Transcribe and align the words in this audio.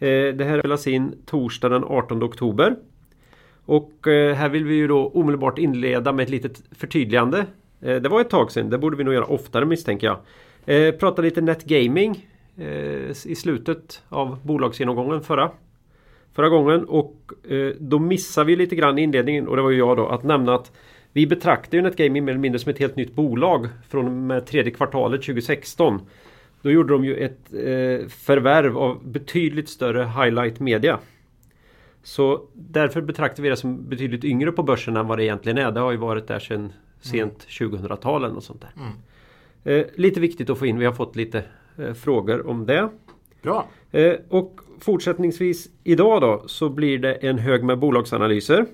Eh, 0.00 0.34
det 0.34 0.44
här 0.44 0.58
spelas 0.58 0.86
in 0.86 1.14
torsdag 1.26 1.68
den 1.68 1.84
18 1.84 2.22
oktober. 2.22 2.76
Och 3.64 4.06
eh, 4.06 4.34
här 4.34 4.48
vill 4.48 4.64
vi 4.64 4.74
ju 4.74 4.88
då 4.88 5.08
omedelbart 5.08 5.58
inleda 5.58 6.12
med 6.12 6.22
ett 6.22 6.30
litet 6.30 6.62
förtydligande. 6.70 7.46
Eh, 7.80 7.96
det 7.96 8.08
var 8.08 8.20
ett 8.20 8.30
tag 8.30 8.52
sedan, 8.52 8.70
det 8.70 8.78
borde 8.78 8.96
vi 8.96 9.04
nog 9.04 9.14
göra 9.14 9.24
oftare 9.24 9.64
misstänker 9.64 10.06
jag. 10.06 10.18
Prata 10.98 11.22
lite 11.22 11.40
NetGaming 11.40 12.26
i 13.24 13.34
slutet 13.34 14.02
av 14.08 14.38
bolagsgenomgången 14.42 15.20
förra, 15.20 15.50
förra 16.32 16.48
gången. 16.48 16.84
Och 16.84 17.32
då 17.78 17.98
missade 17.98 18.46
vi 18.46 18.56
lite 18.56 18.76
grann 18.76 18.98
i 18.98 19.02
inledningen, 19.02 19.48
och 19.48 19.56
det 19.56 19.62
var 19.62 19.70
ju 19.70 19.78
jag 19.78 19.96
då, 19.96 20.06
att 20.06 20.22
nämna 20.22 20.54
att 20.54 20.72
vi 21.12 21.26
betraktar 21.26 21.78
ju 21.78 21.82
NetGaming 21.82 22.24
mer 22.24 22.32
eller 22.32 22.40
mindre 22.40 22.58
som 22.58 22.70
ett 22.70 22.78
helt 22.78 22.96
nytt 22.96 23.14
bolag 23.14 23.68
från 23.88 24.06
och 24.06 24.12
med 24.12 24.46
tredje 24.46 24.72
kvartalet 24.72 25.22
2016. 25.22 26.00
Då 26.62 26.70
gjorde 26.70 26.92
de 26.92 27.04
ju 27.04 27.16
ett 27.16 27.52
eh, 27.52 28.08
förvärv 28.08 28.78
av 28.78 29.08
betydligt 29.08 29.68
större 29.68 30.04
highlight 30.04 30.60
media. 30.60 30.98
Så 32.02 32.46
därför 32.52 33.00
betraktar 33.00 33.42
vi 33.42 33.48
det 33.48 33.56
som 33.56 33.88
betydligt 33.88 34.24
yngre 34.24 34.52
på 34.52 34.62
börsen 34.62 34.96
än 34.96 35.06
vad 35.06 35.18
det 35.18 35.24
egentligen 35.24 35.58
är. 35.58 35.72
Det 35.72 35.80
har 35.80 35.90
ju 35.90 35.96
varit 35.96 36.26
där 36.26 36.38
sedan 36.38 36.72
sent 37.00 37.46
2000-talen 37.48 38.36
och 38.36 38.42
sånt 38.42 38.60
där. 38.60 38.70
Eh, 39.64 39.86
lite 39.94 40.20
viktigt 40.20 40.50
att 40.50 40.58
få 40.58 40.66
in. 40.66 40.78
Vi 40.78 40.84
har 40.84 40.92
fått 40.92 41.16
lite 41.16 41.44
eh, 41.78 41.92
frågor 41.92 42.46
om 42.46 42.66
det. 42.66 42.88
Bra. 43.42 43.66
Eh, 43.90 44.14
och 44.28 44.60
fortsättningsvis 44.78 45.68
idag 45.84 46.20
då 46.20 46.42
så 46.46 46.68
blir 46.68 46.98
det 46.98 47.14
en 47.14 47.38
hög 47.38 47.64
med 47.64 47.78
bolagsanalyser. 47.78 48.66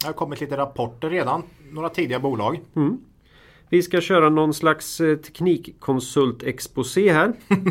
Det 0.00 0.06
har 0.06 0.12
kommit 0.12 0.40
lite 0.40 0.56
rapporter 0.56 1.10
redan. 1.10 1.42
Några 1.70 1.88
tidiga 1.88 2.20
bolag. 2.20 2.60
Vi 3.68 3.82
ska 3.82 4.00
köra 4.00 4.28
någon 4.28 4.54
slags 4.54 5.00
eh, 5.00 5.16
teknikkonsult-exposé 5.16 7.12
här. 7.12 7.32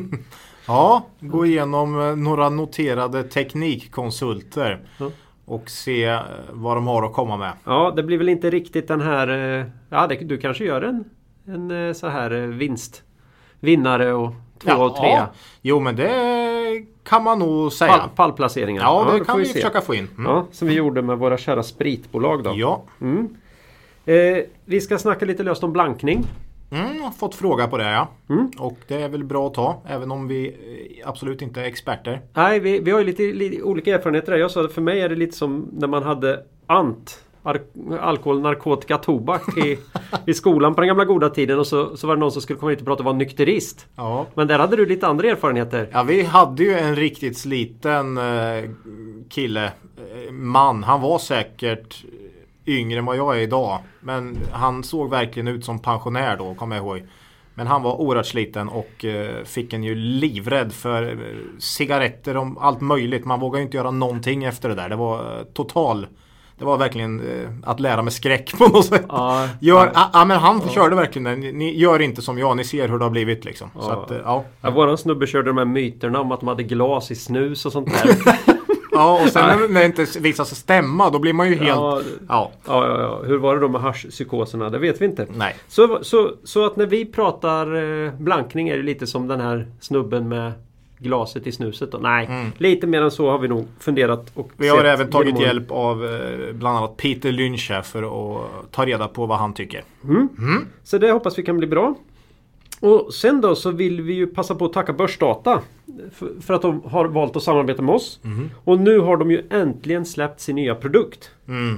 Ja, 0.68 1.06
gå 1.20 1.46
igenom 1.46 2.02
eh, 2.02 2.16
några 2.16 2.50
noterade 2.50 3.24
teknikkonsulter. 3.24 4.88
Ja. 5.00 5.12
Och 5.46 5.70
se 5.70 6.06
eh, 6.06 6.20
vad 6.52 6.78
de 6.78 6.88
har 6.88 7.04
att 7.04 7.14
komma 7.14 7.38
med. 7.38 7.54
Ja, 7.64 7.94
det 7.96 8.04
blir 8.04 8.18
väl 8.18 8.30
inte 8.30 8.50
riktigt 8.50 8.88
den 8.88 9.02
här... 9.02 9.28
Ja, 9.90 10.08
det, 10.08 10.16
du 10.16 10.38
kanske 10.38 10.66
gör 10.66 10.82
en, 10.82 11.04
en 11.46 11.96
så 11.96 12.08
här 12.08 12.30
vinst. 12.32 13.04
Vinnare 13.60 14.14
och 14.14 14.34
två 14.64 14.72
och 14.72 14.96
tre. 14.96 15.22
Jo 15.62 15.80
men 15.80 15.96
det 15.96 16.86
kan 17.04 17.24
man 17.24 17.40
nog 17.40 17.74
säga. 17.74 17.98
Pall, 17.98 18.10
pallplaceringar. 18.16 18.82
Ja, 18.84 19.12
det 19.14 19.26
kan 19.26 19.40
vi 19.40 19.46
se. 19.46 19.54
försöka 19.54 19.82
få 19.82 19.96
in. 19.96 20.08
Mm. 20.18 20.32
Ja, 20.32 20.48
som 20.52 20.68
vi 20.68 20.74
gjorde 20.74 21.02
med 21.02 21.18
våra 21.18 21.38
kära 21.38 21.64
spritbolag 21.64 22.44
då. 22.44 22.54
Ja. 22.56 22.84
Eh, 24.06 24.44
vi 24.66 24.82
ska 24.82 24.98
snacka 24.98 25.26
lite 25.26 25.44
löst 25.44 25.64
om 25.64 25.74
blankning. 25.74 26.26
Mm, 26.72 26.96
jag 26.96 27.04
har 27.04 27.12
fått 27.12 27.36
fråga 27.36 27.68
på 27.68 27.78
det 27.78 27.92
ja. 27.92 28.08
Mm. 28.30 28.52
Och 28.58 28.78
det 28.88 29.02
är 29.02 29.10
väl 29.10 29.24
bra 29.24 29.48
att 29.48 29.54
ta. 29.54 29.82
Även 29.88 30.12
om 30.12 30.28
vi 30.28 30.48
eh, 30.48 31.10
absolut 31.10 31.42
inte 31.42 31.62
är 31.62 31.66
experter. 31.66 32.22
Nej, 32.34 32.60
vi, 32.60 32.80
vi 32.80 32.92
har 32.92 33.00
ju 33.00 33.06
lite, 33.06 33.24
lite 33.24 33.64
olika 33.64 33.96
erfarenheter 33.96 34.32
där. 34.32 34.40
Jag 34.40 34.52
sa 34.52 34.66
att 34.66 34.74
för 34.74 34.82
mig 34.82 35.02
är 35.02 35.10
det 35.10 35.16
lite 35.16 35.38
som 35.38 35.70
när 35.74 35.88
man 35.88 36.04
hade 36.04 36.44
ANT. 36.68 37.22
Alkohol, 38.00 38.42
narkotika, 38.42 38.98
tobak 38.98 39.58
i, 39.58 39.78
i 40.26 40.34
skolan 40.34 40.76
på 40.76 40.82
den 40.82 40.88
gamla 40.88 41.06
goda 41.06 41.30
tiden 41.30 41.60
och 41.60 41.68
så, 41.68 41.98
så 41.98 42.08
var 42.08 42.16
det 42.16 42.20
någon 42.20 42.32
som 42.32 42.42
skulle 42.42 42.60
komma 42.60 42.70
hit 42.70 42.80
och 42.80 42.86
prata 42.86 43.00
och 43.00 43.06
vara 43.06 43.16
nykterist. 43.16 43.88
Ja. 43.96 44.26
Men 44.34 44.48
där 44.48 44.60
hade 44.60 44.76
du 44.76 44.86
lite 44.86 45.08
andra 45.08 45.28
erfarenheter. 45.28 45.90
Ja, 45.92 46.04
vi 46.04 46.24
hade 46.24 46.64
ju 46.64 46.74
en 46.74 46.96
riktigt 46.96 47.38
sliten 47.38 48.18
eh, 48.18 48.70
kille, 49.30 49.66
eh, 49.66 50.32
man. 50.32 50.84
Han 50.84 51.02
var 51.02 51.20
säkert 51.20 52.06
yngre 52.68 53.00
än 53.00 53.06
vad 53.06 53.18
jag 53.18 53.38
är 53.38 53.42
idag. 53.42 53.80
Men 54.00 54.38
han 54.52 54.84
såg 54.84 55.10
verkligen 55.10 55.48
ut 55.48 55.66
som 55.66 55.80
pensionär 55.80 56.38
då, 56.38 56.56
kommer 56.56 56.76
jag 56.76 56.86
ihåg. 56.86 57.04
Men 57.54 57.68
han 57.68 57.84
var 57.84 58.02
oerhört 58.02 58.26
sliten 58.26 58.70
och 58.70 59.06
eh, 59.06 59.44
fick 59.44 59.74
en 59.74 59.84
ju 59.84 59.96
livrädd 59.96 60.74
för 60.74 61.04
eh, 61.12 61.18
cigaretter 61.60 62.38
och 62.38 62.48
allt 62.60 62.82
möjligt. 62.82 63.26
Man 63.26 63.40
vågade 63.40 63.60
ju 63.60 63.66
inte 63.66 63.78
göra 63.78 63.92
någonting 63.92 64.44
efter 64.44 64.70
det 64.70 64.76
där. 64.76 64.90
Det 64.90 64.96
var 64.96 65.38
eh, 65.38 65.44
total 65.44 66.08
det 66.58 66.66
var 66.66 66.78
verkligen 66.78 67.22
att 67.64 67.80
lära 67.80 68.02
med 68.02 68.14
skräck 68.14 68.58
på 68.58 68.68
något 68.68 68.86
sätt. 68.86 69.06
Ja, 69.10 69.50
Gör, 69.62 69.92
ja. 69.94 70.10
ja, 70.14 70.26
men 70.26 70.38
han 70.38 70.70
körde 70.70 70.96
verkligen 70.96 71.42
det. 71.42 71.52
Ni, 71.52 71.78
gör 71.78 72.02
inte 72.02 72.22
som 72.22 72.38
jag, 72.38 72.58
ni 72.58 72.64
ser 72.64 72.90
hur 72.90 73.00
det 73.00 73.06
har 73.06 73.10
blivit 73.10 73.46
liksom. 73.46 73.70
Så 73.74 73.90
Ja. 73.90 74.04
att, 74.04 74.12
eh, 74.12 74.18
ja. 74.24 74.44
Ja, 74.62 74.72
våran 74.72 74.98
snubbe 74.98 75.28
körde 75.28 75.50
de 75.50 75.58
här 75.58 75.66
myterna 75.66 76.20
om 76.20 76.32
att 76.32 76.40
de 76.40 76.48
hade 76.48 76.64
glas 76.64 77.12
i 77.12 77.16
snus 77.16 77.66
och 77.66 77.72
sånt 77.72 77.88
där. 78.04 78.16
Ja, 78.92 79.22
och 79.24 79.30
sen 79.30 79.46
när- 79.60 79.68
när 79.68 79.80
det 79.80 79.86
inte 79.86 80.20
visar 80.20 80.44
sig 80.44 80.58
stämma 80.58 81.10
då 81.10 81.20
blir 81.20 81.34
man 81.34 81.48
ju 81.50 81.56
helt... 81.56 81.68
Ja. 81.68 82.02
ja, 82.28 82.52
ja, 82.66 82.88
ja, 82.88 83.02
ja. 83.02 83.22
Hur 83.28 83.38
var 83.38 83.56
det 83.56 83.62
då 83.62 83.68
med 83.68 83.82
haschpsykoserna? 83.82 84.70
Det 84.70 84.78
vet 84.80 85.02
vi 85.02 85.06
inte. 85.06 85.28
Nej. 85.36 85.56
Så, 85.68 86.00
så, 86.04 86.32
så 86.44 86.66
att 86.66 86.76
när 86.76 86.86
vi 86.86 87.06
pratar 87.06 87.76
eh, 88.06 88.12
blankning 88.18 88.70
är 88.70 88.78
det 88.78 88.84
lite 88.84 89.08
som 89.08 89.28
den 89.28 89.40
här 89.42 89.68
snubben 89.80 90.30
med 90.30 90.52
glaset 90.98 91.48
i 91.48 91.52
snuset 91.52 91.92
då? 91.92 91.98
Nej, 91.98 92.52
lite 92.58 92.88
mer 92.88 93.02
än 93.02 93.12
så 93.12 93.30
har 93.32 93.40
vi 93.40 93.48
nog 93.48 93.68
funderat 93.80 94.32
och 94.34 94.46
Mm. 94.46 94.52
Vi 94.58 94.68
har 94.68 94.84
även 94.84 95.10
tagit 95.10 95.28
genom 95.28 95.42
hjälp 95.42 95.72
av 95.72 96.06
eh, 96.06 96.54
bland 96.54 96.78
annat 96.78 96.98
Peter 96.98 97.32
Lynch 97.32 97.68
här 97.72 97.82
för 97.82 98.04
att 98.04 98.72
ta 98.72 98.86
reda 98.86 99.08
på 99.08 99.26
vad 99.26 99.38
han 99.38 99.54
tycker. 99.54 99.84
Så 100.84 100.98
det 100.98 101.12
hoppas 101.12 101.40
vi 101.40 101.44
kan 101.44 101.58
bli 101.58 101.68
bra. 101.68 101.96
Och 102.86 103.14
sen 103.14 103.42
då 103.42 103.56
så 103.56 103.72
vill 103.72 104.02
vi 104.02 104.14
ju 104.14 104.28
passa 104.28 104.56
på 104.56 104.66
att 104.66 104.74
tacka 104.74 104.94
Börsdata 104.94 105.62
för, 106.14 106.42
för 106.42 106.54
att 106.54 106.62
de 106.62 106.82
har 106.86 107.06
valt 107.06 107.36
att 107.36 107.44
samarbeta 107.44 107.82
med 107.82 107.96
oss. 107.96 108.20
Och 108.64 108.80
nu 108.80 109.00
har 109.00 109.18
de 109.18 109.32
ju 109.32 109.44
äntligen 109.50 110.06
släppt 110.06 110.40
sin 110.40 110.56
nya 110.56 110.76
produkt. 110.76 111.32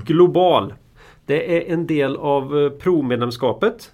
Global. 0.06 0.74
Det 1.26 1.58
är 1.70 1.74
en 1.74 1.88
del 1.88 2.16
av 2.18 2.58
eh, 2.60 2.70
Pro-medlemskapet. 2.70 3.92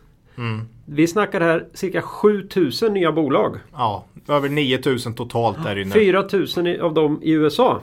Vi 0.85 1.07
snackar 1.07 1.41
här 1.41 1.65
cirka 1.73 2.01
7000 2.01 2.93
nya 2.93 3.11
bolag. 3.11 3.55
Ja, 3.73 4.05
över 4.27 4.49
9000 4.49 5.13
totalt 5.13 5.63
där 5.63 5.75
inne. 5.79 5.91
4000 5.91 6.67
i- 6.67 6.79
av 6.79 6.93
dem 6.93 7.19
i 7.23 7.31
USA. 7.31 7.81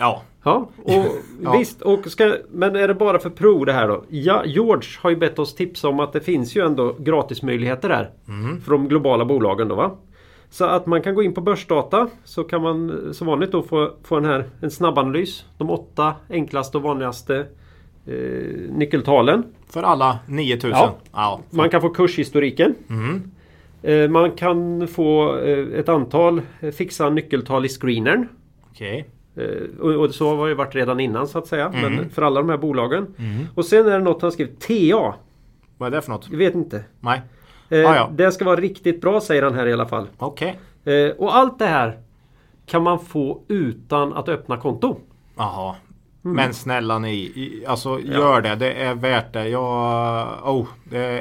Ja. 0.00 0.22
Ja, 0.44 0.68
och 0.84 0.92
Ja. 1.42 1.56
visst. 1.58 1.82
Och 1.82 2.06
ska, 2.06 2.36
men 2.50 2.76
är 2.76 2.88
det 2.88 2.94
bara 2.94 3.18
för 3.18 3.30
Pro 3.30 3.64
det 3.64 3.72
här 3.72 3.88
då? 3.88 4.04
Ja, 4.08 4.44
George 4.46 4.88
har 5.00 5.10
ju 5.10 5.16
bett 5.16 5.38
oss 5.38 5.54
tipsa 5.54 5.88
om 5.88 6.00
att 6.00 6.12
det 6.12 6.20
finns 6.20 6.56
ju 6.56 6.66
ändå 6.66 6.94
gratismöjligheter 6.98 7.88
där. 7.88 8.10
För 8.64 8.70
de 8.70 8.88
globala 8.88 9.24
bolagen 9.24 9.68
då 9.68 9.74
va? 9.74 9.90
Så 10.50 10.64
att 10.64 10.86
man 10.86 11.02
kan 11.02 11.14
gå 11.14 11.22
in 11.22 11.34
på 11.34 11.40
Börsdata 11.40 12.08
så 12.24 12.44
kan 12.44 12.62
man 12.62 13.08
som 13.14 13.26
vanligt 13.26 13.52
då 13.52 13.62
få, 13.62 13.90
få 14.02 14.16
en, 14.16 14.24
här, 14.24 14.44
en 14.60 14.70
snabbanalys. 14.70 15.44
De 15.58 15.70
åtta 15.70 16.14
enklaste 16.30 16.76
och 16.76 16.82
vanligaste 16.82 17.36
eh, 18.06 18.14
nyckeltalen. 18.70 19.44
För 19.68 19.82
alla 19.82 20.18
9000. 20.26 20.70
Ja. 20.70 20.94
ja. 21.12 21.40
Man 21.50 21.70
kan 21.70 21.80
få 21.80 21.88
kurshistoriken. 21.88 22.74
Eh, 23.82 24.08
man 24.08 24.30
kan 24.30 24.88
få 24.88 25.38
eh, 25.38 25.78
ett 25.78 25.88
antal 25.88 26.42
eh, 26.60 26.70
fixa 26.70 27.10
nyckeltal 27.10 27.64
i 27.64 27.68
screenern. 27.68 28.28
Okej. 28.70 28.98
Eh, 28.98 29.04
Och, 29.80 29.90
och 29.94 30.14
så 30.14 30.36
har 30.36 30.48
det 30.48 30.54
varit 30.54 30.74
redan 30.74 31.00
innan 31.00 31.28
så 31.28 31.38
att 31.38 31.46
säga. 31.46 31.72
Men 31.82 32.10
för 32.10 32.22
alla 32.22 32.40
de 32.40 32.48
här 32.48 32.56
bolagen. 32.56 33.14
Och 33.54 33.64
sen 33.64 33.86
är 33.86 33.90
det 33.90 33.98
något 33.98 34.22
han 34.22 34.32
skrivit. 34.32 34.60
TA. 34.60 35.14
Vad 35.78 35.86
är 35.86 35.90
det 35.96 36.02
för 36.02 36.10
något? 36.10 36.28
Jag 36.30 36.38
vet 36.38 36.54
inte. 36.54 36.84
Nej. 37.00 37.22
Eh, 37.68 37.90
Ah, 37.90 37.94
ja. 37.96 38.10
Det 38.12 38.32
ska 38.32 38.44
vara 38.44 38.60
riktigt 38.60 39.00
bra 39.00 39.20
säger 39.20 39.42
han 39.42 39.54
här 39.54 39.66
i 39.66 39.72
alla 39.72 39.86
fall. 39.86 40.06
Okej. 40.18 40.58
Eh, 40.84 41.10
och 41.18 41.36
allt 41.36 41.58
det 41.58 41.66
här 41.66 41.98
kan 42.66 42.82
man 42.82 42.98
få 42.98 43.40
utan 43.48 44.12
att 44.12 44.28
öppna 44.28 44.56
konto. 44.56 44.96
Jaha. 45.36 45.74
Mm. 46.24 46.36
Men 46.36 46.54
snälla 46.54 46.98
ni, 46.98 47.64
alltså 47.66 48.00
gör 48.00 48.40
det. 48.40 48.54
Det 48.54 48.72
är 48.72 48.94
värt 48.94 49.32
det. 49.32 49.48
Jag, 49.48 50.26
oh, 50.44 50.66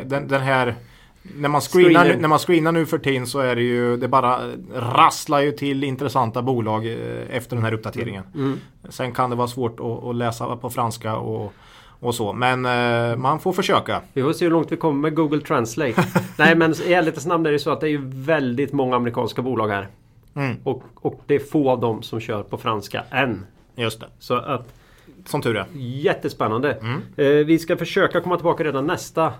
den, 0.04 0.28
den 0.28 0.42
här 0.42 0.76
när 1.22 1.50
man, 1.50 1.62
screenar, 1.62 2.16
när 2.20 2.28
man 2.28 2.40
screenar 2.40 2.72
nu 2.72 2.86
för 2.86 2.98
tiden 2.98 3.28
så 3.28 3.40
är 3.40 3.56
det 3.56 3.62
ju 3.62 3.98
Det 3.98 4.08
bara 4.08 4.40
rasslar 4.74 5.40
ju 5.40 5.52
till 5.52 5.84
intressanta 5.84 6.42
bolag 6.42 6.86
eh, 6.86 7.36
efter 7.36 7.56
den 7.56 7.66
här 7.66 7.74
uppdateringen. 7.74 8.24
Mm. 8.36 8.60
Sen 8.90 9.12
kan 9.12 9.30
det 9.30 9.36
vara 9.36 9.48
svårt 9.48 9.80
att, 9.80 10.04
att 10.04 10.16
läsa 10.16 10.56
på 10.56 10.70
franska 10.70 11.16
och, 11.16 11.54
och 12.00 12.16
så. 12.16 12.34
Men 12.34 12.66
eh, 12.66 13.16
man 13.16 13.40
får 13.40 13.54
försöka. 13.54 14.02
Vi 14.14 14.24
får 14.24 14.34
se 14.34 14.46
hur 14.46 14.52
långt 14.52 14.72
vi 14.72 14.78
kommer 14.78 15.02
med 15.02 15.16
Google 15.16 15.42
Translate. 15.42 16.04
Nej 16.38 16.56
men 16.56 16.74
i 16.86 16.94
ärlighetens 16.94 17.26
namn 17.26 17.46
är 17.46 17.52
det 17.52 17.60
så 17.60 17.72
att 17.72 17.82
det 17.82 17.88
är 17.88 17.92
ju 17.92 18.02
väldigt 18.04 18.74
många 18.74 18.96
amerikanska 18.96 19.42
bolag 19.42 19.68
här. 19.68 19.88
Mm. 20.34 20.58
Och, 20.64 20.84
och 20.96 21.22
det 21.26 21.36
är 21.36 21.40
få 21.40 21.70
av 21.70 21.80
dem 21.80 22.04
som 22.04 22.20
kör 22.20 22.44
på 22.44 22.58
franska 22.58 23.04
än. 23.12 23.46
Just 23.76 24.00
det. 24.00 24.08
Så 24.20 24.36
att 24.36 24.79
Som 25.26 25.42
tur 25.42 25.58
är. 25.58 25.66
Jättespännande. 25.76 26.74
Mm. 26.74 27.02
Eh, 27.18 27.46
vi 27.46 27.60
ska 27.60 27.78
försöka 27.78 28.22
komma 28.22 28.36
tillbaka 28.36 28.64
redan 28.64 28.88
nästa 28.88 29.34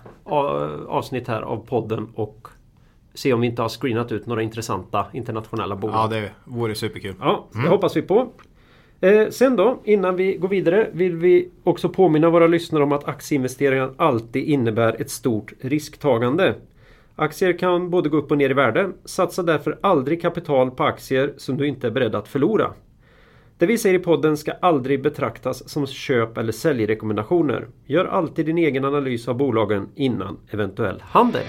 avsnitt 0.88 1.28
här 1.28 1.42
av 1.42 1.66
podden 1.66 2.08
och 2.14 2.48
se 3.14 3.32
om 3.32 3.40
vi 3.40 3.46
inte 3.46 3.62
har 3.62 3.68
screenat 3.68 4.12
ut 4.12 4.26
några 4.26 4.42
intressanta 4.42 5.06
internationella 5.12 5.76
bolag. 5.76 5.96
Ja, 5.96 6.20
det 6.20 6.30
vore 6.44 6.74
superkul. 6.74 7.14
Ja, 7.20 7.48
det 7.52 7.68
hoppas 7.68 7.96
vi 7.96 8.02
på. 8.02 8.32
Eh, 9.00 9.28
sen 9.30 9.56
då, 9.56 9.80
innan 9.84 10.16
vi 10.16 10.36
går 10.36 10.48
vidare 10.48 10.90
vill 10.92 11.16
vi 11.16 11.48
också 11.64 11.88
påminna 11.88 12.30
våra 12.30 12.46
lyssnare 12.46 12.82
om 12.82 12.92
att 12.92 13.08
aktieinvesteringar 13.08 13.94
alltid 13.96 14.44
innebär 14.44 15.00
ett 15.00 15.10
stort 15.10 15.52
risktagande. 15.60 16.54
Aktier 17.16 17.58
kan 17.58 17.90
både 17.90 18.08
gå 18.08 18.16
upp 18.16 18.30
och 18.30 18.38
ner 18.38 18.50
i 18.50 18.54
värde. 18.54 18.90
Satsa 19.04 19.42
därför 19.42 19.78
aldrig 19.80 20.22
kapital 20.22 20.70
på 20.70 20.84
aktier 20.84 21.34
som 21.36 21.56
du 21.56 21.66
inte 21.66 21.86
är 21.86 21.90
beredd 21.90 22.14
att 22.14 22.28
förlora. 22.28 22.72
Det 23.60 23.66
vi 23.66 23.78
säger 23.78 23.94
i 23.94 24.02
podden 24.02 24.36
ska 24.36 24.52
aldrig 24.52 25.02
betraktas 25.02 25.68
som 25.68 25.86
köp 25.86 26.38
eller 26.38 26.52
säljrekommendationer. 26.52 27.66
Gör 27.86 28.04
alltid 28.04 28.46
din 28.46 28.58
egen 28.58 28.84
analys 28.84 29.28
av 29.28 29.34
bolagen 29.36 29.88
innan 29.94 30.36
eventuell 30.50 31.02
handel. 31.06 31.42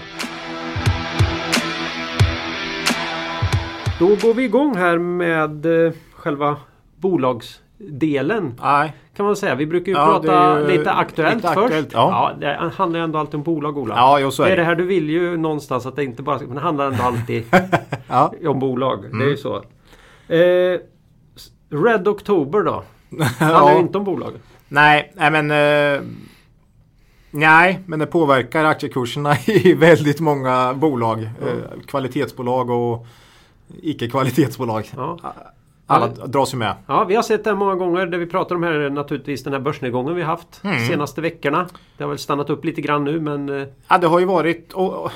Då 4.00 4.08
går 4.08 4.34
vi 4.34 4.44
igång 4.44 4.76
här 4.76 4.98
med 4.98 5.86
eh, 5.86 5.92
själva 6.14 6.58
bolagsdelen. 6.96 8.54
Nej, 8.64 8.94
Kan 9.16 9.26
man 9.26 9.36
säga. 9.36 9.56
Vi 9.56 9.66
brukar 9.66 9.92
ju 9.92 9.98
Ja, 9.98 10.06
prata 10.24 10.60
ju 10.62 10.68
lite 10.78 10.92
aktuellt 10.92 11.36
lite 11.36 11.48
först. 11.48 11.58
aktuellt, 11.66 11.90
ja. 11.94 12.32
det 12.40 12.72
handlar 12.76 13.00
ju 13.00 13.04
ändå 13.04 13.20
alltid 13.20 13.36
om 13.36 13.44
bolag 13.44 13.78
Ola. 13.78 13.94
Ja, 13.98 14.20
jo, 14.20 14.32
så 14.32 14.44
är 14.44 14.48
det 14.48 14.54
är 14.54 14.58
det. 14.58 14.64
här 14.64 14.76
du 14.76 14.84
vill 14.86 15.10
ju 15.10 15.38
någonstans 15.38 15.86
att 15.86 15.96
det 15.96 16.04
inte 16.04 16.24
bara 16.24 16.40
men 16.40 16.56
det 16.56 16.62
handlar 16.62 16.88
ändå 16.88 17.04
alltid 17.04 17.44
Ja. 18.10 18.34
om 18.46 18.60
bolag. 18.60 19.02
Det 19.02 19.08
är 19.08 19.12
Mm. 19.14 19.28
ju 19.30 19.38
så. 19.38 19.56
Eh, 20.28 20.80
Red 21.72 22.08
October 22.08 22.64
då? 22.64 22.84
Handlar 23.40 23.74
ju 23.74 23.80
inte 23.80 23.98
om 23.98 24.04
bolag. 24.04 24.34
nej, 24.68 25.14
men... 25.16 25.52
Eh, 25.52 26.02
nej, 27.32 27.80
men 27.86 28.00
det 28.00 28.06
påverkar 28.06 28.66
aktiekurserna 28.66 29.36
i 29.48 29.74
väldigt 29.74 30.20
många 30.20 30.74
bolag. 30.74 31.22
Eh, 31.24 31.80
kvalitetsbolag 31.88 32.70
och 32.70 33.08
icke-kvalitetsbolag. 33.82 34.92
Ja. 34.96 35.18
Alla 35.86 36.08
dras 36.08 36.54
ju 36.54 36.58
med. 36.58 36.76
Ja, 36.88 37.04
vi 37.04 37.16
har 37.16 37.24
sett 37.24 37.44
det 37.44 37.50
här 37.50 37.58
många 37.58 37.76
gånger. 37.76 38.06
Det 38.06 38.18
vi 38.18 38.26
pratar 38.26 38.56
om 38.56 38.64
här 38.64 38.72
är 38.72 38.90
naturligtvis 38.90 39.44
den 39.44 39.54
här 39.54 39.60
börsnedgången 39.60 40.16
vi 40.16 40.22
haft 40.22 40.62
Mm. 40.64 40.78
de 40.78 40.88
senaste 40.88 41.22
veckorna. 41.22 41.68
Det 41.98 42.04
har 42.04 42.10
väl 42.10 42.20
stannat 42.20 42.50
upp 42.50 42.66
lite 42.66 42.82
grann 42.82 43.04
nu 43.04 43.20
men 43.20 43.50
eh, 43.50 43.68
Ja, 43.88 43.98
det 43.98 44.08
har 44.08 44.20
ju 44.20 44.26
varit... 44.26 44.74
Och, 44.74 45.04
och, 45.06 45.12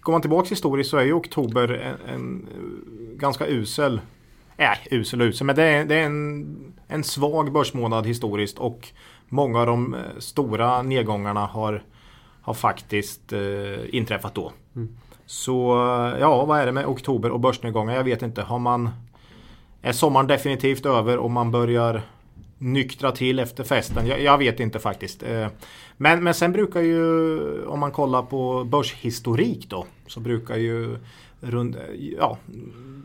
går 0.00 0.12
man 0.12 0.20
tillbaka 0.20 0.48
historiskt 0.48 0.90
så 0.90 0.96
är 0.96 1.04
ju 1.04 1.12
oktober 1.12 1.68
en, 1.72 2.14
en 2.14 2.46
eh, 2.50 3.18
ganska 3.18 3.46
usel... 3.46 4.00
Nej, 4.62 4.78
usel 4.90 5.20
och 5.20 5.26
usel. 5.26 5.46
Men 5.46 5.56
det 5.56 5.62
är, 5.62 5.84
det 5.84 5.94
är 5.94 6.02
en, 6.06 6.74
en 6.88 7.04
svag 7.04 7.52
börsmånad 7.52 8.06
historiskt. 8.06 8.58
Och 8.58 8.88
många 9.28 9.60
av 9.60 9.66
de 9.66 9.94
eh, 9.94 10.00
stora 10.18 10.82
nedgångarna 10.82 11.46
har, 11.46 11.82
har 12.42 12.54
faktiskt 12.54 13.32
eh, 13.32 13.94
inträffat 13.94 14.34
då. 14.34 14.52
Så 15.26 15.72
eh, 15.74 16.20
ja, 16.20 16.44
vad 16.44 16.60
är 16.60 16.66
det 16.66 16.72
med 16.72 16.86
oktober 16.86 17.30
och 17.30 17.40
börsnedgångar? 17.40 17.94
Jag 17.94 18.04
vet 18.04 18.22
inte. 18.22 18.42
Har 18.42 18.58
man... 18.58 18.90
Är 19.82 19.92
sommaren 19.92 20.26
definitivt 20.26 20.86
över 20.86 21.18
och 21.18 21.30
man 21.30 21.50
börjar 21.50 22.02
nyktra 22.58 23.12
till 23.12 23.38
efter 23.38 23.64
festen? 23.64 24.06
Jag, 24.06 24.22
jag 24.22 24.38
vet 24.38 24.60
inte 24.60 24.78
faktiskt. 24.78 25.22
Eh, 25.22 25.46
Men, 25.96 26.24
men 26.24 26.34
sen 26.34 26.52
brukar 26.52 26.80
ju, 26.80 27.66
om 27.66 27.80
man 27.80 27.90
kollar 27.90 28.22
på 28.22 28.64
börshistorik 28.64 29.68
då, 29.68 29.86
så 30.06 30.20
brukar 30.20 30.56
ju 30.56 30.96
rund, 31.42 31.76
ja, 32.18 32.38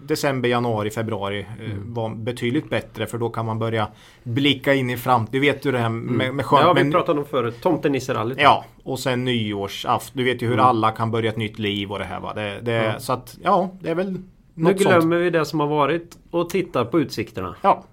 december, 0.07 0.49
januari, 0.49 0.89
februari 0.89 1.39
eh, 1.39 1.71
vara 1.85 2.15
betydligt 2.15 2.69
bättre 2.69 3.05
för 3.07 3.17
då 3.17 3.29
kan 3.29 3.45
man 3.45 3.59
börja 3.59 3.87
blicka 4.23 4.73
in 4.73 4.89
i 4.89 4.97
framtiden. 4.97 5.31
Du 5.31 5.39
vet 5.39 5.65
ju 5.65 5.71
det 5.71 5.77
här 5.79 5.89
med, 5.89 6.33
med 6.33 6.45
skönt. 6.45 6.63
ja, 6.77 6.83
vi 6.83 6.91
pratade 6.91 7.19
om 7.19 7.25
förut. 7.25 7.61
Tomtenisserallyt. 7.61 8.37
Ja, 8.41 8.65
och 8.83 8.99
sen 8.99 9.23
nyårsafton. 9.25 10.17
Du 10.17 10.23
vet 10.23 10.41
ju 10.41 10.47
hur 10.47 10.57
alla 10.57 10.91
kan 10.91 11.11
börja 11.11 11.29
ett 11.29 11.37
nytt 11.37 11.59
liv 11.59 11.91
och 11.91 11.99
det 11.99 12.05
här 12.05 12.19
va. 12.19 12.33
Det, 12.33 12.59
det, 12.61 12.95
Så 12.99 13.13
att 13.13 13.37
ja, 13.43 13.69
det 13.79 13.89
är 13.89 13.95
väl 13.95 14.11
Nu 14.11 14.19
något 14.53 14.81
sånt. 14.81 14.89
glömmer 14.89 15.17
vi 15.17 15.29
det 15.29 15.45
som 15.45 15.59
har 15.59 15.67
varit 15.67 16.17
och 16.31 16.49
tittar 16.49 16.85
på 16.85 16.99
utsikterna. 16.99 17.55
Ja. 17.61 17.83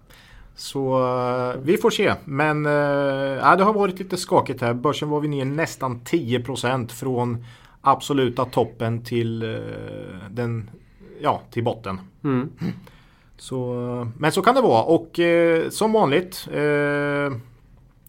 Så 0.57 1.03
eh, 1.53 1.61
vi 1.63 1.77
får 1.77 1.91
se. 1.91 2.15
Men 2.25 2.65
ja, 2.65 3.57
det 3.57 3.65
har 3.65 3.73
varit 3.73 3.99
lite 3.99 4.17
skakigt 4.17 4.61
här. 4.61 4.75
Börsen 4.75 5.09
var 5.09 5.21
vi 5.21 5.29
ner 5.29 5.45
nästan 5.45 6.01
10% 6.01 6.89
från 6.89 7.45
absoluta 7.85 8.45
toppen 8.45 9.05
till 9.05 9.43
eh, 9.43 10.31
den 10.31 10.71
ja, 11.21 11.43
till 11.51 11.65
botten. 11.65 12.01
Mm. 12.25 12.51
Så, 13.37 13.75
men 14.19 14.33
så 14.33 14.43
kan 14.43 14.55
det 14.55 14.61
vara 14.61 14.83
och 14.83 15.19
eh, 15.19 15.69
som 15.71 15.93
vanligt 15.93 16.49
eh, 16.53 17.39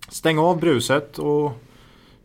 Stäng 0.10 0.40
av 0.40 0.60
bruset 0.60 1.18
och 1.18 1.52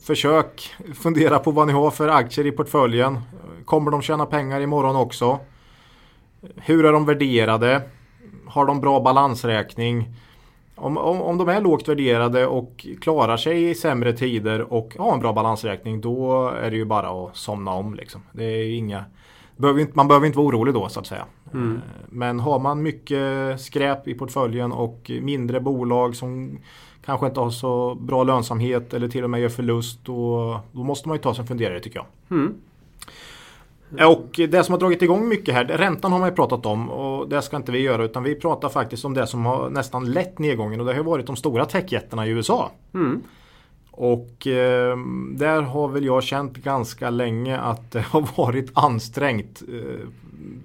Försök 0.02 0.74
fundera 0.94 1.38
på 1.38 1.50
vad 1.50 1.66
ni 1.66 1.72
har 1.72 1.90
för 1.90 2.08
aktier 2.08 2.46
i 2.46 2.52
portföljen. 2.52 3.18
Kommer 3.64 3.90
de 3.90 4.02
tjäna 4.02 4.26
pengar 4.26 4.60
imorgon 4.60 4.96
också? 4.96 5.38
Hur 6.56 6.84
är 6.84 6.92
de 6.92 7.06
värderade? 7.06 7.82
Har 8.46 8.66
de 8.66 8.80
bra 8.80 9.00
balansräkning? 9.00 10.14
Om, 10.80 10.98
om, 10.98 11.22
om 11.22 11.38
de 11.38 11.48
är 11.48 11.60
lågt 11.60 11.88
värderade 11.88 12.46
och 12.46 12.86
klarar 13.00 13.36
sig 13.36 13.70
i 13.70 13.74
sämre 13.74 14.12
tider 14.12 14.72
och 14.72 14.96
har 14.98 15.12
en 15.14 15.20
bra 15.20 15.32
balansräkning 15.32 16.00
då 16.00 16.48
är 16.48 16.70
det 16.70 16.76
ju 16.76 16.84
bara 16.84 17.24
att 17.24 17.36
somna 17.36 17.70
om. 17.70 17.94
Liksom. 17.94 18.20
Det 18.32 18.44
är 18.44 18.74
inga, 18.74 19.04
man 19.92 20.08
behöver 20.08 20.26
inte 20.26 20.38
vara 20.38 20.48
orolig 20.48 20.74
då 20.74 20.88
så 20.88 21.00
att 21.00 21.06
säga. 21.06 21.24
Eh, 21.54 21.58
Men 22.08 22.40
har 22.40 22.58
man 22.58 22.82
mycket 22.82 23.60
skräp 23.60 24.08
i 24.08 24.14
portföljen 24.14 24.72
och 24.72 25.10
mindre 25.20 25.60
bolag 25.60 26.16
som 26.16 26.58
kanske 27.04 27.26
inte 27.26 27.40
har 27.40 27.50
så 27.50 27.94
bra 27.94 28.24
lönsamhet 28.24 28.94
eller 28.94 29.08
till 29.08 29.24
och 29.24 29.30
med 29.30 29.40
gör 29.40 29.48
förlust 29.48 30.00
då, 30.04 30.60
då 30.72 30.82
måste 30.84 31.08
man 31.08 31.16
ju 31.16 31.22
ta 31.22 31.34
sig 31.34 31.42
en 31.42 31.48
funderare 31.48 31.80
tycker 31.80 31.98
jag. 31.98 32.38
Mm. 32.38 32.54
Och 34.06 34.40
det 34.48 34.64
som 34.64 34.72
har 34.72 34.78
dragit 34.78 35.02
igång 35.02 35.28
mycket 35.28 35.54
här, 35.54 35.64
räntan 35.64 36.12
har 36.12 36.18
man 36.18 36.28
ju 36.28 36.34
pratat 36.34 36.66
om 36.66 36.90
och 36.90 37.28
det 37.28 37.42
ska 37.42 37.56
inte 37.56 37.72
vi 37.72 37.78
göra 37.78 38.04
utan 38.04 38.22
vi 38.22 38.34
pratar 38.34 38.68
faktiskt 38.68 39.04
om 39.04 39.14
det 39.14 39.26
som 39.26 39.46
har 39.46 39.70
nästan 39.70 40.12
lett 40.12 40.38
nedgången 40.38 40.80
och 40.80 40.86
det 40.86 40.94
har 40.94 41.02
varit 41.02 41.26
de 41.26 41.36
stora 41.36 41.64
techjättarna 41.64 42.26
i 42.26 42.30
USA. 42.30 42.70
Mm. 42.94 43.22
Och 43.90 44.46
eh, 44.46 44.96
där 45.34 45.62
har 45.62 45.88
väl 45.88 46.04
jag 46.04 46.22
känt 46.22 46.56
ganska 46.56 47.10
länge 47.10 47.58
att 47.58 47.90
det 47.92 48.00
har 48.00 48.28
varit 48.36 48.70
ansträngt 48.72 49.62
eh, 49.68 50.06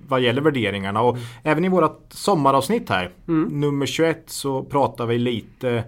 vad 0.08 0.22
gäller 0.22 0.42
värderingarna. 0.42 1.02
Och 1.02 1.18
även 1.44 1.66
i 1.66 1.70
vårat 1.70 2.06
sommaravsnitt 2.10 2.90
här, 2.90 3.12
nummer 3.50 3.86
21, 3.86 4.24
så 4.26 4.64
pratar 4.64 5.06
vi 5.06 5.18
lite 5.18 5.84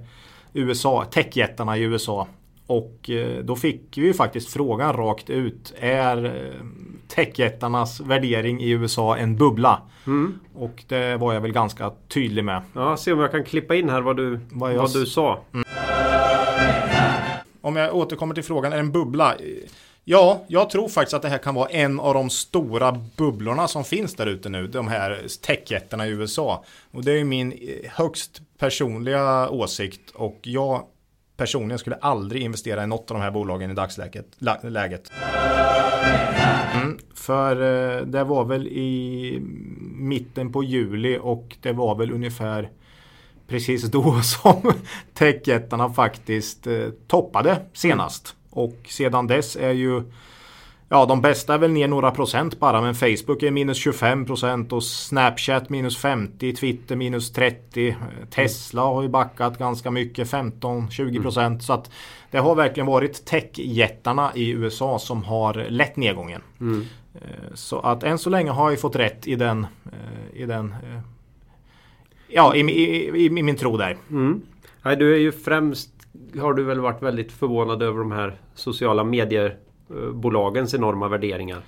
USA, 0.53 1.05
techjättarna 1.05 1.77
i 1.77 1.81
USA. 1.81 2.27
Och 2.67 3.09
eh, 3.09 3.43
då 3.43 3.55
fick 3.55 3.97
vi 3.97 4.05
ju 4.05 4.13
faktiskt 4.13 4.53
frågan 4.53 4.93
rakt 4.93 5.29
ut. 5.29 5.73
Är 5.79 6.25
eh, 6.25 6.65
techjättarnas 7.07 7.99
värdering 7.99 8.61
i 8.61 8.69
USA 8.69 9.17
en 9.17 9.37
bubbla? 9.37 9.81
Mm. 10.07 10.39
Och 10.55 10.83
det 10.87 11.17
var 11.17 11.33
jag 11.33 11.41
väl 11.41 11.51
ganska 11.51 11.91
tydlig 12.07 12.43
med. 12.43 12.61
Ja, 12.73 12.97
se 12.97 13.13
om 13.13 13.19
jag 13.19 13.31
kan 13.31 13.43
klippa 13.43 13.75
in 13.75 13.89
här 13.89 14.01
vad 14.01 14.17
du, 14.17 14.39
Vad 14.49 14.73
vad 14.73 14.93
du 14.93 15.05
sa. 15.05 15.39
Om 17.61 17.75
jag 17.75 17.95
återkommer 17.95 18.35
till 18.35 18.43
frågan, 18.43 18.71
är 18.73 18.77
det 18.77 18.81
en 18.81 18.91
bubbla? 18.91 19.35
Ja, 20.03 20.43
jag 20.47 20.69
tror 20.69 20.89
faktiskt 20.89 21.13
att 21.13 21.21
det 21.21 21.29
här 21.29 21.37
kan 21.37 21.55
vara 21.55 21.69
en 21.69 21.99
av 21.99 22.13
de 22.13 22.29
stora 22.29 22.99
bubblorna 23.17 23.67
som 23.67 23.83
finns 23.83 24.15
där 24.15 24.25
ute 24.25 24.49
nu. 24.49 24.67
De 24.67 24.87
här 24.87 25.21
techjättarna 25.41 26.07
i 26.07 26.09
USA. 26.09 26.63
Och 26.91 27.03
det 27.03 27.19
är 27.19 27.23
min 27.23 27.51
eh, 27.51 27.91
högst 27.91 28.41
personliga 28.57 29.49
åsikt. 29.49 30.11
Och 30.11 30.39
jag 30.41 30.83
personligen 31.37 31.79
skulle 31.79 31.95
aldrig 31.95 32.41
investera 32.41 32.83
i 32.83 32.87
något 32.87 33.11
av 33.11 33.17
de 33.17 33.23
här 33.23 33.31
bolagen 33.31 33.71
i 33.71 33.73
dagsläget. 33.73 34.25
Mm, 36.73 36.97
för 37.15 37.55
eh, 37.55 38.01
det 38.05 38.23
var 38.23 38.45
väl 38.45 38.67
i 38.67 39.39
mitten 39.95 40.51
på 40.51 40.63
juli 40.63 41.17
och 41.21 41.57
det 41.61 41.71
var 41.71 41.95
väl 41.95 42.11
ungefär 42.11 42.69
precis 43.47 43.83
då 43.83 44.21
som 44.23 44.73
techjättarna 45.13 45.93
faktiskt 45.93 46.67
eh, 46.67 46.87
toppade 47.07 47.61
senast. 47.73 48.35
Och 48.49 48.77
sedan 48.87 49.27
dess 49.27 49.55
är 49.55 49.71
ju 49.71 50.03
Ja 50.89 51.05
de 51.05 51.21
bästa 51.21 51.53
är 51.53 51.57
väl 51.57 51.71
ner 51.71 51.87
några 51.87 52.11
procent 52.11 52.59
bara 52.59 52.81
men 52.81 52.95
Facebook 52.95 53.43
är 53.43 53.51
minus 53.51 53.77
25 53.77 54.25
procent 54.25 54.73
och 54.73 54.83
Snapchat 54.83 55.69
minus 55.69 55.97
50, 55.97 56.53
Twitter 56.53 56.95
minus 56.95 57.31
30. 57.31 57.87
eh, 57.89 57.95
Tesla 58.29 58.81
har 58.81 59.01
ju 59.01 59.07
backat 59.09 59.57
ganska 59.57 59.91
mycket 59.91 60.27
15-20 60.31 61.21
procent. 61.21 61.63
Så 61.63 61.73
att 61.73 61.91
det 62.31 62.37
har 62.37 62.55
verkligen 62.55 62.87
varit 62.87 63.25
techjättarna 63.25 64.31
i 64.35 64.49
USA 64.49 64.99
som 64.99 65.23
har 65.23 65.53
lett 65.69 65.95
nedgången. 65.95 66.41
Eh, 67.15 67.21
Så 67.53 67.79
att 67.79 68.03
än 68.03 68.17
så 68.17 68.29
länge 68.29 68.51
har 68.51 68.69
jag 68.69 68.79
fått 68.79 68.95
rätt 68.95 69.27
i 69.27 69.35
den, 69.35 69.67
eh, 69.85 70.41
i 70.41 70.45
den 70.45 70.71
eh, 70.71 70.99
Ja, 72.29 72.55
i, 72.55 72.59
i, 72.59 73.07
i, 73.17 73.25
i 73.25 73.29
min 73.29 73.55
tro 73.55 73.77
där. 73.77 73.97
Mm. 74.09 74.41
Nej, 74.83 74.95
du 74.95 75.13
är 75.13 75.19
ju 75.19 75.31
främst 75.31 75.89
har 76.39 76.53
du 76.53 76.63
väl 76.63 76.79
varit 76.79 77.03
väldigt 77.03 77.31
förvånad 77.31 77.83
över 77.83 77.99
de 77.99 78.11
här 78.11 78.39
sociala 78.55 79.03
mediebolagens 79.89 80.73
enorma 80.73 81.07
värderingar. 81.07 81.61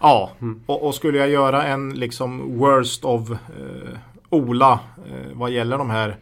Ja, 0.00 0.30
och, 0.66 0.86
och 0.86 0.94
skulle 0.94 1.18
jag 1.18 1.28
göra 1.28 1.64
en 1.64 1.90
liksom 1.94 2.58
worst 2.58 3.04
of 3.04 3.30
eh, 3.30 3.98
Ola 4.30 4.80
eh, 5.06 5.32
vad 5.32 5.50
gäller 5.50 5.78
de 5.78 5.90
här 5.90 6.16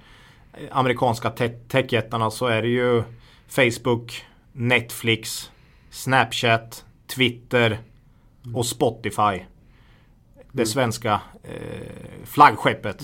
eh, 0.53 0.69
amerikanska 0.71 1.31
te- 1.31 1.59
techjättarna 1.69 2.31
så 2.31 2.47
är 2.47 2.63
det 2.63 2.69
ju 2.69 3.03
Facebook, 3.49 4.25
Netflix, 4.53 5.51
Snapchat, 5.91 6.85
Twitter 7.17 7.79
och 8.55 8.67
Spotify. 8.67 9.45
Det 10.53 10.67
svenska 10.67 11.21
eh, 11.43 12.25
flaggskeppet. 12.25 13.03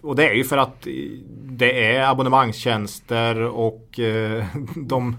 Och 0.00 0.16
det 0.16 0.28
är 0.28 0.34
ju 0.34 0.44
för 0.44 0.58
att 0.58 0.86
eh, 0.86 0.92
det 1.42 1.94
är 1.96 2.10
abonnemangstjänster 2.10 3.40
och 3.40 3.98
eh, 4.00 4.44
de 4.76 5.16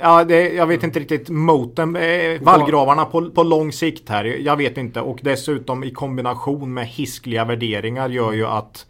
Ja, 0.00 0.24
det, 0.24 0.52
jag 0.52 0.66
vet 0.66 0.82
inte 0.82 1.00
riktigt 1.00 1.28
moten, 1.28 1.96
eh, 1.96 2.40
vallgravarna 2.40 3.04
på, 3.04 3.30
på 3.30 3.42
lång 3.42 3.72
sikt 3.72 4.08
här. 4.08 4.24
Jag 4.24 4.56
vet 4.56 4.78
inte. 4.78 5.00
Och 5.00 5.18
dessutom 5.22 5.84
i 5.84 5.90
kombination 5.90 6.74
med 6.74 6.86
hiskliga 6.86 7.44
värderingar 7.44 8.08
gör 8.08 8.32
ju 8.32 8.46
att 8.46 8.86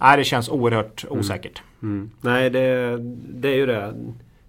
nej, 0.00 0.16
det 0.16 0.24
känns 0.24 0.48
oerhört 0.48 1.04
osäkert. 1.10 1.62
Mm. 1.82 2.10
Nej, 2.20 2.50
det, 2.50 2.98
det 3.28 3.48
är 3.48 3.56
ju 3.56 3.66
det. 3.66 3.94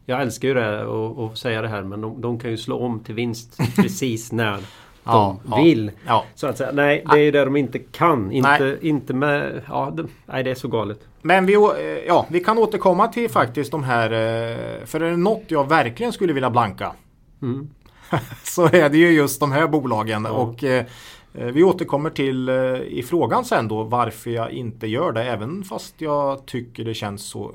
Jag 0.06 0.22
älskar 0.22 0.48
ju 0.48 0.54
det 0.54 0.82
att 1.26 1.38
säga 1.38 1.62
det 1.62 1.68
här 1.68 1.84
men 1.84 2.02
de, 2.02 2.22
de, 2.22 2.40
kan 2.40 2.52
ju 2.52 2.58
slå 2.58 2.80
om 2.80 3.00
till 3.00 3.16
vinst 3.16 3.58
precis 3.76 4.32
när 4.32 4.52
de 4.52 4.62
Ja, 5.04 5.38
vill. 5.64 5.92
ja. 6.08 6.26
Så 6.36 6.48
att 6.48 6.58
säga. 6.58 6.72
Nej, 6.72 7.04
det 7.12 7.18
är 7.18 7.24
ju 7.24 7.32
det 7.32 7.46
de 7.46 7.56
inte 7.56 7.80
kan. 7.80 8.32
Inte, 8.32 8.60
Nej. 8.60 8.78
inte 8.82 9.14
med... 9.14 9.62
Ja, 9.68 9.94
det, 9.98 10.06
nej, 10.26 10.44
det 10.44 10.52
är 10.52 10.56
så 10.56 10.68
galet. 10.68 11.00
Men 11.22 11.46
vi, 11.46 11.54
eh, 11.54 11.62
ja, 12.08 12.26
vi 12.30 12.40
kan 12.40 12.58
återkomma 12.58 13.08
till 13.08 13.30
faktiskt 13.30 13.72
de 13.72 13.84
här. 13.84 14.12
eh, 14.12 14.86
För 14.86 15.02
är 15.02 15.12
det 15.12 15.18
något 15.18 15.44
jag 15.48 15.70
verkligen 15.70 16.14
skulle 16.14 16.34
vilja 16.34 16.50
blanka. 16.50 16.94
Mm. 17.42 17.70
så 18.44 18.66
är 18.66 18.90
det 18.90 18.98
ju 18.98 19.12
just 19.12 19.40
de 19.40 19.52
här 19.52 19.68
bolagen. 19.68 20.26
Och 20.26 20.64
eh, 20.64 20.86
vi 21.34 21.64
återkommer 21.64 22.10
till 22.10 22.50
eh, 22.50 22.56
i 22.82 23.06
frågan 23.10 23.46
sen 23.46 23.68
då 23.68 23.84
varför 23.84 24.30
jag 24.30 24.52
inte 24.52 24.88
gör 24.88 25.12
det. 25.12 25.24
Även 25.24 25.64
fast 25.64 26.02
jag 26.02 26.46
tycker 26.46 26.86
det 26.86 26.94
känns 26.94 27.24
så 27.24 27.52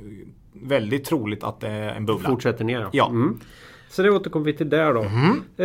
väldigt 0.53 1.05
troligt 1.05 1.45
att 1.45 1.61
det 1.61 1.69
är 1.69 1.95
en 1.95 2.07
bubbla. 2.07 2.29
Fortsätter 2.29 2.65
ner. 2.65 2.87
Ja. 2.93 3.09
Mm. 3.09 3.41
Så 3.89 4.03
det 4.03 4.11
återkommer 4.11 4.47
vi 4.47 4.53
till 4.53 4.69
där 4.69 4.95
då. 4.95 5.03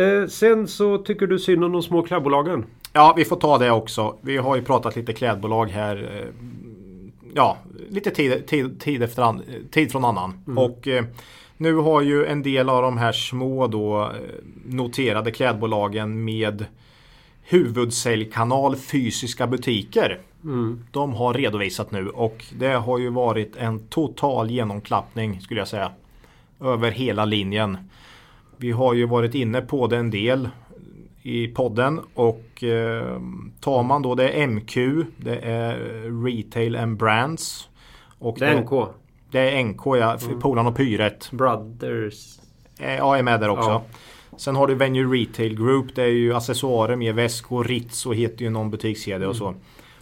Eh, 0.00 0.26
sen 0.28 0.68
så 0.68 0.98
tycker 0.98 1.26
du 1.26 1.38
synd 1.38 1.64
om 1.64 1.72
de 1.72 1.82
små 1.82 2.02
klädbolagen. 2.02 2.64
Ja, 2.92 3.14
vi 3.16 3.24
får 3.24 3.36
ta 3.36 3.58
det 3.58 3.70
också. 3.70 4.16
Vi 4.20 4.36
har 4.36 4.56
ju 4.56 4.62
pratat 4.62 4.96
lite 4.96 5.12
klädbolag 5.12 5.66
här. 5.66 6.26
Ja, 7.34 7.58
lite 7.90 8.10
tid, 8.10 8.46
tid, 8.46 8.80
tid, 8.80 9.02
efter 9.02 9.22
an, 9.22 9.42
tid 9.70 9.92
från 9.92 10.04
annan. 10.04 10.44
Och 10.56 10.88
eh, 10.88 11.04
nu 11.56 11.74
har 11.74 12.00
ju 12.00 12.26
en 12.26 12.42
del 12.42 12.68
av 12.68 12.82
de 12.82 12.98
här 12.98 13.12
små 13.12 13.66
då 13.66 14.02
eh, 14.02 14.10
noterade 14.66 15.30
klädbolagen 15.30 16.24
med 16.24 16.66
huvudsäljkanal 17.42 18.76
fysiska 18.76 19.46
butiker. 19.46 20.20
De 20.90 21.14
har 21.14 21.34
redovisat 21.34 21.90
nu 21.90 22.08
och 22.08 22.44
det 22.58 22.72
har 22.72 22.98
ju 22.98 23.08
varit 23.08 23.56
en 23.56 23.78
total 23.78 24.50
genomklappning 24.50 25.40
skulle 25.40 25.60
jag 25.60 25.68
säga. 25.68 25.92
Över 26.60 26.90
hela 26.90 27.24
linjen. 27.24 27.78
Vi 28.56 28.70
har 28.70 28.94
ju 28.94 29.06
varit 29.06 29.34
inne 29.34 29.60
på 29.60 29.86
det 29.86 29.96
en 29.96 30.10
del 30.10 30.48
i 31.22 31.48
podden 31.48 32.00
och 32.14 32.64
eh, 32.64 33.20
tar 33.60 33.82
man 33.82 34.02
då 34.02 34.14
det 34.14 34.28
är 34.28 34.46
MQ, 34.46 34.74
det 35.16 35.36
är 35.36 35.76
Retail 36.24 36.76
and 36.76 36.96
Brands. 36.96 37.68
Och 38.18 38.36
Det 38.38 38.46
är 38.46 38.60
NK. 38.60 38.88
Det 39.30 39.50
är 39.50 39.64
NK 39.64 39.86
ja, 39.86 40.16
mm. 40.24 40.40
Polan 40.40 40.66
och 40.66 40.76
Pyret. 40.76 41.30
Brothers. 41.30 42.38
Eh, 42.80 42.94
Ja, 42.96 43.16
är 43.16 43.22
med 43.22 43.40
där 43.40 43.48
också. 43.48 43.70
Ja. 43.70 43.84
Sen 44.36 44.56
har 44.56 44.66
du 44.66 44.74
Venue 44.74 45.20
Retail 45.20 45.56
Group. 45.56 45.94
Det 45.94 46.02
är 46.02 46.06
ju 46.06 46.34
accessoarer 46.34 46.96
med 46.96 47.14
väskor. 47.14 47.64
Ritz 47.64 48.06
heter 48.06 48.44
ju 48.44 48.50
någon 48.50 48.70
butikskedja 48.70 49.28
och 49.28 49.36
så. 49.36 49.54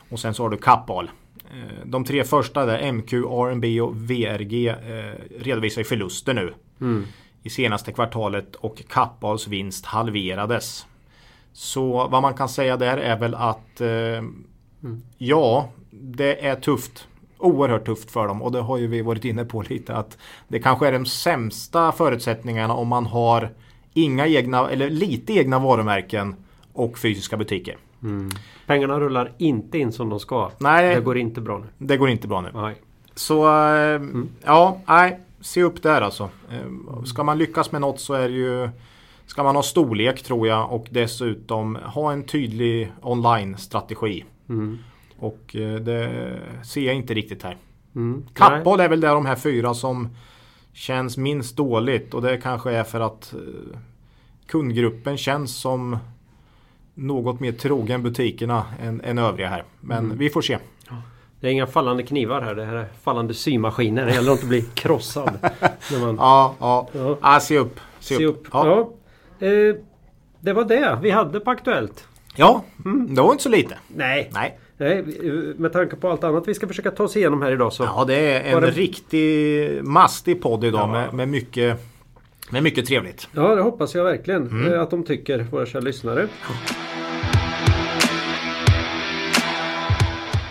Och 0.09 0.19
sen 0.21 0.35
så 0.35 0.43
har 0.43 0.51
du 0.51 0.57
Kappahl. 0.57 1.11
Eh, 1.51 1.87
De 1.87 2.05
tre 2.05 2.25
första 2.25 2.67
där, 2.67 2.93
MQ, 2.93 3.13
R&B 3.13 3.81
och 3.81 4.11
VRG 4.11 4.69
eh, 4.69 4.75
redovisar 5.39 5.83
förluster 5.83 6.35
nu. 6.35 6.55
I 7.43 7.51
senaste 7.51 7.93
kvartalet 7.93 8.57
och 8.57 8.83
Kappahls 8.89 9.49
vinst 9.49 9.87
halverades. 9.87 10.87
Så 11.53 12.09
vad 12.09 12.23
man 12.23 12.35
kan 12.35 12.49
säga 12.49 12.77
där 12.77 12.97
är 12.97 13.17
väl 13.19 13.35
att 13.35 13.81
eh, 13.81 14.23
ja, 15.19 15.69
det 15.91 16.47
är 16.47 16.57
tufft. 16.57 17.07
Oerhört 17.39 17.85
tufft 17.87 18.11
för 18.11 18.29
dem 18.29 18.43
och 18.43 18.53
det 18.53 18.61
har 18.61 18.79
ju 18.79 18.87
vi 18.87 19.03
varit 19.03 19.25
inne 19.25 19.45
på 19.45 19.63
lite 19.63 19.95
att 19.97 20.19
det 20.49 20.59
kanske 20.59 20.89
är 20.89 20.93
de 20.93 21.07
sämsta 21.07 21.93
förutsättningarna 21.93 22.75
om 22.75 22.89
man 22.89 23.07
har 23.07 23.51
inga 23.95 24.27
egna 24.27 24.71
eller 24.71 24.91
lite 24.91 25.33
egna 25.33 25.59
varumärken 25.59 26.35
och 26.73 26.99
fysiska 26.99 27.37
butiker. 27.37 27.77
Pengarna 28.67 29.01
rullar 29.01 29.33
inte 29.39 29.79
in 29.79 29.93
som 29.93 30.09
de 30.09 30.21
ska. 30.21 30.51
Nej. 30.59 30.95
Det 30.95 31.01
går 31.01 31.19
inte 31.19 31.41
bra 31.41 31.59
nu. 31.59 31.87
Det 31.87 31.97
går 31.97 32.09
inte 32.09 32.29
bra 32.29 32.41
nu. 32.41 32.51
Nej. 32.55 32.75
Så 33.15 33.49
eh, 33.75 34.01
ja, 34.45 34.81
nej, 34.87 35.21
se 35.41 35.63
upp 35.63 35.83
där 35.83 36.01
alltså. 36.01 36.29
Eh, 36.51 37.03
Ska 37.05 37.23
man 37.23 37.39
lyckas 37.39 37.73
med 37.73 37.81
något 37.81 38.01
så 38.01 38.15
är 38.15 38.29
det 38.29 38.35
ju 38.35 38.69
Ska 39.31 39.43
man 39.43 39.57
ha 39.57 39.63
storlek 39.63 40.23
tror 40.23 40.49
jag 40.49 40.73
och 40.73 40.87
dessutom 40.91 41.77
ha 41.77 42.13
en 42.13 42.23
tydlig 42.23 42.93
online-strategi. 43.03 44.25
Och 45.19 45.57
eh, 45.57 45.75
det 45.75 46.37
ser 46.65 46.81
jag 46.81 46.95
inte 46.95 47.15
riktigt 47.15 47.43
här. 47.43 47.57
Mm. 47.95 48.27
Kappahl 48.35 48.81
är 48.81 48.89
väl 48.89 49.01
där 49.01 49.15
de 49.15 49.27
här 49.27 49.37
fyra 49.37 49.75
som 49.75 50.09
känns 50.73 51.17
minst 51.17 51.57
dåligt 51.57 52.15
och 52.15 52.23
det 52.23 52.37
kanske 52.37 52.71
är 52.71 52.85
för 52.85 53.01
att 53.01 53.35
eh, 53.35 53.79
kundgruppen 54.47 55.17
känns 55.17 55.57
som 55.57 55.97
något 56.95 57.41
mer 57.41 57.53
trogen 57.53 58.03
butikerna 58.03 58.65
än, 58.83 59.01
än 59.01 59.19
övriga 59.19 59.49
här. 59.49 59.65
Men 59.81 60.19
vi 60.19 60.31
får 60.31 60.43
se. 60.43 60.59
Det 61.41 61.47
är 61.47 61.51
inga 61.51 61.67
fallande 61.67 62.03
knivar 62.03 62.43
här. 62.43 62.55
Det 62.55 62.65
här 62.65 62.75
är 62.75 62.89
fallande 63.03 63.35
symaskiner. 63.35 64.07
Det 64.07 64.15
gäller 64.15 64.33
att 64.33 64.39
inte 64.39 64.47
bli 64.47 64.63
krossad. 64.75 65.39
när 65.93 66.07
man 66.07 66.17
Ja, 66.17 66.55
ja. 66.61 66.89
Ja. 66.93 67.17
ja 67.23 67.41
se 67.41 67.59
upp. 67.59 67.81
Se, 68.01 68.17
ser 68.17 68.25
upp. 68.25 68.37
upp. 68.37 68.49
Ja. 68.53 68.67
Ja. 68.67 68.91
Eh, 69.41 69.77
det 70.41 70.53
var 70.53 70.65
det 70.65 70.99
vi 71.03 71.11
hade 71.11 71.41
på 71.41 71.51
Aktuellt. 71.51 72.09
ja, 72.37 72.65
det 73.09 73.21
var 73.23 73.31
inte 73.33 73.43
så 73.43 73.49
lite. 73.49 73.75
Nej. 73.89 74.31
Nej. 74.35 74.59
Nej, 74.77 75.05
med 75.59 75.73
tanke 75.73 75.97
på 75.97 76.09
allt 76.09 76.25
annat 76.25 76.49
vi 76.49 76.55
ska 76.55 76.67
försöka 76.67 76.91
ta 76.91 77.05
oss 77.05 77.17
igenom 77.17 77.43
här 77.43 77.53
idag 77.53 77.73
så. 77.73 77.83
Ja, 77.85 78.05
det 78.05 78.15
är 78.15 78.57
en 78.57 78.63
det- 78.63 78.71
riktig 78.71 79.85
mastig 79.85 80.43
podd 80.43 80.65
idag 80.65 80.81
Ja. 80.81 80.87
med, 80.87 81.15
med, 81.15 81.29
mycket, 81.29 81.81
med 82.51 82.63
mycket 82.63 82.87
trevligt. 82.87 83.29
Ja, 83.33 83.55
det 83.55 83.63
hoppas 83.63 83.95
jag 83.95 84.05
verkligen 84.05 84.47
Mm. 84.49 84.73
eh, 84.73 84.81
att 84.81 84.91
de 84.91 85.03
tycker, 85.05 85.39
våra 85.51 85.67
kära 85.67 85.81
lyssnare. 85.83 86.29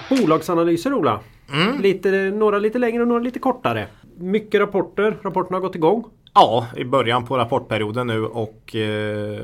Bolagsanalyser 0.09 0.93
Ola. 0.93 1.19
Mm. 1.53 1.81
Lite, 1.81 2.11
några 2.11 2.59
lite 2.59 2.79
längre 2.79 3.01
och 3.01 3.07
några 3.07 3.21
lite 3.21 3.39
kortare. 3.39 3.87
Mycket 4.17 4.61
rapporter. 4.61 5.17
Rapporterna 5.23 5.55
har 5.57 5.61
gått 5.61 5.75
igång. 5.75 6.03
Ja, 6.33 6.67
i 6.77 6.83
början 6.85 7.25
på 7.25 7.37
rapportperioden 7.37 8.07
nu 8.07 8.25
och 8.25 8.75
eh, 8.75 9.43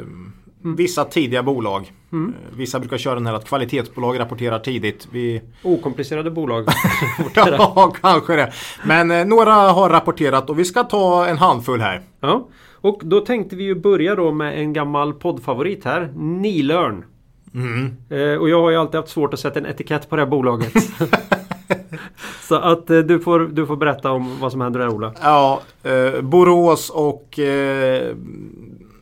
vissa 0.61 1.05
tidiga 1.05 1.43
bolag. 1.43 1.91
Eh, 2.13 2.17
Vissa 2.57 2.79
brukar 2.79 2.97
köra 2.97 3.15
den 3.15 3.25
här 3.25 3.33
att 3.33 3.47
kvalitetsbolag 3.47 4.19
rapporterar 4.19 4.59
tidigt. 4.59 5.07
Vi, 5.11 5.41
Okomplicerade 5.63 6.31
bolag. 6.31 6.65
ja, 7.35 7.93
kanske 8.01 8.35
det. 8.35 8.53
Men 8.83 9.11
eh, 9.11 9.25
några 9.25 9.51
har 9.51 9.89
rapporterat 9.89 10.49
och 10.49 10.59
vi 10.59 10.65
ska 10.65 10.83
ta 10.83 11.27
en 11.27 11.37
handfull 11.37 11.81
här. 11.81 12.01
ja. 12.19 12.47
Och 12.81 13.01
då 13.03 13.19
tänkte 13.19 13.55
vi 13.55 13.63
ju 13.63 13.75
börja 13.75 14.15
då 14.15 14.31
med 14.31 14.59
en 14.59 14.73
gammal 14.73 15.13
poddfavorit 15.13 15.85
här. 15.85 16.11
Nilörn. 16.15 17.05
Mm. 17.53 17.95
Eh, 18.09 18.39
och 18.41 18.49
jag 18.49 18.61
har 18.61 18.69
ju 18.71 18.77
alltid 18.77 18.95
haft 18.95 19.09
svårt 19.11 19.33
att 19.33 19.39
sätta 19.39 19.59
en 19.59 19.65
etikett 19.65 20.09
på 20.09 20.15
det 20.15 20.21
här 20.21 20.29
bolaget. 20.29 20.73
Så 22.47 22.55
att 22.55 22.89
eh, 22.89 22.99
du, 22.99 23.19
får, 23.19 23.39
du 23.39 23.65
får 23.65 23.75
berätta 23.75 24.11
om 24.11 24.39
vad 24.39 24.51
som 24.51 24.61
händer 24.61 24.79
där 24.79 24.89
Ola. 24.89 25.13
Ja, 25.21 25.61
eh, 25.83 26.21
Borås 26.21 26.89
och 26.89 27.39
eh, 27.39 28.15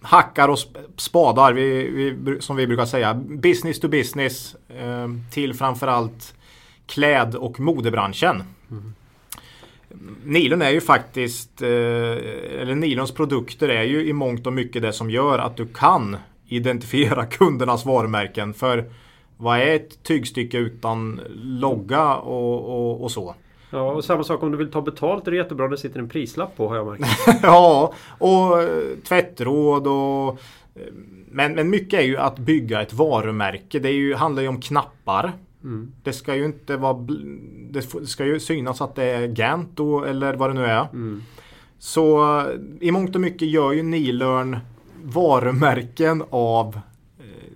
hackar 0.02 0.50
och 0.50 0.56
sp- 0.56 0.78
spadar, 0.98 1.54
vi, 1.54 1.90
vi, 2.16 2.42
som 2.42 2.56
vi 2.56 2.68
brukar 2.68 2.86
säga. 2.86 3.14
Business 3.14 3.80
to 3.80 3.88
business 3.88 4.56
eh, 4.70 5.08
till 5.32 5.54
framförallt 5.54 6.34
kläd 6.86 7.36
och 7.36 7.60
modebranschen. 7.60 8.44
Nilon 10.24 10.62
är 10.62 10.70
ju 10.70 10.82
faktiskt, 10.82 11.62
eh, 11.62 11.70
eller 11.70 12.76
Nilons 12.76 13.12
produkter 13.12 13.70
är 13.70 13.84
ju 13.84 14.06
i 14.06 14.14
mångt 14.14 14.48
och 14.48 14.54
mycket 14.54 14.82
det 14.82 14.94
som 14.94 15.10
gör 15.10 15.40
att 15.40 15.58
du 15.58 15.66
kan 15.66 16.18
identifiera 16.48 17.26
kundernas 17.32 17.86
varumärken. 17.86 18.54
För 18.54 18.86
vad 19.44 19.60
är 19.60 19.76
ett 19.76 20.04
tygstycke 20.04 20.58
utan 20.58 21.22
logga 21.36 22.16
och, 22.16 22.64
och, 22.70 23.04
och 23.04 23.12
så? 23.12 23.36
Ja, 23.70 23.92
och 23.92 24.06
samma 24.06 24.24
sak 24.24 24.44
om 24.44 24.52
du 24.52 24.58
vill 24.58 24.72
ta 24.72 24.82
betalt 24.82 25.28
är 25.28 25.32
det 25.32 25.38
jättebra 25.38 25.68
det 25.68 25.78
sitter 25.78 26.00
en 26.00 26.10
prislapp 26.10 26.58
på 26.58 26.68
har 26.68 26.76
jag 26.76 26.88
märkt. 26.88 27.08
ja, 27.44 27.94
och 28.18 28.62
eh, 28.62 28.70
tvättråd 29.08 29.88
och 29.88 30.30
eh, 30.76 30.94
men, 31.32 31.54
men 31.54 31.70
mycket 31.70 32.00
är 32.00 32.04
ju 32.04 32.18
att 32.18 32.40
bygga 32.40 32.82
ett 32.82 32.94
varumärke. 32.94 33.80
Det 33.80 33.90
är 33.90 33.94
ju, 33.94 34.14
handlar 34.14 34.42
ju 34.42 34.48
om 34.48 34.62
knappar. 34.62 35.32
Det 36.04 36.14
ska 36.14 36.36
ju 36.36 36.46
inte 36.46 36.78
vara... 36.78 37.08
Det 37.70 38.08
ska 38.08 38.26
ju 38.26 38.40
synas 38.40 38.82
att 38.82 38.96
det 38.96 39.04
är 39.04 39.28
Gant 39.28 39.70
då, 39.76 40.04
eller 40.04 40.34
vad 40.34 40.50
det 40.50 40.54
nu 40.54 40.66
är. 40.66 40.88
Så 41.84 42.40
eh, 42.40 42.48
i 42.80 42.92
mångt 42.92 43.16
och 43.16 43.22
mycket 43.22 43.48
gör 43.48 43.72
ju 43.72 43.84
Nilörn 43.84 44.58
varumärken 45.04 46.24
av 46.30 46.80
eh, 47.20 47.54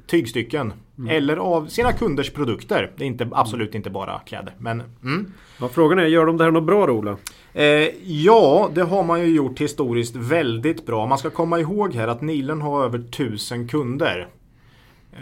tygstycken. 0.97 1.17
Eller 1.17 1.37
av 1.37 1.67
sina 1.67 1.93
kunders 1.93 2.33
produkter. 2.33 2.91
Det 2.97 3.03
är 3.03 3.07
inte, 3.07 3.29
absolut 3.31 3.75
inte 3.75 3.89
bara 3.89 4.19
kläder. 4.19 4.53
Men, 4.57 4.83
mm. 5.03 5.33
Ja, 5.59 5.67
frågan 5.67 5.99
är, 5.99 6.05
gör 6.05 6.25
de 6.25 6.37
det 6.37 6.43
här 6.43 6.51
något 6.51 6.63
bra 6.63 6.85
då 6.85 6.93
Ola? 6.93 7.17
Eh, 7.53 7.65
ja, 8.03 8.69
det 8.73 8.83
har 8.83 9.03
man 9.03 9.21
ju 9.21 9.35
gjort 9.35 9.59
historiskt 9.61 10.15
väldigt 10.15 10.85
bra. 10.85 11.05
Man 11.05 11.17
ska 11.17 11.29
komma 11.29 11.59
ihåg 11.59 11.93
här 11.93 12.07
att 12.07 12.21
Nilen 12.21 12.61
har 12.61 12.83
över 12.83 12.99
tusen 12.99 13.67
kunder. 13.67 14.27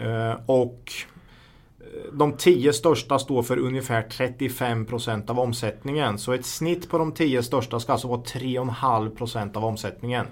Eh, 0.00 0.34
och 0.46 0.92
de 2.12 2.32
10 2.32 2.72
största 2.72 3.18
står 3.18 3.42
för 3.42 3.58
ungefär 3.58 4.02
35% 4.02 5.30
av 5.30 5.40
omsättningen. 5.40 6.18
Så 6.18 6.32
ett 6.32 6.46
snitt 6.46 6.90
på 6.90 6.98
de 6.98 7.12
10 7.12 7.42
största 7.42 7.80
ska 7.80 7.92
alltså 7.92 8.08
vara 8.08 8.20
3,5% 8.20 9.56
av 9.56 9.64
omsättningen. 9.64 10.26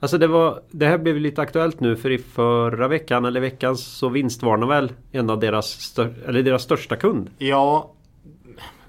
Alltså 0.00 0.18
det, 0.18 0.26
var, 0.26 0.60
det 0.70 0.86
här 0.86 0.98
blev 0.98 1.16
lite 1.16 1.42
aktuellt 1.42 1.80
nu 1.80 1.96
för 1.96 2.10
i 2.10 2.18
förra 2.18 2.88
veckan 2.88 3.24
eller 3.24 3.40
veckan 3.40 3.76
så 3.76 4.08
vinstvarnar 4.08 4.66
väl 4.66 4.92
en 5.12 5.30
av 5.30 5.40
deras, 5.40 5.66
stör, 5.66 6.14
eller 6.26 6.42
deras 6.42 6.62
största 6.62 6.96
kund. 6.96 7.30
Ja, 7.38 7.92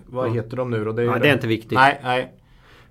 vad 0.05 0.35
heter 0.35 0.57
de 0.57 0.71
nu 0.71 0.85
då? 0.85 0.91
Det 0.91 1.03
är, 1.03 1.07
nej, 1.07 1.19
det 1.19 1.29
är 1.29 1.33
inte 1.33 1.47
viktigt. 1.47 1.71
Nej, 1.71 2.00
nej. 2.03 2.31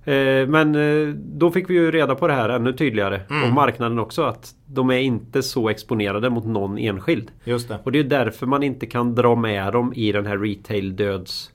Eh, 0.05 0.49
men 0.49 0.75
eh, 0.75 1.15
då 1.15 1.51
fick 1.51 1.71
vi 1.71 1.75
ju 1.75 1.91
reda 1.91 2.15
på 2.15 2.29
det 2.29 2.35
här 2.35 2.49
ännu 2.49 2.73
tydligare. 2.73 3.21
Mm. 3.31 3.45
Och 3.45 3.55
marknaden 3.55 3.99
också 3.99 4.23
att 4.23 4.55
de 4.67 4.91
är 4.91 4.99
inte 4.99 5.43
så 5.43 5.69
exponerade 5.69 6.31
mot 6.31 6.45
någon 6.45 6.79
enskild. 6.79 7.31
Just 7.45 7.69
det. 7.69 7.79
Och 7.85 7.93
det 7.93 7.99
är 7.99 8.05
därför 8.05 8.47
man 8.47 8.63
inte 8.63 8.87
kan 8.87 9.15
dra 9.15 9.35
med 9.35 9.73
dem 9.73 9.93
i 9.97 10.13
den 10.13 10.27
här 10.27 10.39
retail 10.39 10.97
döds 10.97 11.51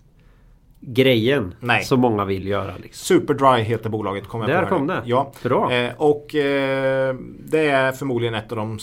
grejen 0.80 1.56
Nej. 1.60 1.84
som 1.84 2.00
många 2.00 2.26
vill 2.26 2.48
göra. 2.48 2.74
Liksom. 2.78 3.20
Superdry 3.20 3.62
heter 3.62 3.90
bolaget. 3.90 4.28
Kom 4.28 4.42
jag 4.42 4.50
Där 4.50 4.62
på 4.62 4.76
kom 4.76 4.88
det. 4.88 5.02
Ja. 5.06 5.32
Bra. 5.44 5.74
Eh, 5.74 5.94
och 5.98 6.36
eh, 6.36 7.16
det 7.40 7.68
är 7.68 7.92
förmodligen 7.92 8.34
ett 8.34 8.52
av 8.52 8.58
de 8.58 8.80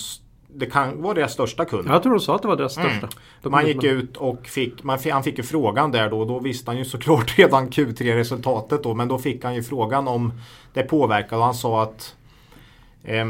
det 0.58 0.66
kan 0.66 1.02
vara 1.02 1.14
deras 1.14 1.32
största 1.32 1.64
kund. 1.64 1.88
Jag 1.88 2.02
tror 2.02 2.12
de 2.12 2.20
sa 2.20 2.34
att 2.34 2.42
det 2.42 2.48
var 2.48 2.56
deras 2.56 2.76
mm. 2.76 2.90
största. 2.90 3.18
Mm. 3.42 3.52
Man 3.52 3.66
gick 3.66 3.84
ut 3.84 4.16
och 4.16 4.46
fick, 4.46 4.82
man, 4.82 4.98
han 5.12 5.22
fick 5.22 5.38
ju 5.38 5.44
frågan 5.44 5.92
där 5.92 6.10
då. 6.10 6.24
Då 6.24 6.38
visste 6.38 6.70
han 6.70 6.78
ju 6.78 6.84
såklart 6.84 7.38
redan 7.38 7.70
Q3-resultatet 7.70 8.82
då. 8.82 8.94
Men 8.94 9.08
då 9.08 9.18
fick 9.18 9.44
han 9.44 9.54
ju 9.54 9.62
frågan 9.62 10.08
om 10.08 10.32
det 10.72 10.82
påverkade. 10.82 11.36
Och 11.36 11.44
han 11.44 11.54
sa 11.54 11.82
att 11.82 12.16
eh, 13.04 13.26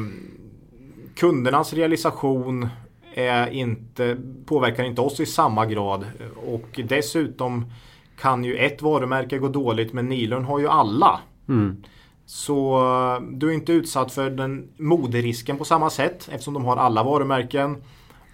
kundernas 1.16 1.72
realisation 1.72 2.68
är 3.14 3.46
inte, 3.46 4.16
påverkar 4.46 4.84
inte 4.84 5.00
oss 5.00 5.20
i 5.20 5.26
samma 5.26 5.66
grad. 5.66 6.04
Och 6.46 6.80
dessutom 6.84 7.64
kan 8.16 8.44
ju 8.44 8.56
ett 8.56 8.82
varumärke 8.82 9.38
gå 9.38 9.48
dåligt 9.48 9.92
men 9.92 10.08
Nilörn 10.08 10.44
har 10.44 10.58
ju 10.58 10.68
alla. 10.68 11.20
Mm. 11.48 11.82
Så 12.26 12.78
eh, 12.78 13.22
du 13.30 13.50
är 13.50 13.54
inte 13.54 13.72
utsatt 13.72 14.12
för 14.12 14.30
den 14.30 14.68
moderisken 14.76 15.58
på 15.58 15.64
samma 15.64 15.90
sätt 15.90 16.28
eftersom 16.32 16.54
de 16.54 16.64
har 16.64 16.76
alla 16.76 17.02
varumärken. 17.02 17.82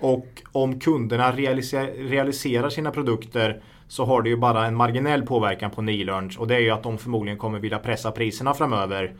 Och 0.01 0.43
om 0.53 0.81
kunderna 0.81 1.33
realiser 1.33 2.09
realiserar 2.09 2.69
sina 2.69 2.91
produkter 2.91 3.63
så 3.89 4.05
har 4.05 4.23
det 4.23 4.29
ju 4.29 4.37
bara 4.37 4.67
en 4.67 4.75
marginell 4.75 5.23
påverkan 5.23 5.71
på 5.71 5.83
Nilörns 5.83 6.39
och 6.39 6.49
det 6.49 6.55
är 6.55 6.61
ju 6.61 6.71
att 6.71 6.83
de 6.83 6.99
förmodligen 6.99 7.39
kommer 7.39 7.59
vilja 7.59 7.79
pressa 7.79 8.11
priserna 8.11 8.55
framöver. 8.55 9.15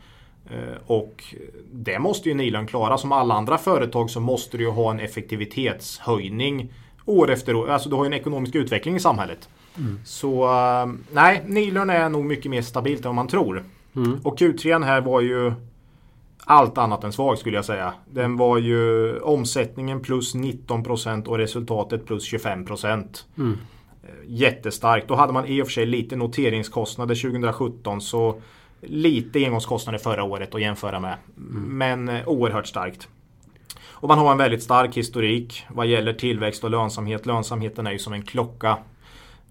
Eh, 0.49 0.77
och 0.87 1.23
det 1.71 1.99
måste 1.99 2.29
ju 2.29 2.35
Nilörn 2.35 2.67
klara. 2.67 2.97
Som 2.97 3.11
alla 3.11 3.33
andra 3.33 3.57
företag 3.57 4.09
så 4.09 4.19
måste 4.19 4.57
du 4.57 4.63
ju 4.63 4.69
ha 4.69 4.91
en 4.91 4.99
effektivitetshöjning 4.99 6.73
år 7.05 7.31
efter 7.31 7.55
år. 7.55 7.69
Alltså 7.69 7.89
du 7.89 7.95
har 7.95 8.03
ju 8.03 8.07
en 8.07 8.13
ekonomisk 8.13 8.55
utveckling 8.55 8.95
i 8.95 8.99
samhället. 8.99 9.49
Mm. 9.77 9.99
Så 10.05 10.43
uh, 10.43 10.93
nej, 11.11 11.43
Nilörn 11.47 11.89
är 11.89 12.09
nog 12.09 12.25
mycket 12.25 12.51
mer 12.51 12.61
stabilt 12.61 13.05
än 13.05 13.09
vad 13.09 13.15
man 13.15 13.27
tror. 13.27 13.63
Mm. 13.95 14.19
Och 14.23 14.39
Q3 14.39 14.83
här 14.83 15.01
var 15.01 15.21
ju 15.21 15.53
allt 16.45 16.77
annat 16.77 17.03
än 17.03 17.13
svag 17.13 17.37
skulle 17.37 17.55
jag 17.55 17.65
säga. 17.65 17.93
Den 18.09 18.37
var 18.37 18.57
ju 18.57 19.17
omsättningen 19.19 19.99
plus 19.99 20.35
19% 20.35 21.25
och 21.25 21.37
resultatet 21.37 22.05
plus 22.05 22.33
25%. 22.33 23.05
Mm. 23.37 23.57
Jättestarkt. 24.25 25.07
Då 25.07 25.15
hade 25.15 25.33
man 25.33 25.45
i 25.45 25.61
och 25.61 25.67
för 25.67 25.71
sig 25.71 25.85
lite 25.85 26.15
noteringskostnader 26.15 27.15
2017 27.15 28.01
så 28.01 28.41
lite 28.81 29.45
engångskostnader 29.45 29.99
förra 29.99 30.23
året 30.23 30.55
att 30.55 30.61
jämföra 30.61 30.99
med. 30.99 31.17
Mm. 31.37 31.77
Men 31.77 32.09
eh, 32.09 32.27
oerhört 32.27 32.67
starkt. 32.67 33.07
Och 33.85 34.07
man 34.07 34.17
har 34.17 34.31
en 34.31 34.37
väldigt 34.37 34.63
stark 34.63 34.97
historik 34.97 35.65
vad 35.69 35.87
gäller 35.87 36.13
tillväxt 36.13 36.63
och 36.63 36.69
lönsamhet. 36.69 37.25
Lönsamheten 37.25 37.87
är 37.87 37.91
ju 37.91 37.99
som 37.99 38.13
en 38.13 38.21
klocka. 38.21 38.77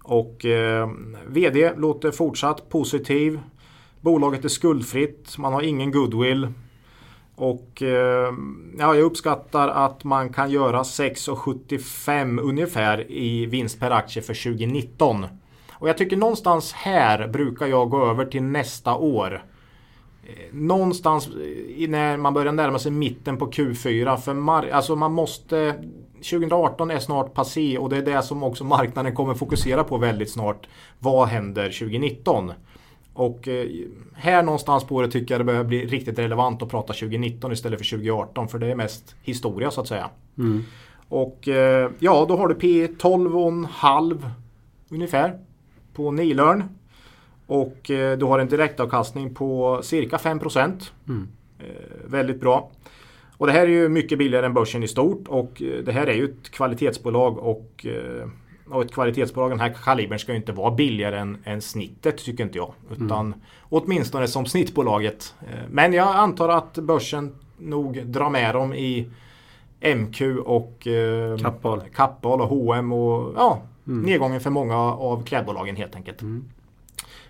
Och 0.03 0.45
eh, 0.45 0.89
VD 1.27 1.73
låter 1.77 2.11
fortsatt 2.11 2.69
positiv. 2.69 3.39
Bolaget 4.01 4.45
är 4.45 4.49
skuldfritt, 4.49 5.37
man 5.37 5.53
har 5.53 5.61
ingen 5.61 5.91
goodwill. 5.91 6.47
Och 7.35 7.81
eh, 7.81 8.33
ja, 8.79 8.95
jag 8.95 8.99
uppskattar 9.03 9.67
att 9.67 10.03
man 10.03 10.33
kan 10.33 10.51
göra 10.51 10.83
6,75 10.83 12.39
ungefär 12.41 13.11
i 13.11 13.45
vinst 13.45 13.79
per 13.79 13.91
aktie 13.91 14.21
för 14.21 14.43
2019. 14.43 15.25
Och 15.71 15.89
jag 15.89 15.97
tycker 15.97 16.17
någonstans 16.17 16.73
här 16.73 17.27
brukar 17.27 17.67
jag 17.67 17.89
gå 17.89 18.05
över 18.05 18.25
till 18.25 18.43
nästa 18.43 18.95
år. 18.95 19.45
Eh, 20.23 20.53
någonstans 20.53 21.29
när 21.87 22.17
man 22.17 22.33
börjar 22.33 22.51
närma 22.53 22.79
sig 22.79 22.91
mitten 22.91 23.37
på 23.37 23.51
Q4. 23.51 24.17
För 24.17 24.33
mar- 24.33 24.71
alltså 24.71 24.95
man 24.95 25.11
måste 25.11 25.75
2018 26.23 26.91
är 26.91 26.99
snart 26.99 27.33
passé 27.33 27.77
och 27.77 27.89
det 27.89 27.97
är 27.97 28.01
det 28.01 28.21
som 28.21 28.43
också 28.43 28.63
marknaden 28.63 29.15
kommer 29.15 29.33
fokusera 29.33 29.83
på 29.83 29.97
väldigt 29.97 30.31
snart. 30.31 30.67
Vad 30.99 31.27
händer 31.27 31.63
2019? 31.63 32.51
Och 33.13 33.47
eh, 33.47 33.67
här 34.13 34.43
någonstans 34.43 34.83
på 34.83 35.01
det 35.01 35.07
tycker 35.07 35.33
jag 35.33 35.39
det 35.39 35.45
börjar 35.45 35.63
bli 35.63 35.85
riktigt 35.85 36.19
relevant 36.19 36.61
att 36.61 36.69
prata 36.69 36.93
2019 36.93 37.51
istället 37.51 37.79
för 37.79 37.89
2018 37.89 38.47
för 38.47 38.59
det 38.59 38.67
är 38.67 38.75
mest 38.75 39.15
historia 39.23 39.71
så 39.71 39.81
att 39.81 39.87
säga. 39.87 40.09
Mm. 40.37 40.63
Och 41.09 41.47
eh, 41.47 41.91
ja, 41.99 42.25
då 42.29 42.37
har 42.37 42.47
du 42.47 42.55
P 42.55 42.87
12,5 42.87 44.29
ungefär 44.89 45.39
på 45.93 46.11
Nilörn. 46.11 46.63
Och 47.47 47.91
eh, 47.91 48.17
du 48.17 48.25
har 48.25 48.39
en 48.39 48.47
direktavkastning 48.47 49.35
på 49.35 49.79
cirka 49.83 50.17
5 50.17 50.39
mm. 51.07 51.27
Väldigt 52.05 52.39
bra. 52.39 52.69
Och 53.37 53.47
det 53.47 53.53
här 53.53 53.61
är 53.61 53.67
ju 53.67 53.89
mycket 53.89 54.17
billigare 54.17 54.45
än 54.45 54.53
börsen 54.53 54.83
i 54.83 54.87
stort 54.87 55.27
och 55.27 55.61
det 55.85 55.91
här 55.91 56.07
är 56.07 56.13
ju 56.13 56.25
ett 56.25 56.51
kvalitetsbolag 56.51 57.37
och 57.37 57.85
och 58.69 58.81
ett 58.81 58.91
kvalitetsbolag 58.91 59.51
den 59.51 59.59
här 59.59 59.75
kalibern 59.83 60.19
ska 60.19 60.31
ju 60.31 60.37
inte 60.37 60.51
vara 60.51 60.71
billigare 60.71 61.19
än, 61.19 61.37
än 61.43 61.61
snittet 61.61 62.17
tycker 62.17 62.43
inte 62.43 62.57
jag. 62.57 62.73
Utan 62.91 63.25
mm. 63.25 63.39
åtminstone 63.69 64.27
som 64.27 64.45
snittbolaget. 64.45 65.35
Eh, 65.41 65.59
men 65.69 65.93
jag 65.93 66.15
antar 66.15 66.49
att 66.49 66.73
börsen 66.73 67.35
nog 67.57 68.05
drar 68.05 68.29
med 68.29 68.55
dem 68.55 68.73
i 68.73 69.09
MQ 69.95 70.21
och 70.45 70.87
eh, 70.87 71.37
Kappahl. 71.37 71.81
Kappahl 71.95 72.41
och 72.41 72.47
H&M 72.47 72.91
och 72.91 73.33
ja, 73.35 73.61
mm. 73.87 74.01
nedgången 74.01 74.41
för 74.41 74.49
många 74.49 74.77
av 74.77 75.23
klädbolagen 75.23 75.75
helt 75.75 75.95
enkelt. 75.95 76.21
Mm. 76.21 76.45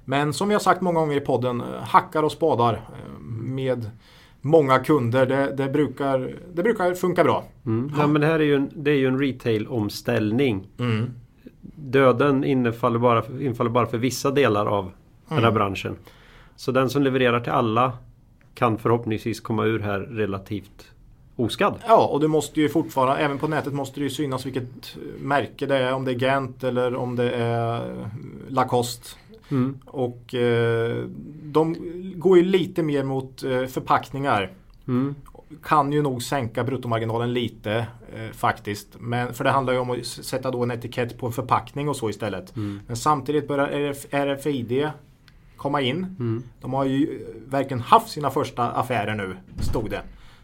Men 0.05 0.33
som 0.33 0.47
vi 0.47 0.55
har 0.55 0.59
sagt 0.59 0.81
många 0.81 0.99
gånger 0.99 1.17
i 1.17 1.21
podden, 1.21 1.61
eh, 1.61 1.67
hackar 1.81 2.23
och 2.23 2.31
spadar 2.31 2.73
eh, 2.73 3.19
med 3.41 3.89
många 4.43 4.79
kunder. 4.79 5.25
Det, 5.25 5.53
det, 5.57 5.69
brukar, 5.69 6.35
det 6.53 6.63
brukar 6.63 6.93
funka 6.93 7.23
bra. 7.23 7.43
Mm. 7.65 7.91
Ja, 7.97 8.07
men 8.07 8.21
det 8.21 8.27
här 8.27 8.39
är 8.39 8.43
ju 8.43 8.55
en, 8.55 8.69
det 8.75 8.91
är 8.91 8.95
ju 8.95 9.07
en 9.07 9.19
retail-omställning. 9.19 10.67
Mm 10.79 11.11
döden 11.75 12.43
infaller 12.43 12.99
bara, 12.99 13.23
infaller 13.41 13.69
bara 13.69 13.85
för 13.85 13.97
vissa 13.97 14.31
delar 14.31 14.65
av 14.65 14.83
mm. 14.83 14.93
den 15.27 15.37
här 15.37 15.43
mm. 15.43 15.53
branschen. 15.53 15.95
Så 16.55 16.71
den 16.71 16.89
som 16.89 17.03
levererar 17.03 17.39
till 17.39 17.51
alla 17.51 17.97
kan 18.53 18.77
förhoppningsvis 18.77 19.39
komma 19.39 19.65
ur 19.65 19.79
här 19.79 19.99
relativt 19.99 20.91
oskadd. 21.35 21.75
Ja, 21.87 22.07
och 22.07 22.19
det 22.19 22.27
måste 22.27 22.61
ju 22.61 22.69
fortfarande, 22.69 23.23
även 23.23 23.37
på 23.37 23.47
nätet 23.47 23.73
måste 23.73 23.99
det 23.99 24.03
ju 24.03 24.09
synas 24.09 24.45
vilket 24.45 24.97
märke 25.19 25.65
det 25.65 25.77
är. 25.77 25.93
Om 25.93 26.05
det 26.05 26.11
är 26.11 26.15
Gant 26.15 26.63
eller 26.63 26.95
om 26.95 27.15
det 27.15 27.31
är 27.31 27.95
Lacoste. 28.47 29.09
Mm. 29.53 29.77
Och 29.85 30.35
eh, 30.35 31.05
de 31.43 31.75
går 32.15 32.37
ju 32.37 32.43
lite 32.43 32.83
mer 32.83 33.03
mot 33.03 33.43
eh, 33.43 33.65
förpackningar. 33.65 34.51
Mm 34.87 35.15
kan 35.63 35.91
ju 35.91 36.01
nog 36.01 36.23
sänka 36.23 36.63
bruttomarginalen 36.63 37.33
lite 37.33 37.87
eh, 38.15 38.31
faktiskt. 38.31 38.87
Men, 38.99 39.33
för 39.33 39.43
det 39.43 39.49
handlar 39.49 39.73
ju 39.73 39.79
om 39.79 39.89
att 39.89 40.05
sätta 40.05 40.51
då 40.51 40.63
en 40.63 40.71
etikett 40.71 41.17
på 41.17 41.25
en 41.25 41.31
förpackning 41.33 41.89
och 41.89 41.95
så 41.95 42.09
istället. 42.09 42.55
Mm. 42.55 42.79
Men 42.87 42.95
samtidigt 42.95 43.47
börjar 43.47 43.93
RFID 44.11 44.89
komma 45.57 45.81
in. 45.81 45.97
Mm. 45.97 46.43
De 46.61 46.73
har 46.73 46.85
ju 46.85 47.25
verkligen 47.47 47.81
haft 47.81 48.09
sina 48.09 48.29
första 48.29 48.71
affärer 48.71 49.15
nu, 49.15 49.37
stod 49.59 49.89
det. 49.89 50.01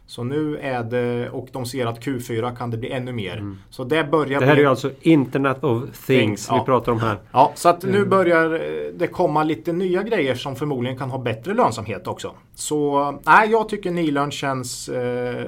Så 0.09 0.23
nu 0.23 0.57
är 0.57 0.83
det, 0.83 1.29
och 1.29 1.47
de 1.51 1.65
ser 1.65 1.85
att 1.85 2.05
Q4 2.05 2.55
kan 2.55 2.71
det 2.71 2.77
bli 2.77 2.91
ännu 2.91 3.13
mer. 3.13 3.37
Mm. 3.37 3.57
Så 3.69 3.83
det 3.83 4.03
börjar 4.03 4.39
Det 4.39 4.45
här 4.45 4.53
bli... 4.53 4.61
är 4.61 4.65
ju 4.65 4.69
alltså 4.69 4.91
Internet 5.01 5.63
of 5.63 5.81
Things, 5.83 6.05
things 6.05 6.51
vi 6.51 6.55
ja. 6.55 6.65
pratar 6.65 6.91
om 6.91 6.99
här. 6.99 7.19
Ja, 7.31 7.51
så 7.55 7.69
att 7.69 7.83
nu 7.83 7.97
mm. 7.97 8.09
börjar 8.09 8.49
det 8.93 9.07
komma 9.07 9.43
lite 9.43 9.73
nya 9.73 10.03
grejer 10.03 10.35
som 10.35 10.55
förmodligen 10.55 10.97
kan 10.97 11.09
ha 11.09 11.17
bättre 11.17 11.53
lönsamhet 11.53 12.07
också. 12.07 12.33
Så 12.53 13.11
nej, 13.25 13.49
jag 13.51 13.69
tycker 13.69 13.91
Nilörn 13.91 14.31
känns 14.31 14.89
eh, 14.89 15.45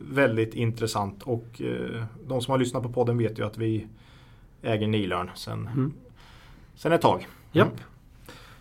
väldigt 0.00 0.54
intressant 0.54 1.22
och 1.22 1.46
eh, 1.60 2.04
de 2.26 2.40
som 2.40 2.52
har 2.52 2.58
lyssnat 2.58 2.82
på 2.82 2.88
podden 2.88 3.18
vet 3.18 3.38
ju 3.38 3.46
att 3.46 3.58
vi 3.58 3.86
äger 4.62 4.86
Nilörn 4.86 5.30
sen, 5.34 5.68
mm. 5.74 5.92
sen 6.76 6.92
ett 6.92 7.02
tag. 7.02 7.28
Japp. 7.52 7.68
Mm. 7.68 7.80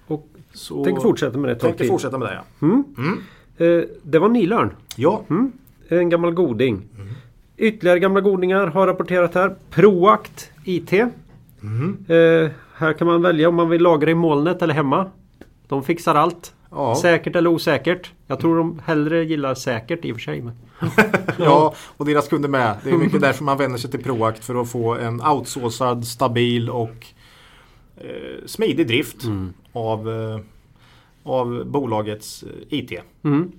Och 0.07 0.27
så, 0.53 0.83
tänker 0.83 1.01
fortsätta 1.01 1.37
med 1.37 1.49
det 1.49 1.53
ett 1.53 1.59
tag 1.59 1.77
till. 1.77 1.87
fortsätta 1.87 2.17
med 2.17 2.27
det 2.27 2.33
ja. 2.59 2.67
Mm. 2.67 3.23
Eh, 3.57 3.81
det 4.03 4.19
var 4.19 4.29
Nilörn. 4.29 4.69
Ja. 4.95 5.23
Mm. 5.29 5.51
En 5.87 6.09
gammal 6.09 6.31
goding. 6.31 6.81
Mm. 6.97 7.07
Ytterligare 7.57 7.99
gamla 7.99 8.21
godingar 8.21 8.67
har 8.67 8.87
rapporterat 8.87 9.35
här. 9.35 9.55
Proact 9.69 10.49
IT. 10.65 10.93
Mm. 10.93 11.97
Eh, 12.07 12.51
här 12.75 12.93
kan 12.93 13.07
man 13.07 13.21
välja 13.21 13.49
om 13.49 13.55
man 13.55 13.69
vill 13.69 13.81
lagra 13.81 14.11
i 14.11 14.15
molnet 14.15 14.61
eller 14.61 14.73
hemma. 14.73 15.11
De 15.67 15.83
fixar 15.83 16.15
allt. 16.15 16.53
Ja. 16.71 16.95
Säkert 16.95 17.35
eller 17.35 17.49
osäkert. 17.49 18.11
Jag 18.27 18.39
tror 18.39 18.57
de 18.57 18.81
hellre 18.85 19.23
gillar 19.23 19.55
säkert 19.55 20.05
i 20.05 20.11
och 20.11 20.15
för 20.15 20.21
sig. 20.21 20.41
Men... 20.41 20.53
ja, 21.39 21.73
och 21.97 22.05
deras 22.05 22.27
kunder 22.27 22.49
med. 22.49 22.75
Det 22.83 22.89
är 22.89 22.97
mycket 22.97 23.21
därför 23.21 23.43
man 23.43 23.57
vänder 23.57 23.77
sig 23.77 23.91
till 23.91 24.03
Proact 24.03 24.45
för 24.45 24.61
att 24.61 24.69
få 24.71 24.95
en 24.95 25.21
outsourcad, 25.21 26.05
stabil 26.05 26.69
och 26.69 27.05
eh, 27.97 28.45
smidig 28.45 28.87
drift 28.87 29.23
Mm. 29.23 29.53
av, 29.73 30.09
eh, 30.09 30.39
av 31.23 31.65
bolagets 31.65 32.43
eh, 32.43 32.49
IT. 32.79 32.91
Mm. 33.23 33.51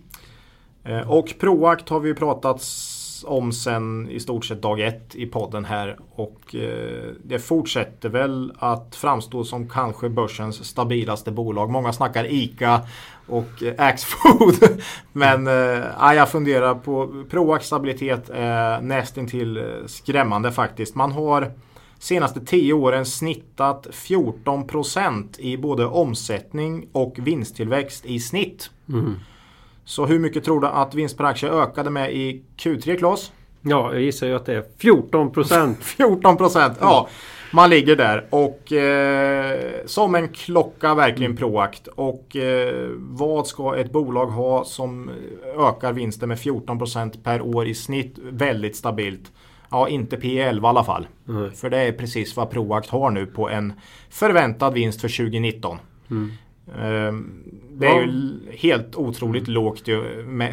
Eh, 0.84 1.10
och 1.10 1.34
Proact 1.40 1.88
har 1.88 2.00
vi 2.00 2.08
ju 2.08 2.14
pratat 2.14 2.60
s- 2.60 3.24
om 3.26 3.52
sen 3.52 4.08
i 4.10 4.20
stort 4.20 4.44
sett 4.44 4.62
dag 4.62 4.80
ett 4.80 5.14
i 5.14 5.26
podden 5.26 5.64
här 5.64 5.96
och 6.14 6.54
eh, 6.54 7.12
det 7.24 7.38
fortsätter 7.38 8.08
väl 8.08 8.52
att 8.58 8.96
framstå 8.96 9.44
som 9.44 9.68
kanske 9.68 10.08
börsens 10.08 10.64
stabilaste 10.64 11.30
bolag. 11.32 11.70
Många 11.70 11.92
snackar 11.92 12.32
ICA 12.32 12.80
och 13.26 13.62
Axfood. 13.78 14.54
Men 15.12 15.46
ja, 16.00 16.14
jag 16.14 16.30
funderar 16.30 16.74
på 16.74 17.24
Proacts 17.30 17.66
stabilitet 17.66 18.30
är 18.34 18.80
nästintill 18.80 19.64
skrämmande 19.86 20.52
faktiskt. 20.52 20.94
Man 20.94 21.12
har 21.12 21.52
senaste 22.04 22.40
10 22.40 22.72
åren 22.72 23.06
snittat 23.06 23.86
14% 23.92 25.40
i 25.40 25.56
både 25.56 25.86
omsättning 25.86 26.88
och 26.92 27.14
vinsttillväxt 27.18 28.06
i 28.06 28.20
snitt. 28.20 28.70
Mm. 28.88 29.14
Så 29.84 30.06
hur 30.06 30.18
mycket 30.18 30.44
tror 30.44 30.60
du 30.60 30.66
att 30.66 30.94
vinst 30.94 31.16
per 31.16 31.24
aktie 31.24 31.50
ökade 31.50 31.90
med 31.90 32.12
i 32.12 32.42
Q3 32.56 32.96
Klas? 32.96 33.32
Ja, 33.62 33.92
jag 33.92 34.02
gissar 34.02 34.26
ju 34.26 34.36
att 34.36 34.46
det 34.46 34.54
är 34.54 34.64
14 34.78 35.30
procent. 35.30 35.78
14 35.84 36.36
procent. 36.36 36.78
Ja, 36.80 37.08
man 37.52 37.70
ligger 37.70 37.96
där 37.96 38.26
och 38.30 38.72
eh, 38.72 39.58
som 39.86 40.14
en 40.14 40.28
klocka 40.28 40.94
verkligen 40.94 41.36
Proact. 41.36 41.86
Och 41.86 42.36
eh, 42.36 42.90
vad 42.98 43.46
ska 43.46 43.76
ett 43.76 43.92
bolag 43.92 44.26
ha 44.26 44.64
som 44.64 45.10
ökar 45.58 45.92
vinsten 45.92 46.28
med 46.28 46.38
14 46.38 46.78
procent 46.78 47.24
per 47.24 47.42
år 47.42 47.66
i 47.66 47.74
snitt 47.74 48.18
väldigt 48.22 48.76
stabilt? 48.76 49.32
Ja, 49.74 49.88
inte 49.88 50.16
P11 50.16 50.62
i 50.62 50.66
alla 50.66 50.84
fall. 50.84 51.06
Nej. 51.24 51.50
För 51.50 51.70
det 51.70 51.78
är 51.78 51.92
precis 51.92 52.36
vad 52.36 52.50
Proact 52.50 52.90
har 52.90 53.10
nu 53.10 53.26
på 53.26 53.50
en 53.50 53.72
förväntad 54.10 54.74
vinst 54.74 55.00
för 55.00 55.08
2019. 55.08 55.78
Ehm, 56.80 57.30
Det 57.78 57.86
är 57.86 57.90
Ja. 57.94 58.02
ju 58.02 58.32
helt 58.58 58.96
otroligt 58.96 59.48
lågt 59.48 59.82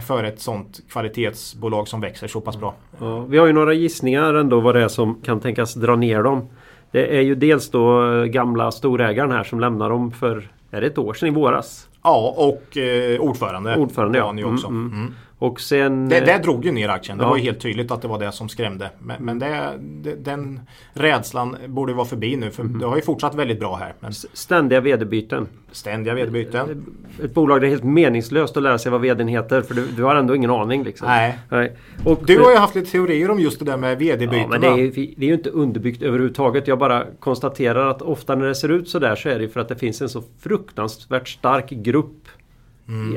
för 0.07 0.23
ett 0.23 0.39
sånt 0.39 0.81
kvalitetsbolag 0.91 1.88
som 1.88 2.01
växer 2.01 2.27
så 2.27 2.41
pass 2.41 2.57
bra. 2.57 2.73
Ja, 2.99 3.19
vi 3.19 3.38
har 3.38 3.47
ju 3.47 3.53
några 3.53 3.73
gissningar 3.73 4.34
ändå 4.34 4.60
vad 4.60 4.75
det 4.75 4.84
är 4.84 4.88
som 4.88 5.15
kan 5.21 5.39
tänkas 5.39 5.73
dra 5.73 5.95
ner 5.95 6.23
dem. 6.23 6.47
Det 6.91 7.17
är 7.17 7.21
ju 7.21 7.36
dels 7.36 7.69
då 7.69 8.13
eh, 8.13 8.25
gamla 8.25 8.71
storägaren 8.71 9.31
här 9.31 9.43
som 9.43 9.60
lämnar 9.60 9.89
dem 9.89 10.12
för 10.12 10.51
är 10.71 10.81
det 10.81 10.88
ett 10.88 10.97
år 10.97 11.13
sedan 11.13 11.29
i 11.29 11.31
våras. 11.31 11.89
Ja, 12.03 12.34
och 12.38 12.77
eh, 12.77 13.19
ordförande. 13.19 13.75
Ordförande, 13.75 14.17
ja. 14.17 14.34
ju 14.38 14.45
också. 14.45 14.67
Mm, 14.67 14.86
mm. 14.86 14.99
Mm. 14.99 15.13
Och 15.41 15.62
sen... 15.62 16.10
Det, 16.10 16.17
eh, 16.17 16.25
det 16.25 16.38
drog 16.43 16.65
ju 16.65 16.71
ner 16.71 16.89
aktien. 16.89 17.17
Det 17.17 17.23
Ja. 17.23 17.30
var 17.30 17.38
ju 17.38 17.43
helt 17.43 17.60
tydligt 17.60 17.91
att 17.91 18.01
det 18.01 18.08
var 18.08 18.19
det 18.19 18.32
som 18.32 18.49
skrämde. 18.49 18.89
Men, 18.99 19.25
men 19.25 19.39
det, 19.39 19.71
det, 19.80 20.15
den 20.15 20.60
rädslan 20.93 21.56
borde 21.67 21.93
vara 21.93 22.06
förbi 22.06 22.36
nu. 22.36 22.51
För 22.51 22.63
det 22.63 22.86
har 22.86 22.95
ju 22.95 23.01
fortsatt 23.01 23.36
väldigt 23.36 23.60
bra 23.60 23.75
här. 23.75 23.93
Men 23.99 24.13
Ständiga 24.13 24.82
vd-byten. 24.82 25.47
ständiga 25.71 26.13
vd-byten. 26.13 26.86
Ett 27.23 27.34
bolag 27.34 27.56
där 27.58 27.62
det 27.62 27.67
är 27.67 27.69
helt 27.69 27.84
meningslöst 27.84 28.58
att 28.58 28.63
lära 28.63 28.77
sig 28.77 28.91
vad 28.91 29.01
vdn 29.01 29.27
heter 29.27 29.62
för 29.62 29.75
du, 29.75 29.88
du 29.88 30.04
har 30.04 30.15
ändå 30.15 30.36
ingen 30.36 30.49
aning. 30.51 30.84
Liksom. 30.84 31.08
Nej. 31.08 31.39
Nej. 31.49 31.75
Och, 32.06 32.19
Du 32.25 32.39
har 32.39 32.51
ju 32.51 32.58
haft 32.58 32.75
lite 32.75 32.91
teorier 32.91 33.32
om 33.32 33.39
just 33.39 33.60
det 33.60 33.65
där 33.65 33.77
med 33.77 33.91
Ja, 33.91 33.95
vd-bytena. 33.95 34.47
men 34.47 34.62
det 34.62 34.67
är, 34.67 34.91
det 35.17 35.25
är 35.25 35.30
ju 35.30 35.34
inte 35.34 35.49
underbyggt 35.49 36.04
överhuvudtaget. 36.04 36.67
Jag 36.67 36.80
bara 36.80 37.04
konstaterar 37.19 37.88
att 37.89 38.01
ofta 38.01 38.36
när 38.36 38.45
det 38.47 38.56
ser 38.56 38.69
ut 38.69 38.89
så 38.89 38.99
där 38.99 39.15
så 39.15 39.30
är 39.30 39.39
det 39.39 39.47
för 39.49 39.60
att 39.60 39.69
det 39.69 39.75
finns 39.75 40.01
en 40.01 40.10
så 40.10 40.23
fruktansvärt 40.39 41.27
stark 41.27 41.69
grupp. 41.69 42.20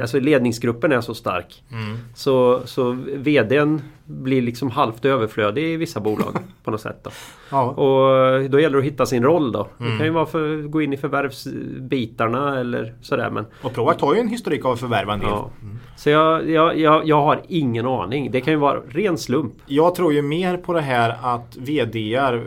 Alltså 0.01 0.21
ledningsgruppen 0.21 0.93
är 0.93 1.01
så 1.01 1.15
stark. 1.15 1.63
Mm. 1.73 1.99
Så, 2.15 2.63
så 2.65 2.97
VDn 3.17 3.81
blir 4.05 4.43
liksom 4.43 4.71
halvt 4.71 5.05
överflödig 5.05 5.65
i 5.65 5.77
vissa 5.77 6.01
bolag 6.01 6.37
på 6.65 6.71
något 6.71 6.81
sätt. 6.81 6.99
Då. 7.03 7.11
Ja. 7.51 7.63
Och 7.63 8.51
då 8.51 8.61
gäller 8.61 8.73
det 8.73 8.79
att 8.79 8.85
hitta 8.93 9.07
sin 9.07 9.23
roll 9.23 9.53
då. 9.53 9.69
Mm. 9.81 9.93
Det 9.93 9.99
kan 9.99 10.07
ju 10.07 10.13
vara 10.13 10.27
för 10.27 10.63
gå 10.63 10.83
in 10.83 10.93
i 10.93 10.97
förvärvsbitarna 10.97 12.61
eller 12.61 12.95
sådär. 13.03 13.31
Men, 13.31 13.47
Och 13.63 13.75
Proact 13.75 14.01
har 14.01 14.15
ju 14.15 14.21
en 14.21 14.29
historik 14.29 14.65
av 14.65 14.73
att 14.73 14.81
förvärva 14.81 15.13
en 15.13 15.21
del. 15.21 15.29
ja. 15.29 15.51
Så 15.97 16.11
jag, 16.11 16.51
jag, 16.51 16.79
jag, 16.79 17.07
jag 17.07 17.23
har 17.23 17.43
ingen 17.49 17.87
aning. 17.87 18.31
Det 18.31 18.41
kan 18.41 18.53
ju 18.53 18.59
vara 18.59 18.81
ren 18.81 19.19
slump. 19.19 19.55
Jag 19.67 19.95
tror 19.95 20.13
ju 20.13 20.23
mer 20.23 20.57
på 20.57 20.73
det 20.73 20.81
här 20.81 21.17
att 21.23 21.57
VDR 21.57 22.45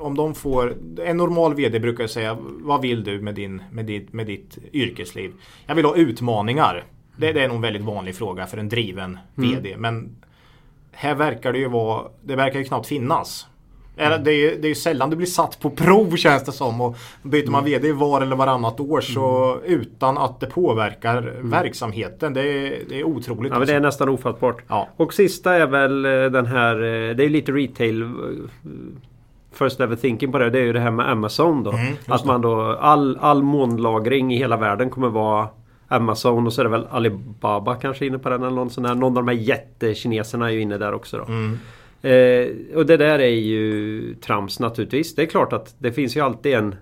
om 0.00 0.14
de 0.14 0.34
får 0.34 0.74
En 1.04 1.16
normal 1.16 1.54
VD 1.54 1.80
brukar 1.80 2.04
ju 2.04 2.08
säga 2.08 2.36
Vad 2.40 2.80
vill 2.80 3.04
du 3.04 3.20
med, 3.20 3.34
din, 3.34 3.62
med, 3.72 3.84
ditt, 3.84 4.12
med 4.12 4.26
ditt 4.26 4.58
yrkesliv? 4.72 5.32
Jag 5.66 5.74
vill 5.74 5.84
ha 5.84 5.96
utmaningar. 5.96 6.84
Det, 7.16 7.32
det 7.32 7.44
är 7.44 7.48
nog 7.48 7.56
en 7.56 7.62
väldigt 7.62 7.82
vanlig 7.82 8.16
fråga 8.16 8.46
för 8.46 8.58
en 8.58 8.68
driven 8.68 9.18
VD. 9.34 9.76
Men 9.78 10.16
här 10.92 11.14
verkar 11.14 11.52
det 11.52 11.58
ju 11.58 11.68
vara 11.68 12.08
Det 12.22 12.36
verkar 12.36 12.58
ju 12.58 12.64
knappt 12.64 12.86
finnas. 12.86 13.46
Eller 13.98 14.18
Det 14.18 14.32
är, 14.32 14.56
det 14.56 14.66
är 14.66 14.68
ju 14.68 14.74
sällan 14.74 15.10
du 15.10 15.16
blir 15.16 15.26
satt 15.26 15.60
på 15.60 15.70
prov 15.70 16.16
känns 16.16 16.44
det 16.44 16.52
som. 16.52 16.80
Och 16.80 16.96
byter 17.22 17.50
man 17.50 17.64
VD 17.64 17.92
var 17.92 18.20
eller 18.20 18.36
varannat 18.36 18.80
år 18.80 19.00
så 19.00 19.58
utan 19.64 20.18
att 20.18 20.40
det 20.40 20.46
påverkar 20.46 21.34
verksamheten. 21.42 22.34
Det 22.34 22.40
är, 22.40 22.78
det 22.88 23.00
är 23.00 23.04
otroligt. 23.04 23.52
Ja, 23.52 23.58
men 23.58 23.68
det 23.68 23.74
är 23.74 23.80
nästan 23.80 24.08
ofattbart. 24.08 24.62
Ja. 24.68 24.88
Och 24.96 25.14
sista 25.14 25.54
är 25.54 25.66
väl 25.66 26.04
eh, 26.04 26.10
den 26.10 26.46
här, 26.46 26.74
eh, 26.74 27.16
det 27.16 27.24
är 27.24 27.28
lite 27.28 27.52
retail 27.52 28.02
eh, 28.02 28.08
First 29.52 29.78
level 29.78 29.98
thinking 29.98 30.32
på 30.32 30.38
det, 30.38 30.50
det 30.50 30.58
är 30.58 30.64
ju 30.64 30.72
det 30.72 30.80
här 30.80 30.90
med 30.90 31.10
Amazon 31.10 31.62
då. 31.62 31.70
Mm, 31.70 31.94
att 32.06 32.24
man 32.24 32.40
då, 32.40 32.60
all, 32.80 33.18
all 33.20 33.42
molnlagring 33.42 34.34
i 34.34 34.36
hela 34.36 34.56
världen 34.56 34.90
kommer 34.90 35.08
vara 35.08 35.48
Amazon 35.88 36.46
och 36.46 36.52
så 36.52 36.60
är 36.60 36.64
det 36.64 36.70
väl 36.70 36.86
Alibaba 36.90 37.74
kanske 37.74 38.06
inne 38.06 38.18
på 38.18 38.28
den 38.28 38.42
eller 38.42 38.56
någon 38.56 38.70
sån 38.70 38.84
här. 38.84 38.94
Någon 38.94 39.18
av 39.18 39.24
de 39.24 39.28
här 39.28 39.42
jättekineserna 39.42 40.46
är 40.46 40.52
ju 40.52 40.60
inne 40.60 40.78
där 40.78 40.94
också 40.94 41.16
då. 41.16 41.24
Mm. 41.24 41.58
Eh, 42.02 42.76
och 42.76 42.86
det 42.86 42.96
där 42.96 43.18
är 43.18 43.26
ju 43.26 44.14
trams 44.14 44.60
naturligtvis. 44.60 45.14
Det 45.14 45.22
är 45.22 45.26
klart 45.26 45.52
att 45.52 45.74
det 45.78 45.92
finns 45.92 46.16
ju 46.16 46.20
alltid 46.20 46.54
en, 46.54 46.74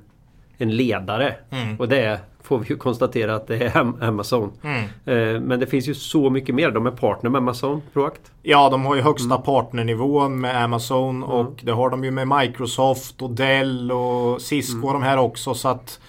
en 0.59 0.77
ledare. 0.77 1.35
Mm. 1.51 1.81
Och 1.81 1.89
det 1.89 2.21
får 2.43 2.59
vi 2.59 2.67
ju 2.69 2.77
konstatera 2.77 3.35
att 3.35 3.47
det 3.47 3.57
är 3.57 3.71
Am- 3.71 4.03
Amazon. 4.03 4.53
Mm. 4.63 4.83
Eh, 4.85 5.41
men 5.41 5.61
det 5.61 5.67
finns 5.67 5.89
ju 5.89 5.95
så 5.95 6.31
mycket 6.31 6.55
mer. 6.55 6.71
De 6.71 6.87
är 6.87 6.91
partner 6.91 7.31
med 7.31 7.39
Amazon, 7.39 7.83
Proact. 7.93 8.21
Ja, 8.43 8.69
de 8.71 8.87
har 8.87 8.95
ju 8.95 9.03
högsta 9.03 9.37
partnernivån 9.39 10.41
med 10.41 10.65
Amazon 10.65 11.23
och 11.23 11.61
det 11.63 11.73
har 11.73 11.91
de 11.91 12.05
ju 12.05 12.11
med 12.11 12.29
Microsoft 12.29 13.23
och 13.23 13.31
Dell 13.31 13.93
och 13.93 14.43
Cisco 14.43 14.87
och 14.87 14.93
de 14.93 15.03
här 15.03 15.19
också 15.19 15.55
så 15.55 15.69
att 15.69 16.01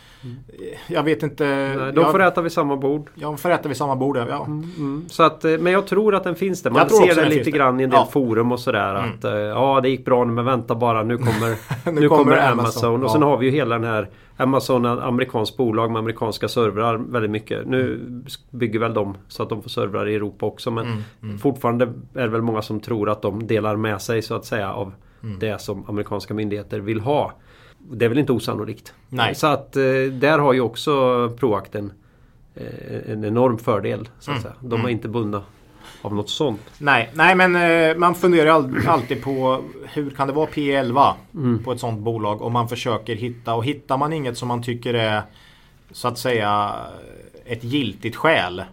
jag 0.88 1.04
vet 1.04 1.24
inte. 1.24 1.46
Nej, 1.46 1.94
De 1.94 2.02
jag, 2.02 2.12
får 2.12 2.22
äta 2.24 2.42
vid 2.42 2.52
samma 2.52 2.78
bord. 2.78 3.10
Ja, 3.16 3.28
de 3.28 3.38
får 3.38 3.50
äta 3.52 3.68
vid 3.68 3.78
samma 3.78 3.96
bord. 3.96 4.18
Ja. 4.18 4.46
Mm. 4.46 5.06
Så 5.10 5.24
att, 5.24 5.46
eh, 5.46 5.58
men 5.58 5.74
jag 5.74 5.88
tror 5.88 6.16
att 6.16 6.24
den 6.24 6.36
finns 6.36 6.64
där. 6.64 6.72
Man 6.72 6.80
Jag 6.80 6.92
ser 6.92 7.22
den 7.22 7.30
lite 7.30 7.52
grann 7.52 7.80
i 7.80 7.84
en 7.84 7.90
del 7.90 8.00
Ja. 8.00 8.08
forum 8.12 8.52
och 8.52 8.60
sådär. 8.60 8.94
Att 8.96 9.24
eh, 9.24 9.32
ja, 9.34 9.82
det 9.82 9.90
gick 9.90 10.06
bra 10.06 10.24
nu 10.26 10.34
men 10.34 10.46
vänta 10.46 10.76
bara. 10.76 11.04
Nu 11.04 11.18
kommer, 11.18 11.50
Nu 11.92 12.02
nu 12.02 12.08
kommer 12.10 12.24
kommer 12.24 12.38
Amazon. 12.38 12.60
Amazon. 12.60 13.04
Och 13.04 13.12
sen 13.12 13.22
har 13.22 13.38
vi 13.38 13.46
ju 13.46 13.52
hela 13.52 13.76
den 13.76 13.88
här 13.88 14.10
Amazon 14.40 14.86
är 14.86 14.98
ett 14.98 15.04
amerikanskt 15.04 15.58
bolag 15.58 15.92
med 15.92 16.00
amerikanska 16.00 16.48
servrar 16.48 16.98
väldigt 16.98 17.32
mycket. 17.32 17.68
Nu 17.68 18.00
bygger 18.52 18.80
väl 18.80 18.94
de 18.94 19.18
så 19.28 19.44
att 19.44 19.50
de 19.50 19.62
får 19.62 19.70
servrar 19.70 20.08
i 20.10 20.16
Europa 20.16 20.46
också. 20.46 20.72
Men 20.72 21.04
Mm, 21.24 21.38
fortfarande 21.38 21.86
är 22.14 22.22
det 22.22 22.28
väl 22.28 22.42
många 22.42 22.62
som 22.62 22.80
tror 22.80 23.10
att 23.10 23.22
de 23.22 23.48
delar 23.48 23.76
med 23.76 24.02
sig 24.02 24.22
så 24.22 24.36
att 24.36 24.46
säga 24.46 24.74
av 24.74 24.94
Mm. 25.24 25.40
det 25.40 25.62
som 25.62 25.86
amerikanska 25.88 26.34
myndigheter 26.34 26.80
vill 26.80 27.00
ha. 27.00 27.32
Det 27.92 28.06
är 28.06 28.10
väl 28.10 28.18
inte 28.18 28.32
osannolikt. 28.32 28.94
Nej. 29.10 29.36
Så 29.36 29.48
att 29.48 29.76
eh, 29.76 29.84
där 30.12 30.40
har 30.40 30.54
ju 30.54 30.62
också 30.62 31.30
Proacten 31.40 31.92
eh, 32.56 33.12
en 33.12 33.26
enorm 33.26 33.58
fördel. 33.58 34.10
Så 34.20 34.32
Mm. 34.32 34.38
att 34.38 34.44
säga. 34.44 34.56
De 34.62 34.86
är 34.86 34.90
inte 34.90 35.08
bundna 35.08 35.44
av 36.02 36.16
något 36.16 36.30
sånt. 36.30 36.62
Nej, 36.78 37.10
nej, 37.14 37.36
men 37.36 37.56
eh, 37.56 37.98
man 37.98 38.16
funderar 38.16 38.50
all, 38.52 38.88
alltid 38.88 39.24
på 39.24 39.64
hur 39.94 40.10
kan 40.10 40.28
det 40.28 40.34
vara 40.34 40.48
P11 40.48 41.14
Mm. 41.34 41.64
på 41.64 41.72
ett 41.72 41.80
sånt 41.80 42.00
bolag 42.00 42.42
om 42.42 42.54
man 42.54 42.70
försöker 42.70 43.16
hitta 43.16 43.54
och 43.54 43.66
hittar 43.66 43.98
man 43.98 44.14
inget 44.14 44.38
som 44.38 44.48
man 44.48 44.64
tycker 44.64 44.94
är 44.94 45.22
så 45.92 46.08
att 46.08 46.18
säga 46.18 46.76
ett 47.46 47.64
giltigt 47.64 48.16
skäl. 48.16 48.64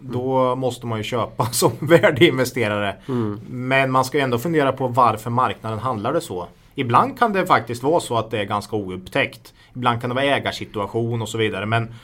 Då 0.00 0.54
måste 0.54 0.86
man 0.86 0.98
ju 0.98 1.04
köpa 1.04 1.46
som 1.52 1.70
värdeinvesterare. 1.80 2.96
Mm. 3.08 3.40
Men 3.48 3.90
man 3.90 4.04
ska 4.04 4.18
ju 4.18 4.24
ändå 4.24 4.38
fundera 4.38 4.72
på 4.72 4.88
varför 4.88 5.30
marknaden 5.30 5.78
handlar 5.78 6.12
det 6.12 6.20
så. 6.20 6.48
Ibland 6.78 7.18
kan 7.18 7.32
det 7.32 7.46
faktiskt 7.46 7.82
vara 7.82 8.00
så 8.00 8.18
att 8.18 8.30
det 8.30 8.40
är 8.40 8.44
ganska 8.44 8.76
oupptäckt. 8.76 9.54
Ibland 9.74 10.00
kan 10.00 10.10
det 10.10 10.14
vara 10.14 10.24
ägarsituation 10.24 11.22
och 11.22 11.28
så 11.28 11.38
vidare. 11.38 11.66
Men 11.66 11.94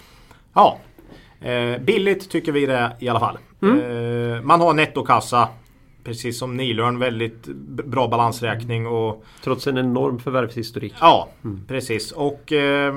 ja, 0.55 0.79
eh, 1.41 1.79
billigt 1.79 2.31
tycker 2.31 2.53
vi 2.53 2.67
det 2.67 2.97
i 3.01 3.09
alla 3.09 3.21
fall. 3.21 3.39
Eh, 3.63 4.43
man 4.43 4.61
har 4.61 4.75
nettokassa. 4.75 5.49
Precis 6.05 6.39
som 6.39 6.57
Nilörn 6.57 6.99
väldigt 6.99 7.47
bra 7.85 8.09
balansräkning 8.09 8.87
och 8.87 9.25
Trots 9.45 9.67
en 9.67 9.79
enorm 9.79 10.19
förvärvshistorik. 10.19 10.95
Ja, 11.01 11.29
precis. 11.69 12.13
Och 12.13 12.53
eh, 12.53 12.95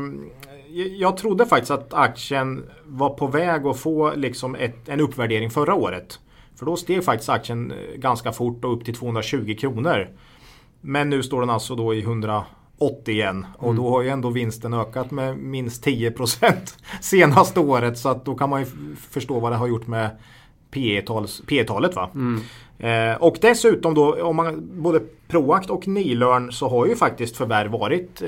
jag 0.98 1.18
trodde 1.18 1.46
faktiskt 1.46 1.72
att 1.72 1.94
aktien 1.94 2.66
var 2.86 3.10
på 3.10 3.28
väg 3.28 3.66
att 3.66 3.80
få 3.80 4.16
liksom 4.16 4.56
ett, 4.56 4.90
en 4.90 5.02
uppvärdering 5.02 5.50
förra 5.50 5.74
året. 5.74 6.20
För 6.56 6.66
då 6.66 6.76
steg 6.76 7.04
faktiskt 7.04 7.30
aktien 7.30 7.72
eh, 7.72 7.98
ganska 7.98 8.32
fort 8.32 8.66
och 8.66 8.74
upp 8.74 8.86
till 8.86 8.96
220 8.96 9.56
kronor. 9.60 10.10
Men 10.88 11.10
nu 11.10 11.24
står 11.24 11.40
den 11.40 11.50
alltså 11.50 11.76
då 11.76 11.94
i 11.94 12.00
180 12.00 12.46
igen. 13.06 13.46
Och 13.58 13.76
då 13.76 13.90
har 13.90 14.02
ju 14.02 14.10
ändå 14.10 14.30
vinsten 14.30 14.74
ökat 14.74 15.12
med 15.12 15.38
minst 15.38 15.86
10% 15.86 16.54
senaste 17.02 17.60
året. 17.60 17.98
Så 17.98 18.10
att 18.10 18.26
då 18.26 18.36
kan 18.36 18.50
man 18.50 18.60
ju 18.60 18.68
förstå 19.10 19.40
vad 19.40 19.52
det 19.52 19.56
har 19.56 19.68
gjort 19.68 19.88
med 19.88 20.10
P-talet. 20.72 21.96
Va? 21.96 22.10
Eh, 22.80 23.16
och 23.16 23.38
dessutom 23.42 23.94
då 23.94 24.24
om 24.24 24.36
man 24.36 24.82
både 24.82 25.00
Proact 25.28 25.70
och 25.70 25.88
Nilörn 25.88 26.52
så 26.52 26.70
har 26.70 26.86
ju 26.86 26.96
faktiskt 26.96 27.38
förvärv 27.38 27.72
varit 27.72 28.22
eh, 28.22 28.28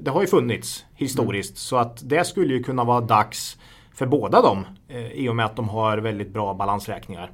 Det 0.00 0.10
har 0.10 0.20
ju 0.20 0.26
funnits 0.26 0.84
historiskt 0.94 1.50
mm. 1.50 1.56
så 1.56 1.76
att 1.76 2.08
det 2.08 2.26
skulle 2.26 2.54
ju 2.54 2.62
kunna 2.62 2.84
vara 2.84 3.00
dags 3.00 3.58
för 3.94 4.06
båda 4.06 4.42
dem 4.42 4.66
eh, 4.88 5.12
i 5.12 5.28
och 5.28 5.36
med 5.36 5.46
att 5.46 5.56
de 5.56 5.68
har 5.68 5.98
väldigt 5.98 6.32
bra 6.32 6.54
balansräkningar. 6.54 7.30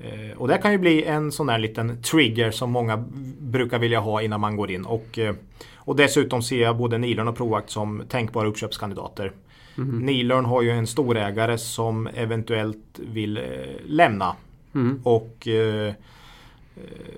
Eh, 0.00 0.36
och 0.36 0.48
det 0.48 0.58
kan 0.58 0.72
ju 0.72 0.78
bli 0.78 1.04
en 1.04 1.32
sån 1.32 1.46
där 1.46 1.58
liten 1.58 2.02
trigger 2.02 2.50
som 2.50 2.70
många 2.70 3.04
brukar 3.38 3.78
vilja 3.78 4.00
ha 4.00 4.22
innan 4.22 4.40
man 4.40 4.56
går 4.56 4.70
in. 4.70 4.84
Och, 4.84 5.18
eh, 5.18 5.34
och 5.74 5.96
dessutom 5.96 6.42
ser 6.42 6.62
jag 6.62 6.76
både 6.76 6.98
Nilörn 6.98 7.28
och 7.28 7.36
Proact 7.36 7.70
som 7.70 8.02
tänkbara 8.08 8.48
uppköpskandidater. 8.48 9.32
Mm. 9.78 9.98
Nilörn 9.98 10.44
har 10.44 10.62
ju 10.62 10.70
en 10.70 10.86
storägare 10.86 11.58
som 11.58 12.06
eventuellt 12.06 13.00
vill 13.12 13.36
eh, 13.36 13.42
lämna. 13.86 14.36
Mm. 14.74 15.00
Och 15.04 15.48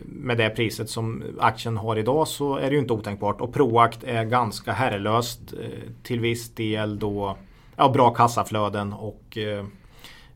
med 0.03 0.39
det 0.39 0.51
priset 0.51 0.91
som 0.91 1.23
aktien 1.41 1.77
har 1.77 1.97
idag 1.97 2.29
så 2.29 2.57
är 2.57 2.71
det 2.71 2.75
ju 2.75 2.79
inte 2.79 2.93
otänkbart. 2.93 3.41
Och 3.41 3.55
Proact 3.55 4.05
är 4.05 4.25
ganska 4.25 4.73
herrelöst 4.73 5.41
till 6.03 6.21
viss 6.21 6.55
del 6.55 6.99
då 6.99 7.37
ja, 7.77 7.89
bra 7.89 8.11
kassaflöden 8.11 8.93
och 8.93 9.39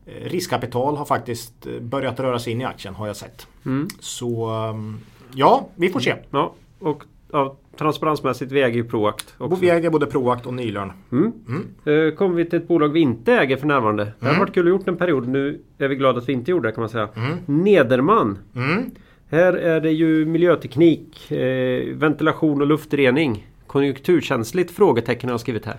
riskkapital 0.06 0.96
har 0.96 1.04
faktiskt 1.04 1.66
börjat 1.80 2.20
röra 2.20 2.38
sig 2.38 2.52
in 2.52 2.60
i 2.60 2.64
aktien 2.64 2.94
har 2.94 3.06
jag 3.06 3.16
sett. 3.16 3.46
Mm. 3.66 3.88
Så 4.00 4.46
ehm, 4.46 4.98
ja, 5.34 5.68
vi 5.74 5.88
får 5.88 6.00
se. 6.00 6.14
Ja, 6.30 6.54
och 6.78 7.04
ja, 7.32 7.56
transparensmässigt, 7.76 8.52
vi 8.52 8.62
äger 8.62 8.76
ju 8.76 8.84
Proact. 8.84 9.34
Också. 9.38 9.60
Vi 9.60 9.70
äger 9.70 9.90
både 9.90 10.06
Proact 10.06 10.46
och 10.46 10.54
Nylörn. 10.54 10.92
Mm. 11.12 11.32
Mm. 11.48 12.08
Eh, 12.08 12.14
kommer 12.14 12.36
vi 12.36 12.44
till 12.44 12.58
ett 12.58 12.68
bolag 12.68 12.88
vi 12.88 13.00
inte 13.00 13.32
äger 13.32 13.56
för 13.56 13.66
närvarande. 13.66 14.04
Det 14.04 14.26
har 14.26 14.32
mm. 14.32 14.40
varit 14.40 14.54
kul 14.54 14.66
att 14.66 14.70
gjort 14.70 14.88
en 14.88 14.96
period. 14.96 15.28
Nu 15.28 15.60
är 15.78 15.88
vi 15.88 15.96
glada 15.96 16.18
att 16.18 16.28
vi 16.28 16.32
inte 16.32 16.50
gjorde 16.50 16.68
det 16.68 16.72
kan 16.72 16.82
man 16.82 16.90
säga. 16.90 17.08
Mm. 17.16 17.38
Nederman. 17.46 18.38
Mm. 18.54 18.90
Här 19.28 19.52
är 19.52 19.80
det 19.80 19.90
ju 19.90 20.26
miljöteknik, 20.26 21.30
eh, 21.30 21.94
ventilation 21.94 22.60
och 22.60 22.66
luftrening. 22.66 23.46
Konjunkturkänsligt 23.66 24.70
frågetecken 24.70 25.28
har 25.28 25.32
jag 25.32 25.40
skrivit 25.40 25.66
här. 25.66 25.76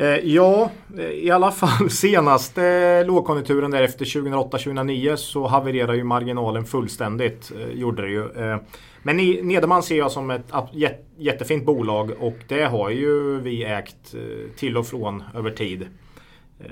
Eh, 0.00 0.18
ja, 0.24 0.70
i 1.12 1.30
alla 1.30 1.50
fall 1.50 1.90
senaste 1.90 3.04
lågkonjunkturen 3.04 3.70
där 3.70 3.82
efter 3.82 4.04
2008-2009 4.04 5.16
så 5.16 5.46
havererade 5.46 5.96
ju 5.96 6.04
marginalen 6.04 6.64
fullständigt. 6.64 7.52
Eh, 7.60 7.78
gjorde 7.78 8.02
det 8.02 8.10
ju. 8.10 8.30
Eh, 8.30 8.56
men 9.02 9.16
Nederman 9.16 9.82
ser 9.82 9.98
jag 9.98 10.10
som 10.12 10.30
ett 10.30 10.52
jättefint 11.16 11.66
bolag 11.66 12.10
och 12.20 12.36
det 12.48 12.64
har 12.64 12.90
ju 12.90 13.40
vi 13.40 13.64
ägt 13.64 14.14
till 14.56 14.76
och 14.76 14.86
från 14.86 15.22
över 15.34 15.50
tid. 15.50 15.86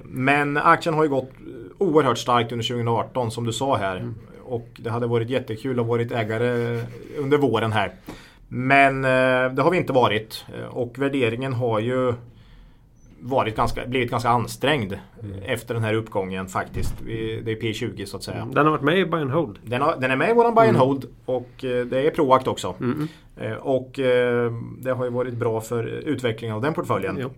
Men 0.03 0.57
aktien 0.57 0.95
har 0.95 1.03
ju 1.03 1.11
gått 1.11 1.31
oerhört 1.79 2.19
starkt 2.19 2.53
under 2.53 2.67
2018 2.67 3.31
som 3.31 3.45
du 3.45 3.53
sa 3.53 3.77
här. 3.77 3.97
Mm. 3.97 4.14
Och 4.45 4.69
det 4.77 4.91
hade 4.91 5.07
varit 5.07 5.31
jättekul 5.31 5.81
att 5.81 5.87
ha 5.87 5.93
varit 5.93 6.12
ägare 6.12 6.83
under 7.19 7.38
våren 7.38 7.73
här. 7.73 7.93
Men 8.49 9.03
det 9.55 9.62
har 9.62 9.71
vi 9.71 9.77
inte 9.77 9.93
varit. 9.93 10.45
Och 10.71 10.99
värderingen 10.99 11.53
har 11.53 11.81
ju 11.81 12.14
varit 13.21 13.57
ganska, 13.57 13.87
blivit 13.87 14.11
ganska 14.11 14.29
ansträngd 14.29 14.93
mm. 15.23 15.43
efter 15.43 15.75
den 15.75 15.85
här 15.85 15.95
uppgången 15.95 16.49
faktiskt. 16.49 16.95
Det 17.45 17.53
är 17.53 17.61
P20 17.61 18.05
så 18.05 18.17
att 18.17 18.23
säga. 18.23 18.49
Den 18.53 18.67
har 18.67 18.71
varit 18.71 18.83
med 18.83 18.99
i 18.99 19.05
Buy 19.05 19.21
and 19.21 19.31
Hold. 19.31 19.59
Den, 19.63 19.83
har, 19.83 19.97
den 20.01 20.11
är 20.11 20.17
med 20.17 20.31
i 20.31 20.33
våran 20.33 20.55
Buy 20.55 20.69
and 20.69 20.77
mm. 20.77 20.81
Hold 20.81 21.05
och 21.25 21.65
eh, 21.65 21.87
det 21.87 22.07
är 22.07 22.11
Proact 22.11 22.49
också. 22.49 22.75
Mm. 22.81 23.09
Eh, 23.37 23.53
och 23.53 23.99
eh, 23.99 24.53
det 24.79 24.91
har 24.91 25.05
ju 25.05 25.11
varit 25.11 25.35
bra 25.35 25.61
för 25.61 25.85
utvecklingen 25.87 26.57
av 26.57 26.63
den 26.63 26.75
portföljen. 26.75 27.31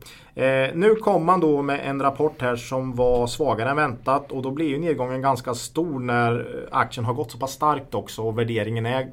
Nu 0.74 0.94
kom 0.94 1.24
man 1.24 1.40
då 1.40 1.62
med 1.62 1.80
en 1.84 2.02
rapport 2.02 2.42
här 2.42 2.56
som 2.56 2.94
var 2.94 3.26
svagare 3.26 3.70
än 3.70 3.76
väntat 3.76 4.32
och 4.32 4.42
då 4.42 4.50
blir 4.50 4.68
ju 4.68 4.78
nedgången 4.78 5.22
ganska 5.22 5.54
stor 5.54 5.98
när 5.98 6.66
aktien 6.70 7.04
har 7.04 7.14
gått 7.14 7.30
så 7.30 7.38
pass 7.38 7.52
starkt 7.52 7.94
också 7.94 8.22
och 8.22 8.38
värderingen 8.38 8.86
är 8.86 9.08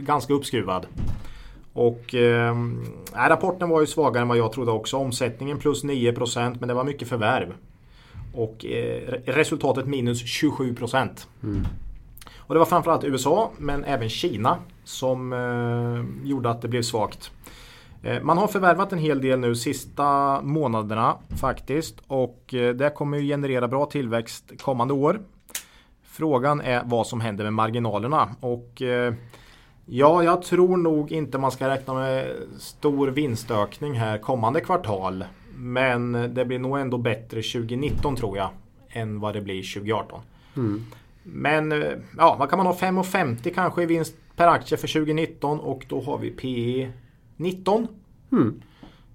ganska 0.00 0.34
uppskruvad. 0.34 0.86
Och 1.76 2.14
eh, 2.14 2.56
rapporten 3.14 3.68
var 3.68 3.80
ju 3.80 3.86
svagare 3.86 4.22
än 4.22 4.28
vad 4.28 4.38
jag 4.38 4.52
trodde 4.52 4.70
också. 4.70 4.96
Omsättningen 4.96 5.58
plus 5.58 5.84
9% 5.84 6.56
men 6.58 6.68
det 6.68 6.74
var 6.74 6.84
mycket 6.84 7.08
förvärv. 7.08 7.54
Och 8.34 8.64
eh, 8.64 9.12
resultatet 9.24 9.86
minus 9.86 10.22
27%. 10.42 11.08
Mm. 11.42 11.66
Och 12.36 12.54
det 12.54 12.58
var 12.58 12.66
framförallt 12.66 13.04
USA 13.04 13.50
men 13.58 13.84
även 13.84 14.08
Kina 14.08 14.58
som 14.84 15.32
eh, 15.32 16.28
gjorde 16.28 16.50
att 16.50 16.62
det 16.62 16.68
blev 16.68 16.82
svagt. 16.82 17.30
Eh, 18.02 18.22
man 18.22 18.38
har 18.38 18.48
förvärvat 18.48 18.92
en 18.92 18.98
hel 18.98 19.20
del 19.20 19.38
nu 19.38 19.54
sista 19.54 20.40
månaderna 20.42 21.16
faktiskt 21.40 21.96
och 22.06 22.54
eh, 22.54 22.74
det 22.74 22.90
kommer 22.90 23.18
ju 23.18 23.28
generera 23.28 23.68
bra 23.68 23.86
tillväxt 23.86 24.52
kommande 24.62 24.94
år. 24.94 25.20
Frågan 26.04 26.60
är 26.60 26.82
vad 26.84 27.06
som 27.06 27.20
händer 27.20 27.44
med 27.44 27.52
marginalerna 27.52 28.28
och 28.40 28.82
eh, 28.82 29.14
Ja, 29.88 30.24
jag 30.24 30.42
tror 30.42 30.76
nog 30.76 31.12
inte 31.12 31.38
man 31.38 31.50
ska 31.50 31.68
räkna 31.68 31.94
med 31.94 32.36
stor 32.58 33.08
vinstökning 33.08 33.94
här 33.94 34.18
kommande 34.18 34.60
kvartal. 34.60 35.24
Men 35.56 36.12
det 36.34 36.44
blir 36.44 36.58
nog 36.58 36.78
ändå 36.78 36.98
bättre 36.98 37.42
2019 37.42 38.16
tror 38.16 38.36
jag 38.36 38.50
än 38.88 39.20
vad 39.20 39.34
det 39.34 39.40
blir 39.40 39.74
2018. 39.74 40.20
Mm. 40.56 40.84
Men 41.22 41.84
ja, 42.16 42.36
vad 42.38 42.50
kan 42.50 42.56
man 42.56 42.66
ha? 42.66 42.74
5,50 42.74 43.54
kanske 43.54 43.82
i 43.82 43.86
vinst 43.86 44.14
per 44.36 44.46
aktie 44.46 44.78
för 44.78 44.88
2019 44.88 45.60
och 45.60 45.84
då 45.88 46.00
har 46.00 46.18
vi 46.18 46.30
PE 46.30 46.92
19. 47.36 47.88
Mm. 48.32 48.62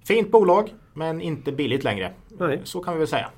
Fint 0.04 0.30
bolag 0.30 0.74
men 0.94 1.20
inte 1.20 1.52
billigt 1.52 1.84
längre. 1.84 2.12
Nej. 2.28 2.60
Så 2.64 2.80
kan 2.80 2.94
vi 2.94 2.98
väl 2.98 3.08
säga. 3.08 3.30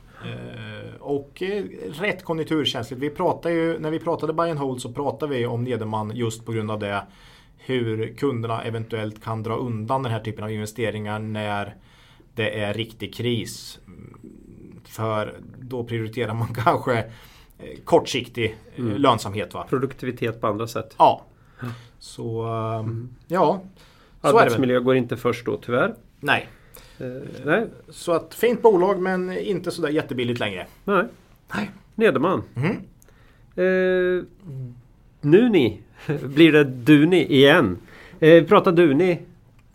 Eh, 1.04 1.10
och 1.10 1.42
eh, 1.42 1.64
rätt 1.90 2.24
konjunkturkänsligt. 2.24 3.02
Vi 3.02 3.10
ju, 3.50 3.78
när 3.78 3.90
vi 3.90 3.98
pratade 3.98 4.32
buy 4.32 4.50
and 4.50 4.58
hold 4.58 4.80
så 4.80 4.92
pratade 4.92 5.34
vi 5.34 5.46
om 5.46 5.64
Nederman 5.64 6.12
just 6.14 6.46
på 6.46 6.52
grund 6.52 6.70
av 6.70 6.78
det. 6.78 7.02
Hur 7.58 8.14
kunderna 8.16 8.62
eventuellt 8.62 9.24
kan 9.24 9.42
dra 9.42 9.56
undan 9.56 10.02
den 10.02 10.12
här 10.12 10.20
typen 10.20 10.44
av 10.44 10.50
investeringar 10.50 11.18
när 11.18 11.76
det 12.34 12.60
är 12.60 12.74
riktig 12.74 13.14
kris. 13.14 13.78
För 14.84 15.34
då 15.58 15.84
prioriterar 15.84 16.34
man 16.34 16.54
kanske 16.64 16.98
eh, 16.98 17.04
kortsiktig 17.84 18.56
mm. 18.76 18.96
lönsamhet. 18.96 19.54
Va? 19.54 19.66
Produktivitet 19.68 20.40
på 20.40 20.46
andra 20.46 20.66
sätt. 20.66 20.94
Ja. 20.98 21.22
Så 21.98 22.42
mm. 22.42 23.14
ja. 23.26 23.62
Så 24.22 24.38
Arbetsmiljö 24.38 24.80
går 24.80 24.96
inte 24.96 25.16
först 25.16 25.46
då 25.46 25.56
tyvärr. 25.56 25.94
Nej. 26.20 26.48
Eh, 26.98 27.06
nej. 27.44 27.66
Så 27.88 28.12
att 28.12 28.34
fint 28.34 28.62
bolag 28.62 29.00
men 29.00 29.38
inte 29.38 29.70
sådär 29.70 29.88
jättebilligt 29.88 30.40
längre. 30.40 30.66
Nej. 30.84 31.04
nej. 31.54 31.70
Nederman. 31.94 32.42
Mm. 32.56 32.70
Eh, 33.56 34.24
nu 35.20 35.48
ni 35.48 35.80
blir 36.22 36.52
det 36.52 36.64
Duni 36.64 37.24
igen. 37.24 37.78
Eh, 38.20 38.44
prata 38.44 38.72
Duni. 38.72 39.18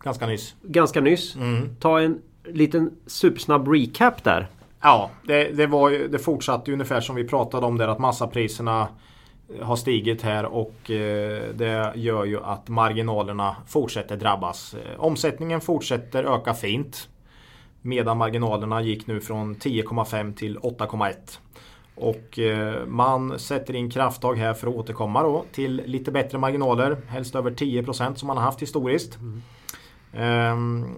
Ganska 0.04 0.28
nyss. 0.28 0.56
Ganska 0.62 1.02
nyss. 1.02 1.36
Mm. 1.36 1.76
Ta 1.80 2.00
en 2.00 2.22
liten 2.46 2.92
supersnabb 3.06 3.68
recap 3.68 4.24
där. 4.24 4.48
Ja, 4.82 5.12
det, 5.24 5.44
det, 5.44 5.68
var 5.68 5.90
ju, 5.90 6.08
det 6.08 6.20
fortsatte 6.20 6.74
ungefär 6.74 7.02
som 7.02 7.16
vi 7.16 7.24
pratade 7.24 7.66
om 7.66 7.78
där 7.78 7.88
att 7.88 8.00
massapriserna 8.00 8.88
har 9.62 9.76
stigit 9.76 10.22
här 10.22 10.46
och 10.46 10.92
eh, 10.92 11.54
det 11.54 11.92
gör 11.96 12.26
ju 12.26 12.44
att 12.44 12.70
marginalerna 12.70 13.56
fortsätter 13.68 14.18
drabbas. 14.18 14.74
Eh, 14.74 15.00
omsättningen 15.00 15.62
fortsätter 15.62 16.24
öka 16.24 16.54
fint. 16.54 17.10
Medan 17.82 18.18
marginalerna 18.18 18.82
gick 18.82 19.08
nu 19.08 19.22
från 19.22 19.56
10,5 19.56 20.34
till 20.34 20.58
8,1. 20.58 21.14
Och 21.96 22.40
eh, 22.40 22.86
man 22.86 23.40
sätter 23.40 23.76
in 23.76 23.90
krafttag 23.90 24.36
här 24.36 24.54
för 24.54 24.68
att 24.68 24.76
återkomma 24.76 25.24
då 25.24 25.46
till 25.52 25.82
lite 25.86 26.12
bättre 26.12 26.38
marginaler. 26.38 26.98
Helst 27.08 27.36
över 27.36 27.52
10% 27.52 28.16
som 28.16 28.28
man 28.28 28.38
har 28.38 28.44
haft 28.44 28.62
historiskt. 28.62 29.18
Mm. 29.18 29.42
Um, 30.14 30.96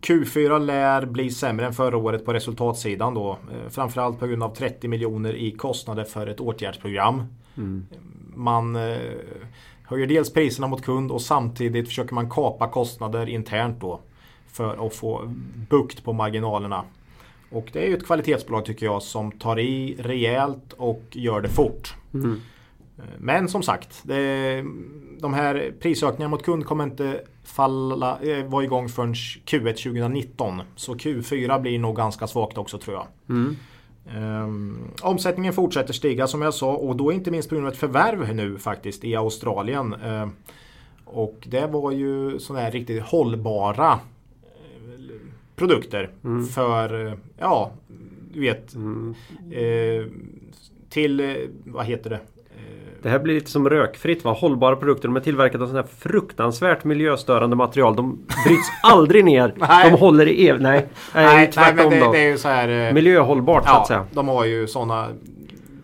Q4 0.00 0.58
lär 0.58 1.06
bli 1.06 1.30
sämre 1.30 1.66
än 1.66 1.72
förra 1.72 1.96
året 1.96 2.24
på 2.24 2.32
resultatsidan 2.32 3.14
då. 3.14 3.38
Framförallt 3.70 4.18
på 4.18 4.26
grund 4.26 4.42
av 4.42 4.54
30 4.54 4.88
miljoner 4.88 5.36
i 5.36 5.50
kostnader 5.50 6.04
för 6.04 6.26
ett 6.26 6.40
åtgärdsprogram. 6.40 7.22
Mm. 7.56 7.86
Man 8.34 8.76
uh, 8.76 8.96
höjer 9.82 10.06
dels 10.06 10.32
priserna 10.32 10.66
mot 10.66 10.82
kund 10.82 11.10
och 11.10 11.22
samtidigt 11.22 11.88
försöker 11.88 12.14
man 12.14 12.30
kapa 12.30 12.68
kostnader 12.68 13.28
internt 13.28 13.80
då. 13.80 14.00
För 14.46 14.86
att 14.86 14.94
få 14.94 15.34
bukt 15.70 16.04
på 16.04 16.12
marginalerna. 16.12 16.84
Och 17.50 17.68
det 17.72 17.84
är 17.84 17.88
ju 17.88 17.96
ett 17.96 18.06
kvalitetsbolag 18.06 18.64
tycker 18.64 18.86
jag 18.86 19.02
som 19.02 19.32
tar 19.32 19.58
i 19.58 19.96
rejält 19.98 20.72
och 20.72 21.02
gör 21.10 21.40
det 21.40 21.48
fort. 21.48 21.94
Mm. 22.14 22.40
Men 23.18 23.48
som 23.48 23.62
sagt, 23.62 24.00
det, 24.02 24.64
de 25.20 25.34
här 25.34 25.72
prisökningarna 25.80 26.30
mot 26.30 26.42
kund 26.44 26.66
kommer 26.66 26.84
inte 26.84 27.20
falla, 27.44 28.18
eh, 28.20 28.44
vara 28.44 28.64
igång 28.64 28.88
förrän 28.88 29.14
Q1 29.14 29.72
2019. 29.72 30.62
Så 30.76 30.94
Q4 30.94 31.60
blir 31.60 31.78
nog 31.78 31.96
ganska 31.96 32.26
svagt 32.26 32.58
också 32.58 32.78
tror 32.78 32.96
jag. 32.96 33.06
Mm. 33.28 33.56
Um, 34.14 34.90
omsättningen 35.02 35.52
fortsätter 35.52 35.92
stiga 35.92 36.26
som 36.26 36.42
jag 36.42 36.54
sa 36.54 36.74
och 36.74 36.96
då 36.96 37.12
inte 37.12 37.30
minst 37.30 37.48
på 37.48 37.54
grund 37.54 37.66
av 37.66 37.72
ett 37.72 37.78
förvärv 37.78 38.34
nu 38.34 38.58
faktiskt 38.58 39.04
i 39.04 39.16
Australien. 39.16 39.94
Uh, 39.94 40.28
och 41.04 41.46
det 41.46 41.66
var 41.66 41.92
ju 41.92 42.38
sådana 42.38 42.64
här 42.64 42.70
riktigt 42.70 43.02
hållbara 43.02 43.98
produkter 45.56 46.10
mm. 46.24 46.46
för, 46.46 47.18
ja, 47.38 47.70
du 48.32 48.40
vet, 48.40 48.74
mm. 48.74 49.14
eh, 49.50 50.06
till, 50.88 51.20
eh, 51.20 51.34
vad 51.64 51.86
heter 51.86 52.10
det? 52.10 52.20
Det 53.02 53.08
här 53.08 53.18
blir 53.18 53.34
lite 53.34 53.50
som 53.50 53.68
rökfritt 53.68 54.24
va? 54.24 54.32
Hållbara 54.32 54.76
produkter. 54.76 55.08
De 55.08 55.16
är 55.16 55.20
tillverkade 55.20 55.64
av 55.64 55.68
sådana 55.68 55.82
här 55.82 56.10
fruktansvärt 56.10 56.84
miljöstörande 56.84 57.56
material. 57.56 57.96
De 57.96 58.18
bryts 58.44 58.68
aldrig 58.82 59.24
ner. 59.24 59.54
De 59.90 59.98
håller 59.98 60.28
i 60.28 60.48
ev... 60.48 60.60
Nej, 60.60 60.86
nej, 61.14 61.50
Nej, 61.56 61.74
men 61.74 61.90
det, 61.90 61.98
det 62.12 62.18
är 62.18 62.30
ju 62.30 62.38
så 62.38 62.48
här... 62.48 62.86
eh, 62.88 62.92
Miljöhållbart 62.94 63.64
så 63.64 63.70
att 63.70 63.76
Ja, 63.78 63.86
säga. 63.86 64.06
de 64.12 64.28
har 64.28 64.44
ju 64.44 64.66
sådana 64.66 65.08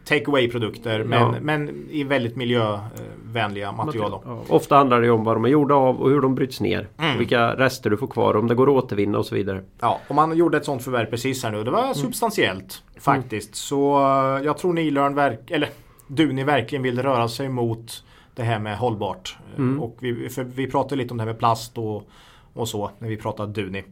take 0.04 0.24
away 0.26 0.50
produkter 0.50 1.04
men, 1.04 1.20
Ja. 1.20 1.34
men 1.40 1.86
i 1.90 2.04
väldigt 2.04 2.36
miljövänliga 2.36 3.72
material. 3.72 4.20
Ja, 4.24 4.38
ofta 4.48 4.76
handlar 4.76 5.00
det 5.00 5.10
om 5.10 5.24
vad 5.24 5.36
de 5.36 5.44
är 5.44 5.48
gjorda 5.48 5.74
av 5.74 6.00
och 6.00 6.10
hur 6.10 6.20
de 6.20 6.34
bryts 6.34 6.60
ner. 6.60 6.88
Mm. 6.98 7.18
Vilka 7.18 7.54
rester 7.54 7.90
du 7.90 7.96
får 7.96 8.06
kvar. 8.06 8.36
Om 8.36 8.48
det 8.48 8.54
går 8.54 8.78
att 8.78 8.84
återvinna 8.84 9.18
och 9.18 9.26
så 9.26 9.34
vidare. 9.34 9.60
Ja, 9.80 10.00
och 10.08 10.14
man 10.14 10.36
gjorde 10.36 10.56
ett 10.56 10.64
sånt 10.64 10.82
förvärv 10.84 11.06
precis 11.06 11.44
här 11.44 11.50
nu. 11.50 11.64
Det 11.64 11.70
Mm. 11.70 11.86
var 11.86 11.94
substantiellt 11.94 12.82
faktiskt. 13.00 13.54
Så 13.54 13.98
eh, 14.38 14.44
jag 14.44 14.58
tror 14.58 14.72
Nilörn 14.72 15.14
verk, 15.14 15.50
eller 15.50 15.68
Duni 16.14 16.44
verkligen 16.44 16.82
vill 16.82 17.02
röra 17.02 17.28
sig 17.28 17.48
mot 17.48 18.04
det 18.34 18.42
här 18.42 18.58
med 18.58 18.78
hållbart. 18.78 19.36
Mm. 19.56 19.82
Och 19.82 19.96
vi, 20.00 20.28
för 20.28 20.44
vi 20.44 20.66
pratade 20.66 20.96
lite 20.96 21.10
om 21.14 21.18
det 21.18 21.24
här 21.24 21.30
med 21.30 21.38
plast 21.38 21.78
och, 21.78 22.08
och 22.52 22.68
så 22.68 22.90
när 22.98 23.08
vi 23.08 23.16
pratade 23.16 23.52
Duni. 23.52 23.84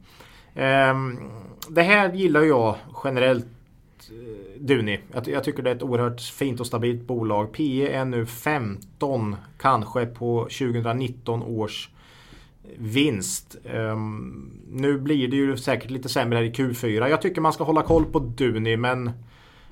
Ehm, 0.54 1.18
det 1.68 1.82
här 1.82 2.12
gillar 2.12 2.42
jag 2.42 2.76
generellt 3.04 3.46
eh, 4.10 4.60
Duni. 4.60 5.00
Jag, 5.12 5.28
jag 5.28 5.44
tycker 5.44 5.62
det 5.62 5.70
är 5.70 5.74
ett 5.74 5.82
oerhört 5.82 6.20
fint 6.20 6.60
och 6.60 6.66
stabilt 6.66 7.06
bolag. 7.06 7.52
PE 7.52 7.92
är 7.92 8.04
nu 8.04 8.26
15 8.26 9.36
kanske 9.58 10.06
på 10.06 10.42
2019 10.42 11.42
års 11.42 11.90
vinst. 12.76 13.56
Ehm, 13.64 14.50
nu 14.70 14.98
blir 14.98 15.28
det 15.28 15.36
ju 15.36 15.56
säkert 15.56 15.90
lite 15.90 16.08
sämre 16.08 16.36
här 16.36 16.44
i 16.44 16.50
Q4. 16.50 17.08
Jag 17.08 17.22
tycker 17.22 17.40
man 17.40 17.52
ska 17.52 17.64
hålla 17.64 17.82
koll 17.82 18.04
på 18.04 18.18
Duni 18.18 18.76
men 18.76 19.10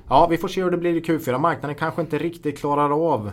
ja, 0.08 0.26
vi 0.26 0.38
får 0.38 0.48
se 0.48 0.62
hur 0.62 0.70
det 0.70 0.76
blir 0.76 0.96
i 0.96 1.00
Q4. 1.00 1.38
Marknaden 1.38 1.76
kanske 1.76 2.00
inte 2.00 2.18
riktigt 2.18 2.58
klarar 2.58 3.12
av 3.12 3.30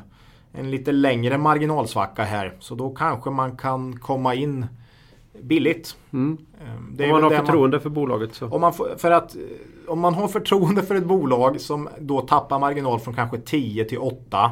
en 0.54 0.72
lite 0.72 0.92
längre 0.92 1.38
marginalsvacka 1.38 2.24
här. 2.24 2.54
Så 2.60 2.76
då 2.76 2.90
kanske 2.90 3.30
man 3.30 3.58
kan 3.58 4.00
komma 4.00 4.36
in 4.36 4.66
billigt. 5.42 5.98
Mm. 6.14 6.38
Ehm, 6.62 6.98
Om 7.04 7.10
man 7.10 7.24
har 7.24 7.30
förtroende 7.30 7.80
för 7.80 7.90
bolaget 7.90 8.36
så. 8.36 8.48
om 8.48 8.62
man, 8.62 8.74
får, 8.74 8.96
för 8.98 9.12
att, 9.12 9.36
eh, 9.36 9.42
om 9.88 10.00
man 10.00 10.14
har 10.14 10.28
förtroende 10.28 10.84
för 10.84 10.96
ett 10.96 11.06
bolag 11.06 11.62
som 11.62 11.90
då 12.00 12.22
tappar 12.22 12.60
marginal 12.60 13.00
från 13.00 13.14
kanske 13.14 13.38
10 13.38 13.86
till 13.86 13.98
8. 13.98 14.52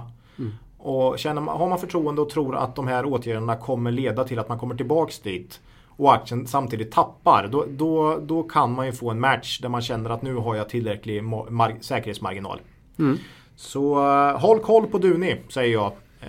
Och 0.77 1.19
känner 1.19 1.41
man, 1.41 1.57
har 1.57 1.69
man 1.69 1.79
förtroende 1.79 2.21
och 2.21 2.29
tror 2.29 2.55
att 2.55 2.75
de 2.75 2.87
här 2.87 3.05
åtgärderna 3.05 3.55
kommer 3.55 3.91
leda 3.91 4.23
till 4.23 4.39
att 4.39 4.49
man 4.49 4.59
kommer 4.59 4.75
tillbaks 4.75 5.19
dit. 5.19 5.61
Och 5.95 6.13
aktien 6.13 6.47
samtidigt 6.47 6.91
tappar. 6.91 7.47
Då, 7.51 7.65
då, 7.69 8.19
då 8.21 8.43
kan 8.43 8.71
man 8.73 8.85
ju 8.85 8.91
få 8.91 9.09
en 9.09 9.19
match 9.19 9.59
där 9.59 9.69
man 9.69 9.81
känner 9.81 10.09
att 10.09 10.21
nu 10.21 10.35
har 10.35 10.55
jag 10.55 10.69
tillräcklig 10.69 11.23
mar- 11.23 11.49
mar- 11.49 11.81
säkerhetsmarginal. 11.81 12.59
Mm. 12.99 13.17
Så 13.55 13.95
eh, 14.09 14.39
håll 14.39 14.59
koll 14.59 14.87
på 14.87 14.97
Duni 14.97 15.41
säger 15.49 15.73
jag. 15.73 15.91
Eh, 16.21 16.27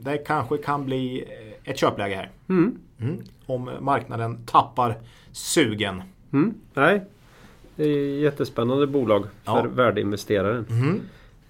det 0.00 0.16
kanske 0.18 0.56
kan 0.58 0.84
bli 0.84 1.24
eh, 1.64 1.70
ett 1.70 1.78
köpläge 1.78 2.14
här. 2.14 2.30
Mm. 2.48 2.78
Mm. 3.00 3.18
Om 3.46 3.70
marknaden 3.80 4.46
tappar 4.46 4.98
sugen. 5.32 6.02
Mm. 6.32 6.54
Nej. 6.74 7.02
Det 7.76 7.84
är 7.84 8.18
jättespännande 8.18 8.86
bolag 8.86 9.22
för 9.44 9.52
Ja. 9.52 9.66
värdeinvesteraren. 9.72 10.66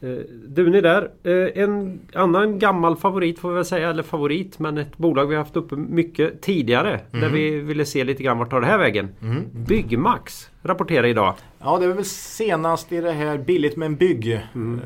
Mm. 0.02 0.18
Eh, 0.18 0.24
Duni 0.48 0.80
där. 0.80 1.10
Eh, 1.22 1.62
En 1.62 2.00
annan 2.14 2.58
gammal 2.58 2.96
favorit 2.96 3.38
får 3.38 3.48
vi 3.48 3.54
väl 3.54 3.64
säga. 3.64 3.90
Eller 3.90 4.02
favorit 4.02 4.58
men 4.58 4.78
ett 4.78 4.98
bolag 4.98 5.26
vi 5.26 5.34
har 5.34 5.42
haft 5.42 5.56
uppe 5.56 5.76
mycket 5.76 6.42
tidigare. 6.42 7.00
Där 7.10 7.28
vi 7.28 7.50
ville 7.60 7.84
se 7.84 8.04
lite 8.04 8.22
grann 8.22 8.38
vart 8.38 8.50
tar 8.50 8.60
det 8.60 8.66
här 8.66 8.78
vägen. 8.78 9.08
Mm. 9.22 9.44
Byggmax 9.52 10.50
rapporterar 10.62 11.06
idag. 11.06 11.34
Ja, 11.58 11.78
det 11.78 11.86
var 11.88 11.94
väl 11.94 12.04
senast 12.04 12.92
i 12.92 13.00
det 13.00 13.12
här 13.12 13.38
Billigt 13.38 13.76
men 13.76 13.96
bygg 13.96 14.32
eh, 14.32 14.40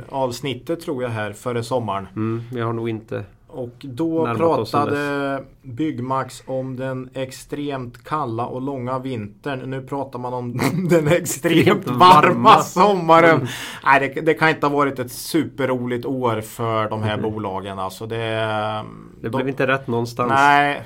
avsnittet 0.08 0.80
tror 0.80 1.02
jag 1.02 1.10
här 1.10 1.32
före 1.32 1.62
sommaren. 1.62 2.06
Mm, 2.16 2.42
vi 2.52 2.60
har 2.60 2.72
nog 2.72 2.88
inte 2.88 3.24
Och 3.54 3.74
då 3.80 4.24
Närmat 4.24 4.38
pratade 4.38 5.44
Byggmax 5.62 6.42
om 6.46 6.76
den 6.76 7.10
extremt 7.14 8.04
kalla 8.04 8.46
och 8.46 8.62
långa 8.62 8.98
vintern. 8.98 9.70
Nu 9.70 9.80
pratar 9.82 10.18
man 10.18 10.34
om 10.34 10.60
den 10.90 11.08
extremt 11.08 11.86
varma. 11.90 12.58
sommaren. 12.60 13.34
Mm. 13.36 13.46
Nej, 13.84 14.12
det, 14.14 14.20
det 14.20 14.34
kan 14.34 14.48
inte 14.48 14.66
ha 14.66 14.76
varit 14.76 14.98
ett 14.98 15.12
superroligt 15.12 16.06
år 16.06 16.40
för 16.40 16.88
de 16.88 17.02
här 17.02 17.18
Mm. 17.18 17.30
bolagen. 17.32 17.78
Alltså 17.78 18.06
det, 18.06 18.16
Det 18.16 19.28
de- 19.28 19.28
blev 19.30 19.48
inte 19.48 19.66
rätt 19.66 19.86
någonstans. 19.86 20.32
Nej, 20.34 20.82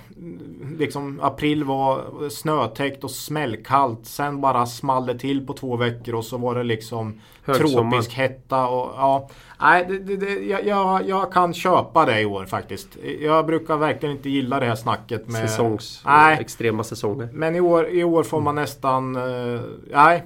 liksom 0.78 1.20
april 1.22 1.64
var 1.64 2.28
snötäckt 2.28 3.04
och 3.04 3.10
smällkallt. 3.10 4.06
Sen 4.06 4.40
bara 4.40 4.66
small 4.66 5.06
det 5.06 5.18
till 5.18 5.46
på 5.46 5.52
två 5.52 5.76
veckor 5.76 6.14
och 6.14 6.24
så 6.24 6.38
var 6.38 6.54
det 6.54 6.64
liksom 6.64 7.20
Högsommar. 7.44 7.90
tropisk 7.90 8.12
hetta. 8.12 8.68
Och, 8.68 8.94
ja, 8.96 9.28
nej, 9.60 9.86
det, 9.88 9.98
det, 9.98 10.16
det, 10.16 10.34
jag, 10.34 10.66
jag, 10.66 11.08
jag 11.08 11.32
kan 11.32 11.54
köpa 11.54 12.06
det 12.06 12.20
i 12.20 12.26
år 12.26 12.44
faktiskt. 12.44 12.88
Jag 13.20 13.46
brukar 13.46 13.76
verkligen 13.76 14.16
inte 14.16 14.30
gilla 14.30 14.60
det 14.60 14.66
här 14.66 14.74
snacket 14.74 15.28
med... 15.28 15.50
Säsongs... 15.50 16.02
Nej. 16.06 16.38
Extrema 16.40 16.84
säsonger. 16.84 17.28
Men 17.32 17.54
i 17.56 17.60
år, 17.60 17.88
i 17.88 18.04
år 18.04 18.22
får 18.22 18.40
man 18.40 18.54
nästan... 18.54 19.16
eh, 19.16 19.60
nej, 19.92 20.24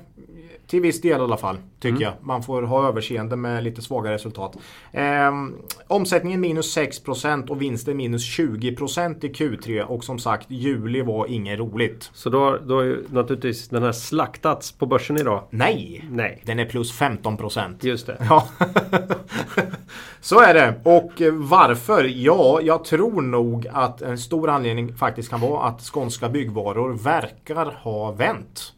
till 0.73 0.81
viss 0.83 1.01
del 1.01 1.21
i 1.21 1.25
alla 1.25 1.37
fall. 1.37 1.57
Tycker 1.81 2.03
jag. 2.03 2.13
Man 2.21 2.43
får 2.43 2.63
ha 2.63 2.89
överseende 2.89 3.37
med 3.37 3.65
lite 3.65 3.83
svaga 3.83 4.13
resultat. 4.13 4.57
Ehm, 4.93 5.55
omsättningen 5.87 6.41
minus 6.41 6.77
6% 6.77 7.51
och 7.51 7.63
vinsten 7.63 7.97
minus 7.97 8.23
20% 8.39 9.25
i 9.25 9.29
Q3. 9.33 9.83
Och 9.83 10.05
som 10.05 10.19
sagt, 10.19 10.47
juli 10.51 11.03
var 11.03 11.27
inget 11.27 11.59
roligt. 11.59 12.11
Så 12.15 12.31
då, 12.31 12.39
har- 12.45 12.59
då 12.67 12.75
har 12.77 12.83
ju 12.83 13.05
naturligtvis 13.11 13.69
den 13.69 13.83
här 13.83 13.93
slaktats 13.93 14.73
på 14.73 14.87
börsen 14.87 15.17
idag. 15.17 15.45
Nej! 15.51 16.05
Nej, 16.11 16.43
Den 16.47 16.59
är 16.59 16.65
plus 16.65 16.93
15%. 17.01 17.75
just 17.81 18.07
det. 18.07 18.17
Ja, 18.29 18.49
så 20.21 20.41
är 20.41 20.55
det. 20.55 20.75
Och 20.85 21.21
eh, 21.23 21.33
varför? 21.35 22.05
Ja, 22.05 22.61
jag 22.63 22.85
tror 22.85 23.23
nog 23.23 23.67
att 23.73 24.03
en 24.03 24.19
stor 24.19 24.49
anledning 24.51 24.95
faktiskt 24.97 25.31
kan 25.31 25.41
vara 25.41 25.63
att 25.69 25.81
skånska 25.81 26.29
byggvaror 26.29 26.93
verkar 26.93 27.67
ha 27.83 28.13
vänt. 28.13 28.73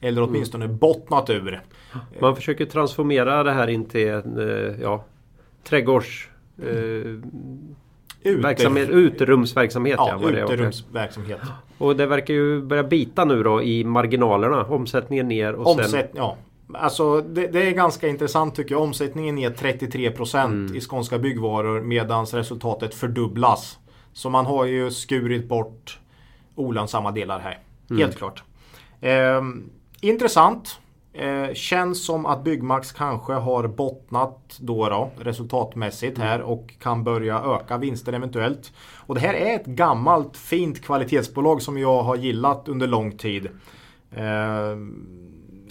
Eller 0.00 0.22
åtminstone 0.22 0.68
bottnat 0.68 1.30
ur. 1.30 1.62
Man 2.20 2.36
försöker 2.36 2.66
transformera 2.66 3.42
det 3.42 3.52
här 3.52 3.68
in 3.68 3.84
till 3.84 4.08
en 4.08 4.38
eh, 4.38 4.80
ja, 4.80 5.04
trädgårds... 5.64 6.28
Ute- 8.22 8.42
verksamhet, 8.42 8.88
uterumsverksamhet 8.90 9.94
ja, 9.98 10.20
Ja, 10.22 10.28
uterumsverksamhet. 10.28 11.40
Och 11.78 11.96
det 11.96 12.06
verkar 12.06 12.34
ju 12.34 12.62
börja 12.62 12.82
bita 12.82 13.24
nu 13.24 13.42
då 13.42 13.62
i 13.62 13.84
marginalerna. 13.84 14.64
Omsättningen 14.64 15.28
ner 15.28 15.52
och 15.52 15.66
sen... 15.74 15.84
Omsätt, 15.84 16.10
ja. 16.14 16.36
Alltså 16.74 17.20
det, 17.20 17.46
det 17.46 17.68
är 17.68 17.70
ganska 17.70 18.08
intressant 18.08 18.54
tycker 18.54 18.74
jag. 18.74 18.82
Omsättningen 18.82 19.38
är 19.38 19.50
33% 19.50 20.76
i 20.76 20.80
skånska 20.80 21.18
byggvaror 21.18 21.80
medan 21.80 22.26
resultatet 22.26 22.94
fördubblas. 22.94 23.78
Så 24.12 24.30
man 24.30 24.46
har 24.46 24.64
ju 24.64 24.90
skurit 24.90 25.48
bort 25.48 25.98
olönsamma 26.54 27.10
delar 27.10 27.38
här. 27.38 27.58
Helt 27.98 28.16
klart. 28.16 28.42
Ehm, 29.00 29.70
intressant. 30.00 30.80
Eh, 31.12 31.54
känns 31.54 32.04
som 32.06 32.26
att 32.26 32.44
Byggmax 32.44 32.92
kanske 32.92 33.32
har 33.32 33.66
bottnat 33.68 34.56
då, 34.60 34.88
då 34.88 35.10
resultatmässigt 35.18 36.18
här 36.18 36.40
och 36.42 36.74
kan 36.80 37.04
börja 37.04 37.38
öka 37.40 37.78
vinster 37.78 38.12
eventuellt. 38.12 38.72
Och 39.06 39.14
det 39.14 39.20
här 39.20 39.34
är 39.34 39.54
ett 39.56 39.66
gammalt 39.66 40.36
fint 40.36 40.82
kvalitetsbolag 40.84 41.62
som 41.62 41.78
jag 41.78 42.02
har 42.02 42.16
gillat 42.16 42.68
under 42.68 42.86
lång 42.86 43.12
tid. 43.18 43.48
Eh, 44.16 44.76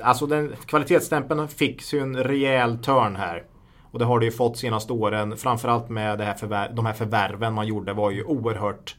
alltså 0.03 0.25
den 0.25 0.53
kvalitetsstämpeln 0.65 1.47
fick 1.47 1.93
ju 1.93 1.99
en 1.99 2.17
rejäl 2.17 2.77
törn 2.77 3.15
här. 3.15 3.43
Och 3.91 3.99
det 3.99 4.05
har 4.05 4.19
det 4.19 4.25
ju 4.25 4.31
fått 4.31 4.57
senaste 4.57 4.93
åren. 4.93 5.37
Framförallt 5.37 5.89
med 5.89 6.21
här 6.21 6.33
förvär- 6.33 6.73
de 6.75 6.85
här 6.85 6.93
förvärven 6.93 7.53
man 7.53 7.67
gjorde 7.67 7.93
var 7.93 8.11
ju 8.11 8.23
oerhört 8.23 8.95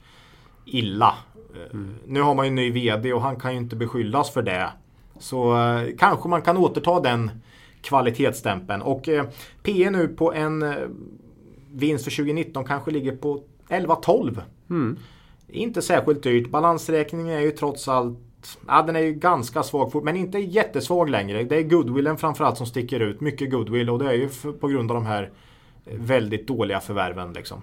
illa. 0.65 1.15
Eh, 1.55 1.79
Nu 2.07 2.23
har 2.23 2.35
man 2.35 2.45
ju 2.47 2.49
en 2.49 2.55
ny 2.55 2.71
VD 2.71 3.13
och 3.13 3.23
han 3.23 3.37
kan 3.41 3.53
ju 3.53 3.59
inte 3.59 3.77
beskyllas 3.77 4.31
för 4.31 4.43
det. 4.43 4.71
Så 5.21 5.57
eh, 5.57 5.97
kanske 5.99 6.29
man 6.29 6.43
kan 6.43 6.57
återta 6.57 7.01
den 7.01 7.31
kvalitetsstämpeln. 7.83 8.83
Och 8.83 9.09
eh, 9.09 9.25
PE 9.63 9.91
nu 9.91 10.09
på 10.09 10.33
en 10.33 10.63
eh, 10.63 10.75
vinst 11.73 12.05
för 12.05 12.11
2019 12.11 12.65
kanske 12.65 12.91
ligger 12.91 13.17
på 13.17 13.43
11-12. 13.69 14.41
Mm. 14.71 14.99
Inte 15.49 15.83
särskilt 15.83 16.23
dyrt. 16.23 16.51
Balansräkningen 16.51 17.29
är 17.29 17.41
ju 17.41 17.51
trots 17.51 17.89
allt 17.89 18.19
Ja, 18.67 18.83
den 18.83 18.97
är 18.97 19.01
ju 19.01 19.13
ganska 19.13 19.63
svag 19.63 20.05
men 20.05 20.17
inte 20.17 20.39
jättesvag 20.39 21.11
längre. 21.11 21.45
Det 21.45 21.57
är 21.57 21.63
goodwillen 21.63 22.17
framförallt 22.17 22.57
som 22.57 22.67
sticker 22.67 23.01
ut. 23.01 23.21
Mycket 23.21 23.51
goodwill 23.51 23.91
och 23.91 23.99
det 23.99 24.07
är 24.07 24.13
ju 24.13 24.29
på 24.61 24.69
grund 24.69 24.91
av 24.91 24.95
de 24.95 25.07
här 25.07 25.31
väldigt 25.85 26.49
dåliga 26.49 26.81
förvärven. 26.81 27.33
Liksom. 27.33 27.63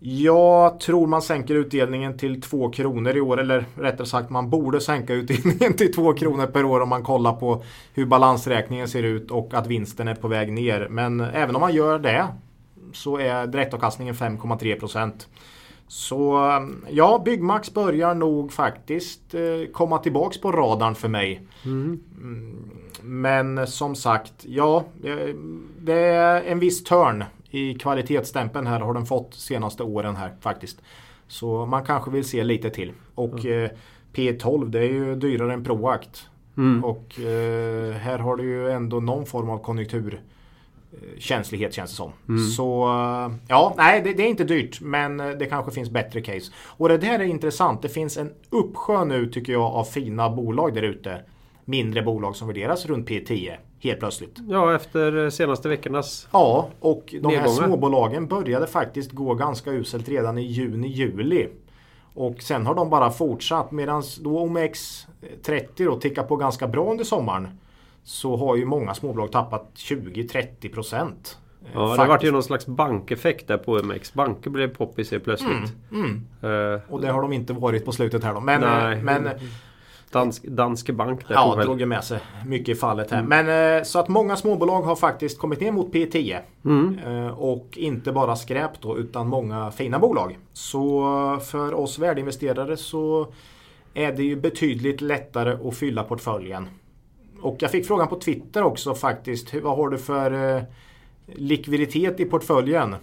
Eh, 0.00 0.08
Jag 0.22 0.80
tror 0.80 1.06
man 1.06 1.22
sänker 1.22 1.54
utdelningen 1.54 2.18
till 2.18 2.40
2 2.42 2.70
kronor 2.70 3.16
i 3.16 3.20
år. 3.20 3.40
Eller 3.40 3.64
rättare 3.76 4.06
sagt 4.06 4.30
man 4.30 4.50
borde 4.50 4.80
sänka 4.80 5.14
utdelningen 5.14 5.72
till 5.76 5.92
2 5.92 6.12
kronor 6.12 6.46
per 6.46 6.64
år 6.64 6.80
om 6.80 6.88
man 6.88 7.02
kollar 7.02 7.32
på 7.32 7.62
hur 7.94 8.06
balansräkningen 8.06 8.88
ser 8.88 9.02
ut 9.02 9.30
och 9.30 9.54
att 9.54 9.66
vinsten 9.66 10.08
är 10.08 10.14
på 10.14 10.28
väg 10.28 10.52
ner. 10.52 10.88
Men 10.90 11.20
även 11.20 11.54
om 11.54 11.60
man 11.60 11.74
gör 11.74 11.98
det 11.98 12.26
så 12.92 13.18
är 13.18 13.46
direktavkastningen 13.46 14.14
5,3 14.14 14.78
procent. 14.78 15.28
Så 15.88 16.40
ja, 16.90 17.22
Byggmax 17.24 17.74
börjar 17.74 18.14
nog 18.14 18.52
faktiskt 18.52 19.34
eh, 19.34 19.72
komma 19.72 19.98
tillbaks 19.98 20.40
på 20.40 20.52
radarn 20.52 20.94
för 20.94 21.08
mig. 21.08 21.42
Mm. 21.64 22.00
Men 23.02 23.66
som 23.66 23.94
sagt, 23.94 24.32
ja, 24.46 24.84
det 25.80 25.98
är 25.98 26.42
en 26.42 26.58
viss 26.58 26.84
törn 26.84 27.24
i 27.54 27.74
kvalitetsstämpeln 27.74 28.66
här 28.66 28.80
har 28.80 28.94
den 28.94 29.06
fått 29.06 29.34
senaste 29.34 29.82
åren 29.82 30.16
här 30.16 30.34
faktiskt. 30.40 30.82
Så 31.28 31.66
man 31.66 31.84
kanske 31.84 32.10
vill 32.10 32.24
se 32.24 32.44
lite 32.44 32.70
till. 32.70 32.92
Och 33.14 33.44
mm. 33.44 33.64
eh, 33.64 33.70
P12 34.14 34.68
det 34.68 34.78
är 34.78 34.92
ju 34.92 35.16
dyrare 35.16 35.52
än 35.52 35.64
Proact. 35.64 36.28
Mm. 36.56 36.84
Och 36.84 37.20
eh, 37.20 37.92
här 37.92 38.18
har 38.18 38.36
du 38.36 38.44
ju 38.44 38.70
ändå 38.70 39.00
någon 39.00 39.26
form 39.26 39.50
av 39.50 39.58
konjunktur 39.58 40.22
eh, 40.92 41.18
känns 41.18 41.50
det 41.50 41.86
som. 41.86 42.12
Mm. 42.28 42.44
Så 42.44 42.84
eh, 42.84 43.34
ja, 43.48 43.74
nej 43.76 44.02
det, 44.04 44.12
det, 44.12 44.22
är 44.22 44.28
inte 44.28 44.44
dyrt 44.44 44.80
men 44.80 45.20
eh, 45.20 45.28
det 45.28 45.46
kanske 45.46 45.72
finns 45.72 45.90
bättre 45.90 46.20
case. 46.20 46.52
Och 46.56 46.88
det 46.88 46.98
där 46.98 47.18
är 47.18 47.24
intressant. 47.24 47.82
Det 47.82 47.88
finns 47.88 48.16
en 48.16 48.32
uppsjö 48.50 49.04
nu 49.04 49.26
tycker 49.26 49.52
jag 49.52 49.62
av 49.62 49.84
fina 49.84 50.30
bolag 50.30 50.74
där 50.74 50.82
ute. 50.82 51.20
Mindre 51.64 52.02
bolag 52.02 52.36
som 52.36 52.48
värderas 52.48 52.86
runt 52.86 53.08
P10 53.08 53.56
helt 53.84 54.00
plötsligt. 54.00 54.38
Ja, 54.48 54.74
efter 54.74 55.30
senaste 55.30 55.68
veckornas 55.68 56.28
Ja, 56.32 56.68
och 56.80 57.02
de 57.06 57.16
nedgångar. 57.16 57.40
här 57.40 57.48
småbolagen 57.48 58.26
började 58.26 58.66
faktiskt 58.66 59.12
gå 59.12 59.34
ganska 59.34 59.70
uselt 59.70 60.08
redan 60.08 60.38
i 60.38 60.42
juni, 60.42 60.88
juli. 60.88 61.48
Och 62.14 62.42
sen 62.42 62.66
har 62.66 62.74
de 62.74 62.90
bara 62.90 63.10
fortsatt 63.10 63.70
medan 63.70 64.02
då 64.20 64.46
OMX30 64.46 65.66
då 65.76 65.96
tickar 65.96 66.22
på 66.22 66.36
ganska 66.36 66.66
bra 66.66 66.90
under 66.90 67.04
sommaren. 67.04 67.48
Så 68.02 68.36
har 68.36 68.56
ju 68.56 68.64
många 68.64 68.94
småbolag 68.94 69.32
tappat 69.32 69.70
20-30 69.76 70.72
procent. 70.72 71.38
Ja, 71.72 71.86
Faktiskt. 71.86 72.02
det 72.02 72.08
vart 72.08 72.24
ju 72.24 72.30
någon 72.30 72.42
slags 72.42 72.66
bankeffekt 72.66 73.48
där 73.48 73.56
på 73.58 73.72
OMX. 73.72 74.14
Banker 74.14 74.50
blev 74.50 74.76
poppis 74.76 75.10
helt 75.10 75.24
plötsligt. 75.24 75.74
Mm, 75.92 76.26
mm. 76.42 76.74
Uh, 76.74 76.80
och 76.88 77.00
det 77.00 77.08
har 77.08 77.22
de 77.22 77.32
inte 77.32 77.52
varit 77.52 77.84
på 77.84 77.92
slutet 77.92 78.24
här 78.24 78.34
då. 78.34 78.40
Men, 78.40 78.60
nej, 78.60 79.02
men 79.02 79.28
Dansk, 80.14 80.42
Danske 80.44 80.92
Bank. 80.92 81.28
Där 81.28 81.34
ja, 81.34 81.62
drog 81.62 81.80
ju 81.80 81.86
med 81.86 82.04
sig 82.04 82.18
mycket 82.46 82.68
i 82.68 82.74
fallet 82.74 83.10
här. 83.10 83.18
Mm. 83.18 83.46
Men 83.46 83.76
eh, 83.78 83.82
så 83.82 83.98
att 83.98 84.08
många 84.08 84.36
småbolag 84.36 84.82
har 84.82 84.96
faktiskt 84.96 85.38
kommit 85.38 85.60
ner 85.60 85.72
mot 85.72 85.92
P10. 85.92 86.40
Mm. 86.64 86.98
Eh, 86.98 87.38
och 87.38 87.78
inte 87.78 88.12
bara 88.12 88.36
skräp 88.36 88.80
då 88.80 88.98
utan 88.98 89.28
många 89.28 89.70
fina 89.70 89.98
bolag. 89.98 90.38
Så 90.52 91.04
för 91.44 91.74
oss 91.74 91.98
värdeinvesterare 91.98 92.76
så 92.76 93.32
är 93.94 94.12
det 94.12 94.22
ju 94.22 94.36
betydligt 94.36 95.00
lättare 95.00 95.68
att 95.68 95.76
fylla 95.76 96.02
portföljen. 96.02 96.68
Och 97.40 97.56
jag 97.60 97.70
fick 97.70 97.86
frågan 97.86 98.08
på 98.08 98.20
Twitter 98.20 98.62
också 98.62 98.94
faktiskt. 98.94 99.54
Vad 99.54 99.76
har 99.76 99.88
du 99.88 99.98
för 99.98 100.56
eh, 100.56 100.62
likviditet 101.26 102.20
i 102.20 102.24
portföljen? 102.24 102.96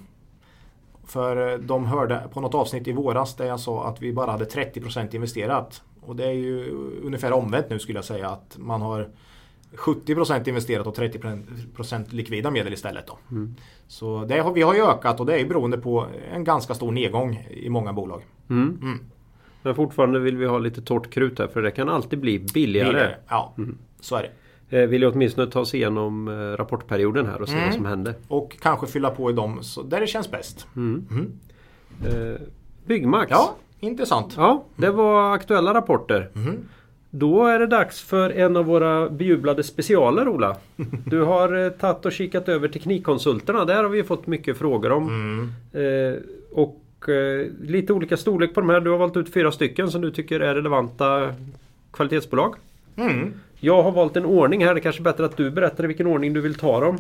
För 1.06 1.58
de 1.58 1.86
hörde 1.86 2.24
på 2.34 2.42
något 2.42 2.56
avsnitt 2.56 2.88
i 2.88 2.92
våras 2.92 3.36
där 3.36 3.46
jag 3.46 3.60
sa 3.60 3.88
att 3.88 4.02
vi 4.02 4.14
bara 4.14 4.32
hade 4.32 4.46
30% 4.46 5.16
investerat. 5.16 5.82
Och 6.02 6.16
det 6.16 6.26
är 6.26 6.32
ju 6.32 6.70
ungefär 7.04 7.32
omvänt 7.32 7.70
nu 7.70 7.80
skulle 7.80 7.98
jag 7.98 8.06
säga 8.06 8.30
att 8.30 8.58
man 8.58 8.82
har 8.82 9.10
70% 9.76 10.50
investerat 10.50 10.88
och 10.88 10.98
30% 10.98 12.06
likvida 12.14 12.52
medel 12.52 12.74
istället. 12.74 13.08
Då. 13.08 13.18
Mm. 13.32 13.56
Så 13.88 14.26
det 14.26 14.40
har, 14.40 14.54
vi 14.54 14.62
har 14.62 14.74
ju 14.74 14.82
ökat 14.82 15.20
och 15.20 15.26
det 15.26 15.40
är 15.40 15.46
beroende 15.46 15.78
på 15.78 16.06
en 16.34 16.44
ganska 16.44 16.74
stor 16.74 16.92
nedgång 16.92 17.48
i 17.50 17.70
många 17.70 17.94
bolag. 17.94 18.22
Mm. 18.50 18.80
Mm. 18.82 19.00
Men 19.64 19.76
fortfarande 19.76 20.20
vill 20.20 20.38
vi 20.38 20.46
ha 20.46 20.60
lite 20.60 20.82
torrt 20.82 21.10
krut 21.10 21.40
här 21.40 21.48
för 21.48 21.62
det 21.62 21.72
kan 21.72 21.90
alltid 21.90 22.20
bli 22.20 22.40
billigare. 22.40 22.88
billigare. 22.88 23.16
Ja, 23.28 23.54
mm. 23.58 23.78
så 24.00 24.16
är 24.16 24.22
det. 24.24 24.32
Eh, 24.72 24.88
vill 24.88 25.02
jag 25.02 25.14
åtminstone 25.14 25.52
ta 25.52 25.60
oss 25.60 25.76
igenom 25.76 26.28
eh, 26.28 26.32
rapportperioden 26.34 27.26
här 27.26 27.42
och 27.42 27.50
se 27.50 27.56
vad 27.56 27.64
mm. 27.64 27.76
som 27.76 27.86
händer. 27.86 28.16
Och 28.28 28.58
kanske 28.62 28.88
fylla 28.88 29.10
på 29.10 29.30
i 29.30 29.34
dem 29.34 29.62
där 29.86 30.00
det 30.02 30.08
känns 30.08 30.32
bäst. 30.32 30.68
Mm. 30.76 31.08
Eh, 32.06 32.42
Byggmax. 32.86 33.32
Ja, 33.32 33.56
Intressant. 33.84 34.34
Ja, 34.38 34.64
det 34.76 34.92
var 34.92 35.34
aktuella 35.34 35.74
rapporter. 35.74 36.30
Mm. 36.36 36.58
Då 37.10 37.46
är 37.46 37.60
det 37.60 37.68
dags 37.68 38.02
för 38.02 38.30
en 38.30 38.58
av 38.58 38.66
våra 38.66 39.10
bejublade 39.10 39.64
specialer 39.64 40.28
Ola. 40.28 40.58
Du 41.06 41.22
har 41.22 41.66
eh, 41.66 41.70
tagit 41.70 42.06
och 42.06 42.12
kikat 42.12 42.50
över 42.50 42.68
Teknikkonsulterna. 42.68 43.66
Där 43.66 43.84
har 43.84 43.90
vi 43.90 44.04
fått 44.04 44.28
mycket 44.28 44.58
frågor 44.58 44.92
om. 44.92 45.08
Mm. 45.08 45.52
Eh, 45.74 46.20
och 46.52 47.10
eh, 47.10 47.48
lite 47.62 47.94
olika 47.94 48.18
storlek 48.18 48.54
på 48.54 48.62
de 48.62 48.70
här. 48.70 48.80
Du 48.80 48.90
har 48.90 48.98
valt 48.98 49.18
ut 49.18 49.34
fyra 49.34 49.52
stycken 49.52 49.92
som 49.92 50.02
du 50.02 50.12
tycker 50.12 50.40
är 50.40 50.56
relevanta 50.56 51.34
kvalitetsbolag. 51.92 52.56
Mm. 52.96 53.34
Jag 53.60 53.84
har 53.84 53.92
valt 53.92 54.18
en 54.18 54.26
ordning 54.26 54.66
här. 54.66 54.74
Det 54.74 54.80
är 54.80 54.82
kanske 54.82 55.02
är 55.02 55.04
bättre 55.04 55.26
att 55.26 55.38
du 55.38 55.52
berättar 55.52 55.84
i 55.84 55.88
vilken 55.88 56.08
ordning 56.08 56.34
du 56.34 56.42
vill 56.42 56.56
ta 56.56 56.80
dem. 56.80 56.98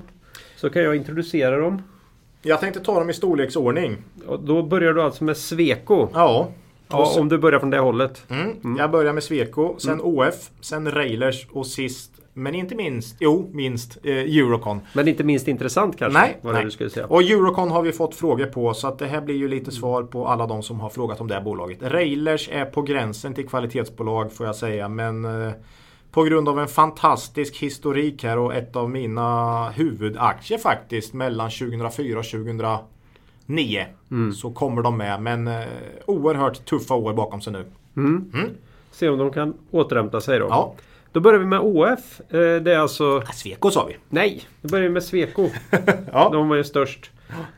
Så 0.55 0.69
kan 0.69 0.83
jag 0.83 0.95
introducera 0.95 1.57
dem. 1.57 1.81
Jag 2.41 2.59
tänkte 2.59 2.79
ta 2.79 2.99
dem 2.99 3.09
i 3.09 3.13
storleksordning. 3.13 3.97
Och 4.27 4.39
då 4.39 4.63
börjar 4.63 4.93
du 4.93 5.01
alltså 5.01 5.23
med 5.23 5.37
Sweco. 5.37 6.07
Ja. 6.13 6.51
Ja, 6.91 7.19
om 7.19 7.29
du 7.29 7.37
börjar 7.37 7.59
från 7.59 7.69
det 7.69 7.79
hållet. 7.79 8.23
Mm. 8.29 8.51
Mm. 8.63 8.77
Jag 8.77 8.91
börjar 8.91 9.13
med 9.13 9.23
Sweco, 9.23 9.75
sen 9.79 9.93
mm. 9.93 10.05
OF, 10.05 10.49
sen 10.61 10.91
Railers 10.91 11.47
och 11.51 11.67
sist 11.67 12.11
men 12.33 12.55
inte 12.55 12.75
minst, 12.75 13.15
jo 13.19 13.49
minst, 13.53 13.97
eh, 14.03 14.13
Eurocon. 14.13 14.81
Men 14.93 15.07
inte 15.07 15.23
minst 15.23 15.47
intressant 15.47 15.97
kanske? 15.97 16.19
Nej, 16.19 16.37
nej. 16.41 16.63
Du 16.63 16.71
skulle 16.71 16.89
säga. 16.89 17.05
och 17.05 17.21
Eurocon 17.21 17.71
har 17.71 17.81
vi 17.81 17.91
fått 17.91 18.15
frågor 18.15 18.45
på 18.45 18.73
så 18.73 18.87
att 18.87 18.99
det 18.99 19.05
här 19.05 19.21
blir 19.21 19.35
ju 19.35 19.47
lite 19.47 19.71
svar 19.71 20.03
på 20.03 20.27
alla 20.27 20.47
de 20.47 20.63
som 20.63 20.79
har 20.79 20.89
frågat 20.89 21.21
om 21.21 21.27
det 21.27 21.33
här 21.33 21.41
bolaget. 21.41 21.77
Railers 21.81 22.49
är 22.51 22.65
på 22.65 22.81
gränsen 22.81 23.33
till 23.33 23.47
kvalitetsbolag 23.47 24.33
får 24.33 24.45
jag 24.45 24.55
säga 24.55 24.89
men 24.89 25.25
eh, 25.25 25.51
på 26.11 26.23
grund 26.23 26.49
av 26.49 26.59
en 26.59 26.67
fantastisk 26.67 27.57
historik 27.57 28.23
här 28.23 28.37
och 28.37 28.55
ett 28.55 28.75
av 28.75 28.89
mina 28.89 29.69
huvudaktier 29.69 30.57
faktiskt 30.57 31.13
mellan 31.13 31.49
2004 31.49 32.19
och 32.19 32.25
2000 32.25 32.57
nio 33.45 33.85
mm. 34.11 34.33
så 34.33 34.51
kommer 34.51 34.81
de 34.81 34.97
med. 34.97 35.21
Men 35.21 35.47
eh, 35.47 35.65
oerhört 36.05 36.65
tuffa 36.65 36.93
år 36.93 37.13
bakom 37.13 37.41
sig 37.41 37.53
nu. 37.53 37.65
Mm. 37.97 38.31
Mm. 38.33 38.49
Se 38.91 39.09
om 39.09 39.17
de 39.17 39.31
kan 39.31 39.53
återhämta 39.71 40.21
sig 40.21 40.39
då. 40.39 40.45
Ja. 40.49 40.75
Då 41.11 41.19
börjar 41.19 41.39
vi 41.39 41.45
med 41.45 41.59
ÅF. 41.59 42.21
Eh, 42.29 42.61
det 42.61 42.73
är 42.73 42.77
alltså... 42.77 43.21
Sweco 43.33 43.71
sa 43.71 43.85
vi. 43.85 43.97
Nej, 44.09 44.41
då 44.61 44.69
börjar 44.69 44.83
vi 44.83 44.89
med 44.89 45.03
Sweco. 45.03 45.49
ja. 46.11 46.29
De 46.33 46.49
var 46.49 46.55
ju 46.55 46.63
störst. 46.63 47.11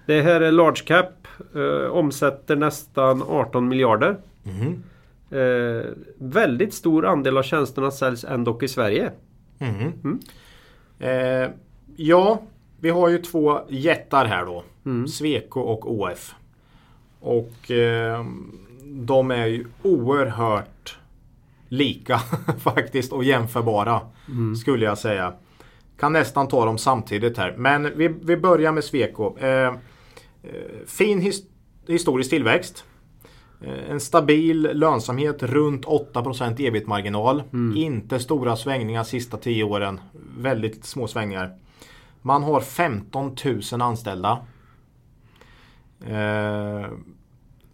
Det 0.05 0.21
här 0.21 0.41
är 0.41 0.51
large 0.51 0.81
cap. 0.85 1.27
Eh, 1.55 1.91
omsätter 1.91 2.55
nästan 2.55 3.23
18 3.23 3.67
miljarder. 3.67 4.17
Mm. 4.45 4.83
Eh, 5.29 5.85
väldigt 6.17 6.73
stor 6.73 7.05
andel 7.05 7.37
av 7.37 7.43
tjänsterna 7.43 7.91
säljs 7.91 8.23
ändå 8.23 8.59
i 8.61 8.67
Sverige. 8.67 9.11
Mm. 9.59 9.93
Mm. 10.03 10.19
Eh, 10.99 11.49
ja, 11.95 12.41
vi 12.83 12.89
har 12.89 13.09
ju 13.09 13.17
två 13.17 13.59
jättar 13.69 14.25
här 14.25 14.45
då. 14.45 14.63
Mm. 14.85 15.07
Sweco 15.07 15.59
och 15.59 15.91
OF. 15.91 16.35
Och 17.19 17.71
eh, 17.71 18.25
de 18.85 19.31
är 19.31 19.45
ju 19.45 19.65
oerhört 19.81 20.97
lika 21.67 22.19
faktiskt 22.59 23.11
och 23.11 23.23
jämförbara. 23.23 24.01
Mm. 24.27 24.55
Skulle 24.55 24.85
jag 24.85 24.97
säga. 24.97 25.33
Kan 25.99 26.13
nästan 26.13 26.47
ta 26.47 26.65
dem 26.65 26.77
samtidigt 26.77 27.37
här. 27.37 27.55
Men 27.57 27.97
vi, 27.97 28.07
vi 28.07 28.37
börjar 28.37 28.71
med 28.71 28.83
Sweco. 28.83 29.37
Eh, 29.37 29.49
eh 29.49 29.73
fin 30.87 31.21
his, 31.21 31.43
historisk 31.87 32.29
tillväxt. 32.29 32.85
Eh, 33.61 33.91
en 33.91 33.99
stabil 33.99 34.61
lönsamhet 34.73 35.43
runt 35.43 35.85
8% 35.85 36.61
ebit-marginal. 36.61 37.43
Mm. 37.53 37.77
Inte 37.77 38.19
stora 38.19 38.55
svängningar 38.55 39.03
sista 39.03 39.37
10 39.37 39.63
åren. 39.63 39.99
Väldigt 40.37 40.85
små 40.85 41.07
svängningar. 41.07 41.62
Man 42.25 42.43
har 42.43 42.61
15 42.61 43.35
000 43.71 43.81
anställda. 43.81 44.39
Eh, 46.07 46.87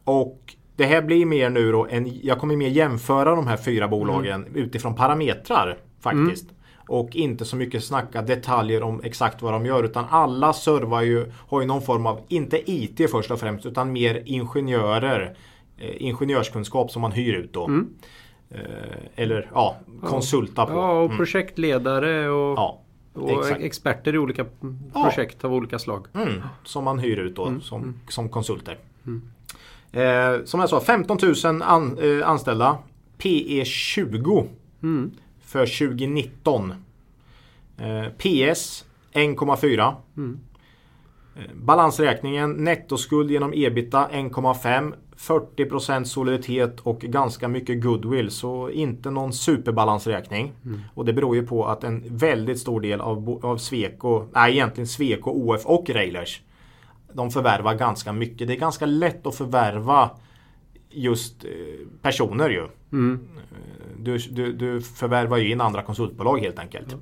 och 0.03 0.55
det 0.75 0.85
här 0.85 1.01
blir 1.01 1.25
mer 1.25 1.49
nu 1.49 1.71
då 1.71 1.87
en, 1.89 2.19
jag 2.23 2.39
kommer 2.39 2.55
mer 2.55 2.69
jämföra 2.69 3.35
de 3.35 3.47
här 3.47 3.57
fyra 3.57 3.87
bolagen 3.87 4.45
mm. 4.45 4.55
utifrån 4.55 4.95
parametrar 4.95 5.77
faktiskt. 5.99 6.43
Mm. 6.43 6.55
Och 6.87 7.15
inte 7.15 7.45
så 7.45 7.55
mycket 7.55 7.83
snacka 7.83 8.21
detaljer 8.21 8.83
om 8.83 9.01
exakt 9.03 9.41
vad 9.41 9.53
de 9.53 9.65
gör 9.65 9.83
utan 9.83 10.05
alla 10.09 10.53
servar 10.53 11.01
ju, 11.01 11.31
har 11.47 11.61
ju 11.61 11.67
någon 11.67 11.81
form 11.81 12.05
av, 12.05 12.19
inte 12.27 12.71
IT 12.71 13.11
först 13.11 13.31
och 13.31 13.39
främst 13.39 13.65
utan 13.65 13.91
mer 13.91 14.23
ingenjörer. 14.25 15.35
Eh, 15.77 16.01
ingenjörskunskap 16.03 16.91
som 16.91 17.01
man 17.01 17.11
hyr 17.11 17.33
ut 17.33 17.53
då. 17.53 17.65
Mm. 17.65 17.89
Eh, 18.49 18.59
eller 19.15 19.51
ja, 19.53 19.75
konsulta 20.03 20.65
på. 20.65 20.73
Ja, 20.73 20.91
och 20.91 21.05
mm. 21.05 21.17
projektledare 21.17 22.29
och 22.29 22.57
ja. 22.57 22.81
Och 23.13 23.31
Exakt. 23.31 23.61
experter 23.61 24.15
i 24.15 24.17
olika 24.17 24.45
projekt 24.93 25.37
ja. 25.41 25.47
av 25.49 25.53
olika 25.53 25.79
slag. 25.79 26.07
Mm, 26.13 26.41
som 26.63 26.83
man 26.83 26.99
hyr 26.99 27.19
ut 27.19 27.35
då 27.35 27.45
mm. 27.45 27.61
som, 27.61 27.83
mm. 27.83 27.99
som 28.07 28.29
konsulter. 28.29 28.77
Mm. 29.05 29.21
Eh, 29.91 30.45
som 30.45 30.59
jag 30.59 30.69
sa, 30.69 30.79
15 30.79 31.17
000 31.43 31.61
an, 31.61 31.97
eh, 31.97 32.29
anställda. 32.29 32.77
PE 33.17 33.65
20 33.65 34.47
mm. 34.83 35.11
för 35.41 35.65
2019. 35.87 36.73
Eh, 37.77 38.09
PS 38.17 38.85
1,4. 39.13 39.95
Mm. 40.17 40.39
Eh, 41.35 41.41
balansräkningen 41.53 42.51
nettoskuld 42.51 43.31
genom 43.31 43.53
ebita 43.55 44.09
1,5 44.11 44.93
40% 45.19 46.03
soliditet 46.03 46.79
och 46.79 46.99
ganska 46.99 47.47
mycket 47.47 47.81
goodwill. 47.81 48.31
Så 48.31 48.69
inte 48.69 49.11
någon 49.11 49.33
superbalansräkning. 49.33 50.53
Mm. 50.65 50.81
Och 50.93 51.05
det 51.05 51.13
beror 51.13 51.35
ju 51.35 51.47
på 51.47 51.65
att 51.65 51.83
en 51.83 52.03
väldigt 52.17 52.59
stor 52.59 52.81
del 52.81 53.01
av, 53.01 53.39
av 53.45 53.57
Sweco, 53.57 54.25
nej 54.33 54.53
egentligen 54.53 54.87
Sweco, 54.87 55.31
OF 55.31 55.65
och 55.65 55.89
Railers. 55.89 56.41
De 57.13 57.31
förvärvar 57.31 57.75
ganska 57.75 58.13
mycket. 58.13 58.47
Det 58.47 58.53
är 58.53 58.59
ganska 58.59 58.85
lätt 58.85 59.27
att 59.27 59.35
förvärva 59.35 60.09
just 60.89 61.45
eh, 61.45 61.51
personer 62.01 62.49
ju. 62.49 62.67
Mm. 62.91 63.19
Du, 63.97 64.17
du, 64.17 64.53
du 64.53 64.81
förvärvar 64.81 65.37
ju 65.37 65.51
in 65.51 65.61
andra 65.61 65.81
konsultbolag 65.81 66.39
helt 66.39 66.59
enkelt. 66.59 66.95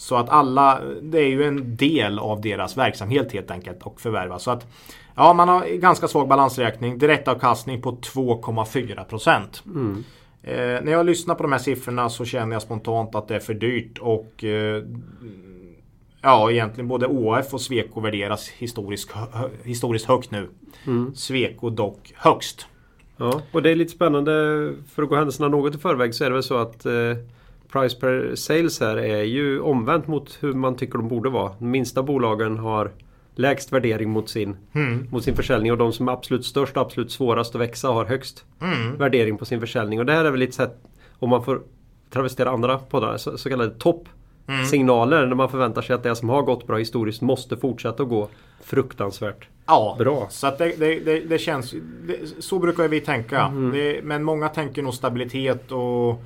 Så 0.00 0.16
att 0.16 0.28
alla, 0.28 0.80
det 1.02 1.18
är 1.18 1.28
ju 1.28 1.44
en 1.44 1.76
del 1.76 2.18
av 2.18 2.40
deras 2.40 2.76
verksamhet 2.76 3.32
helt 3.32 3.50
enkelt 3.50 3.82
och 3.82 4.00
förvärva. 4.00 4.38
Så 4.38 4.50
att 4.50 4.66
ja, 5.14 5.32
man 5.32 5.48
har 5.48 5.66
ganska 5.66 6.08
svag 6.08 6.28
balansräkning. 6.28 6.98
Direktavkastning 6.98 7.82
på 7.82 7.90
2,4 7.92 9.04
procent. 9.04 9.62
Mm. 9.66 10.04
Eh, 10.42 10.56
när 10.56 10.92
jag 10.92 11.06
lyssnar 11.06 11.34
på 11.34 11.42
de 11.42 11.52
här 11.52 11.58
siffrorna 11.58 12.08
så 12.08 12.24
känner 12.24 12.52
jag 12.52 12.62
spontant 12.62 13.14
att 13.14 13.28
det 13.28 13.34
är 13.34 13.40
för 13.40 13.54
dyrt 13.54 13.98
och 13.98 14.44
eh, 14.44 14.82
Ja 16.22 16.50
egentligen 16.50 16.88
både 16.88 17.06
ÅF 17.06 17.54
och 17.54 17.60
Sweco 17.60 18.00
värderas 18.00 18.48
historiskt, 18.48 19.10
historiskt 19.64 20.06
högt 20.06 20.30
nu. 20.30 20.48
Mm. 20.86 21.14
Sweco 21.14 21.70
dock 21.70 22.12
högst. 22.16 22.66
Ja, 23.16 23.42
och 23.52 23.62
det 23.62 23.70
är 23.70 23.76
lite 23.76 23.92
spännande 23.92 24.32
för 24.92 25.02
att 25.02 25.08
gå 25.08 25.16
händelserna 25.16 25.48
något 25.48 25.74
i 25.74 25.78
förväg 25.78 26.14
så 26.14 26.24
är 26.24 26.28
det 26.28 26.34
väl 26.34 26.42
så 26.42 26.56
att 26.56 26.86
eh, 26.86 26.92
Price 27.72 27.96
per 28.00 28.34
sales 28.34 28.80
här 28.80 28.96
är 28.96 29.22
ju 29.22 29.60
omvänt 29.60 30.06
mot 30.06 30.38
hur 30.40 30.52
man 30.54 30.76
tycker 30.76 30.98
de 30.98 31.08
borde 31.08 31.30
vara. 31.30 31.52
De 31.58 31.70
minsta 31.70 32.02
bolagen 32.02 32.58
har 32.58 32.90
lägst 33.34 33.72
värdering 33.72 34.10
mot 34.10 34.28
sin, 34.28 34.56
Mm. 34.74 35.06
mot 35.10 35.24
sin 35.24 35.36
försäljning 35.36 35.72
och 35.72 35.78
de 35.78 35.92
som 35.92 36.08
är 36.08 36.12
absolut 36.12 36.44
störst 36.44 36.76
och 36.76 36.82
absolut 36.82 37.12
svårast 37.12 37.54
att 37.54 37.60
växa 37.60 37.88
har 37.88 38.04
högst 38.04 38.44
Mm. 38.62 38.96
värdering 38.96 39.38
på 39.38 39.44
sin 39.44 39.60
försäljning. 39.60 39.98
Och 39.98 40.06
det 40.06 40.12
här 40.12 40.24
är 40.24 40.30
väl 40.30 40.40
lite 40.40 40.52
så 40.52 40.62
att 40.62 40.78
om 41.18 41.30
man 41.30 41.44
får 41.44 41.60
travestera 42.10 42.50
andra 42.50 42.78
poddar, 42.78 43.16
så, 43.16 43.38
så 43.38 43.48
kallade 43.48 43.70
toppsignaler 43.70 45.26
när 45.26 45.34
man 45.34 45.48
förväntar 45.48 45.82
sig 45.82 45.94
att 45.94 46.02
det 46.02 46.16
som 46.16 46.28
har 46.28 46.42
gått 46.42 46.66
bra 46.66 46.76
historiskt 46.76 47.20
måste 47.22 47.56
fortsätta 47.56 48.02
att 48.02 48.08
gå 48.08 48.28
fruktansvärt. 48.64 49.48
Ja, 49.66 49.96
Bra. 49.98 50.26
så 50.30 50.46
att 50.46 50.58
det, 50.58 50.72
det, 50.78 50.98
det, 51.00 51.20
det 51.20 51.38
känns 51.38 51.74
Så 52.38 52.58
brukar 52.58 52.88
vi 52.88 53.00
tänka. 53.00 53.40
Mm. 53.40 53.96
Men 54.06 54.22
många 54.24 54.48
tänker 54.48 54.82
nog 54.82 54.94
stabilitet 54.94 55.72
och 55.72 56.22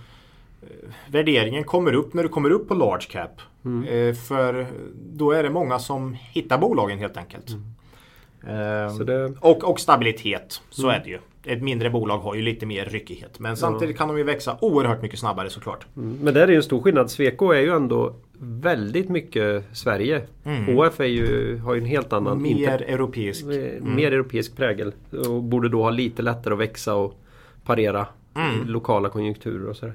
Värderingen 1.11 1.65
kommer 1.65 1.95
upp 1.95 2.15
när 2.15 2.23
du 2.23 2.29
kommer 2.29 2.51
upp 2.51 2.69
på 2.69 2.75
large 2.75 3.07
cap. 3.11 3.41
Mm. 3.65 4.09
Eh, 4.09 4.15
för 4.15 4.67
då 5.13 5.33
är 5.33 5.43
det 5.43 5.51
många 5.51 5.79
som 5.79 6.13
hittar 6.33 6.59
bolagen 6.59 6.99
helt 6.99 7.17
enkelt. 7.17 7.51
Eh, 7.51 8.55
Mm. 8.55 8.91
Så 8.91 9.05
det- 9.05 9.33
och, 9.41 9.65
och 9.71 9.81
stabilitet, 9.81 10.63
så 10.71 10.83
Mm. 10.89 11.01
är 11.01 11.05
det 11.05 11.11
ju. 11.11 11.19
Ett 11.47 11.63
mindre 11.63 11.91
bolag 11.91 12.19
har 12.19 12.35
ju 12.35 12.43
lite 12.43 12.67
mer 12.67 12.85
ryckighet. 12.85 13.39
Men 13.39 13.57
samtidigt 13.57 13.99
kan 13.99 14.09
de 14.09 14.19
ju 14.19 14.25
växa 14.25 14.57
oerhört 14.61 15.03
mycket 15.03 15.19
snabbare 15.19 15.51
såklart. 15.51 15.87
Mm, 15.97 16.19
Men 16.23 16.35
där 16.35 16.43
är 16.43 16.49
ju 16.49 16.57
en 16.57 16.63
stor 16.63 16.81
skillnad. 16.83 17.11
Sweco 17.11 17.51
är 17.53 17.61
ju 17.61 17.71
ändå 17.71 18.15
väldigt 18.41 19.09
mycket 19.09 19.65
Sverige. 19.73 20.23
HF 20.67 21.01
är 21.01 21.05
ju, 21.05 21.59
har 21.59 21.75
ju 21.75 21.81
en 21.81 21.87
helt 21.87 22.13
annan 22.13 22.33
Mm. 22.39 22.43
Mer 22.43 22.69
inter- 22.69 22.83
europeisk. 22.95 23.45
eh, 23.45 23.83
mer 23.83 24.13
europeisk 24.13 24.57
prägel. 24.57 24.93
Och 25.29 25.43
borde 25.43 25.69
då 25.69 25.83
ha 25.83 25.91
lite 25.91 26.23
lättare 26.23 26.55
att 26.55 26.61
växa 26.61 26.95
och 26.95 27.15
parera 27.65 28.07
Mm. 28.37 28.69
lokala 28.69 29.09
konjunkturer 29.09 29.69
och 29.69 29.77
sådär. 29.77 29.95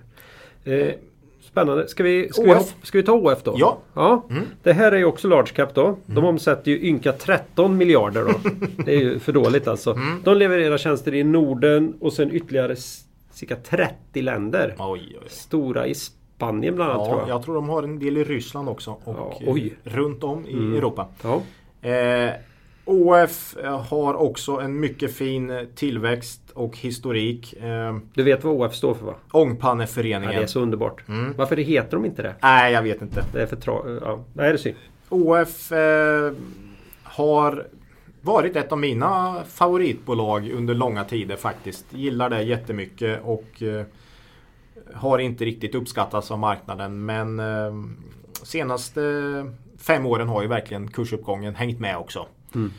Eh, 0.74 0.94
spännande. 1.42 1.88
Ska 1.88 2.04
vi, 2.04 2.30
ska, 2.32 2.42
vi, 2.42 2.52
OF? 2.52 2.58
hop- 2.58 2.86
ska 2.86 2.98
vi 2.98 3.04
ta 3.04 3.12
OF 3.14 3.44
då? 3.44 3.56
Ja. 3.58 3.78
ja. 3.94 4.26
Mm. 4.30 4.44
Det 4.64 4.74
här 4.74 4.92
är 4.92 4.98
ju 4.98 5.06
också 5.06 5.28
large 5.28 5.48
cap 5.54 5.76
då. 5.76 5.98
De 6.06 6.26
omsätter 6.26 6.72
ju 6.72 6.88
ynka 6.88 7.12
13 7.14 7.78
miljarder 7.78 8.26
då. 8.26 8.50
Det 8.86 8.96
är 8.96 9.00
ju 9.00 9.20
för 9.20 9.32
dåligt 9.32 9.68
alltså. 9.68 9.92
Mm. 9.92 10.22
De 10.24 10.38
levererar 10.38 10.78
tjänster 10.78 11.14
i 11.14 11.24
Norden 11.24 11.94
och 12.00 12.14
sen 12.14 12.32
ytterligare 12.36 12.76
cirka 13.32 13.56
30 13.56 14.22
länder. 14.22 14.76
Oj, 14.80 15.18
oj. 15.22 15.28
Stora 15.30 15.88
i 15.88 15.96
Spanien 15.96 16.76
bland 16.76 16.92
annat 16.92 17.06
Ja, 17.08 17.12
tror 17.14 17.20
jag. 17.22 17.30
jag 17.38 17.44
tror 17.44 17.56
de 17.56 17.70
har 17.70 17.84
en 17.84 18.00
del 18.00 18.18
i 18.18 18.24
Ryssland 18.24 18.70
också. 18.70 18.92
Och 19.04 19.16
Ja, 19.40 19.58
eh, 19.58 19.64
runt 19.84 20.24
om 20.24 20.46
i 20.48 20.54
Mm. 20.54 20.76
Europa. 20.76 21.08
Ja. 21.24 21.42
Eh, 21.90 22.32
OF 22.90 23.56
har 23.90 24.14
också 24.14 24.52
en 24.60 24.80
mycket 24.80 25.16
fin 25.16 25.50
eh, 25.50 25.64
tillväxt 25.76 26.42
och 26.54 26.78
historik. 26.78 27.54
Eh, 27.54 27.98
Du 28.14 28.24
vet 28.24 28.44
vad 28.44 28.54
OF 28.54 28.76
står 28.76 28.94
för 28.94 29.06
va? 29.06 29.16
Ångpanneföreningen. 29.32 30.34
Ja, 30.34 30.40
det 30.40 30.44
är 30.44 30.48
så 30.48 30.60
underbart. 30.60 31.08
Mm. 31.08 31.34
Varför 31.38 31.58
heter 31.58 31.92
de 31.92 32.06
inte 32.06 32.22
det? 32.22 32.36
Nej, 32.42 32.74
jag 32.74 32.84
vet 32.84 33.02
inte. 33.02 33.26
Det 33.34 33.42
är 33.42 33.46
för 33.46 33.56
tra... 33.56 33.74
Ja, 34.02 34.20
nej, 34.34 34.48
det 34.48 34.54
är 34.54 34.58
synd. 34.58 34.76
OF 35.10 35.72
eh, 35.72 36.32
har 37.04 37.68
varit 38.22 38.56
ett 38.56 38.72
av 38.72 38.78
mina 38.78 39.44
favoritbolag 39.48 40.52
under 40.52 40.74
långa 40.74 41.04
tider 41.04 41.36
faktiskt. 41.36 41.86
Gillar 41.90 42.30
det 42.30 42.42
jättemycket 42.42 43.20
och 43.24 43.64
eh, 43.64 43.86
har 44.94 45.20
inte 45.20 45.46
riktigt 45.46 45.76
uppskattats 45.76 46.32
av 46.32 46.40
marknaden. 46.40 47.06
Men 47.06 47.40
eh, 47.40 47.74
senaste 48.44 49.02
fem 49.78 50.06
åren 50.06 50.28
har 50.30 50.42
ju 50.42 50.48
verkligen 50.48 50.88
kursuppgången 50.92 51.56
hängt 51.56 51.80
med 51.80 51.98
också. 51.98 52.26
Mm. 52.56 52.72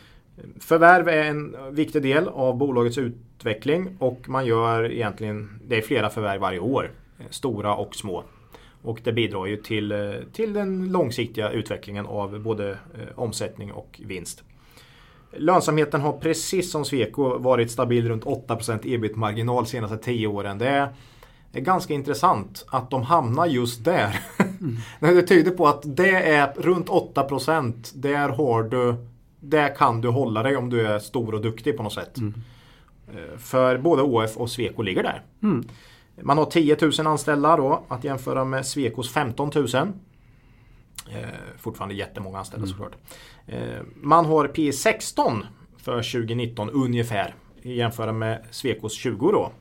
Förvärv 0.61 1.09
är 1.09 1.25
en 1.25 1.57
viktig 1.71 2.03
del 2.03 2.29
av 2.29 2.57
bolagets 2.57 2.99
utveckling 2.99 3.97
och 3.99 4.29
man 4.29 4.47
gör 4.47 4.93
egentligen, 4.93 5.61
det 5.67 5.77
är 5.77 5.83
flera 5.83 6.11
förvärv 6.11 6.41
varje 6.41 6.59
år. 6.59 6.91
Stora 7.31 7.75
och 7.75 7.95
små. 7.95 8.25
Och 8.83 9.01
det 9.05 9.13
bidrar 9.13 9.47
ju 9.47 9.57
till, 9.57 10.23
till 10.33 10.53
den 10.53 10.93
långsiktiga 10.93 11.51
utvecklingen 11.51 12.07
av 12.07 12.41
både 12.41 12.71
eh, 12.71 13.09
omsättning 13.15 13.73
och 13.73 14.01
vinst. 14.05 14.43
Lönsamheten 15.33 16.01
har 16.01 16.13
precis 16.13 16.71
som 16.71 16.85
Sweco 16.85 17.39
varit 17.39 17.71
stabil 17.71 18.09
runt 18.09 18.25
8% 18.25 18.81
ebit-marginal 18.85 19.67
senaste 19.67 19.97
10 19.97 20.27
åren. 20.27 20.59
Det 20.59 20.69
är, 20.69 20.89
det 21.53 21.59
är 21.59 21.63
ganska 21.63 21.95
intressant 21.95 22.65
att 22.69 22.91
de 22.91 23.03
hamnar 23.03 23.47
just 23.47 23.85
där. 23.85 24.21
det 25.01 25.23
tyder 25.23 25.51
på 25.51 25.69
att 25.69 25.83
det 25.85 26.11
är 26.11 26.53
runt 26.57 26.89
8% 26.89 27.93
där 27.95 28.29
har 28.29 28.63
du 28.63 28.95
där 29.41 29.75
kan 29.75 30.01
du 30.01 30.09
hålla 30.09 30.43
dig 30.43 30.57
om 30.57 30.71
du 30.71 30.87
är 30.87 30.99
stor 30.99 31.35
och 31.35 31.41
duktig 31.41 31.77
på 31.77 31.83
något 31.83 31.93
sätt. 31.93 32.19
Eh, 32.19 33.39
För 33.39 33.79
både 33.79 34.03
ÅF 34.03 34.37
och 34.37 34.51
Sweco 34.51 34.83
ligger 34.83 35.03
där. 35.03 35.23
Mm. 35.43 35.69
Man 36.23 36.39
har 36.39 36.45
10 36.45 36.77
000 36.81 37.07
anställda 37.07 37.57
då 37.57 37.83
att 37.89 38.05
jämföra 38.05 38.45
med 38.45 38.67
Swecos 38.67 39.13
15 39.13 39.51
000. 39.55 39.67
Eh, 41.11 41.29
fortfarande 41.59 41.95
jättemånga 41.95 42.39
anställda 42.39 42.67
såklart. 42.67 42.93
Eh, 43.47 43.81
man 43.95 44.25
har 44.27 44.49
P 44.49 44.73
16 44.73 45.45
för 45.77 46.03
2019 46.03 46.71
ungefär. 46.71 47.35
Jämföra 47.63 48.13
med 48.13 48.45
Swecos 48.51 48.93
20 48.93 49.33
då. 49.33 49.53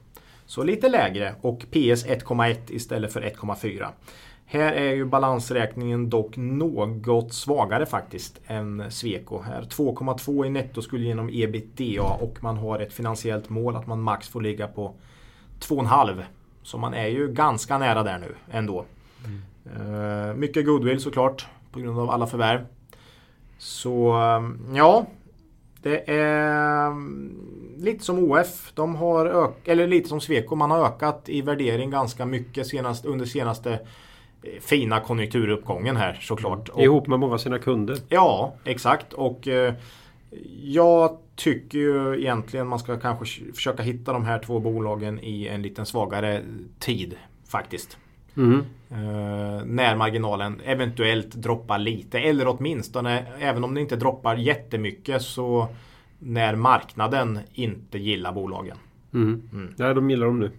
Så 0.46 0.64
lite 0.64 0.90
lägre 0.90 1.36
och 1.42 1.60
PS 1.60 2.06
1,1 2.06 2.58
istället 2.70 3.14
för 3.14 3.22
1,4. 3.22 3.88
Här 4.52 4.74
är 4.74 4.96
ju 4.96 5.06
balansräkningen 5.06 6.10
dock 6.10 6.38
något 6.38 7.34
svagare 7.34 7.86
faktiskt 7.86 8.42
än 8.48 8.92
Sweco. 8.92 9.42
Här 9.42 9.62
2,2 9.62 10.46
i 10.46 10.50
nettoskuld 10.50 11.04
genom 11.04 11.30
ebitda 11.34 12.04
och 12.04 12.38
man 12.44 12.58
har 12.58 12.80
ett 12.80 12.94
finansiellt 12.94 13.50
mål 13.50 13.76
att 13.76 13.88
man 13.88 14.02
max 14.02 14.28
får 14.28 14.42
ligga 14.42 14.68
på 14.68 14.94
2,5. 15.60 16.24
Så 16.64 16.78
man 16.78 16.94
är 16.94 17.08
ju 17.08 17.28
ganska 17.28 17.78
nära 17.78 18.04
där 18.04 18.18
nu 18.18 18.36
ändå. 18.52 18.86
Eh, 19.66 20.34
mycket 20.34 20.66
goodwill 20.66 21.00
såklart 21.00 21.48
på 21.72 21.80
grund 21.80 22.00
av 22.00 22.10
alla 22.10 22.28
förvärv. 22.28 22.66
Så 23.58 24.10
eh, 24.10 24.76
ja, 24.76 25.06
det 25.82 26.12
är 26.12 26.88
mm, 26.88 27.76
lite 27.78 28.06
som 28.06 28.32
OF. 28.32 28.72
De 28.76 28.96
har 28.96 29.26
ök- 29.26 29.68
eller 29.68 29.88
lite 29.88 30.10
som 30.10 30.22
Sweco. 30.22 30.56
Man 30.56 30.72
har 30.72 30.86
ökat 30.86 31.30
i 31.30 31.42
värdering 31.42 31.90
ganska 31.90 32.26
mycket 32.26 32.68
senast, 32.68 33.06
under 33.06 33.26
senaste 33.26 33.80
fina 34.62 35.00
konjunkturuppgången 35.00 35.98
här 35.98 36.18
såklart. 36.22 36.70
Och- 36.70 36.82
Ihop 36.84 37.08
med 37.08 37.20
många 37.20 37.34
av 37.34 37.38
sina 37.38 37.60
kunder. 37.60 37.98
Ja, 38.10 38.54
exakt. 38.64 39.14
Och 39.14 39.48
eh, 39.48 39.74
jag 40.62 41.18
tycker 41.36 41.78
ju 41.80 42.20
egentligen 42.20 42.68
man 42.68 42.80
ska 42.80 43.00
kanske 43.00 43.54
försöka 43.54 43.84
hitta 43.84 44.14
de 44.14 44.26
här 44.26 44.40
två 44.40 44.60
bolagen 44.60 45.20
i 45.20 45.48
en 45.48 45.62
liten 45.62 45.86
svagare 45.86 46.42
tid 46.80 47.16
faktiskt. 47.48 47.98
Mm. 48.38 48.60
Eh, 48.90 49.66
när 49.66 49.96
marginalen 49.96 50.62
eventuellt 50.66 51.32
droppar 51.36 51.78
lite 51.80 52.20
eller 52.20 52.48
åtminstone 52.48 53.26
även 53.40 53.64
om 53.64 53.74
det 53.74 53.82
inte 53.82 53.96
droppar 53.96 54.36
jättemycket 54.36 55.22
så 55.22 55.68
när 56.20 56.56
marknaden 56.56 57.40
inte 57.54 57.98
gillar 57.98 58.32
bolagen. 58.32 58.78
Mm. 59.14 59.50
Mm. 59.54 59.74
Ja, 59.78 59.94
de 59.94 60.10
gillar 60.10 60.26
dem 60.26 60.40
nu. 60.40 60.52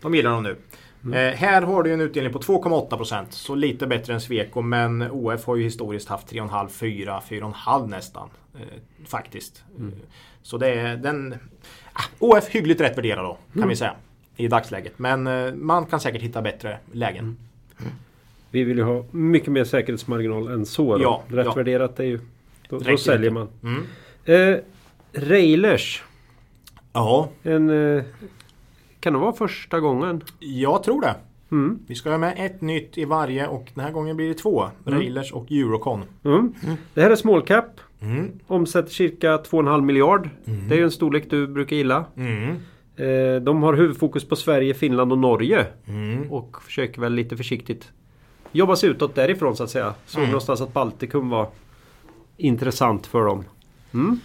De 0.00 0.14
gillar 0.14 0.30
dem 0.30 0.42
nu. 0.42 0.56
Eh, 1.04 1.34
här 1.34 1.62
har 1.62 1.82
du 1.82 1.92
en 1.92 2.00
utdelning 2.00 2.32
på 2.32 2.38
2,8% 2.38 3.24
så 3.30 3.54
lite 3.54 3.86
bättre 3.86 4.14
än 4.14 4.20
Sweco 4.20 4.62
men 4.62 5.02
OF 5.10 5.46
har 5.46 5.56
ju 5.56 5.62
historiskt 5.62 6.08
haft 6.08 6.32
3,5, 6.32 6.68
4, 6.68 7.20
4,5 7.28 7.86
nästan. 7.88 8.28
Eh, 8.54 8.60
faktiskt. 9.06 9.64
Eh, 9.78 9.84
Så 10.42 10.58
det 10.58 10.68
är 10.68 10.96
den... 10.96 11.34
Ah, 11.92 12.02
OF 12.18 12.48
hyggligt 12.48 12.80
rätt 12.80 12.98
värderad 12.98 13.24
då 13.24 13.60
kan 13.60 13.68
vi 13.68 13.76
säga. 13.76 13.94
I 14.36 14.48
dagsläget. 14.48 14.98
Men 14.98 15.26
eh, 15.26 15.52
man 15.54 15.86
kan 15.86 16.00
säkert 16.00 16.22
hitta 16.22 16.42
bättre 16.42 16.78
lägen. 16.92 17.36
Vi 18.50 18.64
vill 18.64 18.76
ju 18.76 18.82
ha 18.84 19.04
mycket 19.10 19.52
mer 19.52 19.64
säkerhetsmarginal 19.64 20.48
än 20.48 20.66
så. 20.66 20.96
Då. 20.96 21.02
Ja, 21.02 21.22
Rätt 21.28 21.46
ja. 21.46 21.54
värderat 21.54 22.00
är 22.00 22.04
ju... 22.04 22.20
Då, 22.68 22.78
då 22.78 22.96
säljer 22.96 23.30
man. 23.30 23.48
Mm. 23.62 23.86
Eh, 24.24 24.58
Railers. 25.12 26.02
Ja, 26.92 27.28
En, 27.42 27.70
eh, 27.96 28.02
kan 29.00 29.12
det 29.12 29.18
vara 29.18 29.32
första 29.32 29.80
gången? 29.80 30.22
jag 30.38 30.82
tror 30.82 31.00
det. 31.00 31.14
Mm. 31.52 31.78
Vi 31.86 31.94
ska 31.94 32.10
ha 32.10 32.18
med 32.18 32.34
ett 32.38 32.60
nytt 32.60 32.98
i 32.98 33.04
varje 33.04 33.46
och 33.46 33.68
den 33.74 33.84
här 33.84 33.92
gången 33.92 34.16
blir 34.16 34.28
det 34.28 34.34
två. 34.34 34.64
Railers 34.84 35.32
och 35.32 35.50
Eurocon. 35.52 36.04
Mm. 36.24 36.52
Det 36.94 37.02
här 37.02 37.10
är 37.10 37.16
small 37.16 37.42
cap. 37.42 37.80
Mm. 38.00 38.30
Omsätter 38.46 38.90
cirka 38.90 39.36
2,5 39.36 39.80
miljard. 39.80 40.28
Det 40.44 40.74
är 40.74 40.78
ju 40.78 40.84
en 40.84 40.90
storlek 40.90 41.30
du 41.30 41.46
brukar 41.46 41.76
gilla. 41.76 42.04
Mm. 42.16 42.56
Eh, 42.96 43.42
de 43.42 43.62
har 43.62 43.74
huvudfokus 43.74 44.28
på 44.28 44.36
Sverige, 44.36 44.74
Finland 44.74 45.12
och 45.12 45.18
Norge. 45.18 45.66
Mm. 45.88 46.32
Och 46.32 46.62
försöker 46.62 47.00
väl 47.00 47.12
lite 47.14 47.36
försiktigt 47.36 47.88
jobba 48.52 48.76
sig 48.76 48.90
utåt 48.90 49.14
därifrån 49.14 49.56
så 49.56 49.64
att 49.64 49.70
säga. 49.70 49.94
Såg 50.06 50.18
Mm. 50.20 50.30
någonstans 50.30 50.60
att 50.60 50.72
Baltikum 50.72 51.28
var 51.30 51.48
intressant 52.36 53.06
för 53.06 53.24
dem. 53.24 53.44
Mm. 53.94 54.20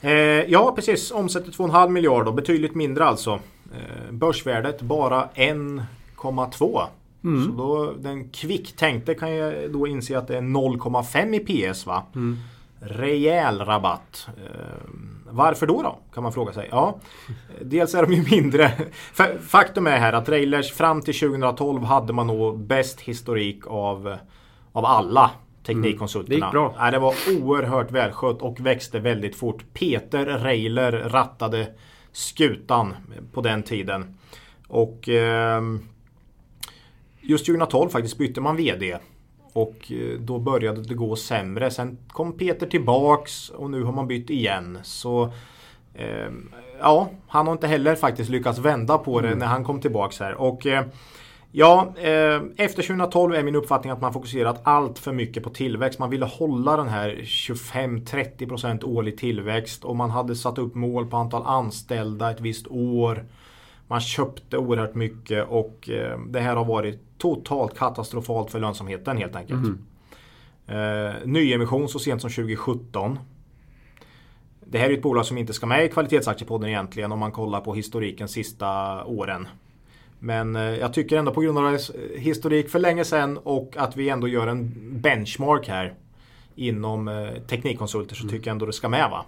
Eh, 0.00 0.12
ja 0.52 0.72
precis, 0.76 1.10
omsätter 1.10 1.50
2,5 1.52 1.88
miljarder, 1.90 2.32
betydligt 2.32 2.74
mindre 2.74 3.04
alltså. 3.04 3.40
Eh, 3.74 4.12
börsvärdet 4.12 4.82
bara 4.82 5.28
1,2. 5.34 6.82
Mm. 7.24 7.44
Så 7.44 7.50
då, 7.50 7.92
den 7.98 8.28
kvicktänkte 8.28 9.14
kan 9.14 9.34
jag 9.34 9.72
då 9.72 9.86
inse 9.86 10.18
att 10.18 10.28
det 10.28 10.36
är 10.36 10.40
0,5 10.42 11.34
i 11.34 11.72
PS 11.72 11.86
va. 11.86 12.02
Mm. 12.14 12.36
Rejäl 12.80 13.60
rabatt. 13.64 14.28
Eh, 14.36 14.90
varför 15.30 15.66
då 15.66 15.82
då? 15.82 15.98
Kan 16.14 16.22
man 16.22 16.32
fråga 16.32 16.52
sig. 16.52 16.68
Ja, 16.70 16.96
dels 17.62 17.94
är 17.94 18.02
de 18.06 18.12
ju 18.12 18.24
mindre. 18.30 18.72
Fa- 19.14 19.38
Faktum 19.40 19.86
är 19.86 19.98
här 19.98 20.12
att 20.12 20.28
Railers 20.28 20.72
fram 20.72 21.02
till 21.02 21.14
2012 21.18 21.82
hade 21.84 22.12
man 22.12 22.26
nog 22.26 22.58
bäst 22.58 23.00
historik 23.00 23.66
av, 23.66 24.16
av 24.72 24.84
alla 24.84 25.30
teknikkonsulterna. 25.66 26.36
Mm. 26.36 26.40
Det 26.40 26.46
gick 26.46 26.52
bra. 26.52 26.74
Nej, 26.78 26.92
det 26.92 26.98
var 26.98 27.14
oerhört 27.42 27.90
välskött 27.90 28.42
och 28.42 28.60
växte 28.60 28.98
väldigt 28.98 29.36
fort. 29.36 29.64
Peter 29.72 30.26
Reiler 30.26 30.92
rattade 30.92 31.66
skutan 32.16 32.94
på 33.32 33.40
den 33.40 33.62
tiden. 33.62 34.18
Och 34.68 35.08
ehm, 35.08 35.80
just 37.20 37.46
2012 37.46 37.88
faktiskt 37.88 38.18
bytte 38.18 38.40
man 38.40 38.56
VD. 38.56 38.98
Och 39.52 39.92
eh, 39.92 40.20
då 40.20 40.38
började 40.38 40.82
det 40.82 40.94
gå 40.94 41.16
sämre. 41.16 41.70
Sen 41.70 41.98
kom 42.08 42.32
Peter 42.32 42.66
tillbaks 42.66 43.50
och 43.50 43.70
nu 43.70 43.82
har 43.82 43.92
man 43.92 44.08
bytt 44.08 44.30
igen. 44.30 44.78
Så 44.82 45.32
ehm, 45.94 46.52
ja, 46.80 47.10
han 47.26 47.46
har 47.46 47.52
inte 47.52 47.66
heller 47.66 47.94
faktiskt 47.94 48.30
lyckats 48.30 48.58
vända 48.58 48.98
på 48.98 49.20
det 49.20 49.34
när 49.34 49.46
han 49.46 49.64
kom 49.64 49.80
tillbaks 49.80 50.20
här. 50.20 50.34
Och 50.34 50.66
eh, 50.66 50.84
Ja, 51.52 51.94
eh, 51.96 52.42
efter 52.56 52.82
2012 52.82 53.34
är 53.34 53.42
min 53.42 53.54
uppfattning 53.54 53.92
att 53.92 54.00
man 54.00 54.12
fokuserat 54.12 54.60
allt 54.62 54.98
för 54.98 55.12
mycket 55.12 55.42
på 55.42 55.50
tillväxt. 55.50 55.98
Man 55.98 56.10
ville 56.10 56.26
hålla 56.26 56.76
den 56.76 56.88
här 56.88 57.20
25-30% 57.24 58.84
årlig 58.84 59.18
tillväxt 59.18 59.84
och 59.84 59.96
man 59.96 60.10
hade 60.10 60.36
satt 60.36 60.58
upp 60.58 60.74
mål 60.74 61.06
på 61.06 61.16
antal 61.16 61.42
anställda 61.46 62.30
ett 62.30 62.40
visst 62.40 62.66
år. 62.66 63.24
Man 63.86 64.00
köpte 64.00 64.58
oerhört 64.58 64.94
mycket 64.94 65.48
och 65.48 65.90
eh, 65.90 66.18
det 66.28 66.40
här 66.40 66.56
har 66.56 66.64
varit 66.64 67.00
totalt 67.18 67.78
katastrofalt 67.78 68.50
för 68.50 68.60
lönsamheten 68.60 69.16
helt 69.16 69.36
enkelt. 69.36 69.60
Eh, 70.66 71.14
nyemission 71.24 71.88
så 71.88 71.98
sent 71.98 72.20
som 72.20 72.30
2017. 72.30 73.18
Det 74.64 74.78
här 74.78 74.90
är 74.90 74.94
ett 74.94 75.02
bolag 75.02 75.26
som 75.26 75.38
inte 75.38 75.52
ska 75.52 75.66
med 75.66 75.84
i 75.84 75.88
kvalitetsaktiepodden 75.88 76.68
egentligen 76.68 77.12
om 77.12 77.18
man 77.18 77.32
kollar 77.32 77.60
på 77.60 77.74
historiken 77.74 78.28
sista 78.28 79.04
åren. 79.04 79.48
Men 80.26 80.56
eh, 80.56 80.62
jag 80.62 80.92
tycker 80.92 81.16
ändå 81.16 81.32
på 81.32 81.40
grund 81.40 81.58
av 81.58 81.78
historik 82.16 82.68
för 82.68 82.78
länge 82.78 83.04
sedan 83.04 83.38
och 83.38 83.74
att 83.76 83.96
vi 83.96 84.08
ändå 84.08 84.28
gör 84.28 84.46
en 84.46 84.72
benchmark 85.00 85.68
här 85.68 85.94
inom 86.54 87.08
eh, 87.08 87.28
teknikkonsulter 87.48 88.14
så 88.14 88.28
tycker 88.28 88.46
jag 88.46 88.52
ändå 88.52 88.66
det 88.66 88.72
ska 88.72 88.88
med 88.88 89.10
va. 89.10 89.24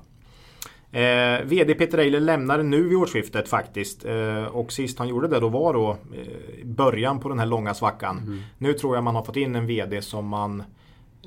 Eh, 0.98 1.44
VD 1.44 1.74
Peter 1.74 1.98
Eiler 1.98 2.20
lämnar 2.20 2.62
nu 2.62 2.82
vid 2.82 2.96
årsskiftet 2.98 3.48
faktiskt. 3.48 4.04
Eh, 4.04 4.44
och 4.44 4.72
sist 4.72 4.98
han 4.98 5.08
gjorde 5.08 5.28
det 5.28 5.40
då 5.40 5.48
var 5.48 5.74
då 5.74 5.90
eh, 5.90 6.64
början 6.64 7.20
på 7.20 7.28
den 7.28 7.38
här 7.38 7.46
långa 7.46 7.74
svackan. 7.74 8.42
Nu 8.58 8.72
tror 8.72 8.94
jag 8.94 9.04
man 9.04 9.14
har 9.14 9.22
fått 9.22 9.36
in 9.36 9.56
en 9.56 9.66
VD 9.66 10.02
som 10.02 10.26
man 10.26 10.62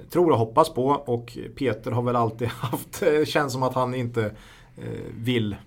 tror 0.09 0.31
och 0.31 0.37
hoppas 0.37 0.73
på 0.73 0.87
och 0.87 1.37
Peter 1.55 1.91
har 1.91 2.01
väl 2.01 2.15
alltid 2.15 2.47
haft, 2.59 3.03
eh, 3.03 3.25
känns 3.25 3.53
som 3.53 3.63
att 3.63 3.75
han 3.75 3.95
inte 3.95 4.31
vill 5.17 5.53
eh, 5.53 5.57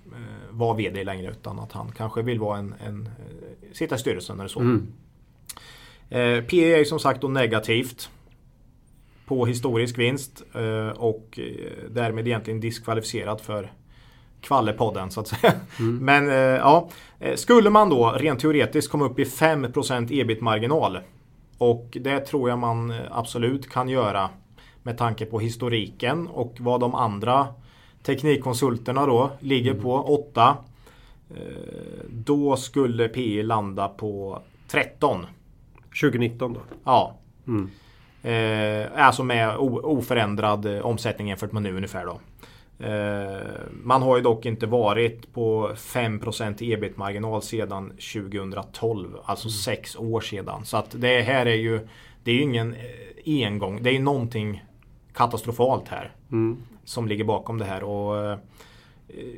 vara 0.51 0.77
VD 0.77 1.05
längre 1.05 1.31
utan 1.31 1.59
att 1.59 1.73
han 1.73 1.93
kanske 1.97 2.23
vill 2.23 2.39
vara 2.39 2.59
en, 2.59 2.75
en 2.87 3.07
eh, 3.07 3.73
sitta 3.73 3.95
i 3.95 3.99
styrelsen 3.99 4.41
eller 4.41 4.49
så. 4.49 4.61
Mm. 4.61 4.93
Eh, 6.11 6.45
PE 6.45 6.81
är 6.81 6.85
som 6.85 6.99
sagt 6.99 7.21
då 7.21 7.29
negativt 7.29 8.11
på 9.27 9.47
historisk 9.47 9.99
vinst 9.99 10.43
eh, 10.55 10.89
och 10.89 11.39
eh, 11.39 11.91
därmed 11.91 12.27
egentligen 12.27 12.61
diskvalificerat 12.61 13.41
för 13.41 13.73
Kvallepodden 14.41 15.11
så 15.11 15.21
att 15.21 15.29
säga. 15.29 15.53
Men 15.79 16.29
eh, 16.29 16.35
ja, 16.35 16.89
eh, 17.21 17.35
skulle 17.35 17.71
man 17.71 17.91
då 17.91 18.11
rent 18.11 18.41
teoretiskt 18.41 18.91
komma 18.91 19.05
upp 19.05 19.19
i 19.19 19.25
5% 19.25 20.09
ebit-marginal 20.13 20.99
och 21.59 21.99
det 22.01 22.21
tror 22.21 22.49
jag 22.49 22.59
man 22.59 22.91
eh, 22.91 22.97
absolut 23.11 23.71
kan 23.71 23.89
göra 23.89 24.31
med 24.83 24.99
tanke 24.99 25.27
på 25.27 25.41
historiken 25.41 26.29
och 26.29 26.57
vad 26.59 26.81
de 26.81 26.95
andra 26.95 27.47
teknikkonsulterna 28.07 29.07
då 29.07 29.31
ligger 29.41 29.75
på 29.75 29.95
8. 29.95 30.57
Eh, 31.31 31.37
Då 32.11 32.57
skulle 32.57 33.09
PE 33.09 33.43
landa 33.43 33.89
på 33.89 34.43
13. 34.69 35.27
2019 36.01 36.53
då. 36.53 36.61
Ja. 36.85 37.15
Mm. 37.47 37.71
Eh, 38.23 39.07
alltså 39.07 39.25
med 39.25 39.57
oförändrad 39.59 40.67
omsättning 40.67 41.29
jämfört 41.29 41.53
med 41.53 41.63
nu 41.63 41.77
ungefär 41.77 42.07
då. 42.07 42.21
Eh, 42.87 43.61
man 43.83 44.03
har 44.03 44.17
ju 44.17 44.23
dock 44.23 44.47
inte 44.47 44.67
varit 44.67 45.33
på 45.33 45.71
5% 45.77 46.63
ebit-marginal 46.63 47.43
sedan 47.43 47.93
2012. 48.13 49.17
Alltså 49.25 49.49
sex 49.49 49.97
år 49.97 50.21
sedan. 50.21 50.65
Så 50.65 50.77
att 50.77 50.91
det 50.91 51.23
här 51.23 51.47
är 51.47 51.55
ju 51.55 51.89
Det 52.25 52.31
är 52.31 52.35
ju 52.35 52.43
ingen 52.43 52.75
engång. 53.27 53.83
Det 53.83 53.91
är 53.91 53.95
ju 53.95 54.03
någonting 54.03 54.65
katastrofalt 55.15 55.89
här. 55.89 56.13
Mm. 56.33 56.63
Som 56.85 57.09
ligger 57.09 57.25
bakom 57.25 57.59
det 57.59 57.65
här. 57.65 57.83
Och, 57.83 58.25
eh, 58.25 58.39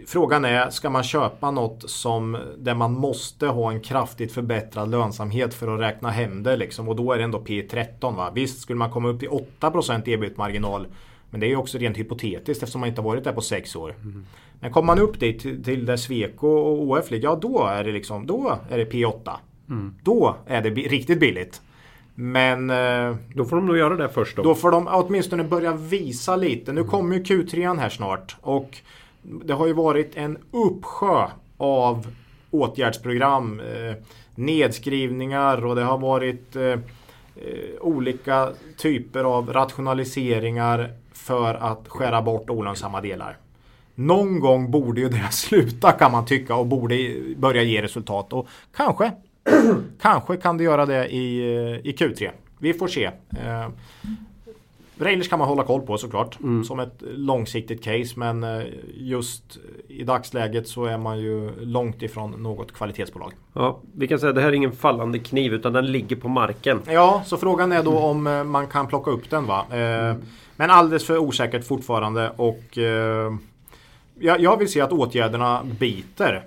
Frågan 0.07 0.45
är, 0.45 0.71
ska 0.71 0.91
man 0.91 1.03
köpa 1.03 1.51
något 1.51 1.91
som 1.91 2.39
där 2.59 2.75
man 2.75 2.93
måste 2.93 3.47
ha 3.47 3.73
en 3.73 3.81
kraftigt 3.81 4.33
förbättrad 4.33 4.91
lönsamhet 4.91 5.55
för 5.55 5.75
att 5.75 5.81
räkna 5.81 6.11
hem 6.11 6.43
det 6.43 6.57
liksom? 6.57 6.89
Och 6.89 6.97
då 6.97 7.13
är 7.13 7.19
det 7.19 7.25
ändå 7.25 7.39
P13 7.39 8.17
va? 8.17 8.31
Visst 8.35 8.61
skulle 8.61 8.79
man 8.79 8.91
komma 8.91 9.09
upp 9.09 9.21
till 9.21 9.29
8% 9.61 10.09
ebit-marginal 10.09 10.87
men 11.31 11.41
det 11.41 11.47
är 11.47 11.49
ju 11.49 11.57
också 11.57 11.79
rent 11.79 11.97
hypotetiskt 11.97 12.63
eftersom 12.63 12.81
man 12.81 12.89
inte 12.89 13.01
varit 13.01 13.25
där 13.25 13.33
på 13.33 13.41
sex 13.41 13.77
år. 13.77 13.95
Men 14.61 14.73
kommer 14.73 14.87
man 14.87 14.99
upp 14.99 15.21
dit 15.21 15.41
till, 15.41 15.65
till 15.65 15.87
där 15.87 15.97
Sweco 15.97 16.47
och 16.47 16.83
OF 16.83 17.11
ligger, 17.11 17.29
ja 17.29 17.39
då 17.43 17.67
är 17.67 17.85
det 17.85 17.93
liksom, 17.93 18.27
då 18.27 18.59
är 18.71 18.79
det 18.79 18.93
P8. 18.93 19.33
Då 20.03 20.37
är 20.47 20.63
det 20.63 20.71
riktigt 20.71 21.21
billigt. 21.21 21.61
Men 22.19 22.71
eh, 22.71 23.17
Då 23.35 23.45
får 23.45 23.57
de 23.57 23.67
nog 23.67 23.77
göra 23.77 23.97
det 23.97 24.09
först 24.09 24.37
då. 24.37 24.43
då 24.43 24.55
får 24.55 24.71
de 24.71 24.89
åtminstone 24.91 25.45
börja 25.45 25.73
visa 25.73 26.37
lite. 26.37 26.73
Nu 26.73 26.85
kommer 26.85 27.17
ju 27.17 27.23
Q3 27.23 27.79
här 27.79 27.89
snart. 27.89 28.37
Och 28.41 28.79
det 29.23 29.53
har 29.53 29.67
ju 29.67 29.73
varit 29.73 30.17
en 30.17 30.39
uppsjö 30.51 31.27
av 31.57 32.07
åtgärdsprogram. 32.51 33.61
Eh, 33.61 33.97
nedskrivningar 34.35 35.67
och 35.67 35.77
det 35.77 35.83
har 35.83 35.99
varit 35.99 36.57
eh, 36.57 36.79
olika 37.81 38.49
typer 38.77 39.25
av 39.25 39.53
rationaliseringar 39.53 40.91
för 41.13 41.55
att 41.55 41.89
skära 41.89 42.23
bort 42.23 42.51
olönsamma 42.51 43.01
delar. 43.01 43.37
Någon 43.95 44.41
gång 44.41 44.71
borde 44.71 45.01
ju 45.01 45.09
det 45.09 45.29
sluta 45.33 45.93
kan 45.93 46.13
man 46.13 46.27
tycka 46.27 46.55
och 46.55 46.67
borde 46.67 47.17
börja 47.37 47.63
ge 47.63 47.83
resultat. 47.83 48.33
Och 48.33 48.49
kanske, 48.77 49.13
kanske 50.01 50.37
kan 50.37 50.57
det 50.59 50.65
göra 50.65 50.87
det 50.87 51.09
i, 51.09 51.39
eh, 51.39 51.91
i 51.91 51.95
Q3. 51.99 52.31
Vi 52.59 52.75
får 52.75 52.89
se. 52.89 53.05
Eh, 53.05 53.69
Railers 54.99 55.29
kan 55.29 55.39
man 55.39 55.49
hålla 55.49 55.63
koll 55.65 55.81
på 55.81 55.99
såklart. 55.99 56.39
Som 56.67 56.81
ett 56.81 57.03
långsiktigt 57.03 57.85
case. 57.85 58.13
Men 58.17 58.45
eh, 58.45 58.63
just 58.95 59.59
i 59.89 60.05
dagsläget 60.05 60.69
så 60.69 60.85
är 60.85 60.99
man 60.99 61.19
ju 61.19 61.51
långt 61.61 62.03
ifrån 62.03 62.31
något 62.31 62.73
kvalitetsbolag. 62.73 63.33
Ja, 63.53 63.81
vi 63.97 64.09
kan 64.09 64.19
säga 64.19 64.31
att 64.31 64.37
det 64.37 64.43
här 64.43 64.49
är 64.49 64.53
ingen 64.53 64.73
fallande 64.73 65.19
kniv 65.19 65.55
utan 65.55 65.73
den 65.73 65.87
ligger 65.87 66.17
på 66.17 66.29
marken. 66.29 66.81
Ja, 66.87 67.23
så 67.27 67.37
frågan 67.37 67.73
är 67.73 67.83
då 67.83 67.99
om 67.99 68.27
eh, 68.27 68.45
man 68.45 68.67
kan 68.67 68.87
plocka 68.87 69.11
upp 69.11 69.31
den 69.31 69.47
va. 69.47 69.67
Eh, 69.71 70.17
Men 70.57 70.71
alldeles 70.71 71.07
för 71.07 71.19
osäkert 71.19 71.65
fortfarande 71.65 72.31
och 72.37 72.79
jag, 74.19 74.41
jag 74.41 74.57
vill 74.57 74.69
se 74.73 74.81
att 74.81 74.93
åtgärderna 74.93 75.63
biter 75.81 76.45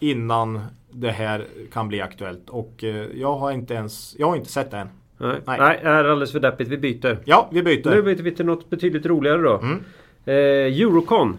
innan 0.00 0.60
det 0.92 1.10
här 1.10 1.46
kan 1.72 1.88
bli 1.88 2.00
aktuellt. 2.00 2.50
Och 2.50 2.84
eh, 2.84 3.06
jag 3.14 3.36
har 3.36 3.52
inte 3.52 3.74
ens, 3.74 4.16
jag 4.18 4.26
har 4.26 4.36
inte 4.36 4.50
sett 4.50 4.70
det 4.70 4.76
än. 4.76 4.88
Nej, 5.18 5.36
Nej. 5.46 5.58
Nej. 5.58 5.80
det 5.82 5.88
är 5.88 6.04
alldeles 6.04 6.32
för 6.32 6.40
deppigt. 6.40 6.68
Vi 6.70 6.78
byter. 6.78 7.18
Ja, 7.24 7.48
vi 7.52 7.62
byter. 7.62 7.90
Nu 7.90 8.02
byter 8.02 8.22
vi 8.22 8.34
till 8.34 8.46
något 8.46 8.70
betydligt 8.70 9.06
roligare 9.06 9.42
då. 9.42 9.58
Mm. 9.58 9.80
Eh, 10.24 10.82
Eurocon. 10.82 11.38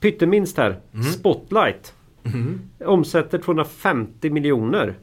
Pytteminst 0.00 0.56
här. 0.56 0.80
Mm. 0.92 1.04
Spotlight. 1.04 1.94
Omsätter 2.84 3.38
250 3.38 4.30
miljoner. 4.30 4.94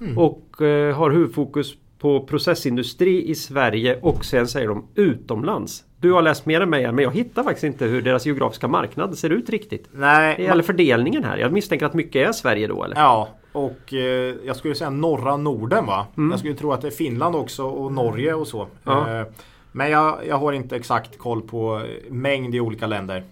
Mm. 0.00 0.18
Och 0.18 0.62
eh, 0.62 0.96
har 0.96 1.10
huvudfokus 1.10 1.74
på 1.98 2.20
processindustri 2.20 3.30
i 3.30 3.34
Sverige 3.34 3.98
och 4.02 4.24
sen 4.24 4.48
säger 4.48 4.68
de 4.68 4.86
utomlands. 4.94 5.84
Du 6.00 6.12
har 6.12 6.22
läst 6.22 6.46
mer 6.46 6.60
än 6.60 6.70
mig 6.70 6.92
men 6.92 7.04
jag 7.04 7.10
hittar 7.14 7.42
faktiskt 7.42 7.64
inte 7.64 7.84
hur 7.84 8.02
deras 8.02 8.26
geografiska 8.26 8.68
marknad 8.68 9.18
ser 9.18 9.30
ut 9.30 9.50
riktigt. 9.50 9.88
Nej, 9.92 10.46
Eller 10.46 10.62
fördelningen 10.62 11.24
här. 11.24 11.36
Jag 11.38 11.52
misstänker 11.52 11.86
att 11.86 11.94
mycket 11.94 12.28
är 12.28 12.32
Sverige 12.32 12.66
då 12.66 12.84
eller? 12.84 12.96
Ja, 12.96 13.28
och 13.52 13.94
eh, 13.94 14.34
jag 14.46 14.56
skulle 14.56 14.74
säga 14.74 14.90
norra 14.90 15.36
Norden 15.36 15.86
va? 15.86 16.06
Mm. 16.16 16.30
Jag 16.30 16.38
skulle 16.38 16.54
tro 16.54 16.72
att 16.72 16.80
det 16.80 16.86
är 16.88 16.90
Finland 16.90 17.36
också 17.36 17.62
och 17.64 17.92
Norge 17.92 18.34
och 18.34 18.46
så. 18.46 18.66
Ja. 18.84 19.20
Eh, 19.20 19.26
Men 19.72 19.90
jag, 19.90 20.18
jag 20.28 20.36
har 20.38 20.52
inte 20.52 20.76
exakt 20.76 21.18
koll 21.18 21.42
på 21.42 21.76
eh, 21.76 22.12
mängd 22.12 22.54
i 22.54 22.60
olika 22.60 22.86
länder. 22.86 23.24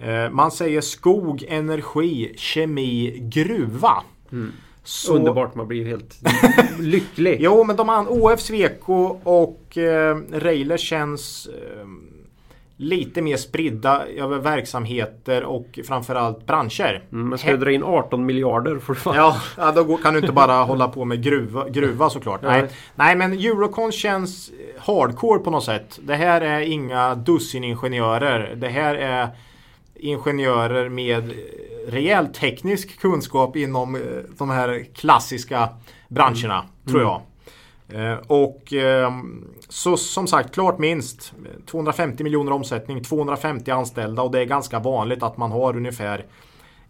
Eh, 0.00 0.30
man 0.30 0.50
säger 0.50 0.80
skog, 0.80 1.44
energi, 1.48 2.32
kemi, 2.36 3.18
gruva. 3.32 4.02
Så- 4.84 5.14
Underbart, 5.14 5.54
man 5.54 5.68
blir 5.68 5.78
ju 5.78 5.88
helt 5.88 6.16
lycklig. 6.80 7.36
Jo, 7.40 7.64
men 7.64 7.76
de 7.76 7.88
har 7.88 8.06
OF, 8.08 8.40
Sweco 8.40 9.18
och 9.22 9.78
eh, 9.78 10.16
Reiler 10.32 10.76
känns 10.76 11.46
eh, 11.46 11.86
lite 12.80 13.22
mer 13.22 13.36
spridda 13.36 14.06
över 14.06 14.38
verksamheter 14.38 15.44
och 15.44 15.78
framförallt 15.84 16.46
branscher. 16.46 17.02
Mm, 17.12 17.28
Man 17.28 17.38
ska 17.38 17.50
ju 17.50 17.56
dra 17.56 17.70
in 17.72 17.82
18 17.84 18.26
miljarder 18.26 18.78
för 18.78 18.94
fan. 18.94 19.16
Ja, 19.16 19.36
ja, 19.56 19.72
då 19.72 19.96
kan 19.96 20.14
du 20.14 20.20
inte 20.20 20.32
bara 20.32 20.52
hålla 20.52 20.88
på 20.88 21.04
med 21.04 21.22
gruva, 21.22 21.68
gruva 21.68 22.10
såklart. 22.10 22.42
Nej. 22.42 22.62
Nej. 22.62 22.70
Nej, 22.94 23.16
men 23.16 23.32
Eurocon 23.32 23.92
känns 23.92 24.50
hardcore 24.78 25.38
på 25.38 25.50
något 25.50 25.64
sätt. 25.64 25.98
Det 26.02 26.14
här 26.14 26.40
är 26.40 26.60
inga 26.60 27.14
dussiningenjörer. 27.14 28.54
Det 28.56 28.68
här 28.68 28.94
är 28.94 29.28
ingenjörer 29.94 30.88
med 30.88 31.32
rejäl 31.88 32.26
teknisk 32.26 33.00
kunskap 33.00 33.56
inom 33.56 33.94
eh, 33.94 34.00
de 34.38 34.50
här 34.50 34.86
klassiska 34.94 35.68
branscherna, 36.08 36.64
tror 36.88 37.02
jag. 37.02 37.22
Eh, 37.88 38.18
Och 38.26 38.72
eh, 38.72 39.12
så 39.68 39.96
som 39.96 40.26
sagt, 40.26 40.54
klart 40.54 40.78
minst 40.78 41.32
250 41.66 42.24
miljoner 42.24 42.52
omsättning, 42.52 43.02
250 43.04 43.70
anställda 43.70 44.22
och 44.22 44.30
det 44.30 44.40
är 44.40 44.44
ganska 44.44 44.78
vanligt 44.78 45.22
att 45.22 45.36
man 45.36 45.52
har 45.52 45.76
ungefär 45.76 46.26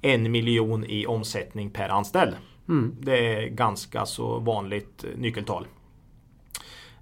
en 0.03 0.31
miljon 0.33 0.85
i 0.85 1.07
omsättning 1.07 1.71
per 1.71 1.89
anställd. 1.89 2.35
Det 3.01 3.35
är 3.35 3.49
ganska 3.49 4.07
så 4.07 4.39
vanligt 4.39 5.05
nyckeltal. 5.17 5.67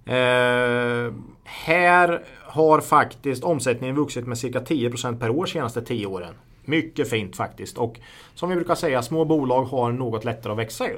Eh, 0.05 1.13
här 1.43 2.23
har 2.43 2.81
faktiskt 2.81 3.43
omsättningen 3.43 3.95
vuxit 3.95 4.27
med 4.27 4.37
cirka 4.37 4.59
10% 4.59 5.19
per 5.19 5.29
år 5.29 5.45
senaste 5.45 5.81
10 5.81 6.05
åren. 6.05 6.33
Mycket 6.67 7.09
fint 7.09 7.35
faktiskt. 7.35 7.77
Och 7.77 7.99
som 8.33 8.49
vi 8.49 8.55
brukar 8.55 8.75
säga, 8.75 9.01
små 9.01 9.25
bolag 9.25 9.63
har 9.63 9.91
något 9.91 10.25
lättare 10.25 10.51
att 10.53 10.59
växa 10.59 10.85
ju. 10.87 10.97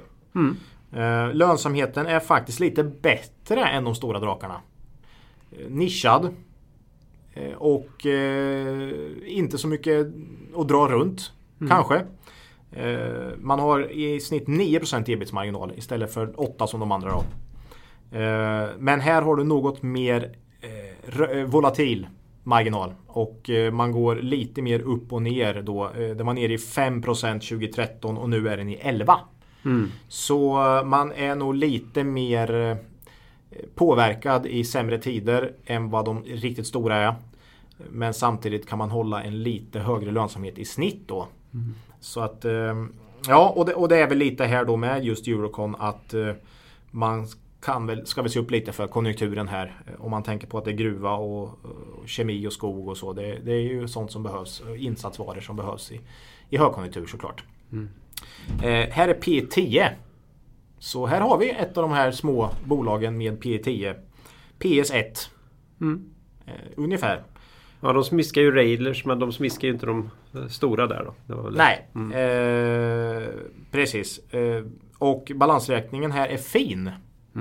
Eh, 1.01 1.33
lönsamheten 1.33 2.05
är 2.07 2.19
faktiskt 2.19 2.59
lite 2.59 2.83
bättre 2.83 3.65
än 3.65 3.83
de 3.83 3.95
stora 3.95 4.19
drakarna. 4.19 4.61
Eh, 5.51 5.69
nischad. 5.69 6.35
Eh, 7.33 7.53
och 7.53 8.05
inte 9.25 9.57
så 9.57 9.67
mycket 9.67 10.07
att 10.55 10.67
dra 10.67 10.87
runt. 10.87 11.31
Kanske. 11.69 12.05
Eh, 12.71 13.27
man 13.37 13.59
har 13.59 13.91
i 13.91 14.19
snitt 14.19 14.47
9% 14.47 15.09
ebit-marginal 15.09 15.71
istället 15.75 16.13
för 16.13 16.39
8 16.39 16.67
som 16.67 16.79
de 16.79 16.91
andra 16.91 17.09
då. 17.09 17.23
Eh, 18.17 18.69
men 18.77 18.99
här 18.99 19.21
har 19.21 19.35
du 19.35 19.43
något 19.43 19.81
mer 19.81 20.35
volatil 21.47 22.07
marginal. 22.43 22.93
Och 23.07 23.49
eh, 23.49 23.71
man 23.71 23.91
går 23.91 24.15
lite 24.15 24.61
mer 24.61 24.79
upp 24.79 25.13
och 25.13 25.21
ner 25.21 25.61
då. 25.61 25.91
Det 25.95 26.23
var 26.23 26.33
nere 26.33 26.53
i 26.53 26.57
5% 26.57 27.33
2013 27.33 28.17
och 28.17 28.29
nu 28.29 28.49
är 28.49 28.57
den 28.57 28.69
i 28.69 28.73
11. 28.73 29.19
Så 30.07 30.77
eh, 30.77 30.85
man 30.85 31.11
är 31.11 31.35
nog 31.35 31.55
lite 31.55 32.03
mer 32.03 32.55
eh, 32.55 32.77
påverkad 33.75 34.45
i 34.45 34.63
sämre 34.63 34.97
tider 34.97 35.53
än 35.65 35.89
vad 35.89 36.05
de 36.05 36.23
riktigt 36.23 36.67
stora 36.67 36.95
är. 36.95 37.15
Men 37.89 38.13
samtidigt 38.13 38.69
kan 38.69 38.77
man 38.77 38.89
hålla 38.89 39.23
en 39.23 39.43
lite 39.43 39.79
högre 39.79 40.11
lönsamhet 40.11 40.57
i 40.57 40.65
snitt 40.65 41.01
då. 41.05 41.27
Så 41.99 42.19
att 42.21 42.45
Ja 43.27 43.53
och 43.55 43.65
det, 43.65 43.73
och 43.73 43.87
det 43.89 43.97
är 43.97 44.07
väl 44.07 44.17
lite 44.17 44.45
här 44.45 44.65
då 44.65 44.77
med 44.77 45.05
just 45.05 45.27
Eurocon 45.27 45.75
att 45.79 46.13
man 46.91 47.27
kan 47.61 47.87
väl, 47.87 48.05
ska 48.05 48.21
väl 48.21 48.31
se 48.31 48.39
upp 48.39 48.51
lite 48.51 48.71
för 48.71 48.87
konjunkturen 48.87 49.47
här. 49.47 49.81
eh, 49.87 50.01
Om 50.05 50.11
man 50.11 50.23
tänker 50.23 50.47
på 50.47 50.57
att 50.57 50.65
det 50.65 50.71
är 50.71 50.75
gruva 50.75 51.11
och, 51.11 51.59
kemi 52.05 52.47
och 52.47 52.53
skog 52.53 52.87
och 52.87 52.97
så. 52.97 53.13
Det, 53.13 53.39
det 53.43 53.51
är 53.51 53.61
ju 53.61 53.87
sånt 53.87 54.11
som 54.11 54.23
behövs. 54.23 54.59
och 54.59 54.77
Insatsvaror 54.77 55.39
som 55.39 55.55
behövs 55.55 55.91
i, 55.91 56.01
i 56.49 56.57
högkonjunktur 56.57 57.05
såklart. 57.05 57.43
Eh, 58.63 58.89
här 58.89 59.07
är 59.07 59.13
P10. 59.13 59.89
Så 60.79 61.05
här 61.05 61.21
har 61.21 61.37
vi 61.37 61.49
ett 61.51 61.77
av 61.77 61.81
de 61.81 61.91
här 61.91 62.11
små 62.11 62.49
bolagen 62.65 63.17
med 63.17 63.39
P10. 63.43 63.95
PS1. 64.59 65.29
Eh, 66.45 66.53
ungefär. 66.75 67.23
Ja, 67.81 67.93
de 67.93 68.03
smiskar 68.03 68.41
ju 68.41 68.51
Railers 68.51 69.05
men 69.05 69.19
de 69.19 69.31
smiskar 69.31 69.67
ju 69.67 69.73
inte 69.73 69.85
de 69.85 70.09
eh, 70.33 70.47
stora 70.47 70.87
där 70.87 71.11
då. 71.27 71.49
Nej, 71.57 71.87
eh, 72.13 73.23
precis. 73.71 74.33
Eh, 74.33 74.63
och 74.97 75.31
balansräkningen 75.35 76.11
här 76.11 76.27
är 76.29 76.37
fin. 76.37 76.91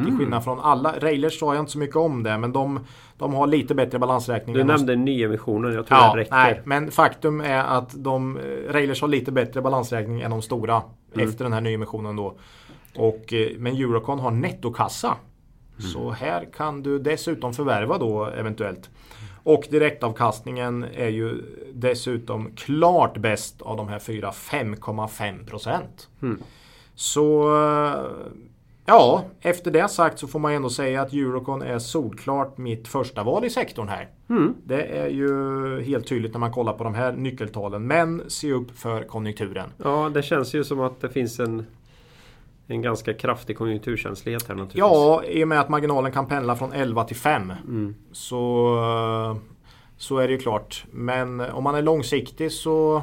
Till 0.04 0.16
skillnad 0.16 0.44
från 0.44 0.60
alla. 0.60 0.94
Railers 1.00 1.38
sa 1.38 1.54
jag 1.54 1.62
inte 1.62 1.72
så 1.72 1.78
mycket 1.78 1.96
om 1.96 2.22
det 2.22 2.38
men 2.38 2.52
de, 2.52 2.80
de 3.18 3.34
har 3.34 3.46
lite 3.46 3.74
bättre 3.74 3.98
balansräkning. 3.98 4.56
Du 4.56 4.64
nämnde 4.64 4.96
nyemissionen, 4.96 5.72
jag 5.74 5.86
tror 5.86 6.00
Ja, 6.00 6.12
det 6.14 6.20
räcker. 6.20 6.30
nej, 6.34 6.60
men 6.64 6.90
faktum 6.90 7.40
är 7.40 7.64
att 7.64 7.94
de, 8.04 8.36
eh, 8.36 8.72
Railers 8.72 9.00
har 9.00 9.08
lite 9.08 9.32
bättre 9.32 9.62
balansräkning 9.62 10.20
än 10.20 10.30
de 10.30 10.42
stora 10.42 10.82
efter 11.16 11.44
den 11.44 11.52
här 11.52 11.60
nyemissionen 11.60 12.16
då. 12.16 12.38
Och, 12.96 13.32
eh, 13.32 13.48
men 13.58 13.76
Eurocon 13.76 14.18
har 14.18 14.30
nettokassa. 14.30 15.16
Så 15.92 16.10
här 16.10 16.48
kan 16.56 16.82
du 16.82 16.98
dessutom 16.98 17.54
förvärva 17.54 17.98
då 17.98 18.24
eventuellt. 18.26 18.90
Och 19.42 19.66
direktavkastningen 19.70 20.84
är 20.94 21.08
ju 21.08 21.42
dessutom 21.74 22.50
klart 22.56 23.18
bäst 23.18 23.62
av 23.62 23.76
de 23.76 23.88
här 23.88 23.98
fyra, 23.98 24.30
5,5 24.32 25.44
procent. 25.46 26.08
Så 26.94 27.42
eh, 27.56 28.00
ja, 28.88 29.24
efter 29.40 29.70
det 29.70 29.88
sagt 29.88 30.18
så 30.18 30.28
får 30.28 30.38
man 30.38 30.52
ändå 30.52 30.70
säga 30.70 31.02
att 31.02 31.12
Eurocon 31.12 31.62
är 31.62 31.78
solklart 31.78 32.58
mitt 32.58 32.88
första 32.88 33.22
val 33.22 33.44
i 33.44 33.50
sektorn 33.50 33.88
här. 33.88 34.08
Det 34.64 34.82
är 34.82 35.08
ju 35.08 35.82
helt 35.82 36.06
tydligt 36.06 36.32
när 36.32 36.40
man 36.40 36.52
kollar 36.52 36.72
på 36.72 36.84
de 36.84 36.94
här 36.94 37.12
nyckeltalen. 37.12 37.86
Men 37.86 38.22
se 38.30 38.52
upp 38.52 38.78
för 38.78 39.02
konjunkturen. 39.02 39.70
Ja, 39.84 40.10
det 40.14 40.22
känns 40.22 40.54
ju 40.54 40.64
som 40.64 40.80
att 40.80 41.00
det 41.00 41.08
finns 41.08 41.40
en, 41.40 41.66
en 42.66 42.82
ganska 42.82 43.14
kraftig 43.14 43.58
konjunkturkänslighet 43.58 44.48
här 44.48 44.54
naturligtvis. 44.54 44.80
Ja, 44.80 45.22
i 45.24 45.44
och 45.44 45.48
med 45.48 45.60
att 45.60 45.68
marginalen 45.68 46.12
kan 46.12 46.26
pendla 46.26 46.56
från 46.56 46.72
11 46.72 47.04
till 47.04 47.16
5. 47.16 47.52
Så, 48.12 48.74
eh, 48.76 49.36
så 49.96 50.18
är 50.18 50.28
det 50.28 50.32
ju 50.32 50.38
klart. 50.38 50.84
Men 50.90 51.40
om 51.40 51.64
man 51.64 51.74
är 51.74 51.82
långsiktig 51.82 52.52
så 52.52 53.02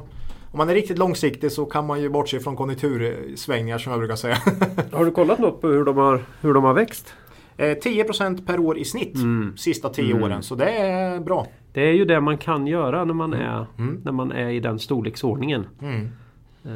om 0.56 0.58
man 0.58 0.70
är 0.70 0.74
riktigt 0.74 0.98
långsiktig 0.98 1.52
så 1.52 1.66
kan 1.66 1.86
man 1.86 2.02
ju 2.02 2.10
bortse 2.10 2.40
från 2.40 2.56
konjunktursvängningar 2.56 3.78
som 3.78 3.92
jag 3.92 4.00
brukar 4.00 4.16
säga. 4.16 4.38
Har 4.92 5.06
du 5.06 5.12
kollat 5.12 5.40
något 5.40 5.62
på 5.62 5.68
hur 5.68 5.86
de 5.86 5.98
har, 5.98 6.22
hur 6.42 6.54
de 6.54 6.64
har 6.64 6.74
växt? 6.74 7.14
Eh, 7.58 7.66
10% 7.66 8.46
per 8.46 8.60
år 8.60 8.78
i 8.78 8.86
snitt 8.86 9.16
sista 9.58 9.90
10 9.90 10.14
åren. 10.24 10.44
Så 10.44 10.56
det 10.56 10.70
är 10.70 11.20
bra. 11.20 11.48
Det 11.74 11.82
är 11.82 11.92
ju 11.94 12.06
det 12.06 12.22
man 12.22 12.38
kan 12.38 12.68
göra 12.68 13.06
när 13.06 13.14
man, 13.14 13.34
är, 13.34 13.66
Mm. 13.78 14.02
när 14.06 14.12
man 14.12 14.32
är 14.32 14.50
i 14.50 14.60
den 14.60 14.80
storleksordningen. 14.80 15.68
Eh, 15.82 16.70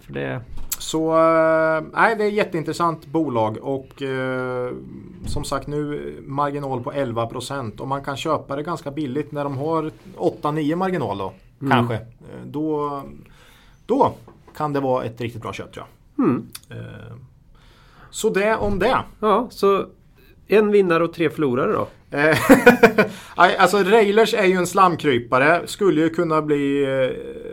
För 0.00 0.12
det, 0.12 0.40
Så 0.78 1.10
eh, 1.12 1.82
det 2.18 2.24
är 2.24 2.26
ett 2.28 2.32
jätteintressant 2.34 3.06
bolag 3.06 3.56
och 3.62 4.02
eh, 4.02 4.70
som 5.26 5.44
sagt 5.44 5.66
nu 5.66 6.14
marginal 6.26 6.82
på 6.82 6.92
11% 6.92 7.80
och 7.80 7.88
man 7.88 8.04
kan 8.04 8.16
köpa 8.16 8.56
det 8.56 8.62
ganska 8.62 8.90
billigt 8.90 9.32
när 9.32 9.44
de 9.44 9.56
har 9.58 9.90
8-9 10.16 10.76
marginal 10.76 11.18
då. 11.18 11.32
Kanske. 11.68 11.94
Eh, 11.94 12.00
Då, 12.46 13.02
då 13.86 14.12
kan 14.56 14.72
det 14.72 14.80
vara 14.80 15.04
ett 15.04 15.20
riktigt 15.20 15.42
bra 15.42 15.52
köp 15.52 15.72
tror 15.72 15.86
jag. 16.16 16.28
Eh, 16.78 17.12
så 18.10 18.30
det 18.30 18.56
om 18.56 18.78
det. 18.78 18.98
ja, 19.20 19.46
så 19.50 19.86
en 20.46 20.70
vinnare 20.70 21.04
och 21.04 21.12
tre 21.14 21.30
förlorare 21.30 21.72
då. 21.72 21.88
Eh, 22.16 22.36
alltså 23.62 23.78
Railers 23.78 24.34
är 24.34 24.44
ju 24.44 24.54
en 24.54 24.66
slamkrypare. 24.66 25.62
Skulle 25.66 26.00
ju 26.00 26.08
kunna 26.10 26.42
bli 26.42 26.86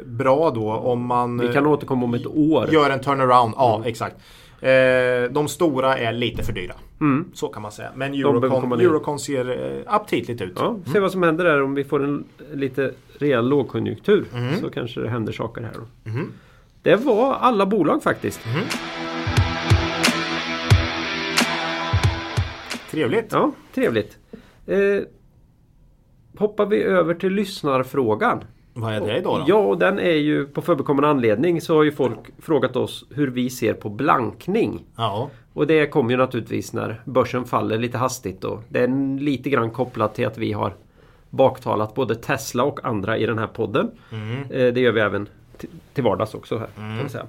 bra 0.05 0.49
då 0.51 0.71
om 0.71 1.05
man 1.05 1.37
Vi 1.37 1.53
kan 1.53 1.65
återkomma 1.67 2.05
om 2.05 2.13
ett 2.13 2.27
år. 2.27 2.67
gör 2.71 2.89
en 2.89 2.99
turnaround. 3.01 3.53
Ja, 3.57 3.81
exakt. 3.85 4.15
Eh, 4.61 5.31
de 5.31 5.47
stora 5.47 5.97
är 5.97 6.13
lite 6.13 6.43
för 6.43 6.53
dyra. 6.53 6.75
Så 7.33 7.47
kan 7.47 7.61
man 7.61 7.71
säga. 7.71 7.91
Men 7.95 8.13
Eurocon. 8.13 8.81
Eurocon 8.81 9.19
ser 9.19 9.49
eh, 9.49 9.93
aptitligt 9.93 10.41
ut. 10.41 10.53
Ja, 10.55 10.77
se 10.93 10.99
vad 10.99 11.11
som 11.11 11.23
händer 11.23 11.45
där 11.45 11.61
om 11.61 11.75
vi 11.75 11.83
får 11.83 12.03
en 12.03 12.23
lite 12.53 12.91
rejäl 13.17 13.49
lågkonjunktur. 13.49 14.25
Mm. 14.33 14.59
Så 14.59 14.69
kanske 14.69 15.01
det 15.01 15.09
händer 15.09 15.33
saker 15.33 15.61
här 15.61 15.73
då. 15.73 16.11
Det 16.81 16.95
var 16.95 17.33
alla 17.33 17.65
bolag 17.65 18.03
faktiskt. 18.03 18.45
Mm. 18.45 18.65
Trevligt. 22.91 23.31
Ja, 23.31 23.51
trevligt. 23.73 24.17
Eh, 24.65 24.77
hoppar 26.37 26.65
vi 26.65 26.83
över 26.83 27.13
till 27.13 27.33
lyssnarfrågan. 27.33 28.43
Vad 28.77 28.93
är 28.93 29.01
det 29.01 29.21
då? 29.21 29.37
då? 29.37 29.43
Ja, 29.47 29.55
och 29.55 29.77
den 29.77 29.99
är 29.99 30.11
ju 30.11 30.47
på 30.47 30.61
förekommande 30.61 31.09
anledning 31.09 31.61
så 31.61 31.75
har 31.75 31.83
ju 31.83 31.91
folk 31.91 32.19
frågat 32.39 32.75
oss 32.75 33.05
hur 33.09 33.27
vi 33.27 33.49
ser 33.49 33.73
på 33.73 33.89
blankning. 33.89 34.83
Ja. 34.95 35.29
Och 35.53 35.67
det 35.67 35.87
kommer 35.87 36.11
ju 36.11 36.17
naturligtvis 36.17 36.73
när 36.73 37.01
börsen 37.05 37.45
faller 37.45 37.77
lite 37.77 37.97
hastigt 37.97 38.43
och 38.43 38.63
det 38.69 38.79
är 38.79 39.19
lite 39.19 39.49
grann 39.49 39.71
kopplat 39.71 40.15
till 40.15 40.27
att 40.27 40.37
vi 40.37 40.53
har 40.53 40.73
baktalat 41.29 41.95
både 41.95 42.15
Tesla 42.15 42.63
och 42.63 42.85
andra 42.85 43.17
i 43.17 43.25
den 43.25 43.37
här 43.37 43.47
podden. 43.47 43.91
Eh, 44.49 44.73
det 44.73 44.79
gör 44.79 44.91
vi 44.91 45.01
även 45.01 45.29
till 45.93 46.03
vardags 46.03 46.33
också 46.33 46.57
här. 46.57 46.67
Kan 46.75 46.97
man 46.97 47.09
säga. 47.09 47.25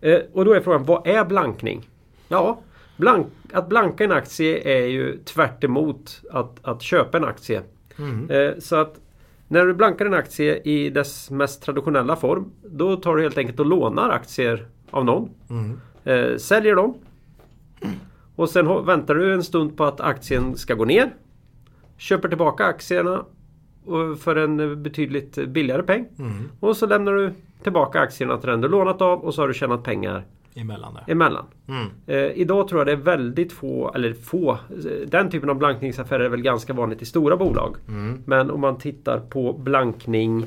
Eh, 0.00 0.20
och 0.32 0.44
då 0.44 0.52
är 0.52 0.60
frågan, 0.60 0.84
vad 0.84 1.06
är 1.06 1.24
blankning? 1.24 1.88
Ja, 2.28 2.58
blank, 2.96 3.26
att 3.52 3.68
blanka 3.68 4.04
en 4.04 4.12
aktie 4.12 4.78
är 4.78 4.86
ju 4.86 5.18
tvärt 5.24 5.64
emot 5.64 6.22
att, 6.30 6.58
att 6.62 6.82
köpa 6.82 7.18
en 7.18 7.24
aktie. 7.24 7.62
Eh, 8.28 8.58
så 8.58 8.76
att 8.76 8.94
när 9.48 9.66
du 9.66 9.74
blankar 9.74 10.06
en 10.06 10.14
aktie 10.14 10.60
i 10.64 10.90
dess 10.90 11.30
mest 11.30 11.62
traditionella 11.62 12.16
form 12.16 12.50
Då 12.62 12.96
tar 12.96 13.16
du 13.16 13.22
helt 13.22 13.38
enkelt 13.38 13.60
och 13.60 13.66
lånar 13.66 14.10
aktier 14.10 14.66
av 14.90 15.04
någon. 15.04 15.30
Eh, 16.04 16.36
säljer 16.36 16.76
dem. 16.76 16.94
Och 18.36 18.48
sen 18.48 18.84
väntar 18.86 19.14
du 19.14 19.34
en 19.34 19.42
stund 19.42 19.76
på 19.76 19.84
att 19.84 20.00
aktien 20.00 20.56
ska 20.56 20.74
gå 20.74 20.84
ner. 20.84 21.14
Köper 21.96 22.28
tillbaka 22.28 22.64
aktierna 22.64 23.24
och 23.84 24.18
för 24.18 24.36
en 24.36 24.60
eh, 24.60 24.76
betydligt 24.76 25.48
billigare 25.48 25.82
peng. 25.82 26.06
Och 26.60 26.76
så 26.76 26.86
lämnar 26.86 27.12
du 27.12 27.32
tillbaka 27.62 28.00
aktierna 28.00 28.36
till 28.38 28.48
den 28.50 28.60
du 28.60 28.68
lånat 28.68 29.02
av 29.02 29.20
och 29.24 29.34
så 29.34 29.42
har 29.42 29.48
du 29.48 29.54
tjänat 29.54 29.82
pengar 29.84 30.24
Emellan 30.56 30.94
där. 30.94 31.12
emellan. 31.12 31.44
Mm. 31.68 31.86
Eh, 32.06 32.40
idag 32.40 32.68
tror 32.68 32.80
jag 32.80 32.86
det 32.86 32.92
är 32.92 32.96
väldigt 33.16 33.52
få, 33.52 33.92
eller 33.94 34.12
få, 34.12 34.52
eh, 34.52 35.08
den 35.08 35.30
typen 35.30 35.50
av 35.50 35.56
blankningsaffärer 35.56 36.24
är 36.24 36.28
väl 36.28 36.42
ganska 36.42 36.72
vanligt 36.72 37.02
i 37.02 37.06
stora 37.06 37.36
bolag. 37.36 37.76
Mm. 37.88 38.22
Men 38.26 38.50
om 38.50 38.60
man 38.60 38.78
tittar 38.78 39.18
på 39.18 39.52
blankning 39.52 40.46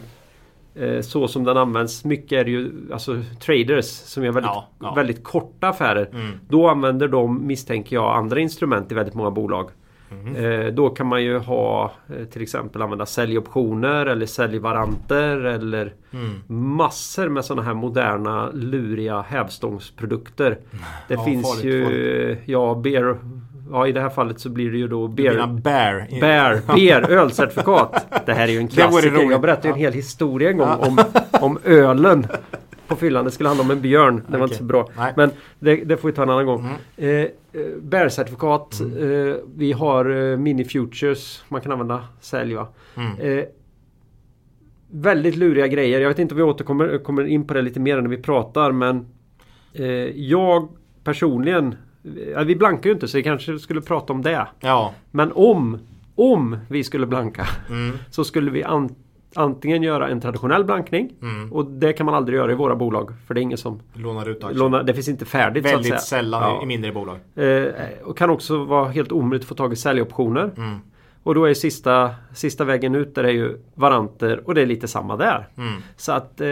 eh, 0.76 1.01
så 1.01 1.28
som 1.28 1.43
den 1.43 1.57
används. 1.57 2.05
Mycket 2.05 2.32
är 2.32 2.43
det 2.45 2.51
ju 2.51 2.72
alltså 2.93 3.22
traders 3.39 3.86
som 3.86 4.24
gör 4.24 4.32
väldigt, 4.32 4.51
Ja, 4.53 4.68
ja. 4.80 4.93
väldigt 4.93 5.24
korta 5.24 5.68
affärer. 5.68 6.10
Mm. 6.14 6.32
Då 6.49 6.68
använder 6.68 7.07
de, 7.07 7.47
misstänker 7.47 7.95
jag, 7.95 8.16
andra 8.18 8.39
instrument 8.39 8.91
i 8.91 8.95
väldigt 8.95 9.16
många 9.16 9.32
bolag. 9.32 9.70
Mm. 10.12 10.76
Då 10.76 10.89
kan 10.89 11.07
man 11.07 11.24
ju 11.24 11.38
ha 11.38 11.91
eh, 12.20 12.26
till 12.26 12.41
exempel 12.41 12.82
använda 12.82 13.05
säljoptioner 13.05 14.05
eller 14.05 14.26
säljvaranter 14.26 15.38
eller 15.45 15.93
Mm. 16.14 16.41
massor 16.76 17.30
med 17.30 17.45
sådana 17.45 17.62
här 17.62 17.74
moderna 17.74 18.49
luriga 18.53 19.22
hävstångsprodukter. 19.22 20.57
Det 21.07 21.14
Ja, 21.14 21.24
finns 21.26 21.47
farligt, 21.47 21.66
ju, 21.66 22.38
ja, 22.45 22.82
beer, 22.84 23.16
ja 23.72 23.88
i 23.88 23.91
det 23.91 24.01
här 24.01 24.10
fallet 24.10 24.39
så 24.39 24.49
blir 24.49 24.72
det 24.72 24.78
ju 24.78 24.88
då 24.88 25.07
beer, 25.07 25.47
bear. 25.47 26.07
bear, 26.22 26.62
beer 26.76 27.12
ölcertifikat. 27.12 28.05
Det 28.26 28.34
här 28.34 28.47
är 28.47 28.51
ju 28.51 28.57
en 28.57 28.68
klassiker. 28.68 29.32
Jag 29.32 29.41
berättade 29.41 29.68
ju 29.68 29.72
en 29.74 29.80
hel 29.80 29.93
historia 29.93 30.49
en 30.49 30.57
gång 30.57 30.70
om, 30.80 30.99
om 31.41 31.60
ölen 31.64 32.28
på 32.90 32.96
fyllan. 32.96 33.26
Det 33.26 33.32
skulle 33.32 33.50
handla 33.50 33.64
om 33.64 33.72
en 33.72 33.82
björn. 33.82 34.24
Det 34.28 34.38
var 34.38 34.44
inte 34.46 34.58
så 34.58 34.64
bra. 34.64 34.90
Nej. 34.98 35.14
Men 35.18 35.32
det, 35.60 35.76
det 35.76 35.98
får 35.98 36.08
vi 36.10 36.14
ta 36.16 36.24
en 36.24 36.30
annan 36.30 36.46
gång. 36.46 36.60
Mm. 36.60 36.76
Eh, 37.16 37.62
eh, 37.62 37.68
Bear-certifikat. 37.82 38.82
Eh, 38.82 39.36
vi 39.56 39.72
har 39.72 40.06
eh, 40.32 40.38
mini-futures. 40.38 41.44
Man 41.50 41.62
kan 41.62 41.72
använda 41.72 42.04
sälj 42.20 42.54
va. 42.56 42.68
Mm. 42.96 43.20
Eh, 43.40 43.46
väldigt 44.92 45.36
luriga 45.36 45.68
grejer. 45.68 46.00
Jag 46.02 46.10
vet 46.10 46.20
inte 46.20 46.34
om 46.34 46.38
vi 46.38 46.44
återkommer 46.44 46.98
kommer 47.04 47.24
in 47.26 47.48
på 47.48 47.54
det 47.54 47.62
lite 47.62 47.80
mer 47.80 48.02
när 48.02 48.10
vi 48.10 48.18
pratar 48.18 48.72
men 48.72 49.08
eh, 49.74 49.86
jag 50.20 50.68
personligen 51.04 51.76
eh, 52.36 52.44
Vi 52.44 52.56
blankar 52.56 52.90
ju 52.90 52.94
inte 52.94 53.08
så 53.08 53.18
vi 53.18 53.24
kanske 53.24 53.60
skulle 53.60 53.82
prata 53.82 54.14
om 54.14 54.22
det. 54.22 54.48
Ja. 54.60 54.94
Men 55.12 55.32
om 55.32 55.78
Om 56.16 56.58
vi 56.70 56.84
skulle 56.84 57.06
blanka 57.06 57.48
Mm. 57.70 57.98
så 58.12 58.24
skulle 58.24 58.52
vi 58.52 58.64
an, 58.64 58.96
antingen 59.36 59.84
göra 59.84 60.08
en 60.10 60.22
traditionell 60.22 60.64
blankning 60.64 61.14
Mm. 61.22 61.54
och 61.54 61.66
det 61.66 61.94
kan 61.94 62.06
man 62.06 62.16
aldrig 62.16 62.38
göra 62.38 62.52
i 62.52 62.56
våra 62.56 62.76
bolag 62.76 63.12
för 63.28 63.34
det 63.34 63.40
är 63.40 63.42
ingen 63.42 63.58
som 63.58 63.80
Lånar 63.94 64.30
ut 64.30 64.44
aktier. 64.44 64.60
lånar. 64.60 64.84
Det 64.84 64.94
finns 64.94 65.08
inte 65.10 65.26
färdigt 65.26 65.66
Väldigt 65.66 65.88
så 65.88 65.94
att 65.94 66.02
säga. 66.04 66.20
sällan 66.20 66.42
Ja. 66.42 66.64
i 66.64 66.66
mindre 66.66 66.92
bolag. 66.92 67.18
Eh, 67.36 67.74
och 68.04 68.18
kan 68.18 68.30
också 68.30 68.64
vara 68.64 68.90
helt 68.90 69.12
omöjligt 69.12 69.44
att 69.44 69.48
få 69.50 69.56
tag 69.56 69.74
i 69.74 69.76
säljoptioner. 69.76 70.52
Mm. 70.58 70.80
Och 71.24 71.36
då 71.36 71.46
är 71.46 71.54
sista, 71.54 72.10
sista 72.34 72.64
vägen 72.66 72.96
ut 72.96 73.16
där 73.16 73.24
är 73.24 73.32
ju 73.32 73.58
varanter 73.76 74.42
och 74.46 74.56
det 74.56 74.62
är 74.62 74.66
lite 74.66 74.88
samma 74.88 75.16
där. 75.18 75.48
Mm. 75.58 75.74
Så 75.98 76.12
att 76.12 76.42
eh, 76.42 76.48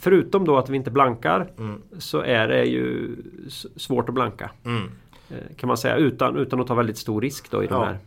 förutom 0.00 0.44
då 0.44 0.56
att 0.58 0.68
vi 0.68 0.76
inte 0.76 0.90
blankar 0.90 1.46
Mm. 1.58 1.82
så 1.98 2.20
är 2.20 2.48
det 2.48 2.64
ju 2.64 3.10
svårt 3.76 4.08
att 4.08 4.14
blanka. 4.14 4.50
Mm. 4.64 4.82
Eh, 5.30 5.36
kan 5.56 5.68
man 5.68 5.76
säga 5.76 5.96
utan, 5.96 6.36
utan 6.36 6.60
att 6.60 6.66
ta 6.66 6.74
väldigt 6.74 6.98
stor 6.98 7.20
risk 7.20 7.50
då 7.50 7.64
i 7.64 7.66
de 7.66 7.74
Ja. 7.74 7.84
här 7.84 7.98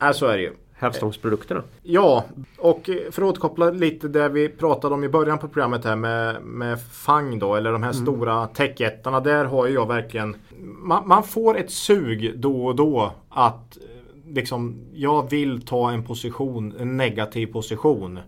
Ja, 0.00 0.12
så 0.12 0.26
är 0.26 0.36
det 0.36 0.42
ju. 0.42 0.52
Hävstångsprodukterna. 0.78 1.62
Ja, 1.82 2.24
och 2.58 2.90
för 3.10 3.22
att 3.22 3.28
återkoppla 3.28 3.70
lite 3.70 4.08
det 4.08 4.28
vi 4.28 4.48
pratade 4.48 4.94
om 4.94 5.04
i 5.04 5.08
början 5.08 5.38
på 5.38 5.48
programmet 5.48 5.84
här 5.84 5.96
med, 5.96 6.42
med 6.42 6.78
FANG 6.92 7.38
då, 7.38 7.54
eller 7.54 7.72
de 7.72 7.82
här 7.82 7.92
stora 7.92 8.46
techjättarna. 8.46 9.20
Där 9.20 9.44
har 9.44 9.66
ju 9.66 9.74
jag 9.74 9.88
verkligen 9.88 10.36
man, 10.60 11.08
man 11.08 11.22
får 11.22 11.58
ett 11.58 11.70
sug 11.70 12.32
då 12.38 12.66
och 12.66 12.76
då 12.76 13.12
att 13.28 13.76
eh, 13.76 14.32
liksom, 14.34 14.76
jag 14.94 15.30
vill 15.30 15.62
ta 15.66 15.90
en 15.90 16.04
position, 16.04 16.74
en 16.80 16.96
negativ 16.96 17.46
position. 17.46 18.18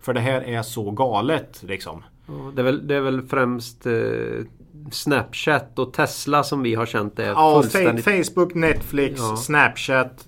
För 0.00 0.14
det 0.14 0.20
här 0.20 0.40
är 0.42 0.62
så 0.62 0.90
galet 0.90 1.62
liksom. 1.62 2.02
Det 2.54 2.60
är 2.62 2.64
väl, 2.64 2.86
det 2.88 2.94
är 2.94 3.00
väl 3.00 3.22
främst 3.22 3.86
eh, 3.86 3.92
Snapchat 4.92 5.78
och 5.78 5.92
Tesla 5.92 6.42
som 6.44 6.62
vi 6.62 6.74
har 6.74 6.86
känt 6.86 7.16
det 7.16 7.26
Ja, 7.26 7.60
fullständigt. 7.62 8.06
Fa- 8.06 8.24
Facebook, 8.34 8.54
Netflix, 8.54 9.20
Ja. 9.20 9.36
Snapchat, 9.36 10.27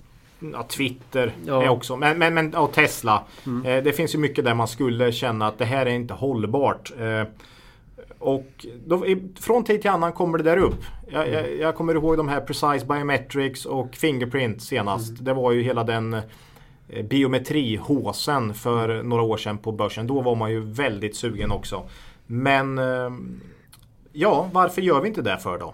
ja, 0.53 0.63
Twitter 0.63 1.33
Ja. 1.45 1.53
Mm. 1.55 1.65
är 1.67 1.69
också. 1.71 1.95
Men, 1.95 2.17
men, 2.19 2.33
men 2.33 2.55
och 2.55 2.71
Tesla. 2.73 3.23
Eh, 3.45 3.83
det 3.83 3.95
finns 3.95 4.15
ju 4.15 4.19
mycket 4.19 4.45
där 4.45 4.53
man 4.53 4.67
skulle 4.67 5.11
känna 5.11 5.47
att 5.47 5.57
det 5.57 5.65
här 5.65 5.85
är 5.85 5.89
inte 5.91 6.13
hållbart. 6.13 6.91
Eh, 6.99 7.23
och 8.19 8.65
då, 8.85 9.05
från 9.39 9.63
tid 9.63 9.81
till 9.81 9.89
annan 9.89 10.13
kommer 10.13 10.37
det 10.37 10.43
där 10.43 10.57
upp. 10.57 10.83
Jag, 11.11 11.27
Mm. 11.27 11.33
jag, 11.33 11.59
jag 11.59 11.75
kommer 11.75 11.93
ihåg 11.95 12.17
de 12.17 12.27
här 12.27 12.41
Precise 12.41 12.85
Biometrics 12.85 13.65
och 13.65 13.95
Fingerprint 13.95 14.61
senast. 14.61 15.09
Mm. 15.09 15.23
Det 15.23 15.33
var 15.33 15.51
ju 15.51 15.61
hela 15.63 15.83
den 15.83 16.13
eh, 16.89 17.05
biometri-håsen 17.09 18.53
för 18.53 19.03
några 19.03 19.23
år 19.23 19.37
sedan 19.37 19.57
på 19.57 19.71
börsen. 19.71 20.07
Då 20.07 20.21
var 20.21 20.35
man 20.35 20.51
ju 20.51 20.59
väldigt 20.59 21.15
sugen 21.15 21.51
också. 21.51 21.83
Men 22.27 22.77
eh, 22.77 23.09
ja, 24.11 24.49
varför 24.53 24.81
gör 24.81 25.01
vi 25.01 25.07
inte 25.07 25.21
det 25.21 25.37
för 25.37 25.57
då? 25.59 25.73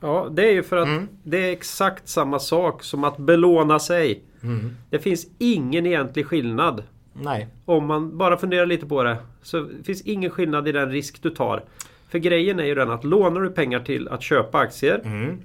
Ja, 0.00 0.28
det 0.32 0.48
är 0.48 0.52
ju 0.52 0.62
för 0.62 0.76
att 0.76 0.88
Mm. 0.88 1.08
det 1.22 1.48
är 1.48 1.52
exakt 1.52 2.08
samma 2.08 2.38
sak 2.38 2.82
som 2.82 3.04
att 3.04 3.16
belåna 3.18 3.78
sig. 3.78 4.22
Mm. 4.42 4.76
Det 4.90 4.98
finns 4.98 5.26
ingen 5.38 5.86
egentlig 5.86 6.26
skillnad. 6.26 6.82
Nej. 7.12 7.46
Om 7.64 7.86
man 7.86 8.18
bara 8.18 8.36
funderar 8.36 8.66
lite 8.66 8.86
på 8.86 9.02
det. 9.02 9.16
Så 9.42 9.68
finns 9.84 10.02
ingen 10.02 10.30
skillnad 10.30 10.68
i 10.68 10.72
den 10.72 10.90
risk 10.90 11.22
du 11.22 11.30
tar. 11.30 11.62
För 12.08 12.18
grejen 12.18 12.60
är 12.60 12.64
ju 12.64 12.74
den 12.74 12.90
att 12.90 13.04
lånar 13.04 13.40
du 13.40 13.50
pengar 13.50 13.80
till 13.80 14.08
att 14.08 14.22
köpa 14.22 14.58
aktier 14.58 15.00
Mm. 15.04 15.38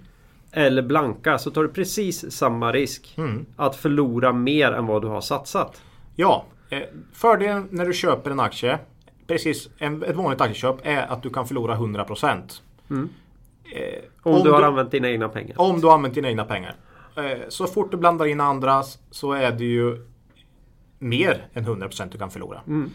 eller 0.51 0.82
blanka 0.82 1.38
så 1.38 1.51
tar 1.51 1.62
du 1.64 1.70
precis 1.70 2.32
samma 2.32 2.72
risk 2.72 3.14
Mm. 3.18 3.45
att 3.56 3.76
förlora 3.76 4.34
mer 4.34 4.72
än 4.72 4.86
vad 4.86 5.01
du 5.01 5.08
har 5.08 5.22
satsat. 5.22 5.82
Ja, 6.16 6.45
eh, 6.70 6.80
fördelen 7.14 7.68
när 7.72 7.86
du 7.86 7.93
köper 7.93 8.32
en 8.32 8.39
aktie, 8.39 8.80
precis 9.28 9.70
ett 10.08 10.16
vanligt 10.16 10.41
aktieköp, 10.41 10.76
är 10.84 11.12
att 11.12 11.24
du 11.24 11.30
kan 11.30 11.47
förlora 11.47 11.76
100%. 11.76 12.62
Mm. 12.89 13.10
Eh, 13.72 14.03
Om, 14.24 14.43
du 14.43 14.51
har 14.51 14.61
använt 14.61 14.91
dina 14.91 15.09
egna 15.09 15.30
pengar. 15.30 15.61
Om 15.61 15.82
du 15.82 15.88
har 15.88 15.93
använt 15.93 16.16
dina 16.16 16.28
egna 16.28 16.45
pengar. 16.45 16.76
Eh, 17.16 17.47
så 17.49 17.68
fort 17.68 17.91
du 17.91 17.97
blandar 17.97 18.26
in 18.26 18.41
andras 18.41 18.99
så 19.11 19.32
är 19.32 19.51
det 19.51 19.66
ju 19.66 20.07
mer 20.99 21.47
än 21.53 21.66
100% 21.66 22.09
du 22.11 22.18
kan 22.18 22.32
förlora. 22.32 22.61
Mm. 22.68 22.89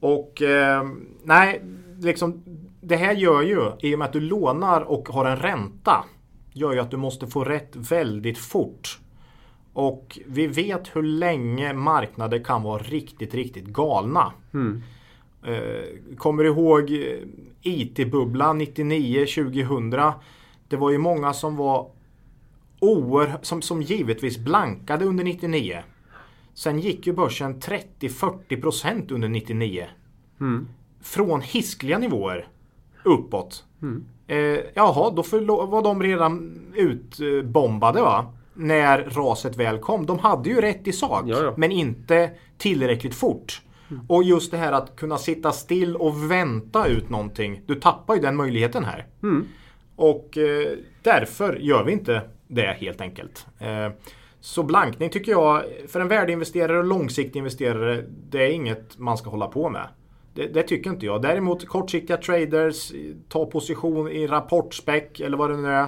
Och 0.00 0.42
eh, 0.42 0.88
nej, 1.24 1.62
liksom, 2.00 2.42
det 2.80 2.96
här 2.96 3.14
gör 3.14 3.42
ju, 3.42 3.72
i 3.80 3.94
och 3.94 3.98
med 3.98 4.06
att 4.06 4.12
du 4.12 4.20
lånar 4.20 4.80
och 4.80 5.08
har 5.08 5.24
en 5.24 5.36
ränta, 5.36 6.04
gör 6.52 6.72
ju 6.72 6.78
att 6.78 6.90
du 6.90 6.96
måste 6.96 7.26
få 7.26 7.44
rätt 7.44 7.76
väldigt 7.76 8.38
fort. 8.38 8.98
Och 9.72 10.18
vi 10.26 10.46
vet 10.46 10.96
hur 10.96 11.02
länge 11.02 11.72
marknader 11.72 12.44
kan 12.44 12.62
vara 12.62 12.82
riktigt, 12.82 13.34
riktigt 13.34 13.66
galna. 13.66 14.32
Mm. 14.54 14.82
Eh, 15.42 16.16
kommer 16.16 16.44
ihåg 16.44 16.90
eh, 16.90 17.18
IT-bubblan 17.62 18.60
99-2000? 18.60 20.12
Det 20.68 20.76
var 20.76 20.90
ju 20.90 20.98
många 20.98 21.32
som 21.32 21.56
var 21.56 21.90
oerhört, 22.80 23.44
som, 23.44 23.62
som 23.62 23.82
givetvis 23.82 24.38
blankade 24.38 25.04
under 25.04 25.24
99. 25.24 25.78
Sen 26.54 26.78
gick 26.78 27.06
ju 27.06 27.12
börsen 27.12 27.60
30-40% 27.60 29.12
under 29.12 29.28
99. 29.28 29.86
Mm. 30.40 30.68
Från 31.02 31.40
hiskliga 31.40 31.98
nivåer 31.98 32.48
uppåt. 33.02 33.64
Mm. 33.82 34.04
Eh, 34.26 34.60
jaha, 34.74 35.10
då 35.10 35.22
var 35.66 35.82
de 35.82 36.02
redan 36.02 36.60
utbombade 36.74 38.02
va? 38.02 38.32
När 38.54 38.98
raset 38.98 39.56
väl 39.56 39.78
kom. 39.78 40.06
De 40.06 40.18
hade 40.18 40.48
ju 40.48 40.60
rätt 40.60 40.88
i 40.88 40.92
sak. 40.92 41.24
Ja, 41.26 41.42
ja. 41.42 41.54
Men 41.56 41.72
inte 41.72 42.30
tillräckligt 42.56 43.14
fort. 43.14 43.62
Och 44.08 44.24
just 44.24 44.50
det 44.50 44.56
här 44.56 44.72
att 44.72 44.96
kunna 44.96 45.18
sitta 45.18 45.52
still 45.52 45.96
och 45.96 46.30
vänta 46.30 46.86
ut 46.86 47.10
någonting. 47.10 47.62
Du 47.66 47.74
tappar 47.74 48.14
ju 48.14 48.20
den 48.20 48.36
möjligheten 48.36 48.84
här. 48.84 49.06
Mm. 49.22 49.46
Och 49.96 50.38
eh, 50.38 50.68
därför 51.02 51.56
gör 51.56 51.84
vi 51.84 51.92
inte 51.92 52.22
det 52.46 52.76
helt 52.80 53.00
enkelt. 53.00 53.46
Eh, 53.58 53.92
så 54.40 54.62
blankning 54.62 55.10
tycker 55.10 55.32
jag, 55.32 55.62
för 55.88 56.00
en 56.00 56.08
värdeinvesterare 56.08 56.78
och 56.78 56.84
långsiktig 56.84 57.38
investerare, 57.38 58.04
det 58.30 58.46
är 58.46 58.50
inget 58.50 58.98
man 58.98 59.18
ska 59.18 59.30
hålla 59.30 59.46
på 59.46 59.68
med. 59.68 59.88
Det, 60.34 60.46
det 60.46 60.62
tycker 60.62 60.90
inte 60.90 61.06
jag. 61.06 61.22
Däremot 61.22 61.68
kortsiktiga 61.68 62.16
traders, 62.16 62.92
ta 63.28 63.46
position 63.46 64.08
i 64.08 64.26
rapportspec 64.26 65.20
eller 65.20 65.36
vad 65.36 65.50
det 65.50 65.56
nu 65.56 65.68
är. 65.68 65.86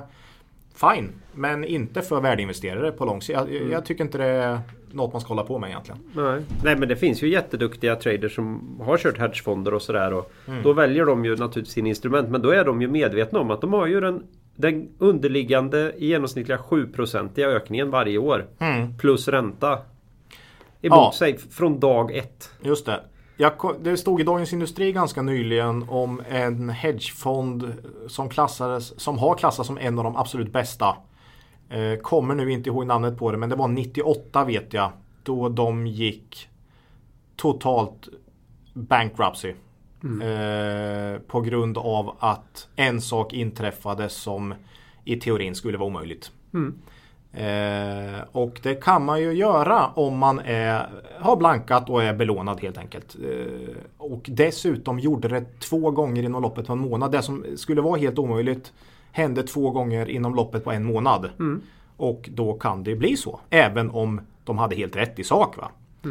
Fine, 0.74 1.12
men 1.34 1.64
inte 1.64 2.02
för 2.02 2.20
värdeinvesterare 2.20 2.92
på 2.92 3.04
lång 3.04 3.22
sikt. 3.22 3.38
Jag, 3.38 3.70
jag 3.70 3.84
tycker 3.84 4.04
inte 4.04 4.18
det 4.18 4.24
är 4.24 4.60
något 4.92 5.12
man 5.12 5.20
ska 5.20 5.28
hålla 5.28 5.42
på 5.44 5.58
med 5.58 5.68
egentligen. 5.70 6.00
Nej. 6.12 6.42
Nej 6.64 6.76
men 6.76 6.88
det 6.88 6.96
finns 6.96 7.22
ju 7.22 7.28
jätteduktiga 7.28 7.96
traders 7.96 8.34
som 8.34 8.76
har 8.84 8.98
kört 8.98 9.18
hedgefonder 9.18 9.74
och 9.74 9.82
sådär. 9.82 10.12
Och 10.14 10.32
Mm. 10.48 10.62
Då 10.62 10.72
väljer 10.72 11.04
de 11.06 11.24
ju 11.24 11.36
naturligtvis 11.36 11.74
sin 11.74 11.86
instrument. 11.86 12.28
Men 12.28 12.42
då 12.42 12.50
är 12.50 12.64
de 12.64 12.82
ju 12.82 12.88
medvetna 12.88 13.38
om 13.40 13.50
att 13.50 13.60
de 13.60 13.72
har 13.72 13.86
ju 13.86 14.00
den, 14.00 14.22
den 14.56 14.88
underliggande 14.98 15.92
i 15.96 16.06
genomsnittliga 16.06 16.58
7-procentiga 16.58 17.48
ökningen 17.48 17.90
varje 17.90 18.18
år. 18.18 18.46
Mm. 18.58 18.98
Plus 18.98 19.28
ränta. 19.28 19.72
emot 19.72 20.98
Ja. 20.98 21.12
sig 21.14 21.38
från 21.38 21.80
dag 21.80 22.16
ett. 22.16 22.50
Just 22.62 22.86
det. 22.86 23.00
Jag, 23.36 23.52
det 23.82 23.96
stod 23.96 24.20
i 24.20 24.24
Dagens 24.24 24.52
Industri 24.52 24.92
ganska 24.92 25.22
nyligen 25.22 25.84
om 25.88 26.22
en 26.30 26.68
hedgefond 26.68 27.72
som, 28.08 28.28
klassades, 28.28 29.00
som 29.00 29.18
har 29.18 29.34
klassats 29.34 29.66
som 29.66 29.78
en 29.78 29.98
av 29.98 30.04
de 30.04 30.16
absolut 30.16 30.52
bästa. 30.52 30.96
Eh, 31.70 31.98
kommer 31.98 32.34
nu 32.34 32.52
inte 32.52 32.70
ihåg 32.70 32.86
namnet 32.86 33.18
på 33.18 33.32
det 33.32 33.38
men 33.38 33.48
det 33.48 33.56
var 33.56 33.68
98 33.68 34.44
vet 34.44 34.72
jag. 34.72 34.92
Då 35.22 35.48
de 35.48 35.86
gick 35.86 36.48
totalt 37.36 38.08
bankruptcy. 38.72 39.54
Eh, 40.02 41.20
på 41.26 41.40
grund 41.40 41.78
av 41.78 42.16
att 42.18 42.68
en 42.76 43.00
sak 43.00 43.32
inträffade 43.32 44.08
som 44.08 44.54
i 45.04 45.16
teorin 45.16 45.54
skulle 45.54 45.78
vara 45.78 45.86
omöjligt. 45.86 46.32
Eh, 47.32 48.20
och 48.32 48.60
det 48.62 48.74
kan 48.74 49.04
man 49.04 49.20
ju 49.20 49.32
göra 49.32 49.86
om 49.86 50.18
man 50.18 50.38
är, 50.38 50.88
har 51.18 51.36
blankat 51.36 51.90
och 51.90 52.02
är 52.02 52.14
belånad 52.14 52.60
helt 52.60 52.78
enkelt. 52.78 53.16
Eh, 53.24 53.76
och 53.98 54.22
dessutom 54.28 54.98
gjorde 54.98 55.28
det 55.28 55.60
två 55.60 55.90
gånger 55.90 56.22
inom 56.22 56.42
loppet 56.42 56.66
på 56.66 56.72
en 56.72 56.78
månad. 56.78 57.12
Det 57.12 57.22
som 57.22 57.44
skulle 57.56 57.80
vara 57.80 57.98
helt 57.98 58.18
omöjligt 58.18 58.72
hände 59.12 59.42
två 59.42 59.70
gånger 59.70 60.10
inom 60.10 60.34
loppet 60.34 60.64
på 60.64 60.70
en 60.72 60.84
månad. 60.84 61.30
Och 61.96 62.28
då 62.34 62.52
kan 62.54 62.84
det 62.84 62.94
bli 62.96 63.16
så. 63.16 63.40
Även 63.50 63.90
om 63.90 64.20
de 64.44 64.58
hade 64.58 64.76
helt 64.76 64.96
rätt 64.96 65.18
i 65.18 65.24
sak. 65.24 65.56
Va? 65.56 65.70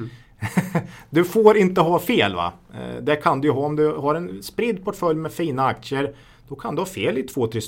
du 1.10 1.24
får 1.24 1.58
inte 1.58 1.82
ha 1.82 2.00
fel 2.00 2.36
va. 2.36 2.54
Eh, 2.74 3.02
Det 3.04 3.16
kan 3.16 3.42
du 3.42 3.48
ju 3.48 3.54
ha 3.54 3.62
om 3.66 3.76
du 3.76 3.92
har 3.92 4.16
en 4.16 4.44
spridd 4.44 4.86
portfölj 4.86 5.16
med 5.20 5.32
fina 5.32 5.66
aktier. 5.66 6.14
Då 6.50 6.56
kan 6.56 6.76
du 6.76 6.82
ha 6.82 6.86
fel 6.86 7.18
i 7.18 7.24
två, 7.24 7.48
tre, 7.48 7.62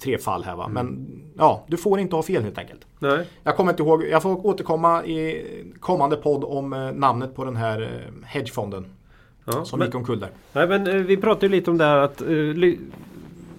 tre 0.00 0.18
fall 0.18 0.44
här 0.44 0.56
va. 0.56 0.68
Men 0.68 1.06
ja, 1.38 1.64
du 1.66 1.76
får 1.76 2.00
inte 2.00 2.16
ha 2.16 2.22
fel 2.22 2.42
helt 2.42 2.58
enkelt. 2.58 2.86
Nej. 2.98 3.26
Jag 3.42 3.56
kommer 3.56 3.70
inte 3.72 3.82
ihåg, 3.82 4.04
jag 4.04 4.22
får 4.22 4.46
återkomma 4.46 5.04
i 5.04 5.44
kommande 5.80 6.16
podd 6.16 6.44
om 6.44 6.72
eh, 6.72 6.92
namnet 6.92 7.34
på 7.34 7.44
den 7.44 7.56
här 7.56 7.82
eh, 7.82 8.26
hedgefonden. 8.28 8.86
Ja, 9.44 9.64
Som 9.64 9.78
men, 9.78 9.88
gick 9.88 9.94
omkull 9.94 10.20
där. 10.20 10.30
nej, 10.52 10.68
men 10.68 10.86
eh, 10.86 10.94
vi 10.94 11.16
pratade 11.16 11.46
ju 11.46 11.52
lite 11.52 11.70
om 11.70 11.78
det 11.78 11.84
här 11.84 11.96
att 11.98 12.20
eh, 12.20 12.26
ly- 12.28 12.78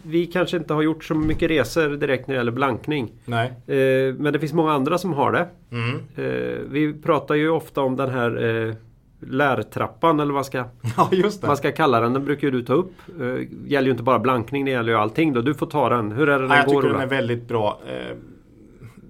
vi 0.10 0.26
kanske 0.26 0.58
inte 0.58 0.74
har 0.74 0.82
gjort 0.82 1.04
så 1.04 1.16
mycket 1.16 1.50
resor 1.52 1.90
direkt 1.90 2.28
när 2.28 2.36
det 2.36 2.40
gäller 2.40 2.52
blankning. 2.52 3.12
Nej. 3.26 3.48
Eh, 3.48 4.14
men 4.16 4.34
det 4.34 4.40
finns 4.40 4.54
många 4.54 4.72
andra 4.74 4.98
som 4.98 5.14
har 5.14 5.32
det. 5.32 5.48
Mm. 5.72 5.96
Eh, 6.16 6.60
vi 6.70 6.94
pratar 7.04 7.36
ju 7.36 7.50
ofta 7.50 7.82
om 7.82 7.96
den 7.96 8.10
här 8.10 8.68
eh, 8.68 8.74
lärtrappan 9.20 10.20
eller 10.20 10.34
vad 10.34 10.46
ska, 10.46 10.58
Ja 10.98 11.08
det. 11.12 11.44
man 11.48 11.58
ska 11.58 11.72
kalla 11.72 12.00
den. 12.00 12.14
Den 12.14 12.26
brukar 12.26 12.48
ju 12.48 12.52
du 12.52 12.62
ta 12.64 12.74
upp. 12.74 12.94
Eh, 13.20 13.26
gäller 13.66 13.86
ju 13.86 13.92
inte 13.92 14.04
bara 14.04 14.20
blankning, 14.20 14.66
det 14.66 14.72
gäller 14.72 14.92
ju 14.92 14.98
allting 14.98 15.34
då. 15.34 15.42
Du 15.42 15.54
får 15.54 15.68
ta 15.68 15.90
den. 15.90 16.12
Hur 16.12 16.30
är 16.30 16.40
det 16.40 16.48
den 16.48 16.50
Ja, 16.50 16.58
jag 16.58 16.66
går 16.66 16.82
tycker 16.82 16.94
den 16.94 17.02
är 17.02 17.08
väldigt 17.08 17.48
bra. 17.48 17.80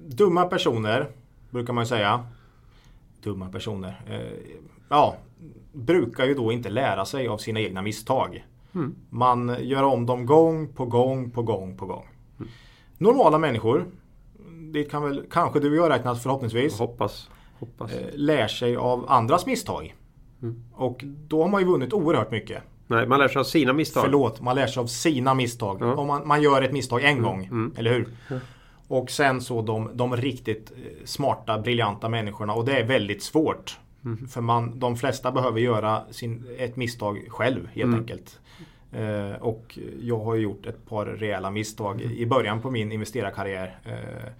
Dumma 0.07 0.45
personer 0.45 1.05
brukar 1.49 1.73
man 1.73 1.85
säga. 1.85 2.23
Dumma 3.23 3.49
personer. 3.49 4.01
Ja, 4.89 5.15
brukar 5.73 6.25
ju 6.25 6.33
då 6.33 6.51
inte 6.51 6.69
lära 6.69 7.05
sig 7.05 7.27
av 7.27 7.37
sina 7.37 7.59
egna 7.59 7.81
misstag. 7.81 8.45
Man 9.09 9.55
gör 9.59 9.83
om 9.83 10.05
dem 10.05 10.25
gång 10.25 10.67
på 10.73 10.85
gång 10.85 11.31
på 11.31 11.41
gång 11.43 11.77
på 11.77 11.85
gång. 11.85 12.05
Normala 12.97 13.37
människor, 13.37 13.85
dit 14.73 14.91
kan 14.91 15.03
väl 15.03 15.25
kanske 15.31 15.59
du 15.59 15.69
och 15.79 15.85
jag 15.85 15.89
räknas 15.91 16.23
förhoppningsvis, 16.23 16.79
Hoppas. 16.79 17.29
Hoppas. 17.59 17.91
eh, 17.93 18.07
lär 18.13 18.47
sig 18.47 18.75
av 18.75 19.05
andras 19.11 19.45
misstag. 19.45 19.95
Och 20.73 21.03
då 21.05 21.41
har 21.41 21.49
man 21.49 21.61
ju 21.61 21.67
vunnit 21.67 21.93
oerhört 21.93 22.31
mycket. 22.31 22.63
Nej, 22.87 23.07
man 23.07 23.19
lär 23.19 23.27
sig 23.27 23.39
av 23.39 23.43
sina 23.43 23.73
misstag. 23.73 24.03
Förlåt, 24.03 24.41
man 24.41 24.55
lär 24.55 24.67
sig 24.67 24.81
av 24.81 24.85
sina 24.87 25.33
misstag. 25.33 25.81
Om 25.81 26.07
man, 26.07 26.27
man 26.27 26.41
gör 26.41 26.61
ett 26.61 26.71
misstag 26.71 27.03
en 27.03 27.21
gång, 27.21 27.45
mm. 27.45 27.73
eller 27.77 27.91
hur? 27.93 28.07
Och 28.87 29.09
sen 29.11 29.41
så 29.41 29.61
de, 29.61 29.89
de 29.93 30.15
riktigt 30.15 30.71
eh, 30.71 31.05
smarta, 31.05 31.57
briljanta 31.59 32.09
människorna. 32.09 32.53
Och 32.53 32.65
det 32.65 32.79
är 32.79 32.83
väldigt 32.83 33.23
svårt. 33.23 33.77
Mm. 34.05 34.27
För 34.27 34.41
man, 34.41 34.79
de 34.79 34.97
flesta 34.97 35.31
behöver 35.31 35.59
göra 35.59 36.01
sin, 36.11 36.45
ett 36.57 36.75
misstag 36.75 37.25
själv 37.29 37.67
helt 37.67 37.83
Mm. 37.83 37.99
enkelt. 37.99 38.39
Eh, 38.91 39.41
och 39.41 39.79
jag 40.01 40.19
har 40.19 40.35
gjort 40.35 40.65
ett 40.65 40.89
par 40.89 41.05
rejäla 41.05 41.51
misstag 41.51 42.01
i 42.01 42.25
början 42.25 42.61
på 42.61 42.71
min 42.71 42.91
investerarkarriär. 42.91 43.79
Eh, 43.85 44.31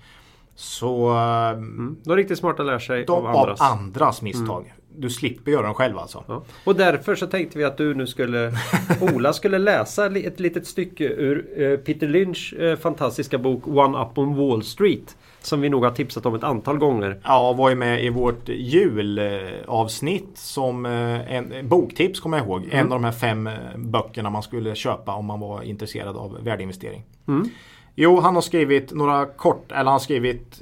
så 0.55 1.09
Mm. 1.09 1.97
De 2.03 2.15
riktigt 2.15 2.37
smarta 2.37 2.63
lär 2.63 2.79
sig 2.79 3.05
de, 3.05 3.11
av 3.11 3.25
andras. 3.25 3.61
av 3.61 3.67
andras 3.67 4.21
misstag. 4.21 4.73
Du 4.95 5.09
slipper 5.09 5.51
göra 5.51 5.65
dem 5.65 5.73
själv 5.73 5.97
alltså. 5.97 6.23
Ja. 6.27 6.43
Och 6.63 6.75
därför 6.75 7.15
så 7.15 7.27
tänkte 7.27 7.57
vi 7.57 7.63
att 7.63 7.77
du 7.77 7.93
nu 7.93 8.07
skulle 8.07 8.53
Ola 9.01 9.33
skulle 9.33 9.57
läsa 9.57 10.05
ett 10.05 10.39
litet 10.39 10.67
stycke 10.67 11.03
ur 11.03 11.61
eh, 11.61 11.77
Peter 11.77 12.07
Lynch 12.07 12.53
eh, 12.53 12.77
fantastiska 12.77 13.37
bok 13.37 13.67
One 13.67 14.01
Up 14.01 14.17
on 14.17 14.35
Wall 14.35 14.63
Street. 14.63 15.17
Som 15.41 15.61
vi 15.61 15.69
nog 15.69 15.83
har 15.83 15.91
tipsat 15.91 16.25
om 16.25 16.35
ett 16.35 16.43
antal 16.43 16.77
gånger. 16.77 17.19
Ja, 17.23 17.53
var 17.53 17.69
ju 17.69 17.75
med 17.75 18.05
i 18.05 18.09
vårt 18.09 18.49
julavsnitt 18.49 20.37
som 20.37 20.85
eh, 20.85 21.33
en 21.33 21.69
boktips 21.69 22.19
kommer 22.19 22.37
jag 22.37 22.47
ihåg. 22.47 22.67
En 22.71 22.85
av 22.85 23.01
de 23.01 23.03
här 23.03 23.11
fem 23.11 23.47
eh, 23.47 23.53
böckerna 23.75 24.29
man 24.29 24.43
skulle 24.43 24.75
köpa 24.75 25.13
om 25.13 25.25
man 25.25 25.39
var 25.39 25.61
intresserad 25.61 26.17
av 26.17 26.37
värdeinvestering. 26.43 27.03
Jo, 27.95 28.19
han 28.19 28.35
har 28.35 28.41
skrivit 28.41 28.91
några 28.91 29.25
kort, 29.25 29.71
eller 29.71 29.77
han 29.77 29.87
har 29.87 29.99
skrivit 29.99 30.61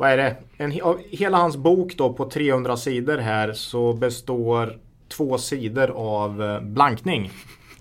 vad 0.00 0.10
är 0.10 0.16
det? 0.16 0.36
En, 0.56 0.72
hela 1.10 1.38
hans 1.38 1.56
bok 1.56 1.94
då 1.96 2.12
på 2.12 2.30
300 2.30 2.76
sidor 2.76 3.18
här 3.18 3.52
så 3.52 3.92
består 3.92 4.78
två 5.08 5.38
sidor 5.38 5.90
av 5.90 6.42
eh, 6.42 6.60
blankning. 6.60 7.30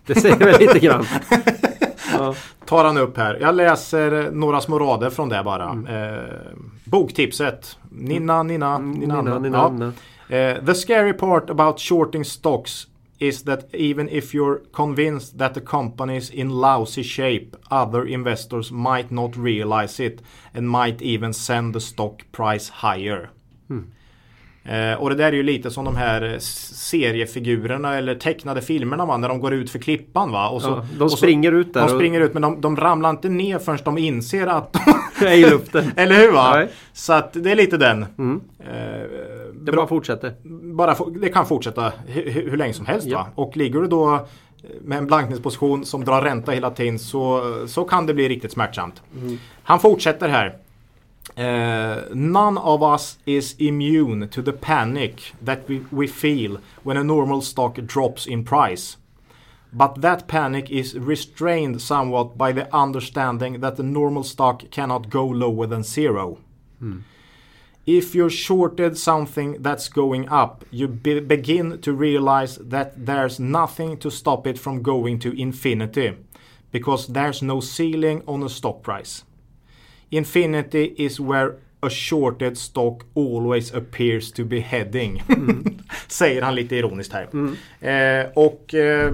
Det 0.05 0.15
säger 0.15 0.37
väl 0.37 0.59
lite 0.59 0.79
grann. 0.79 1.05
Ja. 2.25 2.35
Tar 2.65 2.83
han 2.85 2.97
upp 2.97 3.17
här. 3.17 3.37
Jag 3.41 3.55
läser 3.55 4.31
några 4.31 4.61
små 4.61 4.79
rader 4.79 5.09
från 5.09 5.29
det 5.29 5.41
bara. 5.45 5.83
Eh, 5.89 6.57
boktipset. 6.83 7.77
Nina, 7.89 8.43
Nina, 8.43 8.77
Nina, 8.77 9.21
Nina, 9.21 9.39
Nina, 9.39 9.57
Ja. 9.57 9.69
Nina. 9.69 9.93
Uh, 10.31 10.65
the 10.65 10.75
scary 10.75 11.13
part 11.13 11.49
about 11.49 11.79
shorting 11.79 12.25
stocks 12.25 12.87
is 13.19 13.43
that 13.43 13.75
even 13.75 14.09
if 14.09 14.33
you're 14.33 14.59
convinced 14.73 15.37
that 15.39 15.53
the 15.53 15.61
company 15.61 16.17
is 16.17 16.29
in 16.29 16.49
lousy 16.49 17.03
shape, 17.03 17.47
other 17.71 18.05
investors 18.07 18.71
might 18.71 19.11
not 19.11 19.35
realize 19.37 20.03
it 20.05 20.21
and 20.53 20.69
might 20.69 21.01
even 21.01 21.33
send 21.33 21.73
the 21.73 21.79
stock 21.79 22.21
price 22.31 22.71
higher. 22.73 23.29
Eh, 23.69 23.75
och 24.99 25.09
det 25.09 25.15
där 25.15 25.25
är 25.25 25.31
ju 25.31 25.43
lite 25.43 25.71
som 25.71 25.85
de 25.85 25.95
här 25.95 26.33
eh, 26.33 26.37
seriefigurerna 26.39 27.95
eller 27.97 28.15
tecknade 28.15 28.61
filmerna 28.61 29.05
va, 29.05 29.17
när 29.17 29.29
de 29.29 29.39
går 29.39 29.53
ut 29.53 29.69
för 29.69 29.79
klippan 29.79 30.31
va. 30.31 30.49
Och 30.49 30.61
så, 30.61 30.67
Ja, 30.69 30.85
de 30.97 31.03
och 31.03 31.11
så- 31.11 31.17
springer 31.17 31.51
ut 31.51 31.73
där 31.73 31.81
De 31.81 31.85
och- 31.85 31.97
springer 31.99 32.21
ut 32.21 32.33
men 32.33 32.41
de, 32.41 32.61
de 32.61 32.75
ramlar 32.77 33.09
inte 33.09 33.29
ner 33.29 33.59
förrän 33.59 33.79
de 33.85 33.97
inser 33.97 34.47
att 34.47 34.75
är 35.21 35.33
i 35.33 35.49
luften. 35.49 35.91
Eller 35.95 36.15
hur 36.15 36.31
va? 36.31 36.51
Nej. 36.55 36.67
Så 36.93 37.13
att 37.13 37.33
det 37.33 37.51
är 37.51 37.55
lite 37.55 37.77
den. 37.77 38.05
Mm. 38.17 38.41
Eh, 38.59 39.01
Det 39.61 39.71
bara 39.71 39.87
fortsätter. 39.87 40.33
bara 40.75 40.95
det 41.21 41.29
kan 41.29 41.45
fortsätta 41.45 41.81
hu- 42.07 42.25
hu- 42.29 42.49
hur 42.49 42.57
länge 42.57 42.73
som 42.73 42.85
helst. 42.85 43.07
Ja. 43.07 43.17
Va? 43.17 43.27
Och 43.35 43.57
ligger 43.57 43.79
du 43.81 43.87
då 43.87 44.27
med 44.81 44.97
en 44.97 45.07
blankningsposition 45.07 45.85
som 45.85 46.05
drar 46.05 46.21
ränta 46.21 46.51
hela 46.51 46.69
tiden 46.71 46.99
så, 46.99 47.41
så 47.67 47.83
kan 47.83 48.05
det 48.05 48.13
bli 48.13 48.29
riktigt 48.29 48.51
smärtsamt. 48.51 49.01
Han 49.63 49.79
fortsätter 49.79 50.29
här. 50.29 50.55
Eh, 51.37 52.03
none 52.13 52.57
of 52.57 52.83
us 52.83 53.17
is 53.25 53.55
immune 53.59 54.27
to 54.29 54.41
the 54.41 54.53
panic 54.53 55.33
that 55.41 55.67
we, 55.69 55.79
we 55.91 56.07
feel 56.07 56.59
when 56.83 56.97
a 56.97 57.03
normal 57.03 57.41
stock 57.41 57.75
drops 57.85 58.25
in 58.25 58.43
price. 58.43 58.97
But 59.71 60.01
that 60.01 60.27
panic 60.27 60.69
is 60.71 60.97
restrained 60.97 61.81
somewhat 61.81 62.37
by 62.37 62.51
the 62.51 62.73
understanding 62.75 63.59
that 63.59 63.75
the 63.75 63.83
normal 63.83 64.23
stock 64.23 64.69
cannot 64.71 65.09
go 65.09 65.25
lower 65.27 65.67
than 65.67 65.83
zero. 65.83 66.39
If 67.85 68.15
you're 68.15 68.29
shorted 68.29 68.97
something 68.97 69.61
that's 69.61 69.89
going 69.89 70.27
up, 70.29 70.65
you 70.71 70.87
be- 70.87 71.19
begin 71.19 71.79
to 71.81 71.93
realize 71.93 72.57
that 72.57 73.05
there's 73.05 73.39
nothing 73.39 73.97
to 73.97 74.09
stop 74.11 74.45
it 74.47 74.59
from 74.59 74.81
going 74.81 75.19
to 75.19 75.39
infinity 75.39 76.15
because 76.71 77.07
there's 77.07 77.41
no 77.41 77.59
ceiling 77.61 78.23
on 78.27 78.43
a 78.43 78.49
stock 78.49 78.81
price. 78.83 79.23
Infinity 80.09 80.93
is 80.97 81.19
where 81.19 81.51
a 81.81 81.89
shorted 81.89 82.57
stock 82.57 83.03
always 83.15 83.73
appears 83.73 84.31
to 84.31 84.43
be 84.43 84.59
heading. 84.59 85.23
Säger 86.07 86.41
han 86.41 86.55
lite 86.55 86.75
ironiskt 86.75 87.13
här. 87.13 87.27
Eh, 87.89 88.27
och 88.33 88.73
eh, 88.73 89.13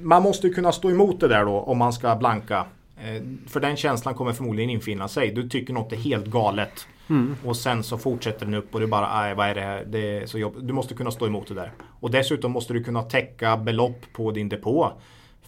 man 0.00 0.22
måste 0.22 0.46
ju 0.46 0.54
kunna 0.54 0.72
stå 0.72 0.90
emot 0.90 1.20
det 1.20 1.28
där 1.28 1.44
då 1.44 1.60
om 1.60 1.78
man 1.78 1.92
ska 1.92 2.16
blanka. 2.16 2.66
Eh, 2.96 3.22
för 3.48 3.60
den 3.60 3.76
känslan 3.76 4.14
kommer 4.14 4.32
förmodligen 4.32 4.70
infinna 4.70 5.08
sig. 5.08 5.30
Du 5.30 5.48
tycker 5.48 5.72
något 5.72 5.92
är 5.92 5.96
helt 5.96 6.26
galet. 6.26 6.86
Och 7.44 7.56
sen 7.56 7.82
så 7.82 7.98
fortsätter 7.98 8.46
den 8.46 8.54
upp 8.54 8.74
och 8.74 8.80
du 8.80 8.86
bara, 8.86 9.20
nej 9.20 9.34
vad 9.34 9.46
är 9.48 9.54
det 9.54 9.60
här? 9.60 9.84
Det 9.84 10.18
är 10.18 10.26
så 10.26 10.38
jobb. 10.38 10.54
Du 10.60 10.72
måste 10.72 10.94
kunna 10.94 11.10
stå 11.10 11.26
emot 11.26 11.48
det 11.48 11.54
där. 11.54 11.72
Och 12.00 12.10
dessutom 12.10 12.52
måste 12.52 12.72
du 12.72 12.84
kunna 12.84 13.02
täcka 13.02 13.56
belopp 13.56 14.06
på 14.12 14.30
din 14.30 14.48
depå. 14.48 14.92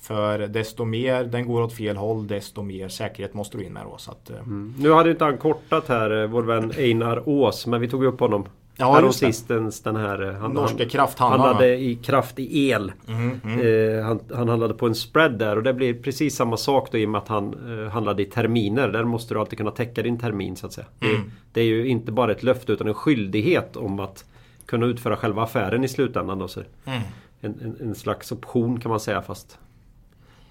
För 0.06 0.38
desto 0.38 0.84
mer 0.84 1.24
den 1.24 1.46
går 1.46 1.62
åt 1.62 1.72
fel 1.72 1.96
håll 1.96 2.26
desto 2.26 2.62
mer 2.62 2.88
säkerhet 2.88 3.34
måste 3.34 3.56
du 3.58 3.64
in 3.64 3.72
med 3.72 3.82
då. 3.84 3.94
Så 3.98 4.10
att, 4.10 4.30
eh, 4.30 4.36
Nu 4.78 4.92
hade 4.92 5.10
inte 5.10 5.24
han 5.24 5.38
kortat 5.38 5.88
här 5.88 6.22
eh, 6.22 6.28
vår 6.28 6.42
vän 6.42 6.72
Einar 6.78 7.22
Ås 7.28 7.66
men 7.66 7.80
vi 7.80 7.88
tog 7.88 8.04
upp 8.04 8.20
honom. 8.20 8.44
Ja, 8.76 9.00
just 9.02 9.18
sistens 9.18 9.80
den 9.82 9.96
här 9.96 10.28
eh, 10.28 10.34
han, 10.34 10.50
Norske 10.52 10.82
han, 10.82 10.88
krafthandlaren, 10.90 11.54
Han 11.54 11.56
va? 11.62 11.66
i 11.66 11.94
kraft 11.94 12.38
i 12.38 12.68
el. 12.70 12.92
Mhm, 13.06 13.40
Eh, 13.60 14.04
han, 14.04 14.20
han 14.34 14.48
handlade 14.48 14.74
på 14.74 14.86
en 14.86 14.94
spread 14.94 15.38
där 15.38 15.56
och 15.56 15.62
det 15.62 15.72
blir 15.74 15.94
precis 15.94 16.36
samma 16.36 16.56
sak 16.56 16.88
då 16.92 16.98
i 16.98 17.06
och 17.06 17.10
med 17.10 17.18
att 17.18 17.28
han 17.28 17.54
eh, 17.84 17.90
handlade 17.92 18.22
i 18.22 18.24
terminer. 18.26 18.88
Där 18.88 19.04
måste 19.04 19.34
du 19.34 19.40
alltid 19.40 19.58
kunna 19.58 19.70
täcka 19.70 20.02
din 20.02 20.18
termin 20.18 20.56
så 20.56 20.66
att 20.66 20.72
säga. 20.72 20.86
Mm. 21.00 21.14
Det, 21.16 21.20
det 21.52 21.60
är 21.60 21.64
ju 21.64 21.86
inte 21.88 22.12
bara 22.12 22.32
ett 22.32 22.42
löfte 22.42 22.72
utan 22.72 22.88
en 22.88 22.94
skyldighet 22.94 23.76
om 23.76 24.00
att 24.00 24.24
kunna 24.66 24.86
utföra 24.86 25.16
själva 25.16 25.42
affären 25.42 25.84
i 25.84 25.88
slutändan. 25.88 26.38
Då, 26.38 26.48
så 26.48 26.60
Mm. 26.84 27.00
en, 27.40 27.60
en, 27.62 27.88
en 27.88 27.94
slags 27.94 28.32
option 28.32 28.80
kan 28.80 28.90
man 28.90 29.00
säga 29.00 29.22
fast 29.22 29.58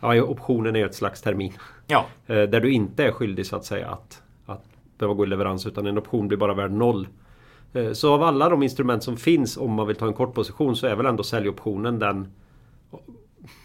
Ja, 0.04 0.22
optionen 0.22 0.76
är 0.76 0.86
ett 0.86 0.96
slags 0.96 1.22
termin. 1.22 1.54
Ja, 1.88 2.06
Eh, 2.28 2.42
där 2.44 2.60
du 2.60 2.72
inte 2.72 3.04
är 3.04 3.12
skyldig 3.12 3.46
så 3.46 3.56
att 3.56 3.66
säga 3.66 3.88
att, 3.88 4.22
att 4.46 4.64
behöva 4.98 5.14
gå 5.14 5.24
i 5.24 5.28
leverans 5.28 5.66
utan 5.66 5.88
en 5.88 5.98
option 5.98 6.28
blir 6.28 6.38
bara 6.38 6.54
värd 6.54 6.72
noll. 6.72 7.08
Eh, 7.74 7.92
så 7.92 8.14
av 8.14 8.24
alla 8.24 8.50
de 8.50 8.64
instrument 8.64 9.04
som 9.04 9.18
finns 9.18 9.58
om 9.58 9.72
man 9.72 9.88
vill 9.88 9.96
ta 9.96 10.08
en 10.08 10.14
kort 10.14 10.34
position 10.34 10.76
så 10.76 10.88
är 10.88 10.96
väl 10.96 11.06
ändå 11.06 11.24
säljoptionen 11.24 12.00
den 12.00 12.28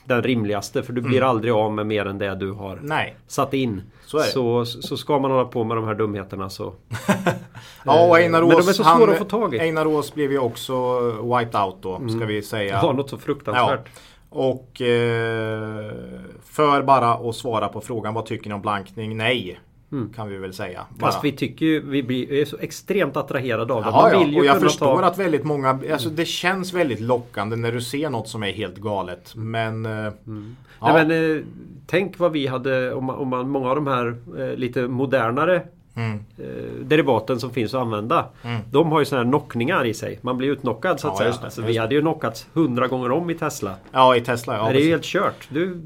den 0.04 0.22
rimligaste 0.22 0.82
för 0.82 0.92
du 0.92 1.00
blir 1.00 1.22
aldrig 1.22 1.52
av 1.52 1.72
med 1.72 1.86
mer 1.86 2.06
än 2.06 2.18
det 2.18 2.34
du 2.34 2.52
har 2.52 2.78
nej. 2.82 3.16
satt 3.26 3.54
in. 3.54 3.82
Så 4.06 4.18
det. 4.18 4.24
Så, 4.24 4.64
så 4.64 4.96
ska 4.96 5.18
man 5.18 5.30
hålla 5.30 5.44
på 5.44 5.64
med 5.64 5.76
de 5.76 5.84
här 5.84 5.94
dumheterna 5.94 6.50
så 6.50 6.74
Ja, 7.84 8.06
och 8.06 8.18
Einar 8.18 8.40
Men 8.40 8.50
de 8.50 8.56
är 8.56 8.62
så 8.62 8.84
svåra 8.84 9.12
att 9.12 9.18
få 9.18 9.24
tag 9.24 9.54
i. 9.54 9.60
Einar 9.60 9.84
Rås 9.84 10.14
blev 10.14 10.32
ju 10.32 10.38
också 10.38 11.00
wiped 11.10 11.60
out 11.60 11.76
då, 11.80 12.08
ska 12.16 12.26
vi 12.26 12.42
säga. 12.42 12.80
Ja, 12.82 12.92
något 12.92 13.10
så 13.10 13.18
fruktansvärt. 13.18 13.88
Och 14.30 14.80
eh, 14.80 15.92
för 16.42 16.82
bara 16.82 17.14
att 17.14 17.36
svara 17.36 17.68
på 17.68 17.80
frågan 17.80 18.14
vad 18.14 18.26
tycker 18.26 18.48
ni 18.48 18.54
om 18.54 18.60
blankning? 18.60 19.16
Nej. 19.16 19.60
Kan 20.16 20.28
vi 20.28 20.36
väl 20.36 20.52
säga. 20.52 20.86
Bara. 20.98 21.10
Fast 21.12 21.24
vi 21.24 21.32
tycker 21.32 21.66
ju, 21.66 21.90
vi 21.90 22.02
blir, 22.02 22.32
är 22.32 22.44
så 22.44 22.58
extremt 22.58 23.16
attraherade 23.16 23.74
av 23.74 23.82
det. 23.82 23.88
Ja, 23.88 24.10
Man 24.12 24.32
ja. 24.32 24.38
och 24.38 24.44
jag 24.44 24.60
förstår 24.60 25.00
ta... 25.00 25.06
att 25.06 25.18
väldigt 25.18 25.44
många, 25.44 25.80
alltså 25.92 26.08
det 26.08 26.24
känns 26.24 26.72
väldigt 26.72 27.00
lockande 27.00 27.56
när 27.56 27.72
du 27.72 27.80
ser 27.80 28.10
något 28.10 28.28
som 28.28 28.42
är 28.42 28.52
helt 28.52 28.76
galet. 28.76 29.32
Men... 29.36 29.86
eh, 29.86 30.12
Ja, 30.80 30.92
Nej, 30.92 31.06
men, 31.06 31.36
eh, 31.36 31.42
tänk 31.86 32.18
vad 32.18 32.32
vi 32.32 32.46
hade 32.46 32.94
om 32.94 33.04
man, 33.04 33.16
om 33.16 33.28
man 33.28 33.50
många 33.50 33.70
av 33.70 33.76
de 33.76 33.86
här 33.86 34.16
eh, 34.38 34.56
lite 34.56 34.88
modernare 34.88 35.62
mm, 35.98 36.24
eh, 36.38 36.44
derivaten 36.84 37.40
som 37.40 37.50
finns 37.50 37.74
att 37.74 37.80
använda. 37.80 38.26
Mm. 38.42 38.60
De 38.70 38.92
har 38.92 38.98
ju 38.98 39.04
sådana 39.04 39.24
här 39.24 39.30
knockningar 39.30 39.84
i 39.86 39.94
sig. 39.94 40.18
Man 40.22 40.36
blir 40.36 40.48
utknockad 40.48 41.00
så 41.00 41.08
att 41.08 41.12
Ja, 41.14 41.18
säga. 41.18 41.30
det, 41.30 41.50
så 41.50 41.60
just 41.60 41.70
vi 41.70 41.78
hade 41.78 41.94
ju 41.94 42.00
knockats 42.00 42.46
hundra 42.52 42.86
gånger 42.86 43.10
om 43.10 43.30
i 43.30 43.34
Tesla. 43.34 43.74
ja, 43.92 44.16
i 44.16 44.20
Tesla. 44.20 44.56
Ja, 44.56 44.72
det 44.72 44.80
är 44.80 44.84
ju 44.84 44.90
helt 44.90 45.04
kört. 45.04 45.48
Du, 45.48 45.80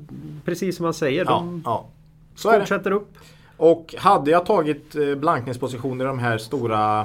precis 0.45 0.77
som 0.77 0.85
man 0.85 0.95
säger. 0.95 1.25
ja, 1.25 1.31
De 1.31 1.63
ja. 1.65 1.87
Så 2.35 2.49
är 2.49 2.53
det. 2.53 2.59
fortsätter 2.61 2.91
upp. 2.91 3.09
Och 3.57 3.95
hade 3.99 4.31
jag 4.31 4.47
tagit 4.47 4.95
eh, 4.97 5.15
blankningspositioner 5.15 6.05
i 6.05 6.09
de 6.09 6.19
här 6.19 6.39
stora 6.39 7.05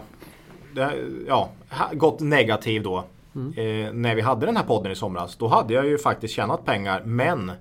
Ja, 1.27 1.49
gått 1.93 2.19
negativ 2.19 2.83
då 2.83 2.97
eh, 2.97 3.93
När 3.93 4.15
vi 4.15 4.21
hade 4.21 4.45
den 4.45 4.57
här 4.57 4.63
podden 4.63 4.91
i 4.91 4.95
somras 4.95 5.35
Då 5.35 5.47
hade 5.47 5.73
jag 5.73 5.85
ju 5.87 5.97
faktiskt 5.97 6.33
tjänat 6.33 6.65
pengar 6.65 7.01
men 7.05 7.51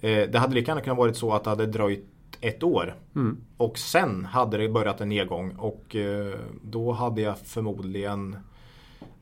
Det 0.00 0.38
hade 0.38 0.54
lika 0.54 0.70
gärna 0.70 0.80
kunnat 0.80 0.98
varit 0.98 1.16
så 1.16 1.32
att 1.32 1.44
det 1.44 1.50
hade 1.50 1.66
dröjt 1.66 2.04
ett 2.40 2.62
år 2.62 2.94
Mm. 3.14 3.36
Och 3.56 3.78
sen 3.78 4.24
hade 4.24 4.56
det 4.58 4.68
börjat 4.68 5.00
en 5.00 5.08
nedgång 5.08 5.50
och 5.58 5.96
eh, 5.96 6.34
då 6.62 6.92
hade 6.92 7.20
jag 7.20 7.38
förmodligen 7.38 8.36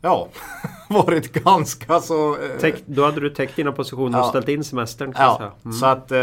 Ja, 0.01 0.29
varit 0.89 1.33
ganska 1.33 2.01
så 2.01 2.37
eh, 2.37 2.59
Täck, 2.61 2.83
då 2.87 3.05
hade 3.05 3.21
du 3.21 3.31
täckt 3.31 3.57
dina 3.57 3.73
positioner 3.73 4.19
och 4.19 4.25
Ja. 4.25 4.29
ställt 4.29 4.49
in 4.49 4.65
semestern. 4.65 5.13
Ja. 5.17 5.53
Mm. 5.65 5.73
så 5.73 5.87
att 5.87 6.11
eh, 6.13 6.19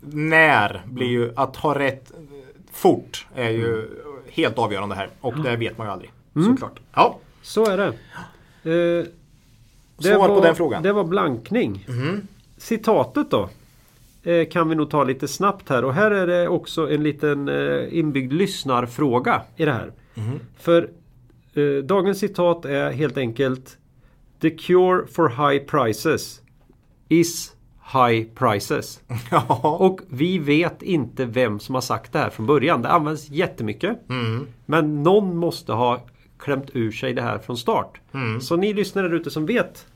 när 0.00 0.82
blir 0.86 1.06
ju 1.06 1.32
att 1.36 1.56
ha 1.56 1.78
rätt 1.78 2.10
eh, 2.10 2.16
fort 2.72 3.26
är 3.34 3.50
ju 3.50 3.88
helt 4.30 4.58
avgörande 4.58 4.94
här 4.94 5.08
och 5.20 5.38
det 5.42 5.56
vet 5.56 5.78
man 5.78 5.86
ju 5.86 5.92
aldrig. 5.92 6.12
Mm. 6.36 6.48
Såklart. 6.48 6.80
Ja. 6.94 7.18
Så 7.42 7.66
är 7.66 7.76
det. 7.76 7.86
Eh, 7.86 9.06
det 9.98 10.14
Svar 10.14 10.28
på 10.28 10.34
var, 10.34 10.42
den 10.42 10.56
frågan. 10.56 10.82
Det 10.82 10.92
var 10.92 11.04
blankning. 11.04 11.84
Mhm. 11.88 12.26
Citatet 12.56 13.30
då? 13.30 13.48
Eh, 14.26 14.48
kan 14.48 14.68
vi 14.68 14.74
nog 14.74 14.90
ta 14.90 15.04
lite 15.04 15.28
snabbt 15.28 15.68
här. 15.68 15.84
Och 15.84 15.94
här 15.94 16.10
är 16.10 16.26
det 16.26 16.48
också 16.48 16.90
en 16.90 17.02
liten 17.02 17.48
eh, 17.48 17.98
inbyggd 17.98 18.32
lyssnarfråga 18.32 19.42
i 19.56 19.64
det 19.64 19.72
här. 19.72 19.92
Mhm. 20.14 20.40
För 20.58 20.90
eh, 21.54 21.84
dagens 21.84 22.18
citat 22.18 22.64
är 22.64 22.90
helt 22.90 23.16
enkelt 23.16 23.78
The 24.40 24.50
cure 24.50 25.06
for 25.06 25.28
high 25.28 25.64
prices 25.64 26.40
is 27.08 27.56
high 27.92 28.26
prices. 28.34 29.00
ja. 29.30 29.76
Och 29.80 30.00
vi 30.08 30.38
vet 30.38 30.82
inte 30.82 31.24
vem 31.24 31.60
som 31.60 31.74
har 31.74 31.82
sagt 31.82 32.12
det 32.12 32.18
här 32.18 32.30
från 32.30 32.46
början. 32.46 32.82
Det 32.82 32.88
används 32.88 33.30
jättemycket. 33.30 34.10
Mm. 34.10 34.46
Men 34.66 35.02
någon 35.02 35.36
måste 35.36 35.72
ha 35.72 36.00
klämt 36.38 36.70
ur 36.72 36.92
sig 36.92 37.12
det 37.12 37.22
här 37.22 37.38
från 37.38 37.56
start. 37.56 38.00
Mm. 38.14 38.40
Så 38.40 38.56
ni 38.56 38.72
lyssnare 38.74 39.16
ute 39.16 39.30
som 39.30 39.46
vet 39.46 39.86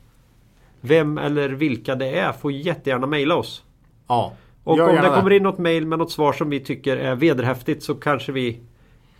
vem 0.81 1.17
eller 1.17 1.49
vilka 1.49 1.95
det 1.95 2.19
är 2.19 2.31
får 2.31 2.51
jättegärna 2.51 3.07
mejla 3.07 3.35
oss. 3.35 3.63
Ja. 4.11 4.33
Och 4.63 4.79
om 4.79 4.95
det 4.95 5.09
kommer 5.15 5.31
in 5.31 5.43
något 5.43 5.57
mejl 5.57 5.85
med 5.85 5.99
något 5.99 6.11
svar 6.11 6.33
som 6.33 6.49
vi 6.49 6.59
tycker 6.59 6.97
är 6.97 7.15
vederhäftigt 7.15 7.83
så 7.83 7.95
kanske 7.95 8.31
vi 8.31 8.59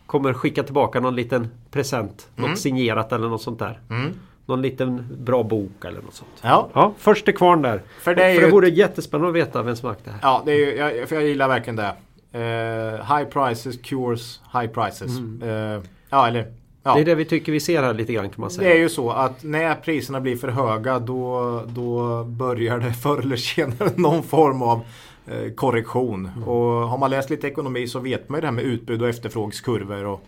kommer 0.06 0.34
skicka 0.34 0.64
tillbaka 0.64 1.00
någon 1.00 1.16
liten 1.16 1.48
present. 1.72 2.30
Mm. 2.38 2.50
Något 2.50 2.60
signerat 2.60 3.12
eller 3.12 3.28
något 3.28 3.42
sånt 3.42 3.60
där. 3.60 3.80
Mm. 3.89 4.14
Någon 4.46 4.62
liten 4.62 5.08
bra 5.20 5.44
bok 5.44 5.86
eller 5.86 6.02
något 6.02 6.14
sånt. 6.14 6.32
Ja. 6.42 6.70
Ja, 6.74 6.94
först 6.98 7.26
till 7.26 7.36
kvarn 7.36 7.62
där. 7.62 7.82
För 8.00 8.16
det 8.16 8.24
är 8.24 8.36
För 8.36 8.42
det 8.42 8.52
vore 8.52 8.70
jättespännande 8.70 9.30
att 9.30 9.48
veta 9.48 9.64
vem 9.64 9.76
som 9.76 9.88
har 9.88 9.94
sagt 9.94 10.06
det 10.06 10.12
här. 10.12 10.20
Ja, 10.22 10.42
det 10.46 10.52
är 10.52 10.56
ju, 10.56 10.76
jag, 10.76 11.10
för 11.10 11.16
jag 11.16 11.26
gillar 11.26 11.48
verkligen 11.48 11.76
det. 11.76 11.96
Eh, 12.32 13.18
high 13.18 13.30
prices 13.30 13.78
cures 13.82 14.42
high 14.54 14.68
prices. 14.68 15.20
Eh, 15.44 15.82
ja, 16.10 16.28
eller 16.28 16.54
ja. 16.84 16.91
Mm. 16.91 17.05
Det 17.05 17.11
är 17.11 17.15
det 17.15 17.15
vi 17.15 17.25
tycker 17.25 17.51
vi 17.51 17.59
ser 17.59 17.84
här 17.84 17.93
lite 17.93 18.13
grann 18.13 18.29
kan 18.29 18.41
man 18.41 18.51
säga. 18.51 18.69
Det 18.69 18.75
är 18.75 18.79
ju 18.79 18.89
så 18.89 19.11
att 19.11 19.43
när 19.43 19.75
priserna 19.75 20.21
blir 20.21 20.36
för 20.36 20.47
höga 20.47 20.99
då, 20.99 21.63
då 21.67 22.23
börjar 22.23 22.79
det 22.79 22.93
förr 22.93 23.19
eller 23.19 23.36
senare 23.36 23.91
någon 23.95 24.23
form 24.23 24.61
av 24.61 24.82
eh, 25.27 25.53
korrektion. 25.53 26.32
Mm. 26.36 26.47
Och 26.47 26.89
har 26.89 26.97
man 26.97 27.09
läst 27.09 27.29
lite 27.29 27.47
ekonomi 27.47 27.88
så 27.88 27.99
vet 27.99 28.29
man 28.29 28.38
ju 28.38 28.41
det 28.41 28.47
här 28.47 28.51
med 28.51 28.63
utbud 28.63 29.01
och 29.01 29.09
efterfrågeskurvor. 29.09 30.05
Och, 30.05 30.21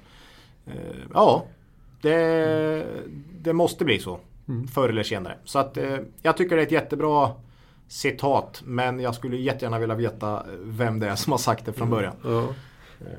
eh, 0.67 0.73
ja, 1.13 1.45
det, 2.01 2.85
det 3.41 3.53
måste 3.53 3.85
bli 3.85 3.99
så. 3.99 4.19
Mm. 4.47 4.67
Förr 4.67 4.89
eller 4.89 5.03
senare. 5.03 5.37
Så 5.43 5.59
att 5.59 5.77
eh, 5.77 5.97
jag 6.21 6.37
tycker 6.37 6.55
det 6.55 6.61
är 6.61 6.65
ett 6.65 6.71
jättebra 6.71 7.29
citat. 7.87 8.61
Men 8.65 8.99
jag 8.99 9.15
skulle 9.15 9.37
jättegärna 9.37 9.79
vilja 9.79 9.95
veta 9.95 10.43
vem 10.61 10.99
det 10.99 11.07
är 11.07 11.15
som 11.15 11.31
har 11.31 11.37
sagt 11.37 11.65
det 11.65 11.73
från 11.73 11.89
början. 11.89 12.13
Ja. 12.23 12.47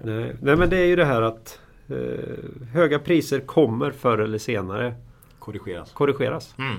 Nej. 0.05 0.37
Nej 0.43 0.57
men 0.57 0.71
det 0.71 0.79
är 0.79 0.87
ju 0.87 0.97
det 0.97 1.05
här 1.05 1.23
att 1.23 1.59
eh, 1.89 2.67
höga 2.73 2.99
priser 2.99 3.41
kommer 3.41 3.91
förr 3.91 4.19
eller 4.19 4.39
senare 4.39 4.95
Korrigeras. 5.39 5.93
korrigeras. 5.93 6.55
Mm. 6.59 6.77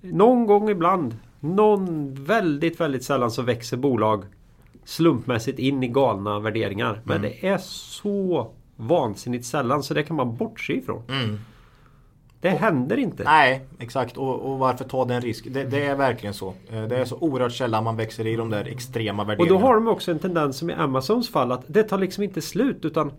Någon 0.00 0.46
gång 0.46 0.70
ibland, 0.70 1.16
någon 1.40 2.14
väldigt 2.14 2.80
väldigt 2.80 3.04
sällan 3.04 3.30
så 3.30 3.42
växer 3.42 3.76
bolag 3.76 4.24
slumpmässigt 4.84 5.58
in 5.58 5.82
i 5.82 5.88
galna 5.88 6.38
värderingar. 6.40 7.00
Men 7.04 7.16
Mm. 7.16 7.30
det 7.30 7.48
är 7.48 7.58
så 7.58 8.50
vansinnigt 8.76 9.46
sällan 9.46 9.82
så 9.82 9.94
det 9.94 10.02
kan 10.02 10.16
man 10.16 10.36
bortse 10.36 10.72
ifrån. 10.72 11.02
Mm. 11.08 11.38
Det 12.40 12.48
händer 12.50 12.96
inte. 12.96 13.24
Nej, 13.24 13.64
exakt. 13.78 14.16
Och, 14.16 14.52
och 14.52 14.58
varför 14.58 14.84
ta 14.84 15.04
den 15.04 15.20
risken? 15.20 15.52
Det, 15.52 15.64
det 15.64 15.84
är 15.86 15.96
verkligen 15.96 16.34
så. 16.34 16.54
Eh, 16.70 16.82
Det 16.82 16.96
är 16.96 17.04
så 17.04 17.16
oerhört 17.16 17.52
sällan 17.52 17.84
man 17.84 17.96
växer 17.96 18.26
i 18.26 18.36
de 18.36 18.50
där 18.50 18.64
extrema 18.64 19.22
Och 19.22 19.28
värderingarna. 19.28 19.60
då 19.60 19.66
har 19.66 19.74
de 19.74 19.88
också 19.88 20.10
en 20.10 20.18
tendens 20.18 20.56
som 20.58 20.70
i 20.70 20.72
Amazons 20.72 21.28
fall 21.30 21.52
att 21.52 21.64
det 21.66 21.82
tar 21.82 21.98
liksom 21.98 22.24
inte 22.24 22.40
slut 22.40 22.84
utan 22.84 23.12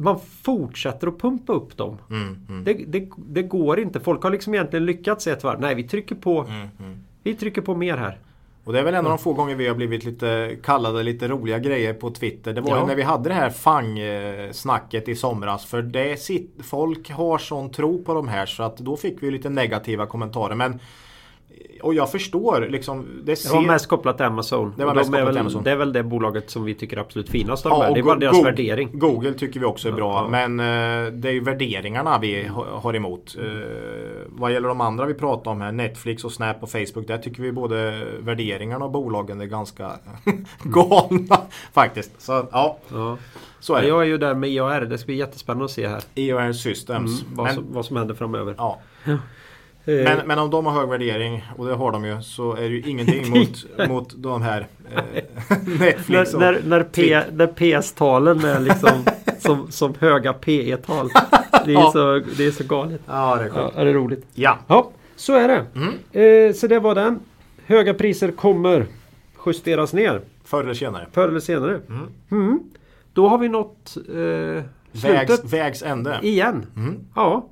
man 0.00 0.18
fortsätter 0.42 1.06
att 1.06 1.18
pumpa 1.18 1.52
upp 1.52 1.76
dem. 1.76 1.98
Mm, 2.10 2.38
mm, 2.48 2.64
Det, 2.64 2.72
det, 2.72 3.08
det 3.16 3.42
går 3.42 3.80
inte. 3.80 4.00
Folk 4.00 4.22
har 4.22 4.30
liksom 4.30 4.54
egentligen 4.54 4.86
lyckats 4.86 5.26
ett 5.26 5.44
varv. 5.44 5.60
Nej, 5.60 5.74
vi 5.74 5.82
trycker 5.82 6.14
på, 6.14 6.40
mm, 6.40 6.68
mm. 6.78 6.98
vi 7.22 7.34
trycker 7.34 7.62
på 7.62 7.74
mer 7.74 7.96
här. 7.96 8.18
Och 8.64 8.72
det 8.72 8.78
är 8.78 8.84
väl 8.84 8.94
en 8.94 9.06
av 9.06 9.10
de 9.10 9.18
få 9.18 9.32
gånger 9.32 9.54
vi 9.54 9.68
har 9.68 9.74
blivit 9.74 10.04
lite 10.04 10.56
kallade 10.62 11.02
lite 11.02 11.28
roliga 11.28 11.58
grejer 11.58 11.94
på 11.94 12.10
Twitter. 12.10 12.52
Det 12.52 12.60
var 12.60 12.70
Ja. 12.70 12.80
ju 12.80 12.86
när 12.86 12.94
vi 12.94 13.02
hade 13.02 13.28
det 13.28 13.34
här 13.34 13.50
FANG-snacket 13.50 15.08
i 15.08 15.16
somras. 15.16 15.64
För 15.66 15.82
det 15.82 16.20
sit, 16.20 16.50
folk 16.62 17.10
har 17.10 17.38
sån 17.38 17.70
tro 17.70 18.02
på 18.04 18.14
de 18.14 18.28
här 18.28 18.46
så 18.46 18.62
att 18.62 18.76
då 18.76 18.96
fick 18.96 19.22
vi 19.22 19.30
lite 19.30 19.48
negativa 19.48 20.06
kommentarer. 20.06 20.54
Men 20.54 20.78
och 21.82 21.94
jag 21.94 22.10
förstår 22.10 22.66
liksom. 22.70 23.06
Det 23.16 23.22
Det 23.32 23.36
ser, 23.36 23.54
var 23.54 23.62
mest 23.62 23.86
kopplat 23.86 24.16
till 24.16 24.26
Amazon. 24.26 24.74
Det 24.76 24.84
var 24.84 24.94
mest 24.94 25.10
de 25.12 25.16
är 25.16 25.20
kopplat 25.20 25.28
till 25.28 25.34
väl, 25.34 25.40
Amazon. 25.40 25.62
Det 25.62 25.70
är 25.70 25.76
väl 25.76 25.92
det 25.92 26.02
bolaget 26.02 26.50
som 26.50 26.64
vi 26.64 26.74
tycker 26.74 26.96
är 26.96 27.00
absolut 27.00 27.28
finast 27.30 27.66
av 27.66 27.72
Ja, 27.72 27.94
Det 27.94 28.00
är 28.00 28.02
bara 28.04 28.16
deras 28.18 28.36
Go- 28.36 28.42
värdering. 28.44 28.88
Google 28.92 29.32
tycker 29.34 29.60
vi 29.60 29.66
också 29.66 29.88
är 29.88 29.92
bra. 29.92 30.28
Ja. 30.32 30.46
Men 30.46 30.60
eh, 30.60 31.12
det 31.12 31.28
är 31.28 31.32
ju 31.32 31.40
värderingarna 31.40 32.18
vi 32.18 32.46
ha- 32.48 32.66
har 32.80 32.96
emot. 32.96 33.36
Eh, 33.38 33.44
vad 34.26 34.52
gäller 34.52 34.68
de 34.68 34.80
andra 34.80 35.06
vi 35.06 35.14
pratar 35.14 35.50
om 35.50 35.60
här, 35.60 35.72
Netflix 35.72 36.24
och 36.24 36.32
Snap 36.32 36.62
och 36.62 36.70
Facebook. 36.70 37.06
Där 37.06 37.18
tycker 37.18 37.42
vi 37.42 37.52
både 37.52 38.02
värderingarna 38.20 38.84
och 38.84 38.90
bolagen 38.90 39.40
är 39.40 39.46
ganska 39.46 39.90
galna 40.64 41.36
faktiskt. 41.72 42.22
Så 42.22 42.48
ja, 42.52 42.78
Ja. 42.92 43.16
så 43.60 43.74
är 43.74 43.82
det. 43.82 43.88
Jag 43.88 44.00
är 44.02 44.06
ju 44.06 44.18
där 44.18 44.34
med 44.34 44.50
IAR. 44.50 44.80
Det 44.80 44.98
ska 44.98 45.06
bli 45.06 45.16
jättespännande 45.16 45.64
att 45.64 45.70
se 45.70 45.88
här. 45.88 46.02
EOR 46.14 46.52
Systems. 46.52 47.22
Mm, 47.22 47.36
vad, 47.36 47.46
men, 47.46 47.54
som, 47.54 47.64
vad 47.72 47.84
som 47.84 47.96
händer 47.96 48.14
framöver. 48.14 48.54
ja. 49.90 49.98
Eh, 50.10 50.16
men, 50.16 50.26
men 50.26 50.38
om 50.38 50.50
de 50.50 50.66
har 50.66 50.72
hög 50.72 50.88
värdering, 50.88 51.44
och 51.56 51.66
det 51.66 51.74
har 51.74 51.92
de 51.92 52.04
ju, 52.04 52.22
så 52.22 52.52
är 52.56 52.60
det 52.60 52.66
ju 52.68 52.82
ingenting 52.90 53.30
mot, 53.38 53.88
mot 53.88 54.14
de 54.22 54.42
här 54.42 54.66
eh, 54.94 55.02
Netflix 55.80 56.34
och 56.34 56.40
när, 56.40 56.60
när, 56.66 56.82
P, 56.82 57.20
när 57.32 57.46
PS-talen 57.46 58.44
är 58.44 58.60
liksom 58.60 59.04
som, 59.38 59.70
som 59.70 59.94
höga 59.98 60.32
PE-tal. 60.32 61.08
Det 61.64 61.70
är, 61.70 61.74
Ja. 61.74 61.90
så, 61.92 62.20
det 62.36 62.46
är 62.46 62.50
så 62.50 62.64
galet. 62.64 63.00
Ja, 63.06 63.36
det 63.36 63.42
är 63.44 63.46
Ja, 63.54 63.64
sjukt. 63.66 63.76
är 63.76 63.84
det 63.84 63.92
roligt? 63.92 64.26
Ja. 64.34 64.58
Ja, 64.66 64.90
så 65.16 65.34
är 65.34 65.48
det. 65.48 65.66
Mm. 65.74 66.48
Eh, 66.48 66.54
så 66.54 66.66
det 66.66 66.78
var 66.80 66.94
den. 66.94 67.20
Höga 67.66 67.94
priser 67.94 68.30
kommer 68.30 68.86
justeras 69.46 69.92
ner. 69.92 70.20
Förr 70.44 70.62
eller 70.64 70.74
senare. 70.74 71.06
Förr 71.12 71.28
eller 71.28 71.40
senare. 71.40 71.80
Mm. 71.88 72.06
Mm. 72.30 72.60
Då 73.12 73.28
har 73.28 73.38
vi 73.38 73.48
nått 73.48 73.96
eh, 74.08 74.14
Vägs, 74.16 74.64
slutet 74.92 75.52
vägs 75.52 75.82
ände. 75.82 76.18
igen. 76.22 76.66
Mm. 76.76 76.98
Ja. 77.14 77.48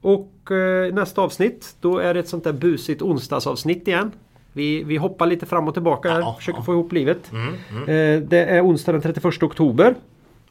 Och 0.00 0.32
eh, 0.50 0.94
nästa 0.94 1.22
avsnitt 1.22 1.76
då 1.80 1.98
är 1.98 2.14
det 2.14 2.20
ett 2.20 2.28
sånt 2.28 2.44
där 2.44 2.52
busigt 2.52 3.02
onsdagsavsnitt 3.02 3.88
igen. 3.88 4.12
Vi, 4.52 4.82
vi 4.84 4.96
hoppar 4.96 5.26
lite 5.26 5.46
fram 5.46 5.68
och 5.68 5.74
tillbaka 5.74 6.10
här, 6.10 6.20
Ja, 6.20 6.34
försöker 6.38 6.58
ja. 6.58 6.62
få 6.64 6.72
ihop 6.72 6.92
livet. 6.92 7.32
Mm, 7.32 7.54
mm. 7.70 7.82
Eh, 7.82 8.28
det 8.28 8.44
är 8.44 8.66
onsdag 8.66 8.92
den 8.92 9.00
31 9.00 9.42
oktober. 9.42 9.94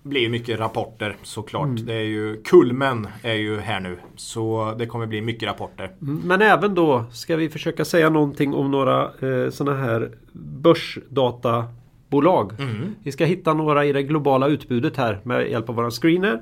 blir 0.01 0.21
ju 0.21 0.29
mycket 0.29 0.59
rapporter 0.59 1.15
såklart. 1.23 1.65
Mm. 1.67 1.85
Det 1.85 1.93
är 1.93 2.03
ju 2.03 2.41
Kulmen 2.43 3.07
är 3.21 3.33
ju 3.33 3.59
här 3.59 3.79
nu. 3.79 3.97
Så 4.15 4.73
det 4.77 4.85
kommer 4.85 5.05
bli 5.05 5.21
mycket 5.21 5.49
rapporter. 5.49 5.91
Mm, 6.01 6.21
Men 6.25 6.41
även 6.41 6.75
då 6.75 7.05
ska 7.11 7.35
vi 7.35 7.49
försöka 7.49 7.85
säga 7.85 8.09
någonting 8.09 8.53
om 8.53 8.71
några 8.71 9.03
eh, 9.03 9.49
sådana 9.49 9.77
här 9.77 10.11
börsdatabolag. 10.31 12.51
Mm. 12.59 12.95
Vi 13.03 13.11
ska 13.11 13.25
hitta 13.25 13.53
några 13.53 13.85
i 13.85 13.93
det 13.93 14.03
globala 14.03 14.47
utbudet 14.47 14.97
här 14.97 15.19
med 15.23 15.49
hjälp 15.51 15.69
av 15.69 15.75
våran 15.75 15.91
screener. 15.91 16.41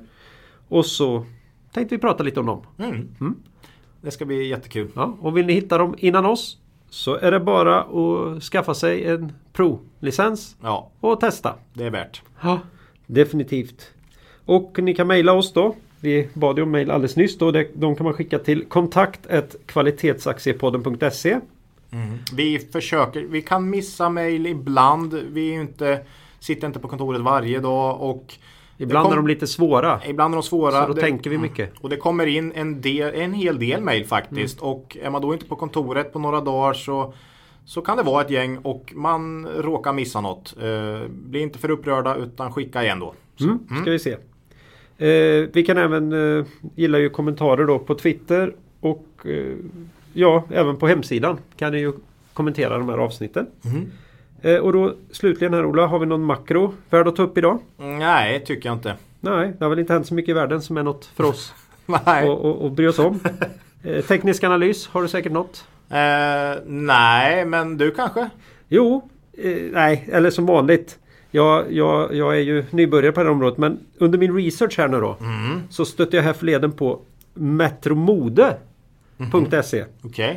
Och 0.67 0.85
så 0.85 1.25
tänkte 1.73 1.95
vi 1.95 2.01
prata 2.01 2.23
lite 2.23 2.39
om 2.39 2.45
dem. 2.45 2.61
Mm. 2.77 3.35
Det 4.01 4.11
ska 4.11 4.25
bli 4.25 4.47
jättekul. 4.47 4.91
Ja, 4.95 5.17
och 5.21 5.37
vill 5.37 5.45
ni 5.45 5.53
hitta 5.53 5.77
dem 5.77 5.95
innan 5.97 6.25
oss 6.25 6.57
så 6.89 7.15
är 7.15 7.31
det 7.31 7.39
bara 7.39 7.81
att 7.81 8.43
skaffa 8.43 8.73
sig 8.73 9.05
en 9.07 9.31
Pro-licens 9.53 10.55
Ja, 10.61 10.89
och 10.99 11.19
testa. 11.19 11.55
det 11.73 11.83
är 11.83 11.89
värt. 11.89 12.21
Ja, 12.41 12.59
definitivt. 13.07 13.91
Och 14.45 14.79
ni 14.81 14.95
kan 14.95 15.07
mejla 15.07 15.33
oss 15.33 15.53
då. 15.53 15.75
Vi 15.99 16.29
bad 16.33 16.57
ju 16.57 16.63
om 16.63 16.71
mejl 16.71 16.91
alldeles 16.91 17.15
nyss 17.15 17.37
då. 17.37 17.51
De 17.73 17.95
kan 17.95 18.03
man 18.03 18.13
skicka 18.13 18.39
till 18.39 18.65
kontakt 18.65 19.27
kvalitetsaktiepodden.se 19.65 21.39
Vi 22.33 22.59
försöker, 22.59 23.21
vi 23.21 23.41
kan 23.41 23.69
missa 23.69 24.09
mail 24.09 24.47
ibland. 24.47 25.13
Vi 25.13 25.51
inte, 25.51 25.99
sitter 26.39 26.67
inte 26.67 26.79
på 26.79 26.87
kontoret 26.87 27.21
varje 27.21 27.59
dag 27.59 28.01
och 28.01 28.33
Ibland 28.83 29.03
kom- 29.05 29.13
är 29.13 29.17
de 29.17 29.27
lite 29.27 29.47
svåra. 29.47 29.99
Ibland 30.07 30.33
är 30.33 30.35
de 30.35 30.43
svåra. 30.43 30.71
Så 30.81 30.87
då 30.87 30.93
Det- 30.93 31.01
tänker 31.01 31.29
vi 31.29 31.37
mycket. 31.37 31.73
Och 31.81 31.89
det 31.89 31.97
kommer 31.97 32.25
in 32.25 32.51
en, 32.55 32.81
del, 32.81 33.15
en 33.15 33.33
hel 33.33 33.59
del 33.59 33.81
mail 33.81 34.05
faktiskt. 34.05 34.61
Mm. 34.61 34.71
Och 34.73 34.97
är 35.01 35.09
man 35.09 35.21
då 35.21 35.33
inte 35.33 35.45
på 35.45 35.55
kontoret 35.55 36.13
på 36.13 36.19
några 36.19 36.41
dagar 36.41 36.73
så, 36.73 37.13
så 37.65 37.81
kan 37.81 37.97
det 37.97 38.03
vara 38.03 38.21
ett 38.21 38.29
gäng 38.31 38.57
och 38.57 38.93
man 38.95 39.47
råkar 39.47 39.93
missa 39.93 40.21
något. 40.21 40.55
Eh, 40.61 41.07
bli 41.09 41.39
inte 41.39 41.59
för 41.59 41.71
upprörda 41.71 42.15
utan 42.15 42.53
skicka 42.53 42.83
igen 42.83 42.99
då. 42.99 43.13
Mm, 43.39 43.59
ska 43.81 43.91
vi 43.91 43.99
se. 43.99 44.11
Eh, 44.97 45.49
vi 45.53 45.63
kan 45.67 45.77
även 45.77 46.37
eh, 46.39 46.45
gilla 46.75 46.99
ju 46.99 47.09
kommentarer 47.09 47.65
då 47.65 47.79
på 47.79 47.95
Twitter 47.95 48.55
och 48.79 49.07
eh, 49.25 49.55
ja, 50.13 50.43
även 50.49 50.77
på 50.77 50.87
hemsidan 50.87 51.37
kan 51.57 51.71
ni 51.71 51.79
ju 51.79 51.93
kommentera 52.33 52.77
de 52.77 52.89
här 52.89 52.97
avsnitten. 52.97 53.47
Mm. 53.65 53.85
Eh, 54.41 54.55
och 54.55 54.73
då 54.73 54.93
slutligen 55.11 55.53
här 55.53 55.65
Ola, 55.65 55.87
har 55.87 55.99
vi 55.99 56.05
någon 56.05 56.23
makro 56.23 56.73
värd 56.89 57.07
att 57.07 57.15
ta 57.15 57.23
upp 57.23 57.37
idag? 57.37 57.59
Nej, 57.77 58.43
tycker 58.45 58.69
jag 58.69 58.75
inte. 58.75 58.95
Nej, 59.19 59.53
det 59.57 59.65
har 59.65 59.69
väl 59.69 59.79
inte 59.79 59.93
hänt 59.93 60.07
så 60.07 60.13
mycket 60.13 60.29
i 60.29 60.33
världen 60.33 60.61
som 60.61 60.77
är 60.77 60.83
något 60.83 61.05
för 61.05 61.23
oss 61.23 61.53
Nej. 61.85 61.99
att 62.23 62.29
och, 62.29 62.61
och 62.61 62.71
bry 62.71 62.87
oss 62.87 62.99
om. 62.99 63.19
Eh, 63.83 64.03
teknisk 64.05 64.43
analys, 64.43 64.87
har 64.87 65.01
du 65.01 65.07
säkert 65.07 65.31
något? 65.31 65.65
Eh, 65.89 65.97
nej, 66.65 67.45
men 67.45 67.77
du 67.77 67.91
kanske? 67.91 68.29
Jo, 68.67 69.09
eh, 69.37 69.57
nej, 69.71 70.09
eller 70.11 70.29
som 70.29 70.45
vanligt. 70.45 70.99
Jag, 71.31 71.73
jag, 71.73 72.15
jag 72.15 72.35
är 72.35 72.39
ju 72.41 72.65
nybörjare 72.71 73.11
på 73.11 73.19
det 73.19 73.25
här 73.25 73.31
området 73.31 73.57
men 73.57 73.79
under 73.97 74.19
min 74.19 74.35
research 74.35 74.77
här 74.77 74.87
nu 74.87 74.99
då 74.99 75.17
Mm. 75.21 75.61
så 75.69 75.85
stötte 75.85 76.15
jag 76.15 76.23
här 76.23 76.33
förleden 76.33 76.71
på 76.71 76.99
metromode.se. 77.33 79.85
Okej. 80.03 80.29
Eh, 80.29 80.35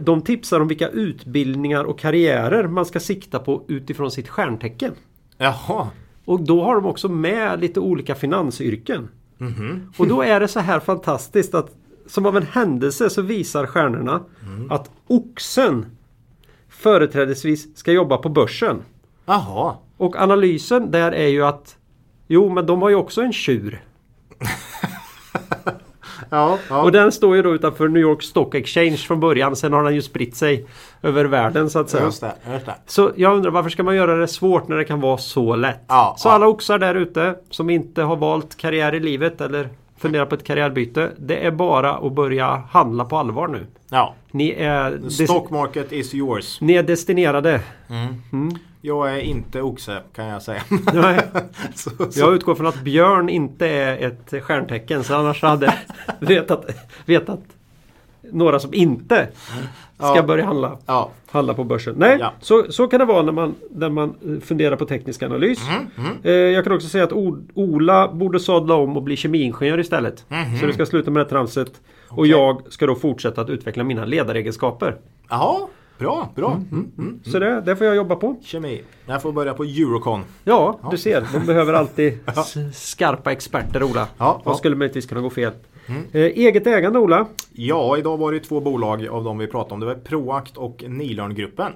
De 0.00 0.22
tipsar 0.22 0.60
om 0.60 0.68
vilka 0.68 0.88
utbildningar 0.88 1.84
och 1.84 1.98
karriärer 1.98 2.68
man 2.68 2.86
ska 2.86 3.00
sikta 3.00 3.38
på 3.38 3.64
utifrån 3.68 4.10
sitt 4.10 4.28
stjärntecken. 4.28 4.92
Jaha. 5.38 5.88
Och 6.24 6.42
då 6.42 6.64
har 6.64 6.74
de 6.74 6.86
också 6.86 7.08
med 7.08 7.60
lite 7.60 7.80
olika 7.80 8.14
finansyrken. 8.14 9.08
Mhm. 9.38 9.92
Och 9.96 10.06
då 10.06 10.22
är 10.22 10.40
det 10.40 10.48
så 10.48 10.60
här 10.60 10.80
fantastiskt 10.80 11.54
att 11.54 11.70
som 12.06 12.26
av 12.26 12.36
en 12.36 12.46
händelse 12.46 13.10
så 13.10 13.22
visar 13.22 13.66
stjärnorna 13.66 14.20
att 14.70 14.90
oxen 15.06 15.86
företrädesvis 16.68 17.76
ska 17.78 17.92
jobba 17.92 18.16
på 18.16 18.28
börsen. 18.28 18.82
Jaha. 19.26 19.74
Och 19.96 20.16
analysen 20.16 20.90
där 20.90 21.12
är 21.12 21.28
ju 21.28 21.44
att 21.44 21.76
Jo 22.26 22.48
men 22.48 22.66
de 22.66 22.82
har 22.82 22.88
ju 22.88 22.94
också 22.94 23.20
en 23.22 23.32
tjur. 23.32 23.82
Ja, 26.30 26.58
ja. 26.68 26.82
Och 26.82 26.92
den 26.92 27.12
står 27.12 27.36
ju 27.36 27.42
då 27.42 27.54
utanför 27.54 27.88
New 27.88 28.02
York 28.02 28.22
Stock 28.22 28.54
Exchange 28.54 28.96
från 28.96 29.20
början. 29.20 29.56
Sen 29.56 29.72
har 29.72 29.84
den 29.84 29.94
ju 29.94 30.02
spritt 30.02 30.36
sig 30.36 30.66
över 31.02 31.24
världen 31.24 31.70
så 31.70 31.78
att 31.78 31.90
säga. 31.90 32.04
Just 32.04 32.20
det, 32.20 32.32
just 32.52 32.66
det. 32.66 32.74
Så 32.86 33.12
jag 33.16 33.36
undrar 33.36 33.50
varför 33.50 33.70
ska 33.70 33.82
man 33.82 33.96
göra 33.96 34.16
det 34.16 34.28
svårt 34.28 34.68
när 34.68 34.76
det 34.76 34.84
kan 34.84 35.00
vara 35.00 35.18
så 35.18 35.56
lätt? 35.56 35.84
Ja, 35.88 36.14
så 36.18 36.28
alla 36.28 36.46
oxar 36.46 36.78
där 36.78 36.94
ute 36.94 37.34
som 37.50 37.70
inte 37.70 38.02
har 38.02 38.16
valt 38.16 38.56
karriär 38.56 38.94
i 38.94 39.00
livet 39.00 39.40
eller 39.40 39.68
funderar 39.98 40.26
på 40.26 40.34
ett 40.34 40.44
karriärbyte. 40.44 41.10
Det 41.16 41.46
är 41.46 41.50
bara 41.50 41.94
att 41.94 42.12
börja 42.12 42.62
handla 42.70 43.04
på 43.04 43.16
allvar 43.16 43.48
nu. 43.48 43.66
Ja. 43.90 44.14
Ni 44.30 44.50
är, 44.50 45.08
stock 45.08 45.50
market 45.50 45.92
is 45.92 46.14
yours. 46.14 46.60
ni 46.60 46.74
är 46.74 46.82
destinerade. 46.82 47.60
Jag 48.80 49.14
är 49.14 49.18
inte 49.20 49.62
oxe 49.62 50.00
kan 50.14 50.26
jag 50.26 50.42
säga. 50.42 50.62
Nej, 50.94 51.20
så, 51.74 51.90
så. 52.10 52.20
jag 52.20 52.34
utgår 52.34 52.54
från 52.54 52.66
att 52.66 52.80
björn 52.82 53.28
inte 53.28 53.66
är 53.68 54.06
ett 54.06 54.42
stjärntecken. 54.44 55.04
Så 55.04 55.14
annars 55.14 55.42
hade 55.42 55.66
jag 55.66 56.28
vetat, 56.28 56.64
vetat 57.06 57.40
några 58.32 58.58
som 58.60 58.74
inte 58.74 59.28
ska 59.98 60.16
Ja. 60.16 60.22
börja 60.22 60.44
handla. 60.44 60.78
Ja. 60.86 61.10
handla 61.30 61.54
på 61.54 61.64
börsen. 61.64 61.94
Nej, 61.98 62.16
Ja. 62.20 62.32
så, 62.40 62.72
så 62.72 62.86
kan 62.88 63.00
det 63.00 63.06
vara 63.06 63.22
när 63.22 63.32
man, 63.32 63.54
när 63.70 63.88
man 63.90 64.14
eh, 64.26 64.40
funderar 64.40 64.76
på 64.76 64.84
teknisk 64.84 65.22
analys. 65.22 65.58
Mm, 65.68 66.08
Eh, 66.22 66.32
jag 66.32 66.64
kan 66.64 66.72
också 66.72 66.88
säga 66.88 67.04
att 67.04 67.12
o, 67.12 67.38
Ola 67.54 68.08
borde 68.12 68.40
sadla 68.40 68.74
om 68.74 68.96
och 68.96 69.02
bli 69.02 69.16
kemiingenjör 69.16 69.80
istället. 69.80 70.24
Mhm. 70.28 70.58
Så 70.60 70.66
du 70.66 70.72
ska 70.72 70.86
sluta 70.86 71.10
med 71.10 71.20
det 71.20 71.24
här 71.24 71.30
tramset. 71.30 71.72
Och 72.08 72.26
jag 72.26 72.62
ska 72.72 72.86
då 72.86 72.94
fortsätta 72.94 73.40
att 73.40 73.50
utveckla 73.50 73.84
mina 73.84 74.04
ledaregenskaper. 74.04 74.96
Jaha, 75.28 75.66
bra, 75.98 76.28
bra. 76.34 76.52
Mm. 76.72 77.20
Så 77.24 77.38
det, 77.38 77.60
det 77.60 77.76
får 77.76 77.86
jag 77.86 77.96
jobba 77.96 78.16
på. 78.16 78.36
Kemi. 78.42 78.82
Jag 79.06 79.22
får 79.22 79.32
börja 79.32 79.54
på 79.54 79.64
Eurocon. 79.64 80.24
Ja, 80.44 80.78
du 80.90 80.98
ser. 80.98 81.26
De 81.32 81.46
behöver 81.46 81.72
alltid 81.72 82.18
s- 82.26 82.56
skarpa 82.72 83.32
experter 83.32 83.82
Ola. 83.82 84.08
Ja, 84.18 84.40
Vad 84.44 84.54
ja. 84.54 84.58
skulle 84.58 84.76
möjligtvis 84.76 85.06
kunna 85.06 85.20
gå 85.20 85.30
fel? 85.30 85.52
Eh, 86.12 86.20
eget 86.22 86.66
ägande 86.66 86.98
Ola. 86.98 87.26
Ja, 87.52 87.96
idag 87.98 88.16
var 88.16 88.32
det 88.32 88.40
två 88.40 88.60
bolag 88.60 89.06
av 89.08 89.24
de 89.24 89.38
vi 89.38 89.46
pratade 89.46 89.74
om. 89.74 89.80
Det 89.80 89.86
var 89.86 89.94
Proact 89.94 90.56
och 90.56 90.84
Nilörngruppen. 90.88 91.72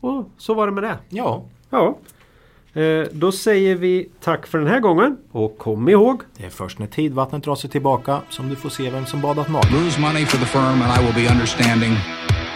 Och 0.00 0.30
så 0.38 0.54
var 0.54 0.66
det 0.66 0.72
med 0.72 0.82
det. 0.82 0.98
Ja, 1.08 1.44
Ja. 1.70 1.98
Eh, 2.82 3.06
då 3.12 3.32
säger 3.32 3.74
vi 3.74 4.08
tack 4.20 4.46
för 4.46 4.58
den 4.58 4.66
här 4.66 4.80
gången. 4.80 5.16
Och 5.32 5.58
kom 5.58 5.88
ihåg. 5.88 6.20
det 6.36 6.44
är 6.46 6.50
först 6.50 6.78
när 6.78 6.86
tidvattnet 6.86 7.42
drar 7.44 7.54
sig 7.54 7.70
tillbaka 7.70 8.20
som 8.30 8.48
du 8.48 8.56
får 8.56 8.68
se 8.68 8.90
vem 8.90 9.06
som 9.06 9.20
badat 9.20 9.48
naken. 9.48 9.70